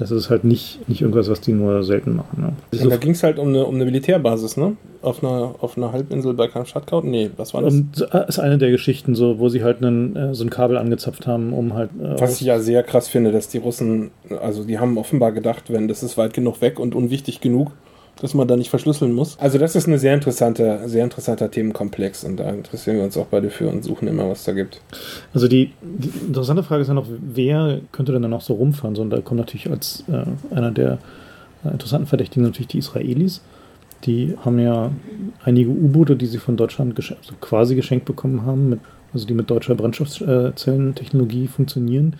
Das 0.00 0.10
ist 0.10 0.30
halt 0.30 0.44
nicht, 0.44 0.88
nicht 0.88 1.02
irgendwas, 1.02 1.28
was 1.28 1.42
die 1.42 1.52
nur 1.52 1.84
selten 1.84 2.16
machen. 2.16 2.40
Ne? 2.40 2.52
Das 2.70 2.80
Und 2.80 2.88
da 2.88 2.96
ging 2.96 3.12
es 3.12 3.22
halt 3.22 3.38
um 3.38 3.48
eine, 3.48 3.66
um 3.66 3.74
eine 3.74 3.84
Militärbasis, 3.84 4.56
ne? 4.56 4.76
Auf 5.02 5.22
einer, 5.22 5.54
auf 5.60 5.76
einer 5.76 5.92
Halbinsel 5.92 6.32
bei 6.32 6.48
Kamtschatka. 6.48 7.02
Nee, 7.04 7.30
was 7.36 7.52
war 7.52 7.60
das? 7.60 7.74
und 7.74 8.08
äh, 8.10 8.26
ist 8.26 8.38
eine 8.38 8.56
der 8.56 8.70
Geschichten, 8.70 9.14
so, 9.14 9.38
wo 9.38 9.50
sie 9.50 9.62
halt 9.62 9.82
einen, 9.84 10.16
äh, 10.16 10.34
so 10.34 10.42
ein 10.42 10.48
Kabel 10.48 10.78
angezapft 10.78 11.26
haben, 11.26 11.52
um 11.52 11.74
halt. 11.74 11.90
Äh, 12.00 12.18
Was 12.18 12.40
ich 12.40 12.46
ja 12.46 12.58
sehr 12.60 12.82
krass 12.82 13.08
finde, 13.08 13.30
dass 13.30 13.48
die 13.48 13.58
Russen, 13.58 14.10
also 14.42 14.64
die 14.64 14.78
haben 14.78 14.96
offenbar 14.96 15.32
gedacht, 15.32 15.64
wenn 15.68 15.86
das 15.86 16.02
ist 16.02 16.16
weit 16.16 16.32
genug 16.32 16.62
weg 16.62 16.80
und 16.80 16.94
unwichtig 16.94 17.42
genug, 17.42 17.72
dass 18.20 18.34
man 18.34 18.46
da 18.46 18.56
nicht 18.56 18.70
verschlüsseln 18.70 19.12
muss. 19.12 19.38
Also 19.38 19.58
das 19.58 19.74
ist 19.74 19.86
ein 19.86 19.98
sehr 19.98 20.14
interessanter, 20.14 20.88
sehr 20.88 21.04
interessanter 21.04 21.50
Themenkomplex 21.50 22.24
und 22.24 22.36
da 22.36 22.50
interessieren 22.50 22.96
wir 22.96 23.04
uns 23.04 23.16
auch 23.16 23.26
beide 23.26 23.50
für 23.50 23.68
und 23.68 23.82
suchen 23.82 24.08
immer, 24.08 24.28
was 24.28 24.44
da 24.44 24.52
gibt. 24.52 24.80
Also 25.32 25.48
die, 25.48 25.72
die 25.80 26.10
interessante 26.26 26.62
Frage 26.62 26.82
ist 26.82 26.88
ja 26.88 26.94
noch, 26.94 27.06
wer 27.08 27.80
könnte 27.92 28.12
denn 28.12 28.22
dann 28.22 28.30
noch 28.30 28.42
so 28.42 28.54
rumfahren? 28.54 28.94
So, 28.94 29.02
und 29.02 29.10
da 29.10 29.20
kommt 29.20 29.40
natürlich 29.40 29.70
als 29.70 30.04
äh, 30.08 30.54
einer 30.54 30.70
der 30.70 30.98
äh, 31.64 31.70
interessanten 31.70 32.06
Verdächtigen 32.06 32.44
natürlich 32.44 32.68
die 32.68 32.78
Israelis. 32.78 33.40
Die 34.04 34.36
haben 34.44 34.58
ja 34.58 34.90
einige 35.44 35.70
U-Boote, 35.70 36.16
die 36.16 36.26
sie 36.26 36.38
von 36.38 36.56
Deutschland 36.56 36.96
gesch 36.96 37.12
also 37.12 37.34
quasi 37.40 37.74
geschenkt 37.74 38.04
bekommen 38.04 38.46
haben, 38.46 38.70
mit, 38.70 38.80
also 39.12 39.26
die 39.26 39.34
mit 39.34 39.50
deutscher 39.50 39.74
Brennstoffzellentechnologie 39.74 41.48
funktionieren. 41.48 42.16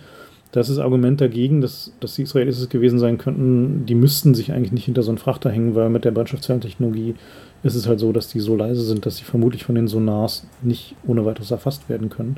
Das 0.51 0.67
ist 0.69 0.79
Argument 0.79 1.21
dagegen, 1.21 1.61
dass, 1.61 1.93
dass 2.01 2.15
die 2.15 2.23
Israelis 2.23 2.59
es 2.59 2.67
gewesen 2.69 2.99
sein 2.99 3.17
könnten, 3.17 3.85
die 3.85 3.95
müssten 3.95 4.33
sich 4.35 4.51
eigentlich 4.51 4.73
nicht 4.73 4.85
hinter 4.85 5.01
so 5.01 5.11
einen 5.11 5.17
Frachter 5.17 5.49
hängen, 5.49 5.75
weil 5.75 5.89
mit 5.89 6.03
der 6.03 6.11
Brennstoffzellentechnologie 6.11 7.15
ist 7.63 7.75
es 7.75 7.87
halt 7.87 7.99
so, 7.99 8.11
dass 8.11 8.27
die 8.27 8.39
so 8.41 8.55
leise 8.55 8.81
sind, 8.81 9.05
dass 9.05 9.17
sie 9.17 9.23
vermutlich 9.23 9.63
von 9.63 9.75
den 9.75 9.87
Sonars 9.87 10.45
nicht 10.61 10.95
ohne 11.07 11.25
weiteres 11.25 11.51
erfasst 11.51 11.87
werden 11.89 12.09
können. 12.09 12.37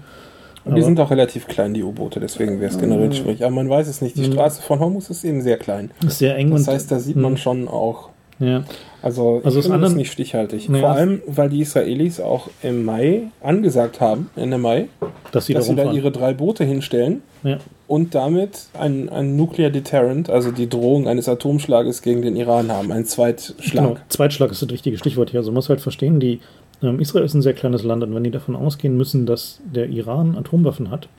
Und 0.66 0.76
die 0.76 0.82
sind 0.82 0.97
auch 0.99 1.11
relativ 1.11 1.47
klein, 1.47 1.74
die 1.74 1.84
U-Boote, 1.84 2.22
deswegen 2.22 2.61
wäre 2.61 2.72
es 2.72 2.78
generell 2.80 3.11
schwierig. 3.11 3.43
Aber 3.43 3.53
man 3.53 3.70
weiß 3.70 3.88
es 3.88 4.01
nicht. 4.01 4.16
Die 4.16 4.22
Mhm. 4.28 4.34
Straße 4.34 4.61
von 4.61 4.80
Hormuz 4.80 5.09
ist 5.09 5.26
eben 5.26 5.41
sehr 5.41 5.57
klein. 5.57 5.91
ist 6.05 6.20
sehr 6.20 6.38
eng 6.38 6.51
Das 6.51 6.68
heißt, 6.68 6.89
da 6.91 6.99
sieht 6.99 7.18
man 7.18 7.34
Mhm. 7.34 7.38
schon 7.38 7.68
auch, 7.68 8.09
ja, 8.39 8.63
also, 9.01 9.41
Also 9.43 9.59
ich 9.59 9.65
das 9.65 9.71
finde 9.71 9.88
das 9.88 9.95
nicht 9.95 10.11
stichhaltig. 10.11 10.69
Naja. 10.69 10.81
Vor 10.81 10.91
allem, 10.91 11.21
weil 11.27 11.49
die 11.49 11.61
Israelis 11.61 12.19
auch 12.19 12.49
im 12.61 12.86
Mai 12.86 13.23
angesagt 13.41 13.99
haben, 13.99 14.29
Ende 14.36 14.57
Mai, 14.57 14.88
dass 15.31 15.45
sie 15.45 15.53
dass 15.53 15.67
da 15.67 15.71
sie 15.71 15.75
da 15.75 15.91
ihre 15.91 16.11
drei 16.11 16.34
Boote 16.34 16.63
hinstellen 16.63 17.21
ja. 17.43 17.57
und 17.88 18.15
damit 18.15 18.67
ein, 18.73 19.09
ein 19.09 19.36
Nuclear 19.36 19.69
Deterrent, 19.69 20.29
also 20.29 20.51
die 20.51 20.69
Drohung 20.69 21.07
eines 21.07 21.27
Atomschlages 21.27 22.01
gegen 22.01 22.21
den 22.21 22.36
Iran 22.36 22.71
haben, 22.71 22.91
ein 22.91 23.05
Zweitschlag. 23.05 23.71
Genau, 23.71 23.97
Zweitschlag 24.09 24.51
ist 24.51 24.61
das 24.61 24.69
richtige 24.69 24.97
Stichwort 24.97 25.31
hier. 25.31 25.41
Also 25.41 25.51
man 25.51 25.55
muss 25.55 25.69
halt 25.69 25.81
verstehen, 25.81 26.19
die, 26.19 26.39
ähm, 26.81 26.99
Israel 26.99 27.25
ist 27.25 27.34
ein 27.34 27.41
sehr 27.41 27.53
kleines 27.53 27.84
Land 27.84 28.03
und 28.03 28.15
wenn 28.15 28.23
die 28.23 28.31
davon 28.31 28.55
ausgehen 28.55 28.95
müssen, 28.97 29.25
dass 29.25 29.59
der 29.65 29.89
Iran 29.89 30.38
Atomwaffen 30.38 30.89
hat, 30.89 31.09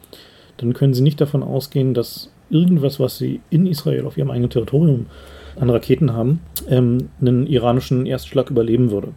dann 0.56 0.72
können 0.72 0.94
sie 0.94 1.02
nicht 1.02 1.20
davon 1.20 1.42
ausgehen, 1.42 1.94
dass 1.94 2.30
irgendwas, 2.50 2.98
was 2.98 3.18
sie 3.18 3.40
in 3.50 3.66
Israel 3.66 4.06
auf 4.06 4.16
ihrem 4.16 4.30
eigenen 4.30 4.50
Territorium 4.50 5.06
an 5.58 5.70
Raketen 5.70 6.12
haben, 6.12 6.40
ähm, 6.68 7.08
einen 7.20 7.46
iranischen 7.46 8.06
Erstschlag 8.06 8.50
überleben 8.50 8.90
würde. 8.90 9.08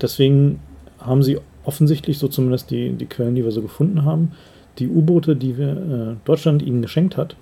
Deswegen 0.00 0.60
haben 0.98 1.22
sie 1.22 1.38
offensichtlich, 1.64 2.18
so 2.18 2.28
zumindest 2.28 2.70
die, 2.70 2.90
die 2.90 3.06
Quellen, 3.06 3.34
die 3.34 3.44
wir 3.44 3.52
so 3.52 3.62
gefunden 3.62 4.04
haben, 4.04 4.32
die 4.78 4.88
U-Boote, 4.88 5.36
die 5.36 5.58
wir, 5.58 5.70
äh, 5.70 6.16
Deutschland 6.24 6.62
ihnen 6.62 6.82
geschenkt 6.82 7.16
hat, 7.16 7.36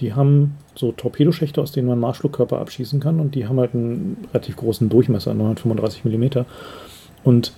die 0.00 0.14
haben 0.14 0.54
so 0.74 0.92
Torpedoschächte, 0.92 1.60
aus 1.60 1.72
denen 1.72 1.88
man 1.88 2.00
Marschflugkörper 2.00 2.58
abschießen 2.58 2.98
kann 2.98 3.20
und 3.20 3.34
die 3.34 3.46
haben 3.46 3.60
halt 3.60 3.74
einen 3.74 4.16
relativ 4.32 4.56
großen 4.56 4.88
Durchmesser, 4.88 5.32
935 5.34 6.04
Millimeter. 6.04 6.46
Und 7.24 7.52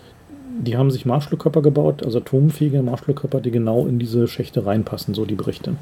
die 0.61 0.77
haben 0.77 0.91
sich 0.91 1.07
Marschflugkörper 1.07 1.63
gebaut, 1.63 2.05
also 2.05 2.19
atomfähige 2.19 2.83
Marschflugkörper, 2.83 3.41
die 3.41 3.51
genau 3.51 3.87
in 3.87 3.99
diese 3.99 4.29
Schächte 4.29 4.67
reinpassen, 4.67 5.15
so 5.15 5.25
die 5.25 5.35
Berichte. 5.35 5.77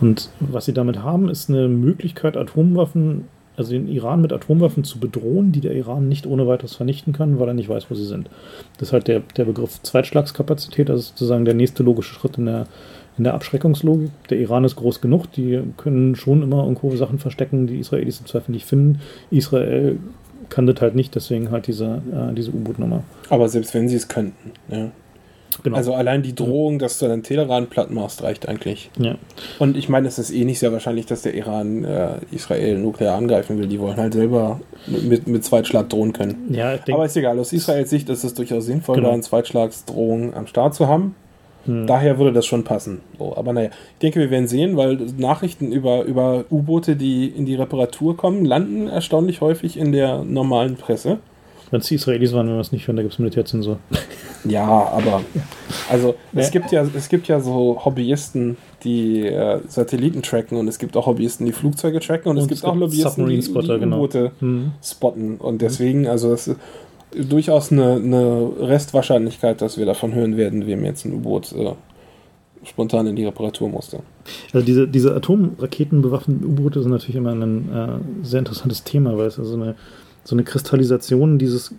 Und 0.00 0.30
was 0.40 0.66
sie 0.66 0.72
damit 0.72 1.02
haben, 1.02 1.28
ist 1.28 1.50
eine 1.50 1.68
Möglichkeit, 1.68 2.36
Atomwaffen, 2.36 3.24
also 3.58 3.72
den 3.72 3.88
Iran 3.88 4.22
mit 4.22 4.32
Atomwaffen 4.32 4.84
zu 4.84 5.00
bedrohen, 5.00 5.50
die 5.50 5.60
der 5.60 5.72
Iran 5.72 6.08
nicht 6.08 6.26
ohne 6.26 6.46
weiteres 6.46 6.76
vernichten 6.76 7.12
kann, 7.12 7.40
weil 7.40 7.48
er 7.48 7.54
nicht 7.54 7.68
weiß, 7.68 7.90
wo 7.90 7.94
sie 7.94 8.06
sind. 8.06 8.30
Das 8.78 8.88
ist 8.88 8.92
halt 8.92 9.08
der, 9.08 9.20
der 9.36 9.44
Begriff 9.44 9.82
Zweitschlagskapazität, 9.82 10.88
also 10.88 11.02
sozusagen 11.02 11.44
der 11.44 11.54
nächste 11.54 11.82
logische 11.82 12.14
Schritt 12.14 12.38
in 12.38 12.46
der, 12.46 12.66
in 13.18 13.24
der 13.24 13.34
Abschreckungslogik. 13.34 14.10
Der 14.30 14.38
Iran 14.38 14.64
ist 14.64 14.76
groß 14.76 15.00
genug, 15.00 15.32
die 15.32 15.60
können 15.76 16.14
schon 16.14 16.42
immer 16.42 16.62
irgendwo 16.62 16.94
Sachen 16.94 17.18
verstecken, 17.18 17.66
die 17.66 17.80
Israelis 17.80 18.20
im 18.20 18.26
Zweifel 18.26 18.52
nicht 18.52 18.64
finden. 18.64 19.00
Israel 19.30 19.98
kann 20.48 20.66
das 20.66 20.80
halt 20.80 20.94
nicht, 20.94 21.14
deswegen 21.16 21.50
halt 21.50 21.66
diese, 21.66 22.00
äh, 22.12 22.32
diese 22.34 22.52
U-Boot-Nummer. 22.52 23.02
Aber 23.28 23.48
selbst 23.48 23.74
wenn 23.74 23.88
sie 23.88 23.96
es 23.96 24.08
könnten, 24.08 24.52
ja. 24.68 24.90
Genau. 25.62 25.76
Also 25.76 25.94
allein 25.94 26.22
die 26.22 26.34
Drohung, 26.34 26.78
dass 26.78 26.98
du 26.98 27.08
deinen 27.08 27.22
Teheran 27.22 27.66
platt 27.66 27.90
machst, 27.90 28.22
reicht 28.22 28.48
eigentlich. 28.48 28.90
Ja. 28.98 29.16
Und 29.58 29.76
ich 29.76 29.88
meine, 29.88 30.06
es 30.06 30.18
ist 30.18 30.30
eh 30.30 30.44
nicht 30.44 30.58
sehr 30.58 30.72
wahrscheinlich, 30.72 31.06
dass 31.06 31.22
der 31.22 31.34
Iran 31.34 31.84
äh, 31.84 32.10
Israel 32.30 32.78
nuklear 32.78 33.16
angreifen 33.16 33.58
will. 33.58 33.66
Die 33.66 33.80
wollen 33.80 33.96
halt 33.96 34.14
selber 34.14 34.60
mit, 34.86 35.26
mit 35.26 35.44
Zweitschlag 35.44 35.88
drohen 35.88 36.12
können. 36.12 36.48
Ja, 36.50 36.76
denk, 36.76 36.96
Aber 36.96 37.06
ist 37.06 37.16
egal, 37.16 37.38
aus 37.38 37.52
Israels 37.52 37.90
Sicht 37.90 38.08
ist 38.08 38.24
es 38.24 38.34
durchaus 38.34 38.66
sinnvoll, 38.66 38.96
genau. 38.96 39.08
da 39.08 39.14
eine 39.14 39.22
Zweitschlagsdrohung 39.22 40.34
am 40.34 40.46
Start 40.46 40.74
zu 40.74 40.86
haben. 40.86 41.14
Hm. 41.64 41.86
Daher 41.86 42.18
würde 42.18 42.32
das 42.32 42.46
schon 42.46 42.64
passen. 42.64 43.00
So, 43.18 43.36
aber 43.36 43.52
naja, 43.52 43.70
ich 43.94 43.98
denke, 43.98 44.20
wir 44.20 44.30
werden 44.30 44.48
sehen, 44.48 44.76
weil 44.76 44.96
Nachrichten 45.16 45.72
über, 45.72 46.04
über 46.04 46.44
U-Boote, 46.50 46.96
die 46.96 47.26
in 47.26 47.46
die 47.46 47.56
Reparatur 47.56 48.16
kommen, 48.16 48.44
landen 48.44 48.88
erstaunlich 48.88 49.40
häufig 49.40 49.76
in 49.76 49.92
der 49.92 50.24
normalen 50.24 50.76
Presse. 50.76 51.18
Wenn 51.70 51.80
es 51.80 51.88
die 51.88 51.96
Israelis 51.96 52.32
waren, 52.32 52.46
wenn 52.46 52.54
wir 52.54 52.60
es 52.60 52.72
nicht 52.72 52.86
hören, 52.86 52.96
da 52.96 53.02
gibt 53.02 53.14
es 53.14 53.18
Militärzensur. 53.18 53.78
Ja, 54.44 54.68
aber 54.68 55.22
also 55.90 56.14
ja. 56.32 56.40
es 56.40 56.52
gibt 56.52 56.70
ja 56.70 56.86
es 56.94 57.08
gibt 57.08 57.26
ja 57.26 57.40
so 57.40 57.84
Hobbyisten, 57.84 58.56
die 58.84 59.26
äh, 59.26 59.58
Satelliten 59.66 60.22
tracken 60.22 60.56
und 60.56 60.68
es 60.68 60.78
gibt 60.78 60.96
auch 60.96 61.06
Hobbyisten, 61.06 61.44
die 61.44 61.50
Flugzeuge 61.52 61.98
tracken 61.98 62.30
und, 62.30 62.36
und 62.36 62.44
es 62.44 62.48
gibt 62.48 62.64
auch 62.64 62.76
Lobbyisten, 62.76 63.26
die, 63.26 63.40
die 63.40 63.52
genau. 63.52 63.96
U-Boote 63.96 64.30
genau. 64.38 64.70
spotten 64.80 65.38
und 65.38 65.60
deswegen 65.60 66.06
also 66.06 66.30
das 66.30 66.46
ist 66.46 66.58
durchaus 67.12 67.72
eine, 67.72 67.94
eine, 67.94 68.52
Restwahrscheinlichkeit, 68.60 69.60
dass 69.60 69.78
wir 69.78 69.86
davon 69.86 70.14
hören 70.14 70.36
werden, 70.36 70.66
wem 70.66 70.84
jetzt 70.84 71.04
ein 71.04 71.14
U-Boot 71.14 71.52
äh, 71.52 71.72
spontan 72.64 73.06
in 73.06 73.16
die 73.16 73.24
Reparatur 73.24 73.68
musste. 73.68 74.00
Also 74.52 74.64
diese, 74.64 74.88
diese 74.88 75.14
Atomraketenbewaffneten 75.14 76.46
U-Boote 76.46 76.82
sind 76.82 76.92
natürlich 76.92 77.16
immer 77.16 77.32
ein 77.32 77.72
äh, 77.72 78.26
sehr 78.26 78.40
interessantes 78.40 78.84
Thema, 78.84 79.16
weil 79.16 79.26
es 79.26 79.38
also 79.38 79.54
eine, 79.54 79.74
so 80.28 80.34
eine 80.36 80.44
Kristallisation 80.44 81.38
dieses 81.38 81.72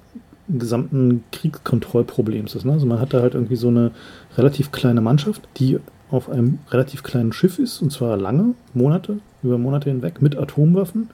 gesamten 0.48 1.24
Kriegskontrollproblems 1.32 2.56
ist. 2.56 2.66
Ne? 2.66 2.72
Also 2.72 2.88
man 2.88 3.00
hat 3.00 3.14
da 3.14 3.22
halt 3.22 3.36
irgendwie 3.36 3.58
so 3.58 3.68
eine 3.68 3.92
relativ 4.38 4.72
kleine 4.72 5.02
Mannschaft, 5.02 5.48
die 5.58 5.78
auf 6.10 6.30
einem 6.30 6.58
relativ 6.72 7.04
kleinen 7.04 7.32
Schiff 7.32 7.60
ist, 7.60 7.80
und 7.80 7.92
zwar 7.92 8.18
lange, 8.18 8.56
Monate, 8.74 9.20
über 9.44 9.60
Monate 9.60 9.92
hinweg, 9.92 10.24
mit 10.24 10.36
Atomwaffen 10.36 11.12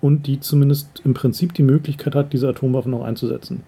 und 0.00 0.26
die 0.26 0.40
zumindest 0.40 1.02
im 1.04 1.14
Prinzip 1.14 1.54
die 1.54 1.62
Möglichkeit 1.62 2.16
hat, 2.16 2.32
diese 2.32 2.48
Atomwaffen 2.48 2.92
auch 2.94 3.04
einzusetzen. 3.04 3.62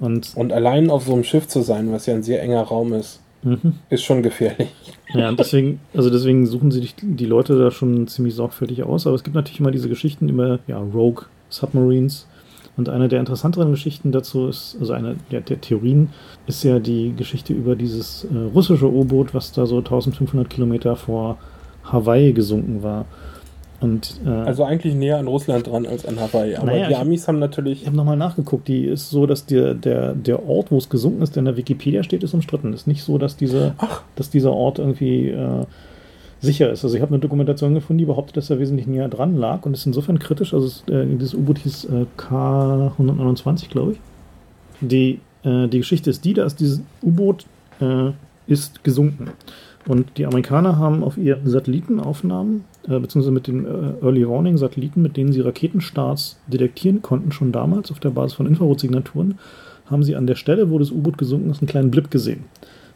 Und, 0.00 0.32
und 0.34 0.52
allein 0.52 0.90
auf 0.90 1.04
so 1.04 1.12
einem 1.12 1.22
Schiff 1.22 1.46
zu 1.46 1.62
sein, 1.62 1.92
was 1.92 2.06
ja 2.06 2.14
ein 2.14 2.24
sehr 2.24 2.42
enger 2.42 2.62
Raum 2.62 2.94
ist, 2.94 3.20
mhm. 3.44 3.74
ist 3.90 4.02
schon 4.02 4.24
gefährlich. 4.24 4.70
Ja, 5.12 5.28
und 5.28 5.40
deswegen, 5.40 5.80
also 5.92 6.08
deswegen 6.08 6.46
suchen 6.46 6.70
sie 6.70 6.88
die 7.02 7.26
Leute 7.26 7.58
da 7.58 7.72
schon 7.72 8.06
ziemlich 8.06 8.32
sorgfältig 8.36 8.84
aus. 8.84 9.08
Aber 9.08 9.16
es 9.16 9.24
gibt 9.24 9.34
natürlich 9.34 9.58
immer 9.58 9.72
diese 9.72 9.88
Geschichten 9.88 10.28
über 10.28 10.60
ja, 10.68 10.78
Rogue 10.78 11.24
Submarines. 11.48 12.28
Und 12.80 12.88
eine 12.88 13.08
der 13.08 13.20
interessanteren 13.20 13.72
Geschichten 13.72 14.10
dazu 14.10 14.48
ist, 14.48 14.74
also 14.80 14.94
eine 14.94 15.16
der, 15.30 15.42
der 15.42 15.60
Theorien, 15.60 16.08
ist 16.46 16.62
ja 16.62 16.78
die 16.78 17.12
Geschichte 17.14 17.52
über 17.52 17.76
dieses 17.76 18.24
äh, 18.24 18.34
russische 18.54 18.90
U-Boot, 18.90 19.34
was 19.34 19.52
da 19.52 19.66
so 19.66 19.76
1500 19.76 20.48
Kilometer 20.48 20.96
vor 20.96 21.36
Hawaii 21.84 22.32
gesunken 22.32 22.82
war. 22.82 23.04
Und, 23.82 24.18
äh, 24.24 24.30
also 24.30 24.64
eigentlich 24.64 24.94
näher 24.94 25.18
an 25.18 25.26
Russland 25.26 25.66
dran 25.66 25.84
als 25.84 26.06
an 26.06 26.18
Hawaii. 26.18 26.56
Aber 26.56 26.68
naja, 26.68 26.88
die 26.88 26.94
Amis 26.94 27.28
haben 27.28 27.38
natürlich. 27.38 27.82
Ich 27.82 27.86
habe 27.86 27.98
nochmal 27.98 28.16
nachgeguckt. 28.16 28.66
Die 28.66 28.86
ist 28.86 29.10
so, 29.10 29.26
dass 29.26 29.44
der, 29.44 29.74
der, 29.74 30.14
der 30.14 30.48
Ort, 30.48 30.70
wo 30.70 30.78
es 30.78 30.88
gesunken 30.88 31.20
ist, 31.20 31.36
der 31.36 31.40
in 31.42 31.44
der 31.44 31.58
Wikipedia 31.58 32.02
steht, 32.02 32.22
ist 32.22 32.32
umstritten. 32.32 32.72
Ist 32.72 32.86
nicht 32.86 33.04
so, 33.04 33.18
dass, 33.18 33.36
diese, 33.36 33.74
dass 34.16 34.30
dieser 34.30 34.54
Ort 34.54 34.78
irgendwie 34.78 35.28
äh, 35.28 35.66
sicher 36.40 36.70
ist. 36.70 36.84
Also 36.84 36.96
ich 36.96 37.02
habe 37.02 37.12
eine 37.12 37.20
Dokumentation 37.20 37.74
gefunden, 37.74 37.98
die 37.98 38.06
behauptet, 38.06 38.38
dass 38.38 38.50
er 38.50 38.58
wesentlich 38.58 38.86
näher 38.86 39.08
dran 39.08 39.36
lag 39.36 39.64
und 39.66 39.74
ist 39.74 39.86
insofern 39.86 40.18
kritisch. 40.18 40.54
Also 40.54 40.90
äh, 40.92 41.06
dieses 41.06 41.34
U-Boot 41.34 41.58
hieß 41.58 41.84
äh, 41.86 42.06
K129, 42.18 43.68
glaube 43.68 43.92
ich. 43.92 43.98
Die, 44.80 45.20
äh, 45.44 45.68
die 45.68 45.78
Geschichte 45.78 46.10
ist 46.10 46.24
die, 46.24 46.34
dass 46.34 46.56
dieses 46.56 46.82
U-Boot 47.02 47.44
äh, 47.80 48.10
ist 48.46 48.82
gesunken. 48.84 49.30
Und 49.86 50.18
die 50.18 50.26
Amerikaner 50.26 50.78
haben 50.78 51.02
auf 51.02 51.16
ihren 51.16 51.48
Satellitenaufnahmen, 51.48 52.64
äh, 52.86 52.98
beziehungsweise 52.98 53.32
mit 53.32 53.46
den 53.46 53.64
äh, 53.64 54.04
Early 54.04 54.28
Warning 54.28 54.58
Satelliten, 54.58 55.02
mit 55.02 55.16
denen 55.16 55.32
sie 55.32 55.40
Raketenstarts 55.40 56.38
detektieren 56.46 57.02
konnten, 57.02 57.32
schon 57.32 57.52
damals 57.52 57.90
auf 57.90 58.00
der 58.00 58.10
Basis 58.10 58.34
von 58.34 58.46
Infrarotsignaturen, 58.46 59.38
haben 59.86 60.02
sie 60.02 60.16
an 60.16 60.26
der 60.26 60.34
Stelle, 60.36 60.70
wo 60.70 60.78
das 60.78 60.90
U-Boot 60.90 61.18
gesunken 61.18 61.50
ist, 61.50 61.60
einen 61.60 61.68
kleinen 61.68 61.90
Blip 61.90 62.10
gesehen. 62.10 62.44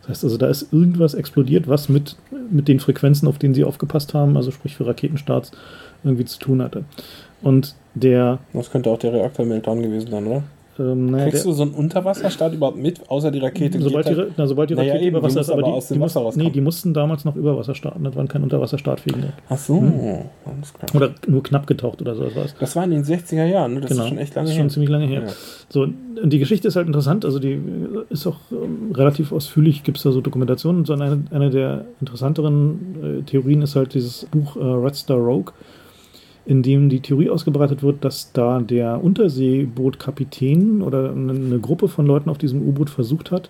Das 0.07 0.19
heißt 0.19 0.25
also, 0.25 0.37
da 0.37 0.49
ist 0.49 0.73
irgendwas 0.73 1.15
explodiert, 1.15 1.67
was 1.67 1.89
mit, 1.89 2.17
mit 2.51 2.69
den 2.69 2.79
Frequenzen, 2.79 3.27
auf 3.27 3.39
denen 3.39 3.55
sie 3.55 3.65
aufgepasst 3.65 4.13
haben, 4.13 4.37
also 4.37 4.51
sprich 4.51 4.77
für 4.77 4.87
Raketenstarts, 4.87 5.53
irgendwie 6.03 6.27
zu 6.27 6.39
tun 6.39 6.63
hatte. 6.63 6.85
Und 7.41 7.75
der. 7.95 8.39
Das 8.53 8.71
könnte 8.71 8.91
auch 8.91 8.99
der 8.99 9.15
Reaktor-Meltdown 9.15 9.83
gewesen 9.83 10.11
sein, 10.11 10.27
oder? 10.27 10.43
Ähm, 10.79 11.07
naja, 11.07 11.29
Kriegst 11.29 11.45
du 11.45 11.53
so 11.53 11.63
einen 11.63 11.73
Unterwasserstart 11.73 12.55
überhaupt 12.55 12.77
mit, 12.77 13.09
außer 13.09 13.31
die 13.31 13.39
Rakete? 13.39 13.81
Sobald 13.81 14.09
die, 14.09 14.25
na, 14.37 14.47
sobald 14.47 14.71
die 14.71 14.75
Rakete 14.75 14.97
naja, 14.97 15.09
über 15.09 15.23
Wasser 15.23 15.41
ist, 15.41 15.51
aber, 15.51 15.67
aber 15.67 15.81
die, 15.81 15.95
die, 15.95 16.01
Wasser 16.01 16.31
nee, 16.35 16.51
die 16.51 16.61
mussten 16.61 16.93
damals 16.95 17.25
noch 17.25 17.37
über 17.37 17.57
Wasser 17.57 17.75
starten. 17.75 18.03
Das 18.05 18.17
waren 18.17 18.29
kein 18.29 18.43
Unterwasserstartfähige. 18.43 19.33
Ach 19.49 19.59
so, 19.59 19.81
hm. 19.81 20.25
Oder 20.95 21.11
nur 21.27 21.43
knapp 21.43 21.67
getaucht 21.67 22.01
oder 22.01 22.15
so 22.15 22.25
was. 22.35 22.55
Das 22.59 22.75
war 22.77 22.85
in 22.85 22.91
den 22.91 23.05
60er 23.05 23.45
Jahren, 23.45 23.75
ne? 23.75 23.81
das 23.81 23.91
genau. 23.91 24.05
ist 24.05 24.09
schon 24.09 24.19
echt 24.19 24.35
lange 24.35 24.49
her. 24.49 24.51
Das 24.51 24.51
ist 24.51 24.57
schon 24.57 24.71
ziemlich 24.71 24.91
lange 24.91 25.07
her. 25.07 25.23
Ja. 25.27 25.33
So, 25.69 25.87
die 26.23 26.39
Geschichte 26.39 26.69
ist 26.69 26.77
halt 26.77 26.87
interessant, 26.87 27.25
also 27.25 27.39
die 27.39 27.61
ist 28.11 28.27
auch 28.27 28.39
ähm, 28.51 28.93
relativ 28.95 29.33
ausführlich, 29.33 29.85
gibt 29.85 29.99
es 29.99 30.03
da 30.03 30.13
so 30.13 30.21
Dokumentationen. 30.21 30.81
Und 30.81 30.87
so 30.87 30.95
eine, 30.95 31.23
eine 31.31 31.51
der 31.51 31.85
interessanteren 32.01 33.21
äh, 33.21 33.23
Theorien 33.23 33.63
ist 33.63 33.77
halt 33.77 33.95
dieses 33.95 34.27
Buch 34.27 34.57
äh, 34.57 34.61
Red 34.61 34.97
Star 34.97 35.19
Rogue 35.19 35.53
in 36.47 36.63
dem 36.63 36.89
die 36.89 37.01
Theorie 37.01 37.31
ausgebreitet 37.31 37.83
wird, 37.83 38.05
dass 38.05 38.33
da 38.33 38.61
der 38.61 39.03
Unterseebootkapitän 39.03 40.83
oder 40.83 41.11
eine 41.11 41.59
Gruppe 41.59 41.89
von 41.89 42.07
Leuten 42.07 42.29
auf 42.29 42.39
diesem 42.39 42.67
U-Boot 42.67 42.91
versucht 42.91 43.31
hat, 43.31 43.49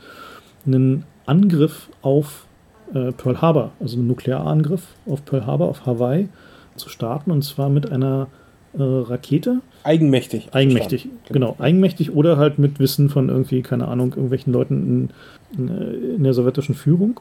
einen 0.66 1.04
Angriff 1.26 1.88
auf 2.02 2.46
äh, 2.92 3.12
Pearl 3.12 3.40
Harbor, 3.40 3.72
also 3.80 3.98
einen 3.98 4.06
Nuklearangriff 4.06 4.86
auf 5.06 5.24
Pearl 5.24 5.46
Harbor, 5.46 5.68
auf 5.68 5.86
Hawaii, 5.86 6.28
zu 6.76 6.88
starten 6.88 7.30
und 7.30 7.42
zwar 7.42 7.68
mit 7.68 7.90
einer 7.90 8.28
äh, 8.74 8.82
Rakete. 8.82 9.60
Eigenmächtig. 9.82 10.48
Eigenmächtig, 10.52 11.08
genau. 11.28 11.56
Eigenmächtig 11.58 12.14
oder 12.14 12.36
halt 12.36 12.58
mit 12.58 12.78
Wissen 12.78 13.10
von 13.10 13.28
irgendwie, 13.28 13.62
keine 13.62 13.88
Ahnung, 13.88 14.10
irgendwelchen 14.10 14.52
Leuten 14.52 15.10
in, 15.56 15.68
in, 15.68 16.14
in 16.16 16.24
der 16.24 16.34
sowjetischen 16.34 16.74
Führung. 16.74 17.20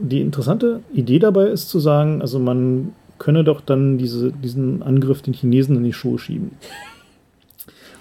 Die 0.00 0.20
interessante 0.20 0.80
Idee 0.92 1.18
dabei 1.18 1.46
ist 1.48 1.68
zu 1.68 1.80
sagen, 1.80 2.20
also 2.20 2.38
man 2.38 2.92
könne 3.18 3.44
doch 3.44 3.60
dann 3.60 3.98
diese, 3.98 4.32
diesen 4.32 4.82
Angriff 4.82 5.22
den 5.22 5.34
Chinesen 5.34 5.76
in 5.76 5.84
die 5.84 5.92
Schuhe 5.92 6.18
schieben. 6.18 6.52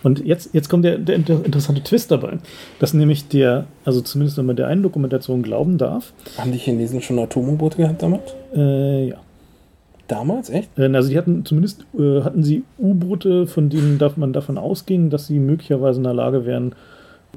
Und 0.03 0.23
jetzt, 0.23 0.53
jetzt 0.53 0.69
kommt 0.69 0.85
der, 0.85 0.97
der 0.99 1.15
interessante 1.15 1.81
Twist 1.81 2.11
dabei, 2.11 2.37
dass 2.79 2.93
nämlich 2.93 3.27
der, 3.27 3.65
also 3.83 4.01
zumindest 4.01 4.37
wenn 4.37 4.45
man 4.45 4.55
der 4.55 4.67
einen 4.67 4.83
Dokumentation 4.83 5.41
glauben 5.41 5.77
darf. 5.77 6.13
Haben 6.37 6.51
die 6.51 6.59
Chinesen 6.59 7.01
schon 7.01 7.19
Atom-U-Boote 7.19 7.77
gehabt 7.77 8.03
damals? 8.03 8.35
Äh, 8.55 9.09
ja. 9.09 9.17
Damals, 10.07 10.49
echt? 10.49 10.69
Äh, 10.77 10.93
also 10.93 11.09
die 11.09 11.17
hatten 11.17 11.43
zumindest 11.45 11.85
äh, 11.97 12.21
hatten 12.21 12.43
sie 12.43 12.63
U-Boote, 12.77 13.47
von 13.47 13.69
denen 13.69 13.97
darf 13.97 14.17
man 14.17 14.33
davon 14.33 14.57
ausgehen, 14.57 15.09
dass 15.09 15.27
sie 15.27 15.39
möglicherweise 15.39 15.99
in 15.99 16.05
der 16.05 16.13
Lage 16.13 16.45
wären, 16.45 16.73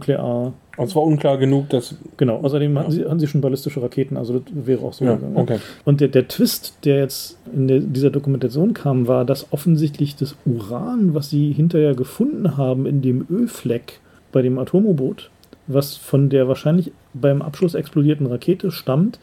nuklear. 0.01 0.53
Und 0.77 0.89
zwar 0.89 1.03
unklar 1.03 1.39
genug, 1.39 1.69
dass. 1.69 1.95
Genau, 2.17 2.37
außerdem 2.37 2.75
ja. 2.75 2.81
hatten, 2.81 2.91
sie, 2.93 3.05
hatten 3.05 3.21
sie 3.21 3.27
schon 3.27 3.41
ballistische 3.41 3.83
Raketen, 3.83 4.17
also 4.17 4.39
das 4.39 4.43
wäre 4.53 4.83
auch 4.83 4.93
so. 4.93 5.05
Ja, 5.05 5.19
okay. 5.35 5.59
Und 5.85 6.01
der, 6.01 6.09
der 6.09 6.29
Twist, 6.29 6.79
der 6.85 6.99
jetzt 6.99 7.39
in 7.55 7.69
der, 7.69 7.81
dieser 7.81 8.11
Dokumentation 8.11 8.75
kam, 8.75 9.07
war, 9.07 9.25
dass 9.25 9.53
offensichtlich 9.53 10.17
das 10.17 10.37
Uran, 10.47 11.15
was 11.15 11.31
sie 11.31 11.53
hinterher 11.53 11.95
gefunden 11.95 12.57
haben 12.57 12.87
in 12.87 13.03
dem 13.03 13.27
Ölfleck 13.31 14.01
bei 14.33 14.43
dem 14.43 14.59
Atom-U-Boot, 14.59 15.31
was 15.67 15.97
von 15.97 16.31
der 16.31 16.49
wahrscheinlich 16.49 16.93
beim 17.13 17.43
Abschluss 17.43 17.75
explodierten 17.75 18.27
Rakete 18.27 18.71
stammt, 18.71 19.19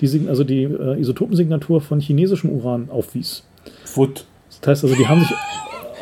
die, 0.00 0.28
also 0.28 0.44
die 0.44 0.64
äh, 0.64 1.00
Isotopensignatur 1.00 1.80
von 1.80 2.00
chinesischem 2.00 2.50
Uran 2.50 2.88
aufwies. 2.90 3.44
Foot. 3.84 4.24
Das 4.60 4.68
heißt 4.68 4.84
also, 4.84 4.96
die 4.96 5.06
haben 5.06 5.20
sich 5.20 5.32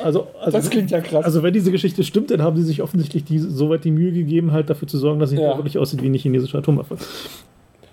also, 0.02 0.26
also, 0.40 0.58
das 0.58 0.70
klingt 0.70 0.90
ja 0.90 1.00
krass. 1.00 1.24
Also, 1.24 1.42
wenn 1.42 1.52
diese 1.52 1.70
Geschichte 1.70 2.04
stimmt, 2.04 2.30
dann 2.30 2.42
haben 2.42 2.56
sie 2.56 2.62
sich 2.62 2.82
offensichtlich 2.82 3.24
die, 3.24 3.38
soweit 3.38 3.84
die 3.84 3.90
Mühe 3.90 4.12
gegeben, 4.12 4.52
halt 4.52 4.70
dafür 4.70 4.88
zu 4.88 4.98
sorgen, 4.98 5.20
dass 5.20 5.32
es 5.32 5.38
ja. 5.38 5.56
wirklich 5.56 5.78
aussieht 5.78 6.02
wie 6.02 6.06
eine 6.06 6.18
chinesische 6.18 6.58
Atomwaffe. 6.58 6.96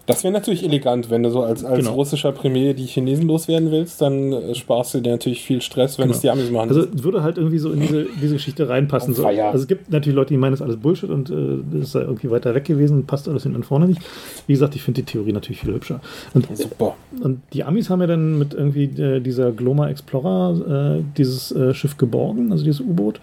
Das 0.08 0.24
wäre 0.24 0.34
natürlich 0.34 0.64
elegant, 0.64 1.10
wenn 1.12 1.22
du 1.22 1.30
so 1.30 1.44
als, 1.44 1.64
als 1.66 1.80
Genau. 1.80 1.92
russischer 1.94 2.32
Premier 2.32 2.74
die 2.74 2.86
Chinesen 2.86 3.28
loswerden 3.28 3.72
willst, 3.72 4.02
dann 4.02 4.32
äh, 4.34 4.56
sparst 4.56 4.94
du 4.94 5.02
dir 5.02 5.12
natürlich 5.12 5.44
viel 5.44 5.62
Stress, 5.62 6.00
wenn 6.00 6.06
Genau. 6.06 6.16
es 6.16 6.22
die 6.22 6.30
Amis 6.30 6.50
machen. 6.50 6.70
Also 6.70 6.88
würde 7.04 7.24
halt 7.24 7.38
irgendwie 7.38 7.58
so 7.60 7.72
in 7.72 7.82
diese, 7.82 8.06
diese 8.22 8.34
Geschichte 8.36 8.70
reinpassen. 8.70 9.14
So. 9.14 9.26
Also 9.28 9.58
es 9.64 9.68
gibt 9.68 9.92
natürlich 9.92 10.16
Leute, 10.16 10.30
die 10.34 10.38
meinen, 10.38 10.52
das 10.54 10.62
ist 10.62 10.66
alles 10.66 10.78
Bullshit 10.78 11.10
und 11.10 11.30
äh, 11.30 11.58
das 11.80 11.92
sei 11.92 12.00
irgendwie 12.02 12.32
weiter 12.32 12.56
weg 12.56 12.64
gewesen, 12.64 13.06
passt 13.06 13.28
alles 13.28 13.44
hinten 13.44 13.58
und 13.58 13.66
vorne 13.66 13.86
nicht. 13.88 14.02
Wie 14.48 14.54
gesagt, 14.54 14.76
ich 14.76 14.82
finde 14.82 15.02
die 15.02 15.06
Theorie 15.12 15.34
natürlich 15.34 15.60
viel 15.60 15.74
hübscher. 15.74 16.00
Und, 16.34 16.48
Super. 16.58 16.96
und 17.22 17.42
die 17.52 17.66
Amis 17.66 17.90
haben 17.90 18.00
ja 18.00 18.08
dann 18.08 18.40
mit 18.40 18.54
irgendwie 18.54 18.86
äh, 18.86 19.20
dieser 19.20 19.52
Gloma 19.52 19.90
Explorer 19.90 21.00
äh, 21.00 21.04
dieses 21.18 21.52
äh, 21.52 21.74
Schiff 21.74 21.98
geborgen, 21.98 22.52
also 22.54 22.64
dieses 22.64 22.80
U-Boot. 22.80 23.20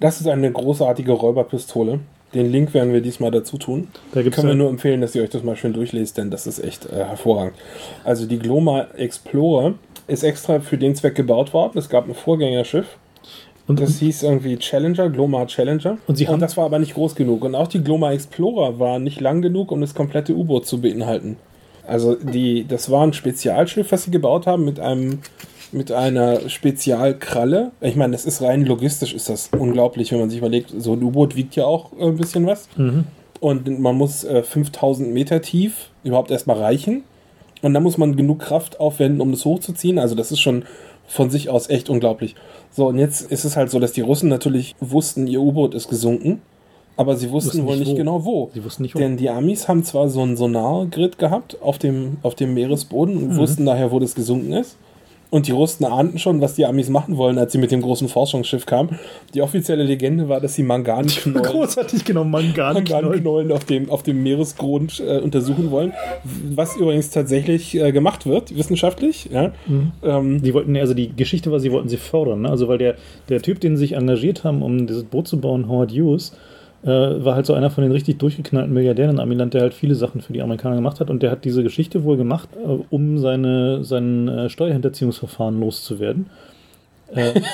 Das 0.00 0.20
ist 0.20 0.26
eine 0.28 0.52
großartige 0.52 1.12
Räuberpistole. 1.12 2.00
Den 2.34 2.50
Link 2.52 2.72
werden 2.74 2.92
wir 2.92 3.00
diesmal 3.00 3.30
dazu 3.32 3.58
tun. 3.58 3.88
Da 4.12 4.22
Können 4.22 4.48
wir 4.48 4.54
nur 4.54 4.68
empfehlen, 4.70 5.00
dass 5.00 5.14
ihr 5.14 5.22
euch 5.22 5.30
das 5.30 5.42
mal 5.42 5.56
schön 5.56 5.72
durchlest, 5.72 6.16
denn 6.16 6.30
das 6.30 6.46
ist 6.46 6.62
echt 6.62 6.86
äh, 6.86 7.04
hervorragend. 7.04 7.54
Also 8.04 8.26
die 8.26 8.38
Gloma 8.38 8.86
Explorer 8.96 9.74
ist 10.06 10.22
extra 10.22 10.60
für 10.60 10.78
den 10.78 10.94
Zweck 10.94 11.14
gebaut 11.16 11.52
worden. 11.52 11.76
Es 11.78 11.88
gab 11.88 12.08
ein 12.08 12.14
Vorgängerschiff. 12.14 12.86
Und, 13.66 13.80
Das 13.80 13.98
hieß 13.98 14.24
irgendwie 14.24 14.56
Challenger, 14.58 15.10
Gloma 15.10 15.46
Challenger. 15.46 15.98
Und 16.08 16.16
sie 16.16 16.26
haben- 16.26 16.40
das 16.40 16.56
war 16.56 16.64
aber 16.64 16.78
nicht 16.80 16.94
groß 16.94 17.14
genug. 17.14 17.44
Und 17.44 17.54
auch 17.54 17.68
die 17.68 17.82
Gloma 17.82 18.12
Explorer 18.12 18.78
war 18.80 18.98
nicht 18.98 19.20
lang 19.20 19.42
genug, 19.42 19.70
um 19.70 19.80
das 19.80 19.94
komplette 19.94 20.34
U-Boot 20.34 20.66
zu 20.66 20.80
beinhalten. 20.80 21.36
Also 21.86 22.14
die, 22.16 22.64
das 22.66 22.90
war 22.90 23.04
ein 23.06 23.12
Spezialschiff, 23.12 23.90
was 23.92 24.04
sie 24.04 24.10
gebaut 24.10 24.46
haben 24.46 24.64
mit 24.64 24.78
einem 24.80 25.18
mit 25.72 25.92
einer 25.92 26.48
Spezialkralle. 26.48 27.70
Ich 27.80 27.96
meine, 27.96 28.12
das 28.12 28.24
ist 28.24 28.42
rein 28.42 28.64
logistisch, 28.64 29.14
ist 29.14 29.28
das 29.28 29.50
unglaublich, 29.58 30.12
wenn 30.12 30.20
man 30.20 30.30
sich 30.30 30.38
überlegt, 30.38 30.72
so 30.76 30.92
ein 30.94 31.02
U-Boot 31.02 31.36
wiegt 31.36 31.56
ja 31.56 31.64
auch 31.64 31.92
äh, 31.98 32.04
ein 32.06 32.16
bisschen 32.16 32.46
was. 32.46 32.68
Mhm. 32.76 33.04
Und 33.40 33.78
man 33.80 33.96
muss 33.96 34.24
äh, 34.24 34.42
5000 34.42 35.12
Meter 35.12 35.40
tief 35.40 35.90
überhaupt 36.04 36.30
erstmal 36.30 36.58
reichen. 36.58 37.04
Und 37.62 37.74
dann 37.74 37.82
muss 37.82 37.98
man 37.98 38.16
genug 38.16 38.40
Kraft 38.40 38.80
aufwenden, 38.80 39.20
um 39.20 39.30
das 39.32 39.44
hochzuziehen. 39.44 39.98
Also 39.98 40.14
das 40.14 40.32
ist 40.32 40.40
schon 40.40 40.64
von 41.06 41.30
sich 41.30 41.48
aus 41.50 41.68
echt 41.68 41.90
unglaublich. 41.90 42.34
So, 42.70 42.86
und 42.86 42.98
jetzt 42.98 43.22
ist 43.30 43.44
es 43.44 43.56
halt 43.56 43.70
so, 43.70 43.80
dass 43.80 43.92
die 43.92 44.00
Russen 44.00 44.28
natürlich 44.28 44.74
wussten, 44.80 45.26
ihr 45.26 45.40
U-Boot 45.40 45.74
ist 45.74 45.88
gesunken. 45.88 46.40
Aber 46.96 47.16
sie 47.16 47.30
wussten 47.30 47.50
Wussten 47.52 47.66
wohl 47.66 47.76
nicht 47.76 47.86
nicht 47.88 47.94
wo. 47.94 47.98
genau 47.98 48.24
wo. 48.26 48.50
Sie 48.52 48.62
wussten 48.62 48.82
nicht, 48.82 48.94
wo. 48.94 48.98
Denn 48.98 49.16
die 49.16 49.30
Amis 49.30 49.68
haben 49.68 49.84
zwar 49.84 50.08
so 50.10 50.22
ein 50.22 50.36
Sonargrid 50.36 51.16
gehabt 51.18 51.56
auf 51.62 51.78
dem, 51.78 52.18
auf 52.22 52.34
dem 52.34 52.52
Meeresboden 52.52 53.16
und 53.16 53.28
Mhm. 53.30 53.36
wussten 53.38 53.64
daher, 53.64 53.90
wo 53.90 53.98
das 53.98 54.14
gesunken 54.14 54.52
ist. 54.52 54.76
Und 55.30 55.46
die 55.46 55.52
Russen 55.52 55.86
ahnten 55.86 56.18
schon, 56.18 56.40
was 56.40 56.54
die 56.54 56.66
Amis 56.66 56.88
machen 56.88 57.16
wollen, 57.16 57.38
als 57.38 57.52
sie 57.52 57.58
mit 57.58 57.70
dem 57.70 57.82
großen 57.82 58.08
Forschungsschiff 58.08 58.66
kamen. 58.66 58.98
Die 59.32 59.42
offizielle 59.42 59.84
Legende 59.84 60.28
war, 60.28 60.40
dass 60.40 60.54
sie 60.54 60.64
Manganknollen, 60.64 61.42
Großartig, 61.42 62.04
genau, 62.04 62.24
Mangan. 62.24 62.74
Manganknollen 62.74 63.52
auf 63.52 63.64
dem, 63.64 63.90
auf 63.90 64.02
dem 64.02 64.22
Meeresgrund 64.24 65.00
äh, 65.00 65.18
untersuchen 65.18 65.70
wollen. 65.70 65.92
Was 66.50 66.76
übrigens 66.76 67.10
tatsächlich 67.10 67.76
äh, 67.76 67.92
gemacht 67.92 68.26
wird, 68.26 68.56
wissenschaftlich. 68.56 69.28
Ja? 69.32 69.52
Mhm. 69.66 69.92
Ähm, 70.02 70.42
Die 70.42 70.52
wollten, 70.52 70.76
also 70.76 70.94
die 70.94 71.14
Geschichte 71.14 71.52
war, 71.52 71.60
sie 71.60 71.70
wollten 71.70 71.88
sie 71.88 71.96
fördern. 71.96 72.42
Ne? 72.42 72.50
Also 72.50 72.66
weil 72.66 72.78
der, 72.78 72.96
der 73.28 73.40
Typ, 73.40 73.60
den 73.60 73.76
sie 73.76 73.82
sich 73.82 73.92
engagiert 73.92 74.42
haben, 74.42 74.62
um 74.62 74.88
dieses 74.88 75.04
Boot 75.04 75.28
zu 75.28 75.40
bauen, 75.40 75.68
Howard 75.68 75.92
Hughes, 75.92 76.32
äh, 76.82 76.88
war 76.88 77.34
halt 77.34 77.46
so 77.46 77.54
einer 77.54 77.70
von 77.70 77.82
den 77.82 77.92
richtig 77.92 78.18
durchgeknallten 78.18 78.72
Milliardären 78.72 79.16
in 79.16 79.20
Amiland, 79.20 79.52
der 79.54 79.62
halt 79.62 79.74
viele 79.74 79.94
Sachen 79.94 80.20
für 80.20 80.32
die 80.32 80.42
Amerikaner 80.42 80.76
gemacht 80.76 81.00
hat. 81.00 81.10
Und 81.10 81.22
der 81.22 81.30
hat 81.30 81.44
diese 81.44 81.62
Geschichte 81.62 82.04
wohl 82.04 82.16
gemacht, 82.16 82.48
äh, 82.56 82.78
um 82.90 83.18
seine, 83.18 83.84
sein 83.84 84.28
äh, 84.28 84.48
Steuerhinterziehungsverfahren 84.48 85.58
loszuwerden. 85.60 86.26
Äh, 87.14 87.40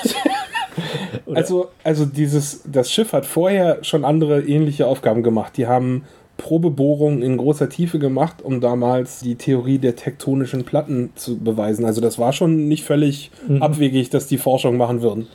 Also, 1.33 1.69
also 1.83 2.05
dieses, 2.05 2.61
das 2.71 2.91
Schiff 2.91 3.11
hat 3.11 3.25
vorher 3.25 3.79
schon 3.83 4.05
andere 4.05 4.41
ähnliche 4.43 4.85
Aufgaben 4.85 5.23
gemacht. 5.23 5.57
Die 5.57 5.65
haben 5.67 6.03
Probebohrungen 6.37 7.23
in 7.23 7.37
großer 7.37 7.67
Tiefe 7.67 7.97
gemacht, 7.97 8.43
um 8.43 8.61
damals 8.61 9.19
die 9.21 9.35
Theorie 9.35 9.79
der 9.79 9.95
tektonischen 9.95 10.65
Platten 10.65 11.09
zu 11.15 11.37
beweisen. 11.39 11.83
Also 11.83 11.99
das 11.99 12.19
war 12.19 12.31
schon 12.31 12.67
nicht 12.67 12.83
völlig 12.83 13.31
Mhm. 13.47 13.63
abwegig, 13.63 14.11
dass 14.11 14.27
die 14.27 14.37
Forschung 14.37 14.77
machen 14.77 15.01
würden. 15.01 15.27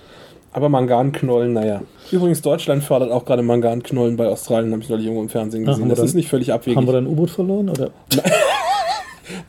Aber 0.55 0.68
Manganknollen, 0.68 1.55
naja. 1.55 1.82
Übrigens, 2.11 2.42
Deutschland 2.42 2.84
fördert 2.84 3.11
auch 3.11 3.24
gerade 3.24 3.42
Manganknollen 3.42 4.16
bei 4.16 4.28
Australien, 4.28 4.72
habe 4.72 4.82
ich 4.82 4.88
neulich 4.90 5.07
irgendwo 5.07 5.22
im 5.22 5.30
Fernsehen 5.30 5.64
gesehen. 5.64 5.84
wir 5.84 5.88
das 5.90 5.98
dann- 5.98 6.07
ist 6.07 6.14
nicht 6.14 6.28
völlig 6.28 6.53
abwegig. 6.53 6.76
haben 6.76 6.86
wir 6.86 6.92
da 6.92 6.98
ein 6.98 7.07
U-Boot 7.07 7.30
verloren? 7.30 7.70
Oder? 7.70 7.90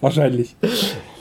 Wahrscheinlich. 0.01 0.56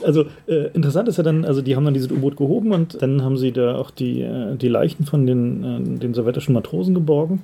Also 0.04 0.24
äh, 0.46 0.68
interessant 0.74 1.08
ist 1.08 1.16
ja 1.16 1.22
dann, 1.24 1.44
also 1.44 1.62
die 1.62 1.74
haben 1.74 1.84
dann 1.84 1.94
dieses 1.94 2.10
U-Boot 2.10 2.36
gehoben 2.36 2.72
und 2.72 3.00
dann 3.00 3.22
haben 3.24 3.36
sie 3.36 3.50
da 3.52 3.76
auch 3.76 3.90
die, 3.90 4.22
äh, 4.22 4.56
die 4.56 4.68
Leichen 4.68 5.04
von 5.04 5.26
den, 5.26 5.64
äh, 5.64 5.98
den 5.98 6.14
sowjetischen 6.14 6.54
Matrosen 6.54 6.94
geborgen 6.94 7.42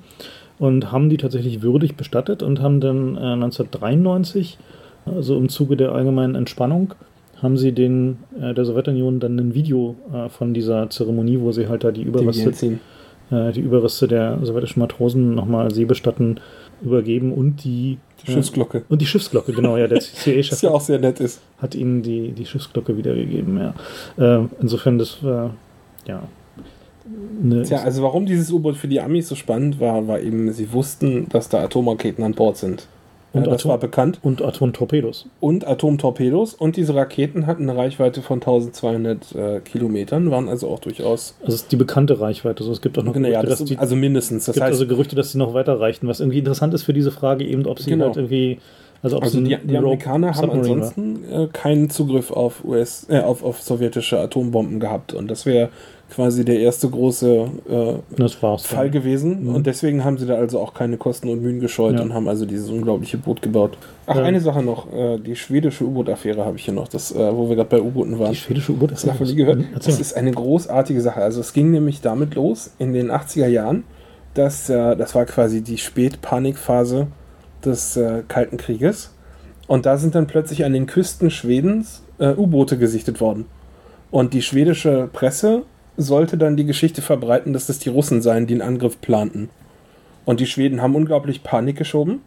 und 0.59 0.93
haben 0.93 1.09
die 1.09 1.17
tatsächlich 1.17 1.63
würdig 1.63 1.97
bestattet 1.97 2.43
und 2.43 2.61
haben 2.61 2.81
dann 2.81 3.17
äh, 3.17 3.21
1993, 3.33 4.59
also 5.07 5.37
im 5.39 5.49
Zuge 5.49 5.77
der 5.77 5.93
allgemeinen 5.93 6.35
Entspannung, 6.35 6.95
haben 7.43 7.57
sie 7.57 7.73
den, 7.73 8.19
äh, 8.41 8.55
der 8.55 8.65
Sowjetunion 8.65 9.21
dann 9.21 9.39
ein 9.39 9.55
Video 9.55 9.97
äh, 10.13 10.29
von 10.29 10.55
dieser 10.55 10.91
Zeremonie, 10.91 11.41
wo 11.41 11.53
sie 11.53 11.69
halt 11.69 11.85
da 11.85 11.91
die 11.91 12.03
Überreste, 12.03 12.79
äh, 13.31 13.53
die 13.53 13.61
Überreste 13.61 14.09
der 14.09 14.39
sowjetischen 14.43 14.81
Matrosen 14.81 15.35
nochmal 15.35 15.73
seebestatten 15.73 16.41
übergeben 16.83 17.33
und 17.33 17.65
die, 17.65 17.99
Die 18.27 18.33
Schiffsglocke. 18.33 18.85
und 18.89 19.01
die 19.01 19.07
Schiffsglocke, 19.07 19.53
genau, 19.53 19.77
ja, 19.77 19.87
der 19.89 19.99
Was 19.99 20.13
CIA-Chef 20.15 20.63
ja 20.63 20.71
auch 20.71 20.81
sehr 20.81 20.99
nett 20.99 21.21
ist. 21.21 21.41
hat 21.61 21.75
ihnen 21.75 22.03
die, 22.03 22.33
die 22.33 22.47
Schiffsglocke 22.47 22.97
wiedergegeben, 22.97 23.59
ja. 23.59 23.75
Ähm, 24.19 24.51
insofern, 24.61 24.99
das 24.99 25.23
war, 25.23 25.55
ja. 26.07 26.23
Eine, 27.43 27.63
Tja, 27.63 27.79
also 27.79 28.03
warum 28.03 28.27
dieses 28.27 28.51
U-Boot 28.53 28.77
für 28.77 28.89
die 28.89 29.01
Amis 29.01 29.29
so 29.29 29.35
spannend 29.35 29.81
war, 29.81 30.07
war 30.07 30.21
eben, 30.21 30.53
sie 30.53 30.73
wussten, 30.73 31.29
dass 31.31 31.49
da 31.49 31.63
Atomraketen 31.63 32.23
an 32.23 32.35
Bord 32.35 32.57
sind. 32.59 32.87
Und 33.33 33.45
ja, 33.45 33.51
das 33.51 33.61
Atom- 33.63 33.71
war 33.71 33.79
bekannt. 33.79 34.19
und 34.23 34.41
Atomtorpedos. 34.43 35.27
Und 35.41 35.67
Atomtorpedos. 35.67 36.55
Und 36.55 36.77
diese 36.77 36.95
Raketen 36.95 37.47
hatten 37.47 37.69
eine 37.69 37.79
Reichweite 37.79 38.23
von 38.23 38.39
1200 38.41 39.35
äh, 39.35 39.61
Kilometern, 39.61 40.31
waren 40.31 40.49
also 40.49 40.69
auch 40.69 40.79
durchaus. 40.79 41.35
Das 41.45 41.55
ist 41.55 41.73
die 41.73 41.77
bekannte 41.77 42.21
Reichweite. 42.21 42.61
Also 42.61 42.73
es 42.73 42.81
gibt 42.81 42.99
auch 42.99 43.03
noch 43.03 43.15
Naja, 43.15 43.43
Gerüchte, 43.43 43.49
das, 43.51 43.59
dass 43.59 43.69
die, 43.69 43.77
also 43.79 43.97
mindestens. 43.97 44.47
Das 44.47 44.55
gibt 44.55 44.65
heißt, 44.65 44.73
also 44.73 44.87
Gerüchte, 44.87 45.15
dass 45.15 45.33
sie 45.33 45.39
noch 45.39 45.53
weiter 45.55 45.79
reichten. 45.79 46.09
Was 46.09 46.21
irgendwie 46.21 46.39
interessant 46.39 46.73
ist 46.75 46.85
für 46.85 46.93
diese 46.95 47.11
Frage 47.11 47.45
eben, 47.45 47.67
ob 47.67 47.79
sie 47.81 47.91
Genau. 47.91 48.07
halt 48.07 48.17
irgendwie, 48.17 48.59
also 49.03 49.19
ob 49.19 49.25
also 49.25 49.41
die, 49.41 49.57
die 49.63 49.77
Amerikaner 49.77 50.35
haben 50.35 50.51
ansonsten 50.51 51.25
äh, 51.31 51.47
keinen 51.53 51.91
Zugriff 51.91 52.31
auf 52.31 52.65
US, 52.65 53.07
äh, 53.11 53.21
auf, 53.21 53.45
auf 53.45 53.61
sowjetische 53.61 54.19
Atombomben 54.19 54.81
gehabt. 54.81 55.13
Und 55.13 55.31
das 55.31 55.45
wäre 55.45 55.69
quasi 56.11 56.45
der 56.45 56.59
erste 56.61 56.89
große 56.89 57.49
äh, 57.69 57.95
Das 58.17 58.43
war's. 58.43 58.63
dann. 58.65 58.77
Fall 58.79 58.91
gewesen. 58.91 59.45
Mhm. 59.45 59.55
Und 59.55 59.67
deswegen 59.67 60.05
haben 60.05 60.17
sie 60.19 60.27
da 60.27 60.35
also 60.37 60.59
auch 60.59 60.73
keine 60.75 60.97
Kosten 60.97 61.29
und 61.29 61.43
Mühen 61.43 61.61
gescheut 61.61 61.97
Ja. 61.97 62.01
und 62.03 62.15
haben 62.15 62.29
also 62.29 62.47
dieses 62.47 62.71
unglaubliche 62.71 63.19
Boot 63.19 63.43
gebaut. 63.43 63.77
Ach, 64.07 64.17
Ja. 64.17 64.23
eine 64.23 64.41
Sache 64.41 64.63
noch. 64.63 64.93
Äh, 64.93 65.19
die 65.19 65.37
schwedische 65.37 65.85
U-Boot-Affäre 65.85 66.45
habe 66.45 66.57
ich 66.57 66.65
hier 66.65 66.75
noch, 66.75 66.89
das, 66.89 67.13
äh, 67.13 67.37
wo 67.37 67.49
wir 67.49 67.57
gerade 67.57 67.69
bei 67.69 67.81
U-Booten 67.83 68.19
waren. 68.19 68.31
Die 68.31 68.37
schwedische 68.37 68.73
U-Boot 68.73 68.93
Hast 68.93 69.05
du 69.05 69.09
davon 69.09 69.27
nie 69.27 69.35
gehört? 69.35 69.59
Hm, 69.59 69.67
Erzähl 69.75 69.91
Das 69.93 69.97
mal. 69.97 70.01
ist 70.01 70.17
eine 70.17 70.31
großartige 70.31 71.01
Sache. 71.03 71.21
Also 71.23 71.41
es 71.41 71.53
ging 71.53 71.71
nämlich 71.71 72.01
damit 72.01 72.35
los 72.35 72.71
in 72.79 72.93
den 72.95 73.11
80er 73.11 73.47
Jahren, 73.49 73.85
dass 74.35 74.71
äh, 74.71 74.97
das 74.97 75.15
war 75.15 75.25
quasi 75.27 75.61
die 75.63 75.79
Spätpanikphase 75.79 77.07
des 77.65 77.97
äh, 77.97 78.23
Kalten 78.29 78.57
Krieges. 78.57 79.13
Und 79.67 79.85
da 79.87 79.99
sind 79.99 80.15
dann 80.15 80.27
plötzlich 80.27 80.65
an 80.65 80.73
den 80.73 80.87
Küsten 80.87 81.31
Schwedens 81.31 82.03
äh, 82.19 82.33
U-Boote 82.35 82.79
gesichtet 82.79 83.21
worden. 83.21 83.47
Und 84.11 84.33
die 84.33 84.41
schwedische 84.43 85.09
Presse 85.13 85.65
sollte 85.99 86.39
dann 86.39 86.57
die 86.57 86.65
Geschichte 86.65 87.03
verbreiten, 87.03 87.53
dass 87.53 87.67
das 87.67 87.81
die 87.81 87.91
Russen 87.91 88.23
seien, 88.23 88.47
die 88.47 88.55
einen 88.55 88.63
Angriff 88.63 89.01
planten. 89.01 89.51
Und 90.25 90.41
die 90.41 90.47
Schweden 90.47 90.81
haben 90.81 90.95
unglaublich 90.95 91.43
Panik 91.43 91.77
geschoben. 91.77 92.23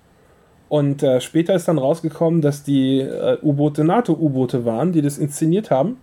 Und 0.70 1.04
äh, 1.04 1.22
später 1.22 1.56
ist 1.56 1.68
dann 1.68 1.78
rausgekommen, 1.78 2.42
dass 2.42 2.64
die 2.64 3.00
äh, 3.00 3.38
U-Boote 3.42 3.84
NATO-U-Boote 3.84 4.66
waren, 4.66 4.92
die 4.92 5.02
das 5.02 5.18
inszeniert 5.18 5.72
haben, 5.72 5.98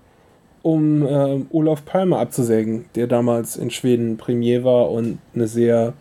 um 0.63 1.07
äh, 1.07 1.41
Olaf 1.51 1.85
Palme 1.85 2.19
abzusägen, 2.19 2.87
der 2.95 3.07
damals 3.07 3.57
in 3.57 3.71
Schweden 3.71 4.17
Premier 4.17 4.65
war 4.65 4.91
und 4.91 5.19
eine 5.35 5.47
sehr 5.47 5.93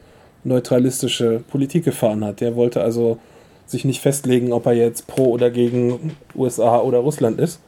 neutralistische 0.44 1.44
Politik 1.50 1.84
gefahren 1.84 2.24
hat. 2.24 2.42
Der 2.42 2.56
wollte 2.56 2.82
also 2.82 3.20
sich 3.66 3.84
nicht 3.84 4.02
festlegen, 4.02 4.54
ob 4.54 4.66
er 4.66 4.74
jetzt 4.74 5.08
pro 5.08 5.32
oder 5.32 5.50
gegen 5.50 6.16
USA 6.36 6.80
oder 6.80 7.00
Russland 7.00 7.40
ist. 7.40 7.60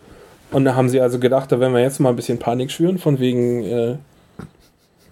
Und 0.51 0.65
da 0.65 0.75
haben 0.75 0.89
sie 0.89 0.99
also 0.99 1.19
gedacht, 1.19 1.51
da 1.51 1.59
werden 1.59 1.73
wir 1.73 1.81
jetzt 1.81 1.99
mal 1.99 2.09
ein 2.09 2.15
bisschen 2.15 2.39
Panik 2.39 2.71
schüren, 2.71 2.97
von 2.97 3.19
wegen 3.19 3.63
äh, 3.63 3.95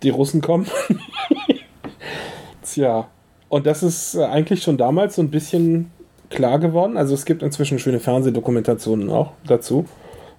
die 0.03 0.09
Russen 0.09 0.41
kommen. 0.41 0.67
Tja, 2.63 3.07
und 3.49 3.65
das 3.65 3.83
ist 3.83 4.15
äh, 4.15 4.23
eigentlich 4.23 4.63
schon 4.63 4.77
damals 4.77 5.15
so 5.15 5.21
ein 5.21 5.29
bisschen 5.29 5.91
klar 6.29 6.59
geworden. 6.59 6.97
Also 6.97 7.13
es 7.13 7.25
gibt 7.25 7.43
inzwischen 7.43 7.79
schöne 7.79 7.99
Fernsehdokumentationen 7.99 9.09
auch 9.09 9.31
dazu. 9.45 9.85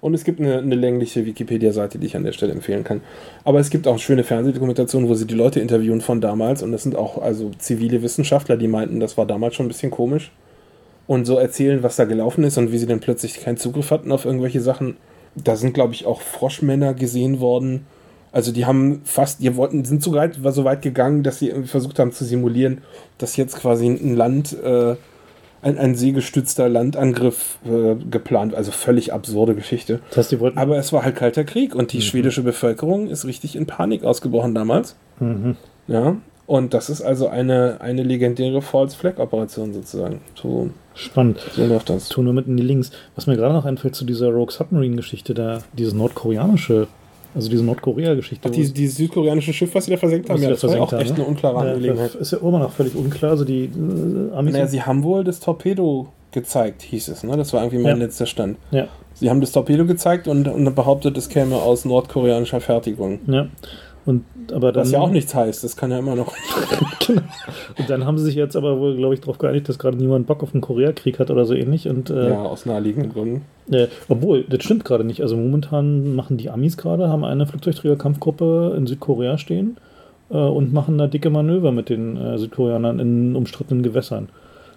Und 0.01 0.13
es 0.13 0.23
gibt 0.23 0.39
eine, 0.39 0.59
eine 0.59 0.75
längliche 0.75 1.25
Wikipedia-Seite, 1.25 1.97
die 1.97 2.07
ich 2.07 2.15
an 2.15 2.23
der 2.23 2.31
Stelle 2.31 2.53
empfehlen 2.53 2.83
kann. 2.83 3.01
Aber 3.43 3.59
es 3.59 3.69
gibt 3.69 3.87
auch 3.87 3.99
schöne 3.99 4.23
Fernsehdokumentationen, 4.23 5.09
wo 5.09 5.13
sie 5.13 5.27
die 5.27 5.35
Leute 5.35 5.59
interviewen 5.59 6.01
von 6.01 6.21
damals. 6.21 6.63
Und 6.63 6.71
das 6.71 6.83
sind 6.83 6.95
auch 6.95 7.21
also 7.21 7.51
zivile 7.57 8.01
Wissenschaftler, 8.01 8.55
die 8.55 8.67
meinten, 8.67 8.99
das 8.99 9.17
war 9.17 9.25
damals 9.25 9.55
schon 9.55 9.65
ein 9.65 9.69
bisschen 9.69 9.91
komisch. 9.91 10.31
Und 11.09 11.25
so 11.25 11.39
erzählen, 11.39 11.81
was 11.81 11.95
da 11.95 12.05
gelaufen 12.05 12.43
ist 12.43 12.59
und 12.59 12.71
wie 12.71 12.77
sie 12.77 12.85
dann 12.85 12.99
plötzlich 12.99 13.41
keinen 13.41 13.57
Zugriff 13.57 13.89
hatten 13.89 14.11
auf 14.11 14.25
irgendwelche 14.25 14.61
Sachen. 14.61 14.95
Da 15.33 15.55
sind, 15.55 15.73
glaube 15.73 15.95
ich, 15.95 16.05
auch 16.05 16.21
Froschmänner 16.21 16.93
gesehen 16.93 17.39
worden. 17.39 17.87
Also 18.31 18.51
die 18.51 18.67
haben 18.67 19.01
fast, 19.05 19.41
die 19.41 19.55
wollten, 19.55 19.85
sind 19.85 20.03
so 20.03 20.13
weit, 20.13 20.43
war 20.43 20.51
so 20.51 20.65
weit 20.65 20.83
gegangen, 20.83 21.23
dass 21.23 21.39
sie 21.39 21.49
versucht 21.65 21.97
haben 21.97 22.11
zu 22.11 22.25
simulieren, 22.25 22.81
dass 23.17 23.37
jetzt 23.37 23.57
quasi 23.57 23.87
ein 23.87 24.15
Land 24.15 24.55
äh, 24.61 24.97
ein, 25.63 25.79
ein 25.79 25.95
seegestützter 25.95 26.69
Landangriff 26.69 27.57
äh, 27.65 27.95
geplant. 27.95 28.53
Also 28.53 28.69
völlig 28.69 29.11
absurde 29.11 29.55
Geschichte. 29.55 30.01
Das 30.09 30.17
heißt, 30.17 30.31
die 30.33 30.39
wollten. 30.39 30.59
Aber 30.59 30.77
es 30.77 30.93
war 30.93 31.03
halt 31.03 31.15
kalter 31.15 31.43
Krieg 31.43 31.73
und 31.73 31.91
die 31.91 32.03
schwedische 32.03 32.43
Bevölkerung 32.43 33.07
ist 33.07 33.25
richtig 33.25 33.55
in 33.55 33.65
Panik 33.65 34.03
ausgebrochen 34.03 34.53
damals. 34.53 34.95
Mhm. 35.19 35.57
Ja. 35.87 36.17
Und 36.49 36.73
das 36.73 36.89
ist 36.89 37.03
also 37.03 37.27
eine, 37.27 37.77
eine 37.79 38.01
legendäre 38.01 38.63
False 38.63 38.97
Flag 38.97 39.19
Operation 39.19 39.71
sozusagen. 39.71 40.19
So, 40.33 40.71
Spannend. 40.95 41.39
so 41.53 41.63
läuft 41.63 41.91
das. 41.91 42.09
Tu 42.09 42.23
nur 42.23 42.33
mitten 42.33 42.51
in 42.51 42.57
die 42.57 42.63
Links. 42.63 42.89
Was 43.13 43.27
mir 43.27 43.35
gerade 43.35 43.53
noch 43.53 43.65
einfällt 43.65 43.93
zu 43.93 44.03
dieser 44.03 44.29
Rogue 44.29 44.51
Submarine-Geschichte, 44.51 45.35
da 45.35 45.61
dieses 45.73 45.93
nordkoreanische, 45.93 46.87
also 47.35 47.51
diese 47.51 47.63
Nordkorea-Geschichte. 47.63 48.49
Ach, 48.49 48.51
die, 48.55 48.73
die 48.73 48.87
südkoreanische 48.87 49.53
Schiff, 49.53 49.75
was 49.75 49.85
sie 49.85 49.91
da 49.91 49.97
versenkt 49.97 50.27
haben, 50.31 50.41
ja, 50.41 50.47
da 50.49 50.55
das 50.55 50.63
war 50.63 50.75
ja 50.75 50.81
auch 50.81 50.89
versenkt 50.89 51.11
echt 51.11 51.19
haben, 51.19 51.21
eine 51.25 51.29
unklare 51.35 51.63
ne? 51.65 51.71
Angelegenheit. 51.73 52.13
Ja, 52.15 52.19
ist 52.19 52.31
ja 52.31 52.39
immer 52.39 52.57
noch 52.57 52.71
völlig 52.71 52.95
unklar. 52.95 53.29
Also 53.29 53.45
die 53.45 53.65
äh, 53.65 54.35
Amis. 54.35 54.53
Naja, 54.53 54.65
sie 54.65 54.81
haben 54.81 55.03
wohl 55.03 55.23
das 55.23 55.39
Torpedo 55.39 56.07
gezeigt, 56.31 56.81
hieß 56.81 57.09
es. 57.09 57.23
Ne? 57.23 57.37
Das 57.37 57.53
war 57.53 57.61
irgendwie 57.61 57.83
mein 57.83 57.97
Ja. 57.99 58.05
letzter 58.05 58.25
Stand. 58.25 58.57
ja, 58.71 58.87
Sie 59.13 59.29
haben 59.29 59.41
das 59.41 59.51
Torpedo 59.51 59.85
gezeigt 59.85 60.27
und, 60.27 60.47
und 60.47 60.73
behauptet, 60.75 61.15
es 61.17 61.27
käme 61.29 61.57
aus 61.57 61.85
nordkoreanischer 61.85 62.59
Fertigung. 62.61 63.19
ja. 63.27 63.47
Und, 64.09 64.25
aber 64.51 64.71
dann, 64.71 64.81
Was 64.81 64.91
ja 64.91 65.01
auch 65.01 65.11
nichts 65.11 65.35
heißt, 65.35 65.63
das 65.63 65.77
kann 65.77 65.91
ja 65.91 65.99
immer 65.99 66.15
noch. 66.15 66.33
genau. 67.07 67.21
Und 67.77 67.89
dann 67.91 68.07
haben 68.07 68.17
sie 68.17 68.23
sich 68.25 68.33
jetzt 68.33 68.55
aber 68.55 68.79
wohl, 68.79 68.95
glaube 68.95 69.13
ich, 69.13 69.21
darauf 69.21 69.37
geeinigt, 69.37 69.69
dass 69.69 69.77
gerade 69.77 69.97
niemand 69.97 70.25
Bock 70.25 70.41
auf 70.41 70.51
einen 70.55 70.61
Koreakrieg 70.61 71.19
hat 71.19 71.29
oder 71.29 71.45
so 71.45 71.53
ähnlich. 71.53 71.87
Und 71.87 72.09
äh, 72.09 72.31
Ja, 72.31 72.41
aus 72.41 72.65
naheliegenden 72.65 73.13
Gründen. 73.13 73.41
Äh, 73.69 73.85
obwohl, 74.07 74.45
das 74.49 74.63
stimmt 74.63 74.83
gerade 74.83 75.03
nicht. 75.03 75.21
Also 75.21 75.37
momentan 75.37 76.15
machen 76.15 76.37
die 76.37 76.49
Amis 76.49 76.75
gerade, 76.75 77.07
haben 77.07 77.23
eine 77.23 77.45
Flugzeugträgerkampfgruppe 77.45 78.73
in 78.75 78.87
Südkorea 78.87 79.37
stehen 79.37 79.77
äh, 80.31 80.37
und 80.37 80.73
machen 80.73 80.97
da 80.97 81.05
dicke 81.05 81.29
Manöver 81.29 81.71
mit 81.71 81.89
den 81.89 82.17
äh, 82.17 82.39
Südkoreanern 82.39 82.99
in 82.99 83.35
umstrittenen 83.35 83.83
Gewässern. 83.83 84.29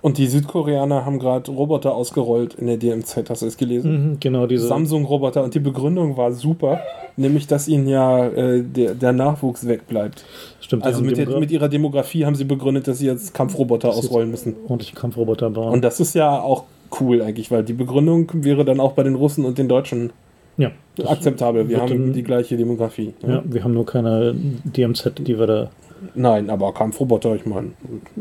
Und 0.03 0.19
die 0.19 0.27
Südkoreaner 0.27 1.07
haben 1.07 1.21
gerade 1.21 1.49
Roboter 1.53 1.95
ausgerollt 1.95 2.55
in 2.55 2.67
der 2.67 2.77
DMZ, 2.77 3.31
hast 3.31 3.43
du 3.43 3.47
es 3.47 3.57
gelesen? 3.57 3.93
Mhm, 4.11 4.17
genau, 4.21 4.47
diese. 4.49 4.67
Samsung-Roboter 4.67 5.45
und 5.45 5.55
die 5.55 5.61
Begründung 5.61 6.17
war 6.17 6.33
super, 6.33 6.81
nämlich 7.17 7.47
dass 7.47 7.69
ihnen 7.69 7.87
ja 7.87 8.27
äh, 8.27 8.63
der, 8.63 8.95
der 8.97 9.13
Nachwuchs 9.13 9.65
wegbleibt. 9.67 10.25
stimmt, 10.61 10.85
Also 10.85 11.03
mit, 11.03 11.17
der, 11.17 11.39
mit 11.39 11.53
ihrer 11.53 11.69
Demografie 11.69 12.25
haben 12.27 12.35
sie 12.35 12.45
begründet, 12.45 12.89
dass 12.89 12.99
sie 12.99 13.07
jetzt 13.07 13.33
Kampfroboter 13.33 13.89
Das 13.89 13.99
ausrollen 13.99 14.33
müssen. 14.33 14.57
ordentliche 14.65 14.97
Kampfroboter 14.97 15.51
bauen. 15.51 15.73
Und 15.73 15.85
das 15.85 16.01
ist 16.01 16.15
ja 16.15 16.41
auch 16.41 16.65
cool 17.01 17.23
eigentlich, 17.23 17.53
weil 17.53 17.63
die 17.63 17.73
Begründung 17.73 18.29
wäre 18.35 18.65
dann 18.65 18.81
auch 18.81 18.93
bei 18.93 19.05
den 19.05 19.15
Russen 19.15 19.45
und 19.45 19.57
den 19.57 19.69
Deutschen 19.69 20.11
ja, 20.59 20.73
akzeptabel. 21.07 21.69
Wir 21.69 21.81
haben 21.81 22.13
die 22.13 22.23
gleiche 22.25 22.57
Demografie. 22.57 23.15
ja, 23.27 23.43
wir 23.47 23.63
haben 23.63 23.73
nur 23.73 23.87
keine 23.87 24.35
DMZ, 24.65 25.13
die 25.21 25.39
wir 25.39 25.47
da. 25.47 25.71
Nein, 26.15 26.51
aber 26.51 26.73
Kampfroboter, 26.75 27.35
ich 27.35 27.47
meine. 27.47 27.73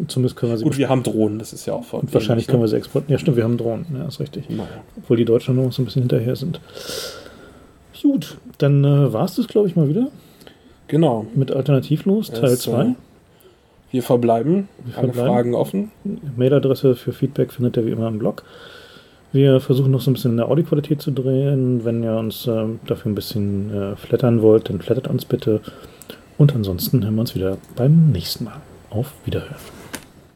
Zumindest 0.07 0.35
können 0.35 0.51
wir 0.51 0.57
sie. 0.57 0.63
Gut, 0.63 0.77
wir 0.77 0.89
haben 0.89 1.03
Drohnen, 1.03 1.39
das 1.39 1.51
ist 1.53 1.65
ja 1.65 1.73
auch 1.73 1.93
und 1.93 2.13
wahrscheinlich 2.13 2.47
können 2.47 2.61
wir 2.61 2.67
sie 2.67 2.77
exportieren. 2.77 3.11
Ja, 3.11 3.17
stimmt, 3.19 3.37
wir 3.37 3.43
haben 3.43 3.57
Drohnen. 3.57 3.85
Ja, 3.97 4.07
ist 4.07 4.19
richtig. 4.19 4.49
Naja. 4.49 4.67
Obwohl 4.97 5.17
die 5.17 5.25
Deutschen 5.25 5.55
noch 5.55 5.71
so 5.71 5.81
ein 5.81 5.85
bisschen 5.85 6.03
hinterher 6.03 6.35
sind. 6.35 6.59
Gut, 8.01 8.37
dann 8.57 8.83
äh, 8.83 9.13
war 9.13 9.25
es 9.25 9.35
das, 9.35 9.47
glaube 9.47 9.67
ich, 9.67 9.75
mal 9.75 9.87
wieder 9.87 10.07
Genau. 10.87 11.25
mit 11.35 11.51
Alternativlos, 11.51 12.31
Teil 12.31 12.45
Es, 12.51 12.61
2. 12.61 12.81
äh, 12.83 12.93
Wir 13.91 14.03
verbleiben. 14.03 14.67
Wir 14.85 14.97
Alle 14.97 15.07
verbleiben. 15.13 15.31
Fragen 15.33 15.55
offen. 15.55 15.91
Mailadresse 16.35 16.95
für 16.95 17.13
Feedback 17.13 17.51
findet 17.53 17.77
ihr 17.77 17.85
wie 17.85 17.91
immer 17.91 18.07
im 18.07 18.19
Blog. 18.19 18.43
Wir 19.33 19.61
versuchen 19.61 19.91
noch 19.91 20.01
so 20.01 20.09
ein 20.11 20.13
bisschen 20.15 20.31
in 20.31 20.37
der 20.37 20.49
Audioqualität 20.49 21.01
zu 21.01 21.11
drehen. 21.11 21.85
Wenn 21.85 22.03
ihr 22.03 22.15
uns 22.17 22.47
ähm, 22.47 22.79
dafür 22.85 23.11
ein 23.11 23.15
bisschen 23.15 23.73
äh, 23.73 23.95
flattern 23.95 24.41
wollt, 24.41 24.69
dann 24.69 24.81
flattert 24.81 25.07
uns 25.07 25.23
bitte. 25.25 25.61
Und 26.41 26.55
ansonsten 26.55 27.03
hören 27.03 27.13
wir 27.13 27.21
uns 27.21 27.35
wieder 27.35 27.59
beim 27.75 28.11
nächsten 28.11 28.45
Mal. 28.45 28.61
Auf 28.89 29.13
Wiederhören. 29.25 29.80